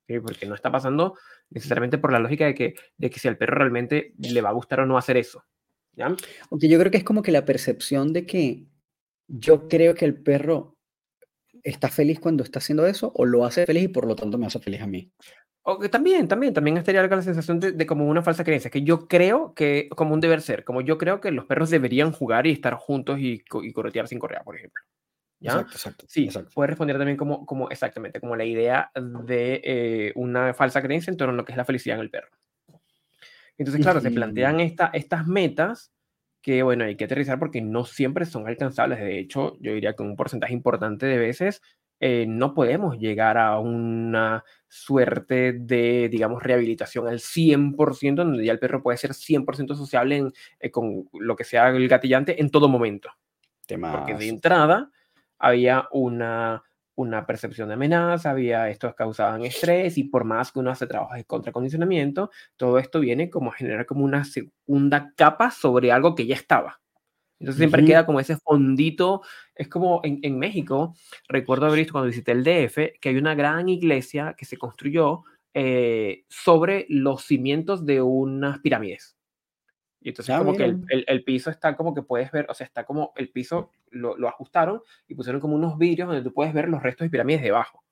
Porque 0.07 0.45
no 0.45 0.55
está 0.55 0.71
pasando 0.71 1.17
necesariamente 1.49 1.97
por 1.97 2.11
la 2.11 2.19
lógica 2.19 2.45
de 2.45 2.55
que, 2.55 2.75
de 2.97 3.09
que 3.09 3.19
si 3.19 3.27
al 3.27 3.37
perro 3.37 3.55
realmente 3.55 4.13
le 4.17 4.41
va 4.41 4.49
a 4.49 4.53
gustar 4.53 4.81
o 4.81 4.85
no 4.85 4.97
hacer 4.97 5.17
eso. 5.17 5.43
Aunque 6.49 6.67
yo 6.67 6.79
creo 6.79 6.91
que 6.91 6.97
es 6.97 7.03
como 7.03 7.21
que 7.21 7.31
la 7.31 7.45
percepción 7.45 8.13
de 8.13 8.25
que 8.25 8.65
yo 9.27 9.67
creo 9.67 9.95
que 9.95 10.05
el 10.05 10.21
perro 10.21 10.77
está 11.63 11.89
feliz 11.89 12.19
cuando 12.19 12.43
está 12.43 12.59
haciendo 12.59 12.85
eso 12.85 13.11
o 13.15 13.25
lo 13.25 13.45
hace 13.45 13.65
feliz 13.65 13.83
y 13.83 13.87
por 13.87 14.05
lo 14.05 14.15
tanto 14.15 14.37
me 14.37 14.45
hace 14.45 14.59
feliz 14.59 14.81
a 14.81 14.87
mí. 14.87 15.11
O 15.65 15.79
que 15.79 15.87
también, 15.87 16.27
también, 16.27 16.53
también 16.53 16.77
estaría 16.77 17.07
la 17.07 17.21
sensación 17.21 17.59
de, 17.59 17.85
como 17.85 18.05
una 18.05 18.21
falsa 18.21 18.43
creencia, 18.43 18.69
que 18.69 18.81
yo 18.81 19.07
creo 19.07 19.53
que, 19.53 19.87
como 19.95 20.13
un 20.13 20.19
deber 20.19 20.41
ser, 20.41 20.65
como 20.65 20.81
yo 20.81 20.97
creo 20.97 21.21
que 21.21 21.31
los 21.31 21.45
perros 21.45 21.69
deberían 21.69 22.11
jugar 22.11 22.45
y 22.47 22.51
estar 22.51 22.73
juntos 22.73 23.17
y, 23.19 23.45
y 23.61 23.71
corretear 23.71 24.09
sin 24.09 24.19
correa, 24.19 24.43
por 24.43 24.57
ejemplo. 24.57 24.83
¿Ya? 25.39 25.51
Exacto, 25.51 25.73
exacto. 25.75 26.05
Sí, 26.09 26.29
puede 26.53 26.67
responder 26.67 26.97
también 26.97 27.17
como, 27.17 27.45
como, 27.45 27.69
exactamente, 27.69 28.19
como 28.19 28.35
la 28.35 28.43
idea 28.43 28.91
de 28.95 29.61
eh, 29.63 30.11
una 30.15 30.53
falsa 30.53 30.81
creencia 30.81 31.11
en 31.11 31.17
torno 31.17 31.33
a 31.33 31.37
lo 31.37 31.45
que 31.45 31.53
es 31.53 31.57
la 31.57 31.65
felicidad 31.65 31.97
en 31.97 32.03
el 32.03 32.09
perro. 32.09 32.29
Entonces, 33.57 33.81
claro, 33.81 34.01
se 34.01 34.11
plantean 34.11 34.59
esta, 34.59 34.87
estas 34.93 35.27
metas 35.27 35.93
que 36.43 36.61
bueno, 36.61 36.83
hay 36.83 36.95
que 36.95 37.05
aterrizar 37.05 37.39
porque 37.39 37.61
no 37.61 37.85
siempre 37.85 38.25
son 38.25 38.47
alcanzables. 38.47 38.99
De 38.99 39.17
hecho, 39.17 39.57
yo 39.61 39.73
diría 39.73 39.95
que 39.95 40.03
un 40.03 40.15
porcentaje 40.15 40.53
importante 40.53 41.05
de 41.05 41.17
veces 41.17 41.61
eh, 42.01 42.25
no 42.27 42.53
podemos 42.53 42.99
llegar 42.99 43.37
a 43.37 43.57
una 43.59 44.43
suerte 44.67 45.53
de, 45.53 46.09
digamos, 46.09 46.43
rehabilitación 46.43 47.07
al 47.07 47.19
100%, 47.19 48.15
donde 48.15 48.45
ya 48.45 48.51
el 48.51 48.59
perro 48.59 48.83
puede 48.83 48.97
ser 48.97 49.11
100% 49.11 49.73
sociable 49.73 50.31
eh, 50.59 50.69
con 50.69 51.07
lo 51.13 51.35
que 51.37 51.45
sea 51.45 51.69
el 51.69 51.87
gatillante 51.87 52.41
en 52.41 52.51
todo 52.51 52.67
momento. 52.67 53.09
Porque 53.65 54.15
de 54.15 54.27
entrada 54.27 54.91
había 55.39 55.87
una 55.93 56.61
una 56.95 57.25
percepción 57.25 57.67
de 57.67 57.75
amenaza, 57.75 58.31
había 58.31 58.69
esto 58.69 58.93
causaban 58.95 59.43
estrés 59.43 59.97
y 59.97 60.03
por 60.03 60.23
más 60.25 60.51
que 60.51 60.59
uno 60.59 60.71
hace 60.71 60.87
trabajos 60.87 61.17
de 61.17 61.25
contracondicionamiento, 61.25 62.29
todo 62.57 62.77
esto 62.79 62.99
viene 62.99 63.29
como 63.29 63.51
a 63.51 63.55
generar 63.55 63.85
como 63.85 64.03
una 64.05 64.23
segunda 64.23 65.13
capa 65.15 65.51
sobre 65.51 65.91
algo 65.91 66.15
que 66.15 66.25
ya 66.25 66.35
estaba. 66.35 66.79
Entonces 67.39 67.57
siempre 67.57 67.83
queda 67.83 68.05
como 68.05 68.19
ese 68.19 68.37
fondito, 68.37 69.21
es 69.53 69.67
como 69.67 69.99
en, 70.03 70.19
en, 70.21 70.39
México, 70.39 70.95
recuerdo 71.27 71.65
haber 71.65 71.79
visto 71.79 71.91
cuando 71.91 72.07
visité 72.07 72.31
el 72.31 72.43
DF, 72.43 72.99
que 73.01 73.09
hay 73.09 73.17
una 73.17 73.35
gran 73.35 73.67
iglesia 73.67 74.33
que 74.37 74.45
se 74.45 74.57
construyó 74.57 75.23
eh, 75.55 76.25
sobre 76.29 76.87
los 76.89 77.25
cimientos 77.25 77.85
de 77.85 78.01
unas 78.01 78.59
pirámides. 78.59 79.15
Y 80.03 80.09
entonces 80.09 80.37
como 80.37 80.53
que 80.53 80.65
el, 80.65 80.83
el, 81.07 81.23
piso 81.23 81.49
está 81.49 81.75
como 81.77 81.93
que 81.93 82.01
puedes 82.01 82.29
ver, 82.31 82.45
o 82.49 82.53
sea, 82.53 82.65
está 82.65 82.83
como 82.83 83.13
el 83.15 83.29
piso 83.29 83.71
lo, 83.89 84.17
lo, 84.17 84.27
ajustaron 84.27 84.81
y 85.07 85.15
pusieron 85.15 85.39
como 85.39 85.55
unos 85.55 85.77
vidrios 85.77 86.07
donde 86.07 86.21
tú 86.21 86.33
puedes 86.33 86.53
ver 86.53 86.67
los 86.67 86.83
restos 86.83 87.05
de 87.05 87.09
pirámides 87.09 87.41
debajo. 87.41 87.83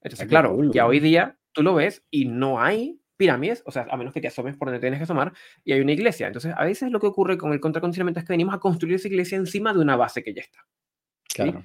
Entonces, 0.00 0.26
claro, 0.26 0.58
ya 0.72 0.86
hoy 0.86 1.00
día 1.00 1.38
tú 1.52 1.62
lo 1.62 1.74
ves 1.74 2.04
y 2.10 2.24
no 2.24 2.60
hay 2.60 3.00
pirámides, 3.16 3.62
o 3.66 3.70
sea, 3.70 3.86
a 3.90 3.96
menos 3.96 4.12
que 4.12 4.20
te 4.20 4.28
asomes 4.28 4.56
por 4.56 4.68
donde 4.68 4.80
tienes 4.80 4.98
que 4.98 5.04
asomar, 5.04 5.32
y 5.64 5.72
hay 5.72 5.80
una 5.80 5.92
iglesia. 5.92 6.26
Entonces, 6.26 6.52
a 6.56 6.64
veces 6.64 6.90
lo 6.90 6.98
que 6.98 7.06
ocurre 7.06 7.38
con 7.38 7.52
el 7.52 7.60
contracondicionamiento 7.60 8.20
es 8.20 8.26
que 8.26 8.32
venimos 8.32 8.54
a 8.54 8.58
construir 8.58 8.96
esa 8.96 9.08
iglesia 9.08 9.36
encima 9.36 9.72
de 9.72 9.80
una 9.80 9.96
base 9.96 10.22
que 10.22 10.34
ya 10.34 10.42
está. 10.42 10.60
Claro. 11.34 11.62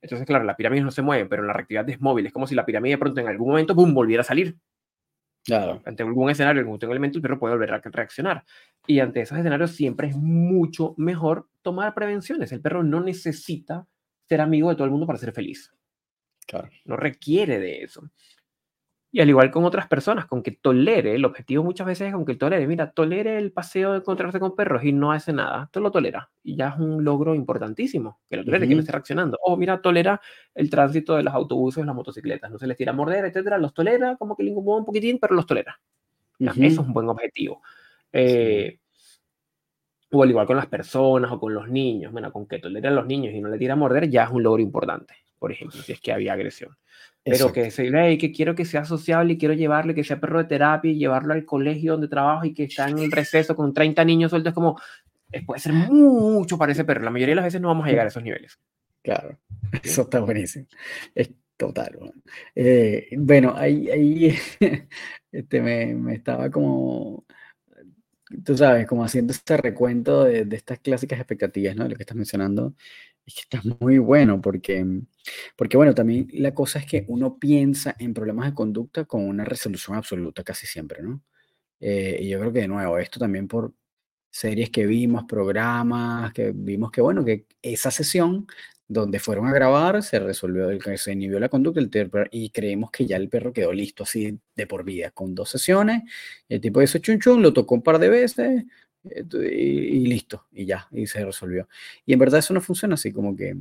Entonces, 0.00 0.26
claro, 0.26 0.44
las 0.44 0.56
pirámides 0.56 0.84
no 0.84 0.90
se 0.90 1.02
mueven, 1.02 1.28
pero 1.28 1.42
la 1.42 1.52
reactividad 1.52 1.88
es 1.88 2.00
móvil. 2.00 2.26
Es 2.26 2.32
como 2.32 2.46
si 2.46 2.54
la 2.54 2.64
pirámide 2.64 2.94
de 2.94 2.98
pronto 2.98 3.20
en 3.20 3.28
algún 3.28 3.48
momento, 3.48 3.74
boom, 3.74 3.94
volviera 3.94 4.20
a 4.20 4.24
salir. 4.24 4.56
Claro. 5.48 5.80
Ante 5.86 6.02
algún 6.02 6.28
escenario, 6.28 6.60
algún 6.60 6.78
elemento, 6.82 7.16
el 7.16 7.22
perro 7.22 7.38
puede 7.38 7.54
volver 7.54 7.72
a 7.72 7.80
reaccionar. 7.82 8.44
Y 8.86 9.00
ante 9.00 9.22
esos 9.22 9.38
escenarios 9.38 9.70
siempre 9.70 10.08
es 10.08 10.14
mucho 10.14 10.94
mejor 10.98 11.48
tomar 11.62 11.94
prevenciones. 11.94 12.52
El 12.52 12.60
perro 12.60 12.82
no 12.82 13.00
necesita 13.00 13.86
ser 14.28 14.42
amigo 14.42 14.68
de 14.68 14.74
todo 14.76 14.84
el 14.84 14.90
mundo 14.90 15.06
para 15.06 15.18
ser 15.18 15.32
feliz. 15.32 15.72
Claro. 16.46 16.68
No 16.84 16.96
requiere 16.96 17.58
de 17.58 17.82
eso. 17.82 18.02
Y 19.10 19.20
al 19.22 19.28
igual 19.30 19.50
con 19.50 19.64
otras 19.64 19.88
personas, 19.88 20.26
con 20.26 20.42
que 20.42 20.50
tolere, 20.52 21.14
el 21.14 21.24
objetivo 21.24 21.64
muchas 21.64 21.86
veces 21.86 22.08
es 22.08 22.14
con 22.14 22.26
que 22.26 22.34
tolere, 22.34 22.66
mira, 22.66 22.90
tolere 22.92 23.38
el 23.38 23.52
paseo 23.52 23.92
de 23.92 23.98
encontrarse 23.98 24.38
con 24.38 24.54
perros 24.54 24.84
y 24.84 24.92
no 24.92 25.12
hace 25.12 25.32
nada, 25.32 25.70
tú 25.72 25.80
lo 25.80 25.90
tolera. 25.90 26.30
Y 26.42 26.56
ya 26.56 26.68
es 26.68 26.78
un 26.78 27.02
logro 27.04 27.34
importantísimo, 27.34 28.20
que 28.28 28.36
lo 28.36 28.44
tolere, 28.44 28.68
que 28.68 28.74
no 28.74 28.80
esté 28.80 28.92
reaccionando. 28.92 29.38
O 29.42 29.56
mira, 29.56 29.80
tolera 29.80 30.20
el 30.54 30.68
tránsito 30.68 31.16
de 31.16 31.22
los 31.22 31.32
autobuses, 31.32 31.86
las 31.86 31.94
motocicletas, 31.94 32.50
no 32.50 32.58
se 32.58 32.66
les 32.66 32.76
tira 32.76 32.92
a 32.92 32.94
morder, 32.94 33.24
etcétera, 33.24 33.56
los 33.56 33.72
tolera, 33.72 34.16
como 34.16 34.36
que 34.36 34.42
le 34.42 34.50
incomoda 34.50 34.80
un 34.80 34.84
poquitín, 34.84 35.18
pero 35.18 35.34
los 35.34 35.46
tolera. 35.46 35.80
Eso 36.38 36.62
es 36.62 36.78
un 36.78 36.92
buen 36.92 37.08
objetivo. 37.08 37.62
Eh, 38.12 38.78
O 40.10 40.22
al 40.22 40.30
igual 40.30 40.46
con 40.46 40.56
las 40.56 40.66
personas 40.66 41.30
o 41.32 41.38
con 41.40 41.52
los 41.54 41.68
niños. 41.68 42.12
Bueno, 42.12 42.32
con 42.32 42.46
que 42.46 42.58
tolere 42.58 42.88
a 42.88 42.90
los 42.90 43.06
niños 43.06 43.34
y 43.34 43.40
no 43.40 43.48
le 43.48 43.58
tira 43.58 43.74
a 43.74 43.76
morder 43.76 44.08
ya 44.08 44.24
es 44.24 44.30
un 44.30 44.42
logro 44.42 44.62
importante, 44.62 45.14
por 45.38 45.52
ejemplo, 45.52 45.80
si 45.82 45.92
es 45.92 46.00
que 46.00 46.12
había 46.12 46.32
agresión. 46.32 46.76
Pero 47.24 47.52
que 47.52 47.70
se 47.70 47.90
hey, 47.92 48.16
que 48.16 48.32
quiero 48.32 48.54
que 48.54 48.64
sea 48.64 48.84
sociable 48.84 49.34
y 49.34 49.38
quiero 49.38 49.54
llevarle, 49.54 49.94
que 49.94 50.04
sea 50.04 50.20
perro 50.20 50.38
de 50.38 50.44
terapia 50.44 50.90
y 50.90 50.98
llevarlo 50.98 51.34
al 51.34 51.44
colegio 51.44 51.92
donde 51.92 52.08
trabajo 52.08 52.46
y 52.46 52.54
que 52.54 52.64
está 52.64 52.88
en 52.88 52.98
el 52.98 53.12
receso 53.12 53.54
con 53.54 53.74
30 53.74 54.04
niños 54.04 54.30
sueltos, 54.30 54.54
como, 54.54 54.80
puede 55.46 55.60
ser 55.60 55.72
mucho 55.72 56.56
para 56.56 56.72
ese 56.72 56.84
perro. 56.84 57.04
La 57.04 57.10
mayoría 57.10 57.32
de 57.32 57.36
las 57.36 57.44
veces 57.44 57.60
no 57.60 57.68
vamos 57.68 57.86
a 57.86 57.90
llegar 57.90 58.06
a 58.06 58.08
esos 58.08 58.22
niveles. 58.22 58.58
Claro, 59.02 59.38
eso 59.82 60.02
está 60.02 60.20
buenísimo. 60.20 60.66
Es 61.14 61.30
total. 61.56 61.98
Eh, 62.54 63.08
bueno, 63.18 63.54
ahí, 63.56 63.90
ahí 63.90 64.38
este, 65.32 65.60
me, 65.60 65.94
me 65.94 66.14
estaba 66.14 66.50
como 66.50 67.24
tú 68.44 68.56
sabes, 68.56 68.86
como 68.86 69.04
haciendo 69.04 69.32
este 69.32 69.56
recuento 69.56 70.24
de, 70.24 70.44
de, 70.44 70.56
estas 70.56 70.78
clásicas 70.80 71.18
expectativas, 71.18 71.74
¿no? 71.76 71.84
De 71.84 71.90
lo 71.90 71.96
que 71.96 72.02
estás 72.02 72.16
mencionando, 72.16 72.74
que 73.17 73.17
está 73.36 73.62
muy 73.80 73.98
bueno 73.98 74.40
porque, 74.40 74.84
porque, 75.56 75.76
bueno, 75.76 75.94
también 75.94 76.28
la 76.32 76.54
cosa 76.54 76.78
es 76.78 76.86
que 76.86 77.04
uno 77.08 77.38
piensa 77.38 77.94
en 77.98 78.14
problemas 78.14 78.46
de 78.46 78.54
conducta 78.54 79.04
con 79.04 79.26
una 79.26 79.44
resolución 79.44 79.96
absoluta 79.96 80.44
casi 80.44 80.66
siempre, 80.66 81.02
¿no? 81.02 81.22
Eh, 81.80 82.18
y 82.20 82.28
yo 82.28 82.40
creo 82.40 82.52
que, 82.52 82.60
de 82.60 82.68
nuevo, 82.68 82.98
esto 82.98 83.20
también 83.20 83.48
por 83.48 83.72
series 84.30 84.70
que 84.70 84.86
vimos, 84.86 85.24
programas, 85.24 86.32
que 86.32 86.52
vimos 86.54 86.90
que, 86.90 87.00
bueno, 87.00 87.24
que 87.24 87.46
esa 87.62 87.90
sesión 87.90 88.46
donde 88.88 89.18
fueron 89.20 89.46
a 89.46 89.52
grabar, 89.52 90.02
se 90.02 90.18
resolvió, 90.18 90.70
el, 90.70 90.80
se 90.98 91.12
inhibió 91.12 91.38
la 91.38 91.50
conducta 91.50 91.80
el 91.80 91.90
perro, 91.90 92.24
y 92.30 92.50
creemos 92.50 92.90
que 92.90 93.06
ya 93.06 93.16
el 93.16 93.28
perro 93.28 93.52
quedó 93.52 93.72
listo 93.72 94.04
así 94.04 94.38
de 94.56 94.66
por 94.66 94.82
vida, 94.84 95.10
con 95.10 95.34
dos 95.34 95.50
sesiones, 95.50 96.02
el 96.48 96.60
tipo 96.60 96.80
hizo 96.82 96.98
chun 96.98 97.20
chun, 97.20 97.42
lo 97.42 97.52
tocó 97.52 97.74
un 97.74 97.82
par 97.82 97.98
de 97.98 98.08
veces 98.08 98.64
y, 99.04 100.06
listo, 100.06 100.46
y 100.52 100.66
ya, 100.66 100.88
y 100.90 101.06
se 101.06 101.24
resolvió. 101.24 101.68
Y 102.06 102.12
en 102.12 102.18
verdad 102.18 102.40
eso 102.40 102.54
no 102.54 102.60
funciona 102.60 102.94
así, 102.94 103.12
como 103.12 103.36
que 103.36 103.56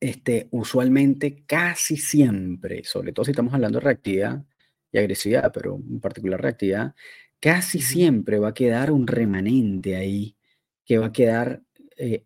este, 0.00 0.48
usualmente 0.50 1.44
casi 1.46 1.96
siempre, 1.96 2.84
sobre 2.84 3.12
todo 3.12 3.24
si 3.24 3.32
estamos 3.32 3.54
hablando 3.54 3.78
de 3.78 3.84
reactividad 3.84 4.44
y 4.92 4.98
agresividad, 4.98 5.52
pero 5.52 5.76
en 5.76 6.00
particular 6.00 6.40
reactividad, 6.40 6.94
casi 7.40 7.80
siempre 7.80 8.38
va 8.38 8.48
a 8.48 8.54
quedar 8.54 8.90
un 8.90 9.06
remanente 9.06 9.96
ahí 9.96 10.36
que 10.84 10.98
va 10.98 11.06
a 11.06 11.12
quedar 11.12 11.62
eh, 11.96 12.24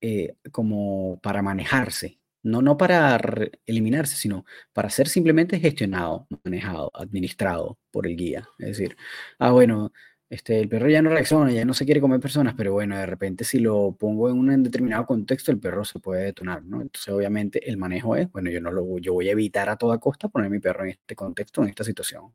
eh, 0.00 0.36
como 0.52 1.20
para 1.22 1.42
manejarse, 1.42 2.20
no, 2.42 2.62
no 2.62 2.76
para 2.76 3.18
eliminarse, 3.66 4.16
sino 4.16 4.44
para 4.72 4.90
ser 4.90 5.08
simplemente 5.08 5.58
gestionado, 5.60 6.26
manejado, 6.44 6.90
administrado 6.94 7.78
por 7.90 8.06
el 8.06 8.16
guía. 8.16 8.48
Es 8.58 8.78
decir, 8.78 8.96
ah, 9.38 9.50
bueno, 9.52 9.92
este, 10.28 10.58
el 10.58 10.68
perro 10.68 10.88
ya 10.88 11.02
no 11.02 11.10
reacciona, 11.10 11.52
ya 11.52 11.64
no 11.64 11.72
se 11.72 11.84
quiere 11.84 12.00
comer 12.00 12.18
personas, 12.18 12.54
pero 12.56 12.72
bueno, 12.72 12.96
de 12.98 13.06
repente 13.06 13.44
si 13.44 13.60
lo 13.60 13.92
pongo 13.96 14.28
en 14.28 14.38
un 14.38 14.62
determinado 14.62 15.06
contexto, 15.06 15.52
el 15.52 15.60
perro 15.60 15.84
se 15.84 16.00
puede 16.00 16.24
detonar, 16.24 16.64
¿no? 16.64 16.82
Entonces, 16.82 17.14
obviamente, 17.14 17.68
el 17.68 17.76
manejo 17.76 18.16
es, 18.16 18.30
bueno, 18.32 18.50
yo 18.50 18.60
no 18.60 18.72
lo 18.72 18.98
yo 18.98 19.12
voy 19.12 19.28
a 19.28 19.32
evitar 19.32 19.68
a 19.68 19.76
toda 19.76 19.98
costa 19.98 20.28
poner 20.28 20.50
mi 20.50 20.58
perro 20.58 20.84
en 20.84 20.90
este 20.90 21.14
contexto, 21.14 21.62
en 21.62 21.68
esta 21.68 21.84
situación. 21.84 22.32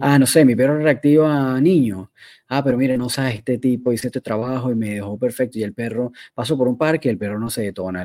Ah, 0.00 0.18
no 0.18 0.26
sé, 0.26 0.44
mi 0.46 0.56
perro 0.56 0.78
reactiva 0.78 1.56
a 1.56 1.60
niños. 1.60 2.08
Ah, 2.48 2.64
pero 2.64 2.78
mire, 2.78 2.96
no 2.96 3.08
sabes, 3.10 3.36
este 3.36 3.58
tipo 3.58 3.92
hice 3.92 4.08
este 4.08 4.20
trabajo 4.20 4.70
y 4.70 4.74
me 4.74 4.94
dejó 4.94 5.18
perfecto 5.18 5.58
y 5.58 5.62
el 5.62 5.74
perro 5.74 6.12
pasó 6.34 6.56
por 6.56 6.68
un 6.68 6.78
parque 6.78 7.08
y 7.08 7.10
el 7.12 7.18
perro 7.18 7.38
no 7.38 7.50
se 7.50 7.62
detona. 7.62 8.02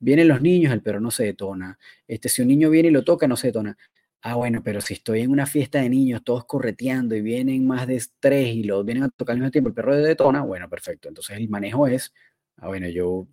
vienen 0.00 0.28
los 0.28 0.40
niños, 0.42 0.72
el 0.72 0.82
perro 0.82 1.00
no 1.00 1.10
se 1.10 1.24
detona. 1.24 1.78
Este, 2.08 2.28
si 2.28 2.42
un 2.42 2.48
niño 2.48 2.70
viene 2.70 2.88
y 2.88 2.92
lo 2.92 3.04
toca, 3.04 3.28
no 3.28 3.36
se 3.36 3.48
detona. 3.48 3.76
Ah, 4.22 4.34
bueno, 4.34 4.62
pero 4.62 4.82
si 4.82 4.94
estoy 4.94 5.20
en 5.20 5.30
una 5.30 5.46
fiesta 5.46 5.80
de 5.80 5.88
niños, 5.88 6.22
todos 6.22 6.44
correteando 6.44 7.14
y 7.14 7.22
vienen 7.22 7.66
más 7.66 7.86
de 7.86 8.02
tres 8.20 8.54
y 8.54 8.64
los 8.64 8.84
vienen 8.84 9.04
a 9.04 9.08
tocar 9.08 9.32
al 9.34 9.40
mismo 9.40 9.50
tiempo, 9.50 9.68
el 9.68 9.74
perro 9.74 9.96
de 9.96 10.02
detona, 10.06 10.42
bueno, 10.42 10.68
perfecto. 10.68 11.08
Entonces 11.08 11.38
el 11.38 11.48
manejo 11.48 11.86
es, 11.86 12.12
ah, 12.58 12.68
bueno, 12.68 12.86
yo, 12.88 13.26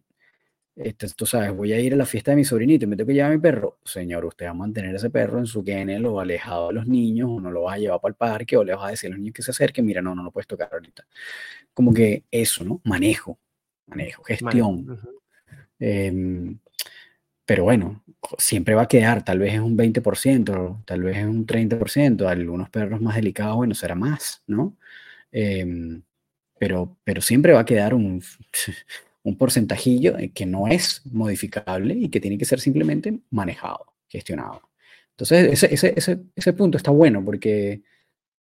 este, 0.76 1.07
tú 1.09 1.26
sabes, 1.26 1.51
voy 1.53 1.73
a 1.73 1.80
ir 1.80 1.93
a 1.93 1.97
la 1.97 2.05
fiesta 2.05 2.31
de 2.31 2.38
mi 2.38 2.45
sobrinito 2.45 2.85
y 2.85 2.88
me 2.88 2.95
tengo 2.95 3.07
que 3.07 3.15
llevar 3.15 3.31
a 3.31 3.35
mi 3.35 3.41
perro. 3.41 3.80
Señor, 3.84 4.23
usted 4.26 4.45
va 4.45 4.51
a 4.51 4.53
mantener 4.53 4.95
ese 4.95 5.09
perro 5.09 5.39
en 5.39 5.45
su 5.45 5.64
kennel 5.64 6.05
o 6.05 6.22
alejado 6.22 6.69
de 6.69 6.76
los 6.76 6.88
niños, 6.88 7.30
o 7.31 7.41
no 7.41 7.51
lo 7.51 7.64
va 7.64 7.73
a 7.73 7.77
llevar 7.80 7.99
para 7.99 8.11
el 8.11 8.15
parque, 8.15 8.55
o 8.55 8.64
le 8.64 8.73
vas 8.73 8.85
a 8.85 8.91
decir 8.91 9.09
a 9.09 9.11
los 9.11 9.19
niños 9.19 9.34
que 9.34 9.41
se 9.41 9.51
acerquen, 9.51 9.85
mira, 9.85 10.01
no, 10.01 10.15
no 10.15 10.23
lo 10.23 10.31
puedes 10.31 10.47
tocar 10.47 10.69
ahorita. 10.72 11.05
Como 11.73 11.93
que 11.93 12.23
eso, 12.31 12.64
¿no? 12.64 12.80
Manejo, 12.85 13.38
manejo, 13.88 14.23
gestión. 14.23 14.99
Pero 17.48 17.64
bueno, 17.64 18.03
siempre 18.38 18.76
va 18.76 18.84
a 18.84 18.88
quedar, 18.90 19.24
tal 19.24 19.40
vez 19.40 19.53
es 19.53 19.61
un 19.61 19.78
20%, 19.78 20.84
tal 20.86 21.02
vez 21.02 21.18
es 21.18 21.26
un 21.26 21.48
30%, 21.48 22.28
algunos 22.28 22.69
perros 22.69 23.02
más 23.02 23.15
delicados, 23.15 23.56
bueno, 23.56 23.74
será 23.74 23.95
más, 23.95 24.44
¿no? 24.48 24.78
Em, 25.32 26.03
pero, 26.60 26.98
pero 27.06 27.22
siempre 27.22 27.53
va 27.53 27.61
a 27.61 27.65
quedar 27.65 27.94
un, 27.94 28.22
un 29.24 29.38
porcentajillo 29.38 30.18
que 30.34 30.45
no 30.45 30.68
es 30.68 31.02
modificable 31.06 31.94
y 31.95 32.10
que 32.10 32.19
tiene 32.19 32.38
que 32.38 32.45
ser 32.45 32.60
simplemente 32.60 33.18
manejado, 33.30 33.94
gestionado. 34.10 34.61
Entonces, 35.11 35.53
ese, 35.53 35.74
ese, 35.74 35.94
ese, 35.98 36.19
ese 36.36 36.53
punto 36.53 36.78
está 36.78 36.91
bueno 36.91 37.24
porque 37.24 37.82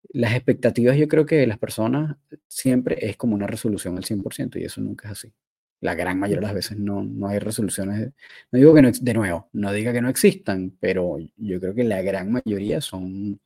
las 0.09 0.33
expectativas 0.33 0.97
yo 0.97 1.07
creo 1.07 1.25
que 1.25 1.37
de 1.37 1.47
las 1.47 1.59
personas 1.59 2.17
siempre 2.47 2.97
es 3.09 3.17
como 3.17 3.35
una 3.35 3.47
resolución 3.47 3.97
al 3.97 4.05
100% 4.05 4.59
y 4.59 4.65
eso 4.65 4.81
nunca 4.81 5.07
es 5.07 5.13
así. 5.13 5.33
La 5.79 5.95
gran 5.95 6.19
mayoría 6.19 6.41
de 6.41 6.47
las 6.47 6.55
veces 6.55 6.77
no, 6.77 7.03
no 7.03 7.27
hay 7.27 7.39
resoluciones. 7.39 8.11
No 8.51 8.59
digo 8.59 8.73
que 8.73 8.81
no, 8.81 8.91
de 8.91 9.13
nuevo, 9.13 9.49
no 9.53 9.71
diga 9.71 9.93
que 9.93 10.01
no 10.01 10.09
existan, 10.09 10.75
pero 10.79 11.17
yo 11.35 11.59
creo 11.59 11.75
que 11.75 11.83
la 11.83 12.01
gran 12.01 12.31
mayoría 12.31 12.81
son, 12.81 13.39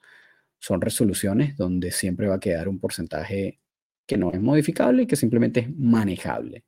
son 0.60 0.82
resoluciones 0.82 1.58
donde 1.58 1.92
siempre 1.92 2.28
va 2.28 2.36
a 2.36 2.40
quedar 2.40 2.70
un 2.70 2.80
porcentaje 2.80 3.60
que 4.06 4.18
no 4.18 4.32
es 4.32 4.42
modificable 4.42 5.04
y 5.04 5.08
que 5.08 5.16
simplemente 5.16 5.62
es 5.62 5.78
manejable. 5.78 6.64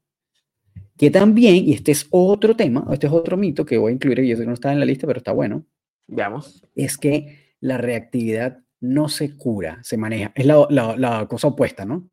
Que 0.98 1.10
también, 1.10 1.56
y 1.56 1.74
este 1.74 1.92
es 1.92 2.08
otro 2.12 2.56
tema, 2.56 2.86
este 2.92 3.08
es 3.08 3.14
otro 3.14 3.38
mito 3.38 3.66
que 3.66 3.78
voy 3.78 3.92
a 3.92 3.96
incluir, 3.96 4.20
y 4.20 4.32
eso 4.32 4.44
no 4.44 4.54
está 4.54 4.72
en 4.72 4.80
la 4.80 4.86
lista, 4.86 5.08
pero 5.08 5.18
está 5.18 5.32
bueno. 5.32 5.66
Veamos. 6.08 6.64
Es 6.76 6.98
que 6.98 7.56
la 7.60 7.78
reactividad 7.78 8.60
no 8.80 9.08
se 9.10 9.36
cura, 9.36 9.80
se 9.82 9.98
maneja. 9.98 10.32
Es 10.36 10.46
la, 10.46 10.68
la, 10.70 10.98
la 10.98 11.26
cosa 11.28 11.48
opuesta, 11.48 11.86
¿no? 11.86 12.10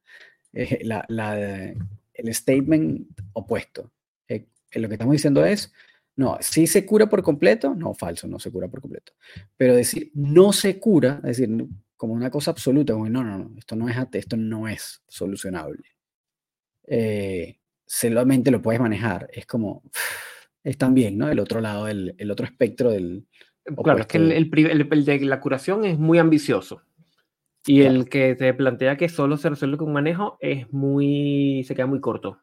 la, 0.52 1.04
la, 1.08 1.74
el 2.20 2.34
statement 2.34 3.08
opuesto. 3.32 3.90
Eh, 4.28 4.46
lo 4.74 4.88
que 4.88 4.94
estamos 4.94 5.12
diciendo 5.12 5.44
es, 5.44 5.72
no, 6.16 6.36
si 6.40 6.66
se 6.66 6.84
cura 6.84 7.08
por 7.08 7.22
completo, 7.22 7.74
no, 7.74 7.94
falso, 7.94 8.28
no 8.28 8.38
se 8.38 8.50
cura 8.50 8.68
por 8.68 8.80
completo. 8.80 9.12
Pero 9.56 9.74
decir 9.74 10.10
no 10.14 10.52
se 10.52 10.78
cura, 10.78 11.20
es 11.24 11.38
decir, 11.38 11.66
como 11.96 12.14
una 12.14 12.30
cosa 12.30 12.50
absoluta, 12.50 12.92
como 12.92 13.08
no, 13.08 13.24
no, 13.24 13.38
no, 13.38 13.58
esto 13.58 13.76
no 13.76 13.88
es, 13.88 13.96
esto 14.12 14.36
no 14.36 14.68
es 14.68 15.02
solucionable. 15.08 15.84
Eh, 16.86 17.58
solamente 17.86 18.50
lo 18.50 18.62
puedes 18.62 18.80
manejar. 18.80 19.28
Es 19.32 19.46
como, 19.46 19.82
es 20.64 20.76
también, 20.76 21.16
¿no? 21.18 21.28
El 21.28 21.38
otro 21.38 21.60
lado, 21.60 21.88
el, 21.88 22.14
el 22.18 22.30
otro 22.30 22.46
espectro 22.46 22.90
del... 22.90 23.26
Claro, 23.84 24.00
es 24.00 24.06
que 24.06 24.18
el, 24.18 24.32
el, 24.32 24.88
el, 24.90 25.04
de 25.04 25.20
la 25.20 25.40
curación 25.40 25.84
es 25.84 25.98
muy 25.98 26.18
ambicioso. 26.18 26.82
Y 27.66 27.82
el 27.82 28.08
que 28.08 28.34
te 28.34 28.54
plantea 28.54 28.96
que 28.96 29.08
solo 29.08 29.36
se 29.36 29.50
resuelve 29.50 29.76
con 29.76 29.92
manejo 29.92 30.38
es 30.40 30.72
muy, 30.72 31.64
se 31.66 31.74
queda 31.74 31.86
muy 31.86 32.00
corto. 32.00 32.40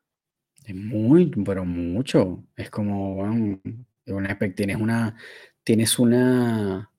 Es 0.66 0.76
muy, 0.76 1.32
pero 1.46 1.66
mucho. 1.66 2.44
Es 2.56 2.70
como, 2.70 3.16
bueno, 3.16 3.60
una, 4.06 4.38
tienes 4.56 4.78
una, 4.78 5.16
tienes 5.64 5.98
una, 5.98 6.92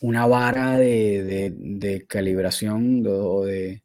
una 0.00 0.26
vara 0.26 0.76
de, 0.76 1.54
de, 1.56 2.06
calibración 2.06 3.04
o 3.06 3.44
de, 3.44 3.82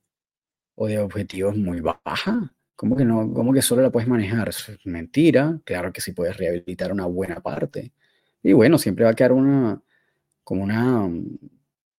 o 0.76 0.88
de 0.88 1.00
objetivos 1.00 1.56
muy 1.56 1.80
baja. 1.80 2.54
¿Cómo 2.76 2.96
que 2.96 3.06
no? 3.06 3.34
¿Cómo 3.34 3.54
que 3.54 3.62
solo 3.62 3.82
la 3.82 3.92
puedes 3.92 4.10
manejar? 4.10 4.52
Mentira. 4.86 5.60
Claro 5.64 5.94
que 5.94 6.02
sí 6.02 6.12
puedes 6.12 6.38
rehabilitar 6.38 6.92
una 6.92 7.06
buena 7.06 7.40
parte. 7.42 7.94
Y 8.42 8.54
bueno, 8.54 8.78
siempre 8.78 9.06
va 9.06 9.12
a 9.12 9.16
quedar 9.16 9.34
una, 9.34 9.82
como 10.44 10.64
una, 10.64 11.10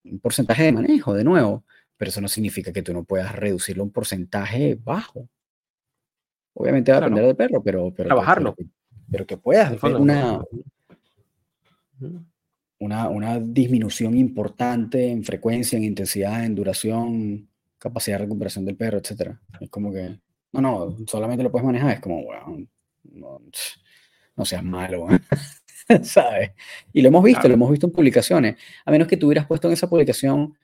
un 0.05 0.21
porcentaje 0.21 0.65
de 0.65 0.73
manejo, 0.73 1.15
de 1.15 1.25
nuevo, 1.25 1.65
pero 1.97 2.09
eso 2.09 2.21
no 2.21 2.29
significa 2.29 2.73
que 2.73 2.83
tú 2.83 2.93
no 2.93 3.05
puedas 3.05 3.35
reducirlo 3.35 3.83
a 3.83 3.87
un 3.87 3.93
porcentaje 3.93 4.79
bajo. 4.83 5.29
Obviamente 6.55 6.93
va 6.93 6.99
a 6.99 7.01
depender 7.03 7.27
del 7.27 7.37
perro, 7.37 7.63
pero, 7.63 7.93
pero 7.95 8.09
trabajarlo. 8.09 8.55
pero, 9.11 9.27
que 9.27 9.37
puedas 9.37 9.73
hacer 9.73 9.97
una, 9.97 10.41
una, 12.79 13.09
una 13.09 13.39
disminución 13.39 14.17
importante 14.17 15.11
en 15.11 15.23
frecuencia, 15.25 15.77
en 15.77 15.85
intensidad, 15.85 16.45
en 16.45 16.55
duración, 16.55 17.49
capacidad 17.79 18.19
de 18.19 18.25
recuperación 18.25 18.65
del 18.65 18.77
perro, 18.77 18.99
etc. 18.99 19.37
Es 19.61 19.71
como 19.71 19.93
que, 19.93 20.19
no, 20.53 20.61
no, 20.61 20.97
solamente 21.07 21.43
lo 21.43 21.51
puedes 21.51 21.67
manejar, 21.67 21.93
es 21.93 22.01
como, 22.01 22.25
bueno, 22.25 22.67
no, 23.13 24.45
seas 24.45 24.65
malo, 24.65 25.07
¿sabes? 26.03 26.53
Y 26.93 27.03
lo 27.03 27.09
hemos 27.09 27.25
visto, 27.25 27.49
lo 27.49 27.55
hemos 27.55 27.71
visto 27.71 27.87
en 27.87 27.93
publicaciones. 27.93 28.57
A 28.85 28.91
menos 28.91 29.09
que 29.09 29.17
tú 29.17 29.27
hubieras 29.27 29.47
puesto 29.47 29.69
en 29.69 29.75
esa 29.75 29.89
publicación, 29.89 30.57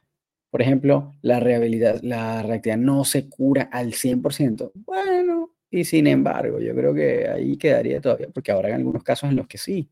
por 0.50 0.62
ejemplo, 0.62 1.14
la, 1.22 1.40
rehabilidad, 1.40 2.00
la 2.02 2.42
reactividad 2.42 2.78
no 2.78 3.04
se 3.04 3.28
cura 3.28 3.68
al 3.72 3.92
100%. 3.92 4.72
Bueno, 4.74 5.50
y 5.70 5.84
sin 5.84 6.06
embargo, 6.06 6.60
yo 6.60 6.74
creo 6.74 6.94
que 6.94 7.28
ahí 7.28 7.56
quedaría 7.56 8.00
todavía, 8.00 8.28
porque 8.32 8.52
habrá 8.52 8.74
algunos 8.74 9.02
casos 9.02 9.30
en 9.30 9.36
los 9.36 9.46
que 9.46 9.58
sí. 9.58 9.88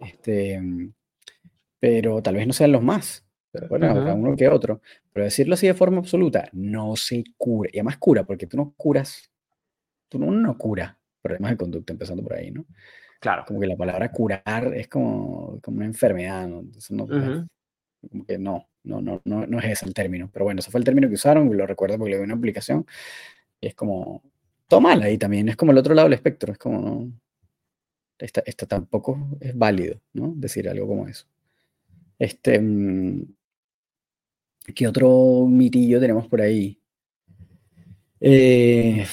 Este, 0.00 0.60
pero 1.78 2.22
tal 2.22 2.36
vez 2.36 2.46
no 2.46 2.52
sean 2.52 2.72
los 2.72 2.82
más. 2.82 3.24
Pero 3.52 3.68
bueno, 3.68 3.90
habrá 3.90 4.14
uno 4.14 4.36
que 4.36 4.48
otro. 4.48 4.80
Pero 5.12 5.24
decirlo 5.24 5.54
así 5.54 5.66
de 5.66 5.74
forma 5.74 5.98
absoluta, 5.98 6.48
no 6.52 6.96
se 6.96 7.24
cura. 7.36 7.70
Y 7.72 7.78
además 7.78 7.96
cura, 7.98 8.24
porque 8.24 8.46
tú 8.46 8.56
no 8.56 8.74
curas, 8.76 9.30
tú 10.08 10.18
no, 10.18 10.30
no 10.30 10.58
cura 10.58 10.98
problemas 11.22 11.52
de 11.52 11.56
conducta, 11.56 11.92
empezando 11.92 12.22
por 12.22 12.34
ahí, 12.34 12.50
¿no? 12.50 12.66
Claro. 13.26 13.44
Como 13.44 13.58
que 13.58 13.66
la 13.66 13.76
palabra 13.76 14.12
curar 14.12 14.72
es 14.72 14.86
como, 14.86 15.58
como 15.60 15.78
una 15.78 15.86
enfermedad, 15.86 16.46
¿no? 16.46 16.62
no 16.90 17.08
como 18.08 18.24
que 18.24 18.38
no, 18.38 18.68
no, 18.84 19.00
no, 19.00 19.20
no, 19.24 19.44
no 19.48 19.58
es 19.58 19.64
ese 19.64 19.84
el 19.84 19.94
término. 19.94 20.30
Pero 20.32 20.44
bueno, 20.44 20.60
ese 20.60 20.70
fue 20.70 20.78
el 20.78 20.84
término 20.84 21.08
que 21.08 21.14
usaron, 21.14 21.56
lo 21.56 21.66
recuerdo 21.66 21.98
porque 21.98 22.12
le 22.12 22.18
vi 22.18 22.22
una 22.22 22.34
aplicación. 22.34 22.86
Y 23.60 23.66
es 23.66 23.74
como, 23.74 24.22
tómala 24.68 25.06
ahí 25.06 25.18
también, 25.18 25.48
es 25.48 25.56
como 25.56 25.72
el 25.72 25.78
otro 25.78 25.92
lado 25.92 26.06
del 26.06 26.12
espectro, 26.12 26.52
es 26.52 26.58
como, 26.58 26.80
no, 26.80 27.12
esta, 28.16 28.44
esta 28.46 28.64
tampoco 28.66 29.18
es 29.40 29.58
válido, 29.58 30.00
¿no? 30.12 30.32
Decir 30.36 30.68
algo 30.68 30.86
como 30.86 31.08
eso. 31.08 31.26
Este, 32.20 32.60
mm, 32.60 33.24
¿Qué 34.72 34.86
otro 34.86 35.46
mitillo 35.48 35.98
tenemos 35.98 36.28
por 36.28 36.42
ahí? 36.42 36.78
Eh, 38.20 39.04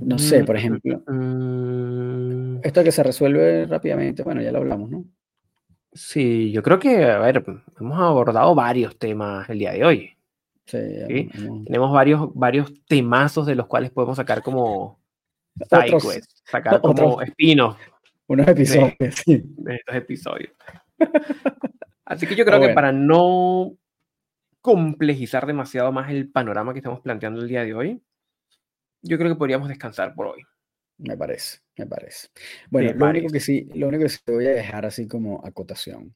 no 0.00 0.18
sé, 0.18 0.44
por 0.44 0.56
ejemplo. 0.56 1.02
Mm. 1.06 2.60
Esto 2.62 2.84
que 2.84 2.92
se 2.92 3.02
resuelve 3.02 3.66
rápidamente, 3.66 4.22
bueno, 4.22 4.40
ya 4.40 4.52
lo 4.52 4.58
hablamos, 4.58 4.90
¿no? 4.90 5.04
Sí, 5.92 6.52
yo 6.52 6.62
creo 6.62 6.78
que, 6.78 7.04
a 7.04 7.18
ver, 7.18 7.44
hemos 7.80 7.98
abordado 7.98 8.54
varios 8.54 8.98
temas 8.98 9.48
el 9.48 9.58
día 9.58 9.72
de 9.72 9.84
hoy. 9.84 10.18
Sí, 10.66 11.30
Tenemos 11.64 11.92
varios, 11.92 12.28
varios 12.34 12.72
temazos 12.86 13.46
de 13.46 13.54
los 13.54 13.66
cuales 13.66 13.90
podemos 13.90 14.16
sacar 14.16 14.42
como 14.42 15.00
sacar 15.66 16.80
como 16.82 17.22
espinos. 17.22 17.76
Unos 18.26 18.46
episodios, 18.46 19.14
sí. 19.24 19.42
de 19.42 19.76
estos 19.76 19.94
episodios. 19.94 20.52
Así 22.04 22.26
que 22.26 22.36
yo 22.36 22.44
creo 22.44 22.60
que 22.60 22.74
para 22.74 22.92
no 22.92 23.72
complejizar 24.60 25.46
demasiado 25.46 25.92
más 25.92 26.10
el 26.10 26.30
panorama 26.30 26.74
que 26.74 26.80
estamos 26.80 27.00
planteando 27.00 27.40
el 27.40 27.48
día 27.48 27.64
de 27.64 27.74
hoy, 27.74 28.02
yo 29.02 29.18
creo 29.18 29.30
que 29.30 29.38
podríamos 29.38 29.68
descansar 29.68 30.14
por 30.14 30.26
hoy. 30.26 30.42
Me 30.98 31.16
parece, 31.16 31.58
me 31.76 31.86
parece. 31.86 32.28
Bueno, 32.70 32.92
lo 32.92 33.06
único 33.06 33.28
que 33.28 33.40
sí, 33.40 33.68
lo 33.74 33.88
único 33.88 34.04
que 34.04 34.08
sí 34.08 34.18
te 34.24 34.32
voy 34.32 34.46
a 34.46 34.50
dejar 34.50 34.84
así 34.84 35.06
como 35.06 35.44
acotación. 35.46 36.14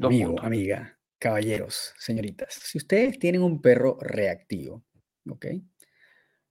Amigo, 0.00 0.40
amiga, 0.40 0.98
caballeros, 1.18 1.92
señoritas, 1.98 2.54
si 2.54 2.78
ustedes 2.78 3.18
tienen 3.18 3.42
un 3.42 3.60
perro 3.60 3.98
reactivo, 4.00 4.82
¿ok? 5.28 5.46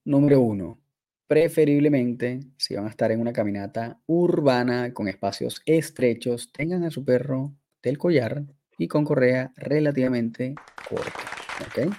Número 0.06 0.42
uno, 0.42 0.80
preferiblemente, 1.26 2.42
si 2.58 2.76
van 2.76 2.86
a 2.86 2.90
estar 2.90 3.12
en 3.12 3.20
una 3.20 3.34
caminata 3.34 4.00
urbana 4.06 4.94
con 4.94 5.08
espacios 5.08 5.62
estrechos, 5.66 6.52
tengan 6.52 6.84
a 6.84 6.92
su 6.92 7.04
perro 7.04 7.56
del 7.82 7.98
collar 7.98 8.44
y 8.78 8.88
con 8.88 9.04
correa 9.04 9.52
relativamente 9.56 10.54
corta, 10.88 11.20
¿ok? 11.68 11.94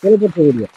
Solo 0.00 0.18
por 0.18 0.32
seguridad. 0.32 0.70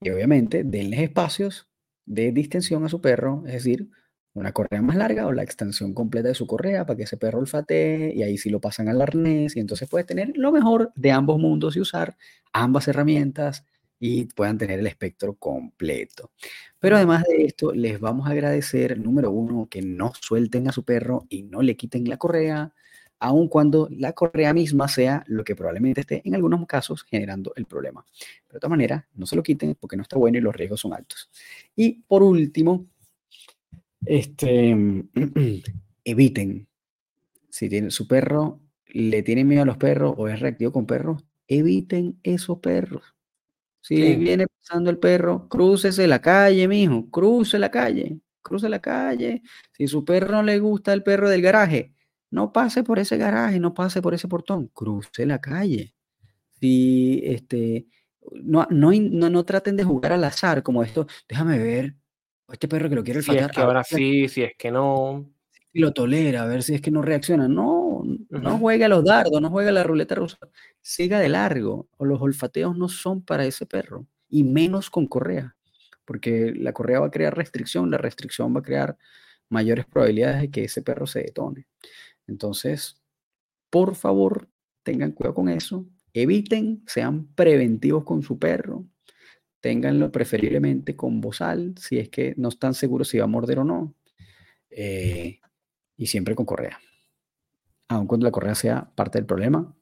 Y 0.00 0.10
obviamente, 0.10 0.62
denles 0.64 1.00
espacios 1.00 1.68
de 2.06 2.32
distensión 2.32 2.84
a 2.84 2.88
su 2.88 3.00
perro, 3.00 3.42
es 3.46 3.54
decir, 3.54 3.90
una 4.34 4.52
correa 4.52 4.80
más 4.82 4.96
larga 4.96 5.26
o 5.26 5.32
la 5.32 5.42
extensión 5.42 5.94
completa 5.94 6.28
de 6.28 6.34
su 6.34 6.46
correa 6.46 6.86
para 6.86 6.96
que 6.96 7.02
ese 7.04 7.16
perro 7.16 7.40
olfatee 7.40 8.12
y 8.14 8.22
ahí 8.22 8.38
sí 8.38 8.50
lo 8.50 8.60
pasan 8.60 8.88
al 8.88 9.02
arnés 9.02 9.56
y 9.56 9.60
entonces 9.60 9.88
puedes 9.88 10.06
tener 10.06 10.32
lo 10.36 10.52
mejor 10.52 10.92
de 10.94 11.10
ambos 11.10 11.38
mundos 11.38 11.76
y 11.76 11.80
usar 11.80 12.16
ambas 12.52 12.86
herramientas 12.88 13.64
y 13.98 14.26
puedan 14.26 14.58
tener 14.58 14.78
el 14.78 14.86
espectro 14.86 15.34
completo. 15.34 16.30
Pero 16.78 16.96
además 16.96 17.24
de 17.24 17.44
esto, 17.46 17.72
les 17.72 17.98
vamos 17.98 18.28
a 18.28 18.30
agradecer, 18.30 18.98
número 19.00 19.32
uno, 19.32 19.68
que 19.68 19.82
no 19.82 20.12
suelten 20.20 20.68
a 20.68 20.72
su 20.72 20.84
perro 20.84 21.26
y 21.28 21.42
no 21.42 21.62
le 21.62 21.76
quiten 21.76 22.08
la 22.08 22.16
correa, 22.16 22.74
aun 23.20 23.48
cuando 23.48 23.88
la 23.90 24.12
correa 24.12 24.54
misma 24.54 24.88
sea 24.88 25.24
lo 25.26 25.44
que 25.44 25.56
probablemente 25.56 26.02
esté 26.02 26.22
en 26.24 26.34
algunos 26.34 26.64
casos 26.66 27.02
generando 27.02 27.52
el 27.56 27.66
problema. 27.66 28.04
Pero 28.46 28.56
de 28.56 28.60
todas 28.60 28.70
maneras, 28.70 29.04
no 29.14 29.26
se 29.26 29.36
lo 29.36 29.42
quiten 29.42 29.74
porque 29.74 29.96
no 29.96 30.02
está 30.02 30.16
bueno 30.16 30.38
y 30.38 30.40
los 30.40 30.54
riesgos 30.54 30.80
son 30.80 30.92
altos. 30.92 31.30
Y 31.74 32.02
por 32.06 32.22
último, 32.22 32.86
este, 34.06 34.76
eviten, 36.04 36.68
si 37.50 37.68
tiene, 37.68 37.90
su 37.90 38.06
perro 38.06 38.60
le 38.86 39.22
tiene 39.22 39.44
miedo 39.44 39.62
a 39.62 39.66
los 39.66 39.76
perros 39.76 40.14
o 40.16 40.28
es 40.28 40.40
reactivo 40.40 40.72
con 40.72 40.86
perros, 40.86 41.24
eviten 41.46 42.18
esos 42.22 42.58
perros. 42.58 43.02
Si 43.80 44.16
viene 44.16 44.46
pasando 44.46 44.90
el 44.90 44.98
perro, 44.98 45.48
crúcese 45.48 46.06
la 46.06 46.20
calle, 46.20 46.68
mijo, 46.68 47.08
cruce 47.10 47.58
la 47.58 47.70
calle, 47.70 48.18
cruce 48.42 48.68
la 48.68 48.80
calle. 48.80 49.42
Si 49.72 49.86
su 49.86 50.04
perro 50.04 50.32
no 50.32 50.42
le 50.42 50.58
gusta 50.58 50.92
el 50.92 51.02
perro 51.02 51.30
del 51.30 51.40
garaje, 51.40 51.94
no 52.30 52.52
pase 52.52 52.82
por 52.82 52.98
ese 52.98 53.16
garaje, 53.16 53.58
no 53.60 53.74
pase 53.74 54.02
por 54.02 54.14
ese 54.14 54.28
portón, 54.28 54.68
cruce 54.68 55.26
la 55.26 55.40
calle. 55.40 55.94
Si 56.60 57.20
este, 57.24 57.86
no, 58.32 58.66
no, 58.70 58.90
no, 58.92 59.44
traten 59.44 59.76
de 59.76 59.84
jugar 59.84 60.12
al 60.12 60.24
azar 60.24 60.62
como 60.62 60.82
esto, 60.82 61.06
déjame 61.28 61.58
ver, 61.58 61.94
este 62.52 62.68
perro 62.68 62.88
que 62.88 62.96
lo 62.96 63.04
quiere 63.04 63.22
Si 63.22 63.36
es 63.36 63.48
que 63.48 63.60
ahora 63.60 63.84
sí, 63.84 64.28
si 64.28 64.42
es 64.42 64.52
que 64.58 64.70
no. 64.70 65.30
Si 65.72 65.80
lo 65.80 65.92
tolera, 65.92 66.42
a 66.42 66.46
ver 66.46 66.62
si 66.62 66.74
es 66.74 66.80
que 66.80 66.90
no 66.90 67.02
reacciona. 67.02 67.46
No, 67.46 68.02
no 68.30 68.58
juegue 68.58 68.84
a 68.86 68.88
los 68.88 69.04
dardos, 69.04 69.40
no 69.40 69.50
juegue 69.50 69.68
a 69.68 69.72
la 69.72 69.82
ruleta 69.82 70.14
rusa. 70.14 70.38
Siga 70.80 71.20
de 71.20 71.28
largo. 71.28 71.88
O 71.98 72.06
los 72.06 72.20
olfateos 72.22 72.76
no 72.76 72.88
son 72.88 73.22
para 73.22 73.44
ese 73.44 73.66
perro. 73.66 74.06
Y 74.30 74.44
menos 74.44 74.88
con 74.88 75.06
correa. 75.06 75.56
Porque 76.06 76.54
la 76.56 76.72
correa 76.72 77.00
va 77.00 77.08
a 77.08 77.10
crear 77.10 77.36
restricción, 77.36 77.90
la 77.90 77.98
restricción 77.98 78.54
va 78.56 78.60
a 78.60 78.62
crear 78.62 78.96
mayores 79.50 79.84
probabilidades 79.84 80.40
de 80.40 80.50
que 80.50 80.64
ese 80.64 80.80
perro 80.80 81.06
se 81.06 81.20
detone. 81.20 81.66
Entonces, 82.28 83.02
por 83.70 83.94
favor, 83.96 84.48
tengan 84.82 85.12
cuidado 85.12 85.34
con 85.34 85.48
eso. 85.48 85.86
Eviten, 86.12 86.82
sean 86.86 87.26
preventivos 87.34 88.04
con 88.04 88.22
su 88.22 88.38
perro. 88.38 88.86
Ténganlo 89.60 90.12
preferiblemente 90.12 90.94
con 90.94 91.20
bozal, 91.20 91.74
si 91.78 91.98
es 91.98 92.08
que 92.08 92.34
no 92.36 92.48
están 92.48 92.74
seguros 92.74 93.08
si 93.08 93.18
va 93.18 93.24
a 93.24 93.28
morder 93.28 93.58
o 93.58 93.64
no. 93.64 93.94
Eh, 94.70 95.40
y 95.96 96.06
siempre 96.06 96.34
con 96.34 96.46
correa. 96.46 96.78
Aun 97.88 98.06
cuando 98.06 98.24
la 98.24 98.30
correa 98.30 98.54
sea 98.54 98.92
parte 98.94 99.18
del 99.18 99.26
problema. 99.26 99.74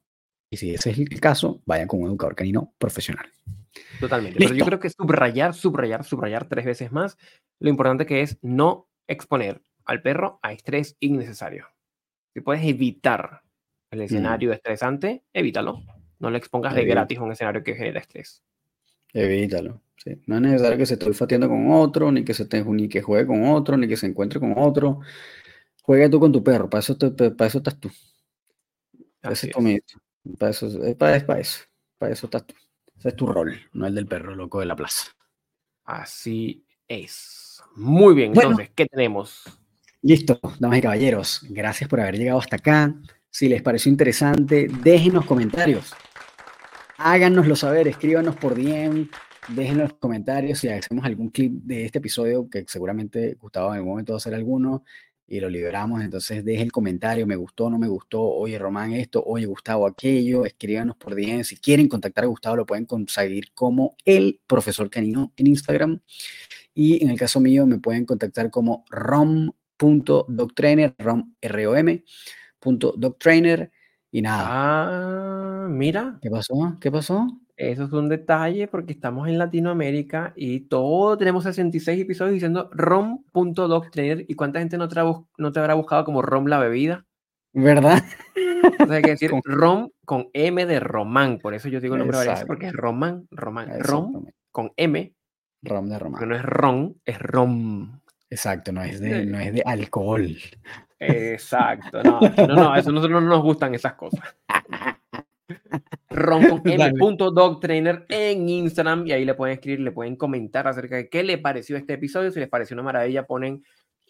Y 0.49 0.57
si 0.57 0.73
ese 0.73 0.91
es 0.91 0.99
el 0.99 1.21
caso, 1.21 1.63
vayan 1.67 1.89
con 1.89 2.01
un 2.01 2.09
educador 2.09 2.35
canino 2.35 2.75
profesional. 2.79 3.27
Totalmente. 4.01 4.39
Pero 4.39 4.55
yo 4.55 4.65
creo 4.65 4.81
que 4.81 4.91
subrayar, 4.91 5.55
subrayar, 5.55 6.05
subrayar 6.05 6.49
tres 6.49 6.65
veces 6.65 6.93
más 6.93 7.19
lo 7.59 7.69
importante 7.69 8.07
que 8.07 8.23
es 8.23 8.39
no 8.43 8.89
exponer 9.07 9.63
al 9.85 10.03
perro 10.03 10.39
a 10.43 10.53
estrés 10.53 10.97
innecesario. 11.01 11.67
Si 12.37 12.43
puedes 12.43 12.63
evitar 12.67 13.41
el 13.91 14.03
escenario 14.03 14.53
estresante, 14.53 15.25
evítalo. 15.33 15.83
No 16.19 16.29
le 16.29 16.37
expongas 16.37 16.75
de 16.75 16.85
gratis 16.85 17.17
a 17.17 17.23
un 17.23 17.33
escenario 17.33 17.65
que 17.65 17.75
genera 17.75 17.99
estrés. 17.99 18.43
Evítalo. 19.15 19.81
Sí. 19.97 20.21
No 20.27 20.35
es 20.35 20.43
necesario 20.43 20.77
que 20.77 20.85
se 20.85 20.95
esté 20.95 21.07
olfateando 21.07 21.49
con 21.49 21.71
otro, 21.73 22.13
ni 22.13 22.27
que, 22.27 22.35
se 22.35 22.47
ni 22.67 22.91
que 22.91 23.01
juegue 23.01 23.27
con 23.27 23.43
otro, 23.47 23.79
ni 23.79 23.89
que 23.89 23.97
se 23.97 24.07
encuentre 24.07 24.39
con 24.39 24.53
otro. 24.55 25.01
Juegue 25.81 26.11
tú 26.11 26.21
con 26.21 26.31
tu 26.31 26.45
perro, 26.45 26.69
para 26.69 26.81
eso, 26.81 26.99
para 26.99 27.47
eso 27.47 27.57
estás 27.57 27.81
tú. 27.81 27.91
Para 29.23 29.33
eso, 29.33 29.49
para 30.39 30.51
eso, 30.51 30.85
es 30.85 30.95
para, 30.95 31.25
para 31.25 31.41
eso. 31.41 31.65
Para 31.97 32.13
eso 32.13 32.27
estás 32.27 32.47
tú. 32.47 32.55
Ese 32.99 33.09
es 33.09 33.17
tu 33.17 33.27
rol, 33.27 33.59
no 33.73 33.87
el 33.87 33.95
del 33.95 34.07
perro 34.07 34.37
loco 34.37 34.61
de 34.61 34.67
la 34.67 34.77
plaza. 34.77 35.07
Así 35.85 36.67
es. 36.87 37.63
Muy 37.77 38.15
bien, 38.15 38.35
entonces, 38.35 38.71
¿qué 38.75 38.85
tenemos? 38.85 39.59
Listo, 40.07 40.39
damas 40.61 40.79
y 40.79 40.83
caballeros, 40.83 41.41
gracias 41.51 41.91
por 41.91 41.99
haber 41.99 42.17
llegado 42.17 42.39
hasta 42.39 42.55
acá. 42.55 42.95
Si 43.29 43.49
les 43.49 43.61
pareció 43.61 43.91
interesante, 43.91 44.69
déjenos 44.85 45.27
comentarios. 45.27 45.95
Háganoslo 46.97 47.57
saber, 47.57 47.89
escríbanos 47.89 48.37
por 48.37 48.55
DM, 48.55 49.09
déjenos 49.49 49.95
comentarios 49.95 50.61
si 50.61 50.69
hacemos 50.69 51.05
algún 51.05 51.31
clip 51.31 51.55
de 51.65 51.87
este 51.87 51.99
episodio, 51.99 52.49
que 52.49 52.65
seguramente 52.69 53.37
Gustavo 53.41 53.71
en 53.71 53.79
algún 53.79 53.91
momento 53.91 54.13
va 54.13 54.19
a 54.19 54.19
hacer 54.19 54.33
alguno 54.33 54.85
y 55.27 55.41
lo 55.41 55.51
liberamos. 55.51 56.01
Entonces, 56.01 56.45
deje 56.45 56.63
el 56.63 56.71
comentario, 56.71 57.27
me 57.27 57.35
gustó, 57.35 57.69
no 57.69 57.77
me 57.77 57.89
gustó, 57.89 58.23
oye 58.23 58.61
Román 58.61 58.93
esto, 58.93 59.25
oye 59.27 59.47
Gustavo 59.47 59.89
aquello, 59.89 60.45
escríbanos 60.45 60.95
por 60.95 61.17
DM. 61.17 61.43
Si 61.43 61.57
quieren 61.57 61.89
contactar 61.89 62.23
a 62.23 62.29
Gustavo, 62.29 62.55
lo 62.55 62.65
pueden 62.65 62.85
conseguir 62.85 63.51
como 63.55 63.97
el 64.05 64.39
profesor 64.47 64.89
canino 64.89 65.33
en 65.37 65.49
Instagram. 65.49 65.99
Y 66.75 67.03
en 67.03 67.11
el 67.11 67.19
caso 67.19 67.41
mío, 67.41 67.67
me 67.67 67.81
pueden 67.81 68.05
contactar 68.05 68.53
como 68.53 68.85
rom 68.89 69.51
.doctrainer, 69.79 70.95
rom, 70.99 71.35
R-O-M, 71.41 72.05
punto 72.59 72.95
doctrainer, 72.97 73.71
y 74.11 74.23
nada. 74.23 74.47
Ah, 74.49 75.69
mira. 75.69 76.19
¿Qué 76.23 76.31
pasó? 76.31 76.55
¿Qué 76.81 76.91
pasó? 76.91 77.27
Eso 77.57 77.85
es 77.85 77.93
un 77.93 78.09
detalle 78.09 78.69
porque 78.69 78.93
estamos 78.93 79.29
en 79.29 79.39
Latinoamérica 79.39 80.33
y 80.37 80.61
todo 80.61 81.17
tenemos 81.17 81.45
66 81.45 82.03
episodios 82.03 82.35
diciendo 82.35 82.71
rom.doctrainer 82.73 84.27
y 84.29 84.35
cuánta 84.35 84.59
gente 84.59 84.77
no 84.77 84.89
te, 84.89 85.01
no 85.39 85.53
te 85.53 85.61
habrá 85.61 85.75
buscado 85.75 86.05
como 86.05 86.23
rom 86.23 86.47
la 86.47 86.59
bebida. 86.59 87.05
¿Verdad? 87.53 88.03
O 88.81 88.87
sea, 88.87 88.97
hay 88.97 89.03
que 89.03 89.11
decir 89.11 89.31
rom 89.45 89.91
con 90.05 90.29
M 90.33 90.67
de 90.67 90.81
Román, 90.81 91.39
por 91.39 91.55
eso 91.55 91.69
yo 91.69 91.81
digo 91.81 91.95
el 91.95 92.01
nombre 92.01 92.17
varias 92.17 92.45
porque 92.45 92.67
es 92.67 92.73
Román, 92.73 93.29
Román, 93.31 93.69
rom 93.79 94.27
con 94.51 94.73
M. 94.77 95.15
Rom 95.63 95.89
de 95.89 95.99
Román. 95.99 96.29
no 96.29 96.35
es 96.35 96.43
ron, 96.43 97.01
es 97.05 97.19
rom. 97.19 98.01
Exacto, 98.31 98.73
no 98.73 98.83
es 98.83 99.01
de, 99.01 99.25
no 99.25 99.39
es 99.39 99.53
de 99.53 99.63
alcohol. 99.65 100.37
Exacto, 100.99 102.03
no, 102.03 102.21
no, 102.21 102.47
no, 102.47 102.77
eso 102.77 102.91
nosotros 102.91 103.23
no 103.23 103.29
nos 103.29 103.43
gustan 103.43 103.75
esas 103.75 103.95
cosas. 103.95 104.37
Ron 106.11 106.49
con 106.49 106.63
M. 106.65 106.93
Trainer 107.61 108.07
en 108.09 108.49
Instagram 108.49 109.07
y 109.07 109.13
ahí 109.13 109.25
le 109.25 109.35
pueden 109.35 109.55
escribir, 109.55 109.81
le 109.81 109.93
pueden 109.93 110.17
comentar 110.17 110.67
acerca 110.67 110.97
de 110.97 111.09
qué 111.09 111.23
le 111.23 111.39
pareció 111.39 111.77
este 111.77 111.95
episodio. 111.95 112.31
Si 112.31 112.41
les 112.41 112.49
pareció 112.49 112.75
una 112.75 112.83
maravilla, 112.83 113.27
ponen 113.27 113.63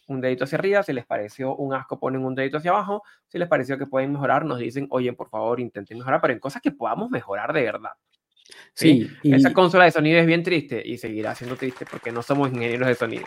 un 0.06 0.20
dedito 0.20 0.44
hacia 0.44 0.58
arriba. 0.58 0.82
Si 0.82 0.92
les 0.92 1.04
pareció 1.04 1.56
un 1.56 1.74
asco, 1.74 1.98
ponen 1.98 2.24
un 2.24 2.34
dedito 2.34 2.58
hacia 2.58 2.70
abajo. 2.70 3.02
Si 3.26 3.38
les 3.38 3.48
pareció 3.48 3.76
que 3.76 3.86
pueden 3.86 4.12
mejorar, 4.12 4.44
nos 4.44 4.58
dicen, 4.58 4.86
oye, 4.90 5.12
por 5.12 5.28
favor, 5.28 5.60
intenten 5.60 5.98
mejorar, 5.98 6.20
pero 6.20 6.32
en 6.32 6.40
cosas 6.40 6.62
que 6.62 6.70
podamos 6.70 7.10
mejorar 7.10 7.52
de 7.52 7.62
verdad. 7.62 7.92
Sí, 8.74 9.08
esa 9.22 9.52
consola 9.52 9.84
de 9.84 9.90
sonido 9.90 10.18
es 10.18 10.26
bien 10.26 10.42
triste 10.42 10.82
y 10.84 10.98
seguirá 10.98 11.34
siendo 11.34 11.56
triste 11.56 11.86
porque 11.90 12.12
no 12.12 12.22
somos 12.22 12.52
ingenieros 12.52 12.88
de 12.88 12.94
sonido. 12.94 13.24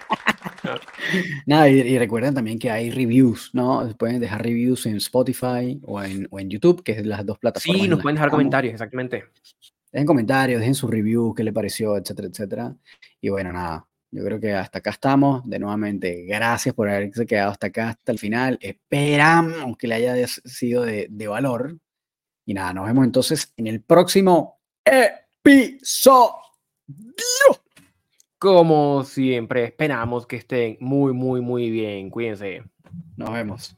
Nada, 1.46 1.70
y, 1.70 1.98
recuerden 1.98 2.34
también 2.34 2.60
que 2.60 2.70
hay 2.70 2.92
reviews, 2.92 3.50
¿no? 3.54 3.88
Pueden 3.98 4.20
dejar 4.20 4.44
reviews 4.44 4.86
en 4.86 4.98
Spotify 4.98 5.80
o 5.84 6.02
en, 6.04 6.28
o 6.30 6.40
en 6.40 6.50
YouTube, 6.50 6.84
que 6.84 6.94
es 6.94 7.06
las 7.06 7.26
dos 7.26 7.40
plataformas. 7.40 7.82
Sí, 7.82 7.88
nos 7.88 8.02
pueden 8.02 8.16
dejar 8.16 8.30
comentarios, 8.30 8.74
exactamente. 8.74 9.26
Dejen 9.92 10.06
comentarios, 10.06 10.60
dejen 10.60 10.76
su 10.76 10.88
review, 10.88 11.34
qué 11.34 11.44
le 11.44 11.52
pareció, 11.52 11.98
etcétera, 11.98 12.28
etcétera. 12.28 12.76
Y 13.20 13.30
bueno, 13.30 13.52
nada, 13.52 13.88
yo 14.12 14.24
creo 14.24 14.40
que 14.40 14.54
hasta 14.54 14.80
acá 14.80 14.92
estamos. 14.92 15.48
De 15.50 15.58
nuevamente, 15.58 16.26
gracias 16.26 16.76
por 16.76 16.90
haberse 16.90 17.26
quedado 17.26 17.52
hasta 17.52 17.68
acá, 17.68 17.90
hasta 17.90 18.12
el 18.12 18.20
final. 18.20 18.60
Esperamos 18.62 19.78
que 19.78 19.88
le 19.88 19.96
haya 19.96 20.28
sido 20.28 20.84
de, 20.84 21.08
de 21.10 21.28
valor. 21.28 21.78
Y 22.46 22.54
nada, 22.54 22.74
nos 22.74 22.86
vemos 22.86 23.06
entonces 23.06 23.54
en 23.58 23.68
el 23.68 23.82
próximo 23.82 24.59
episodio. 24.86 26.36
Como 28.38 29.04
siempre, 29.04 29.66
esperamos 29.66 30.26
que 30.26 30.38
estén 30.38 30.78
muy, 30.80 31.14
muy, 31.14 31.42
muy 31.42 31.70
bien. 31.70 32.10
Cuídense. 32.10 32.64
Nos 33.18 33.32
vemos. 33.32 33.76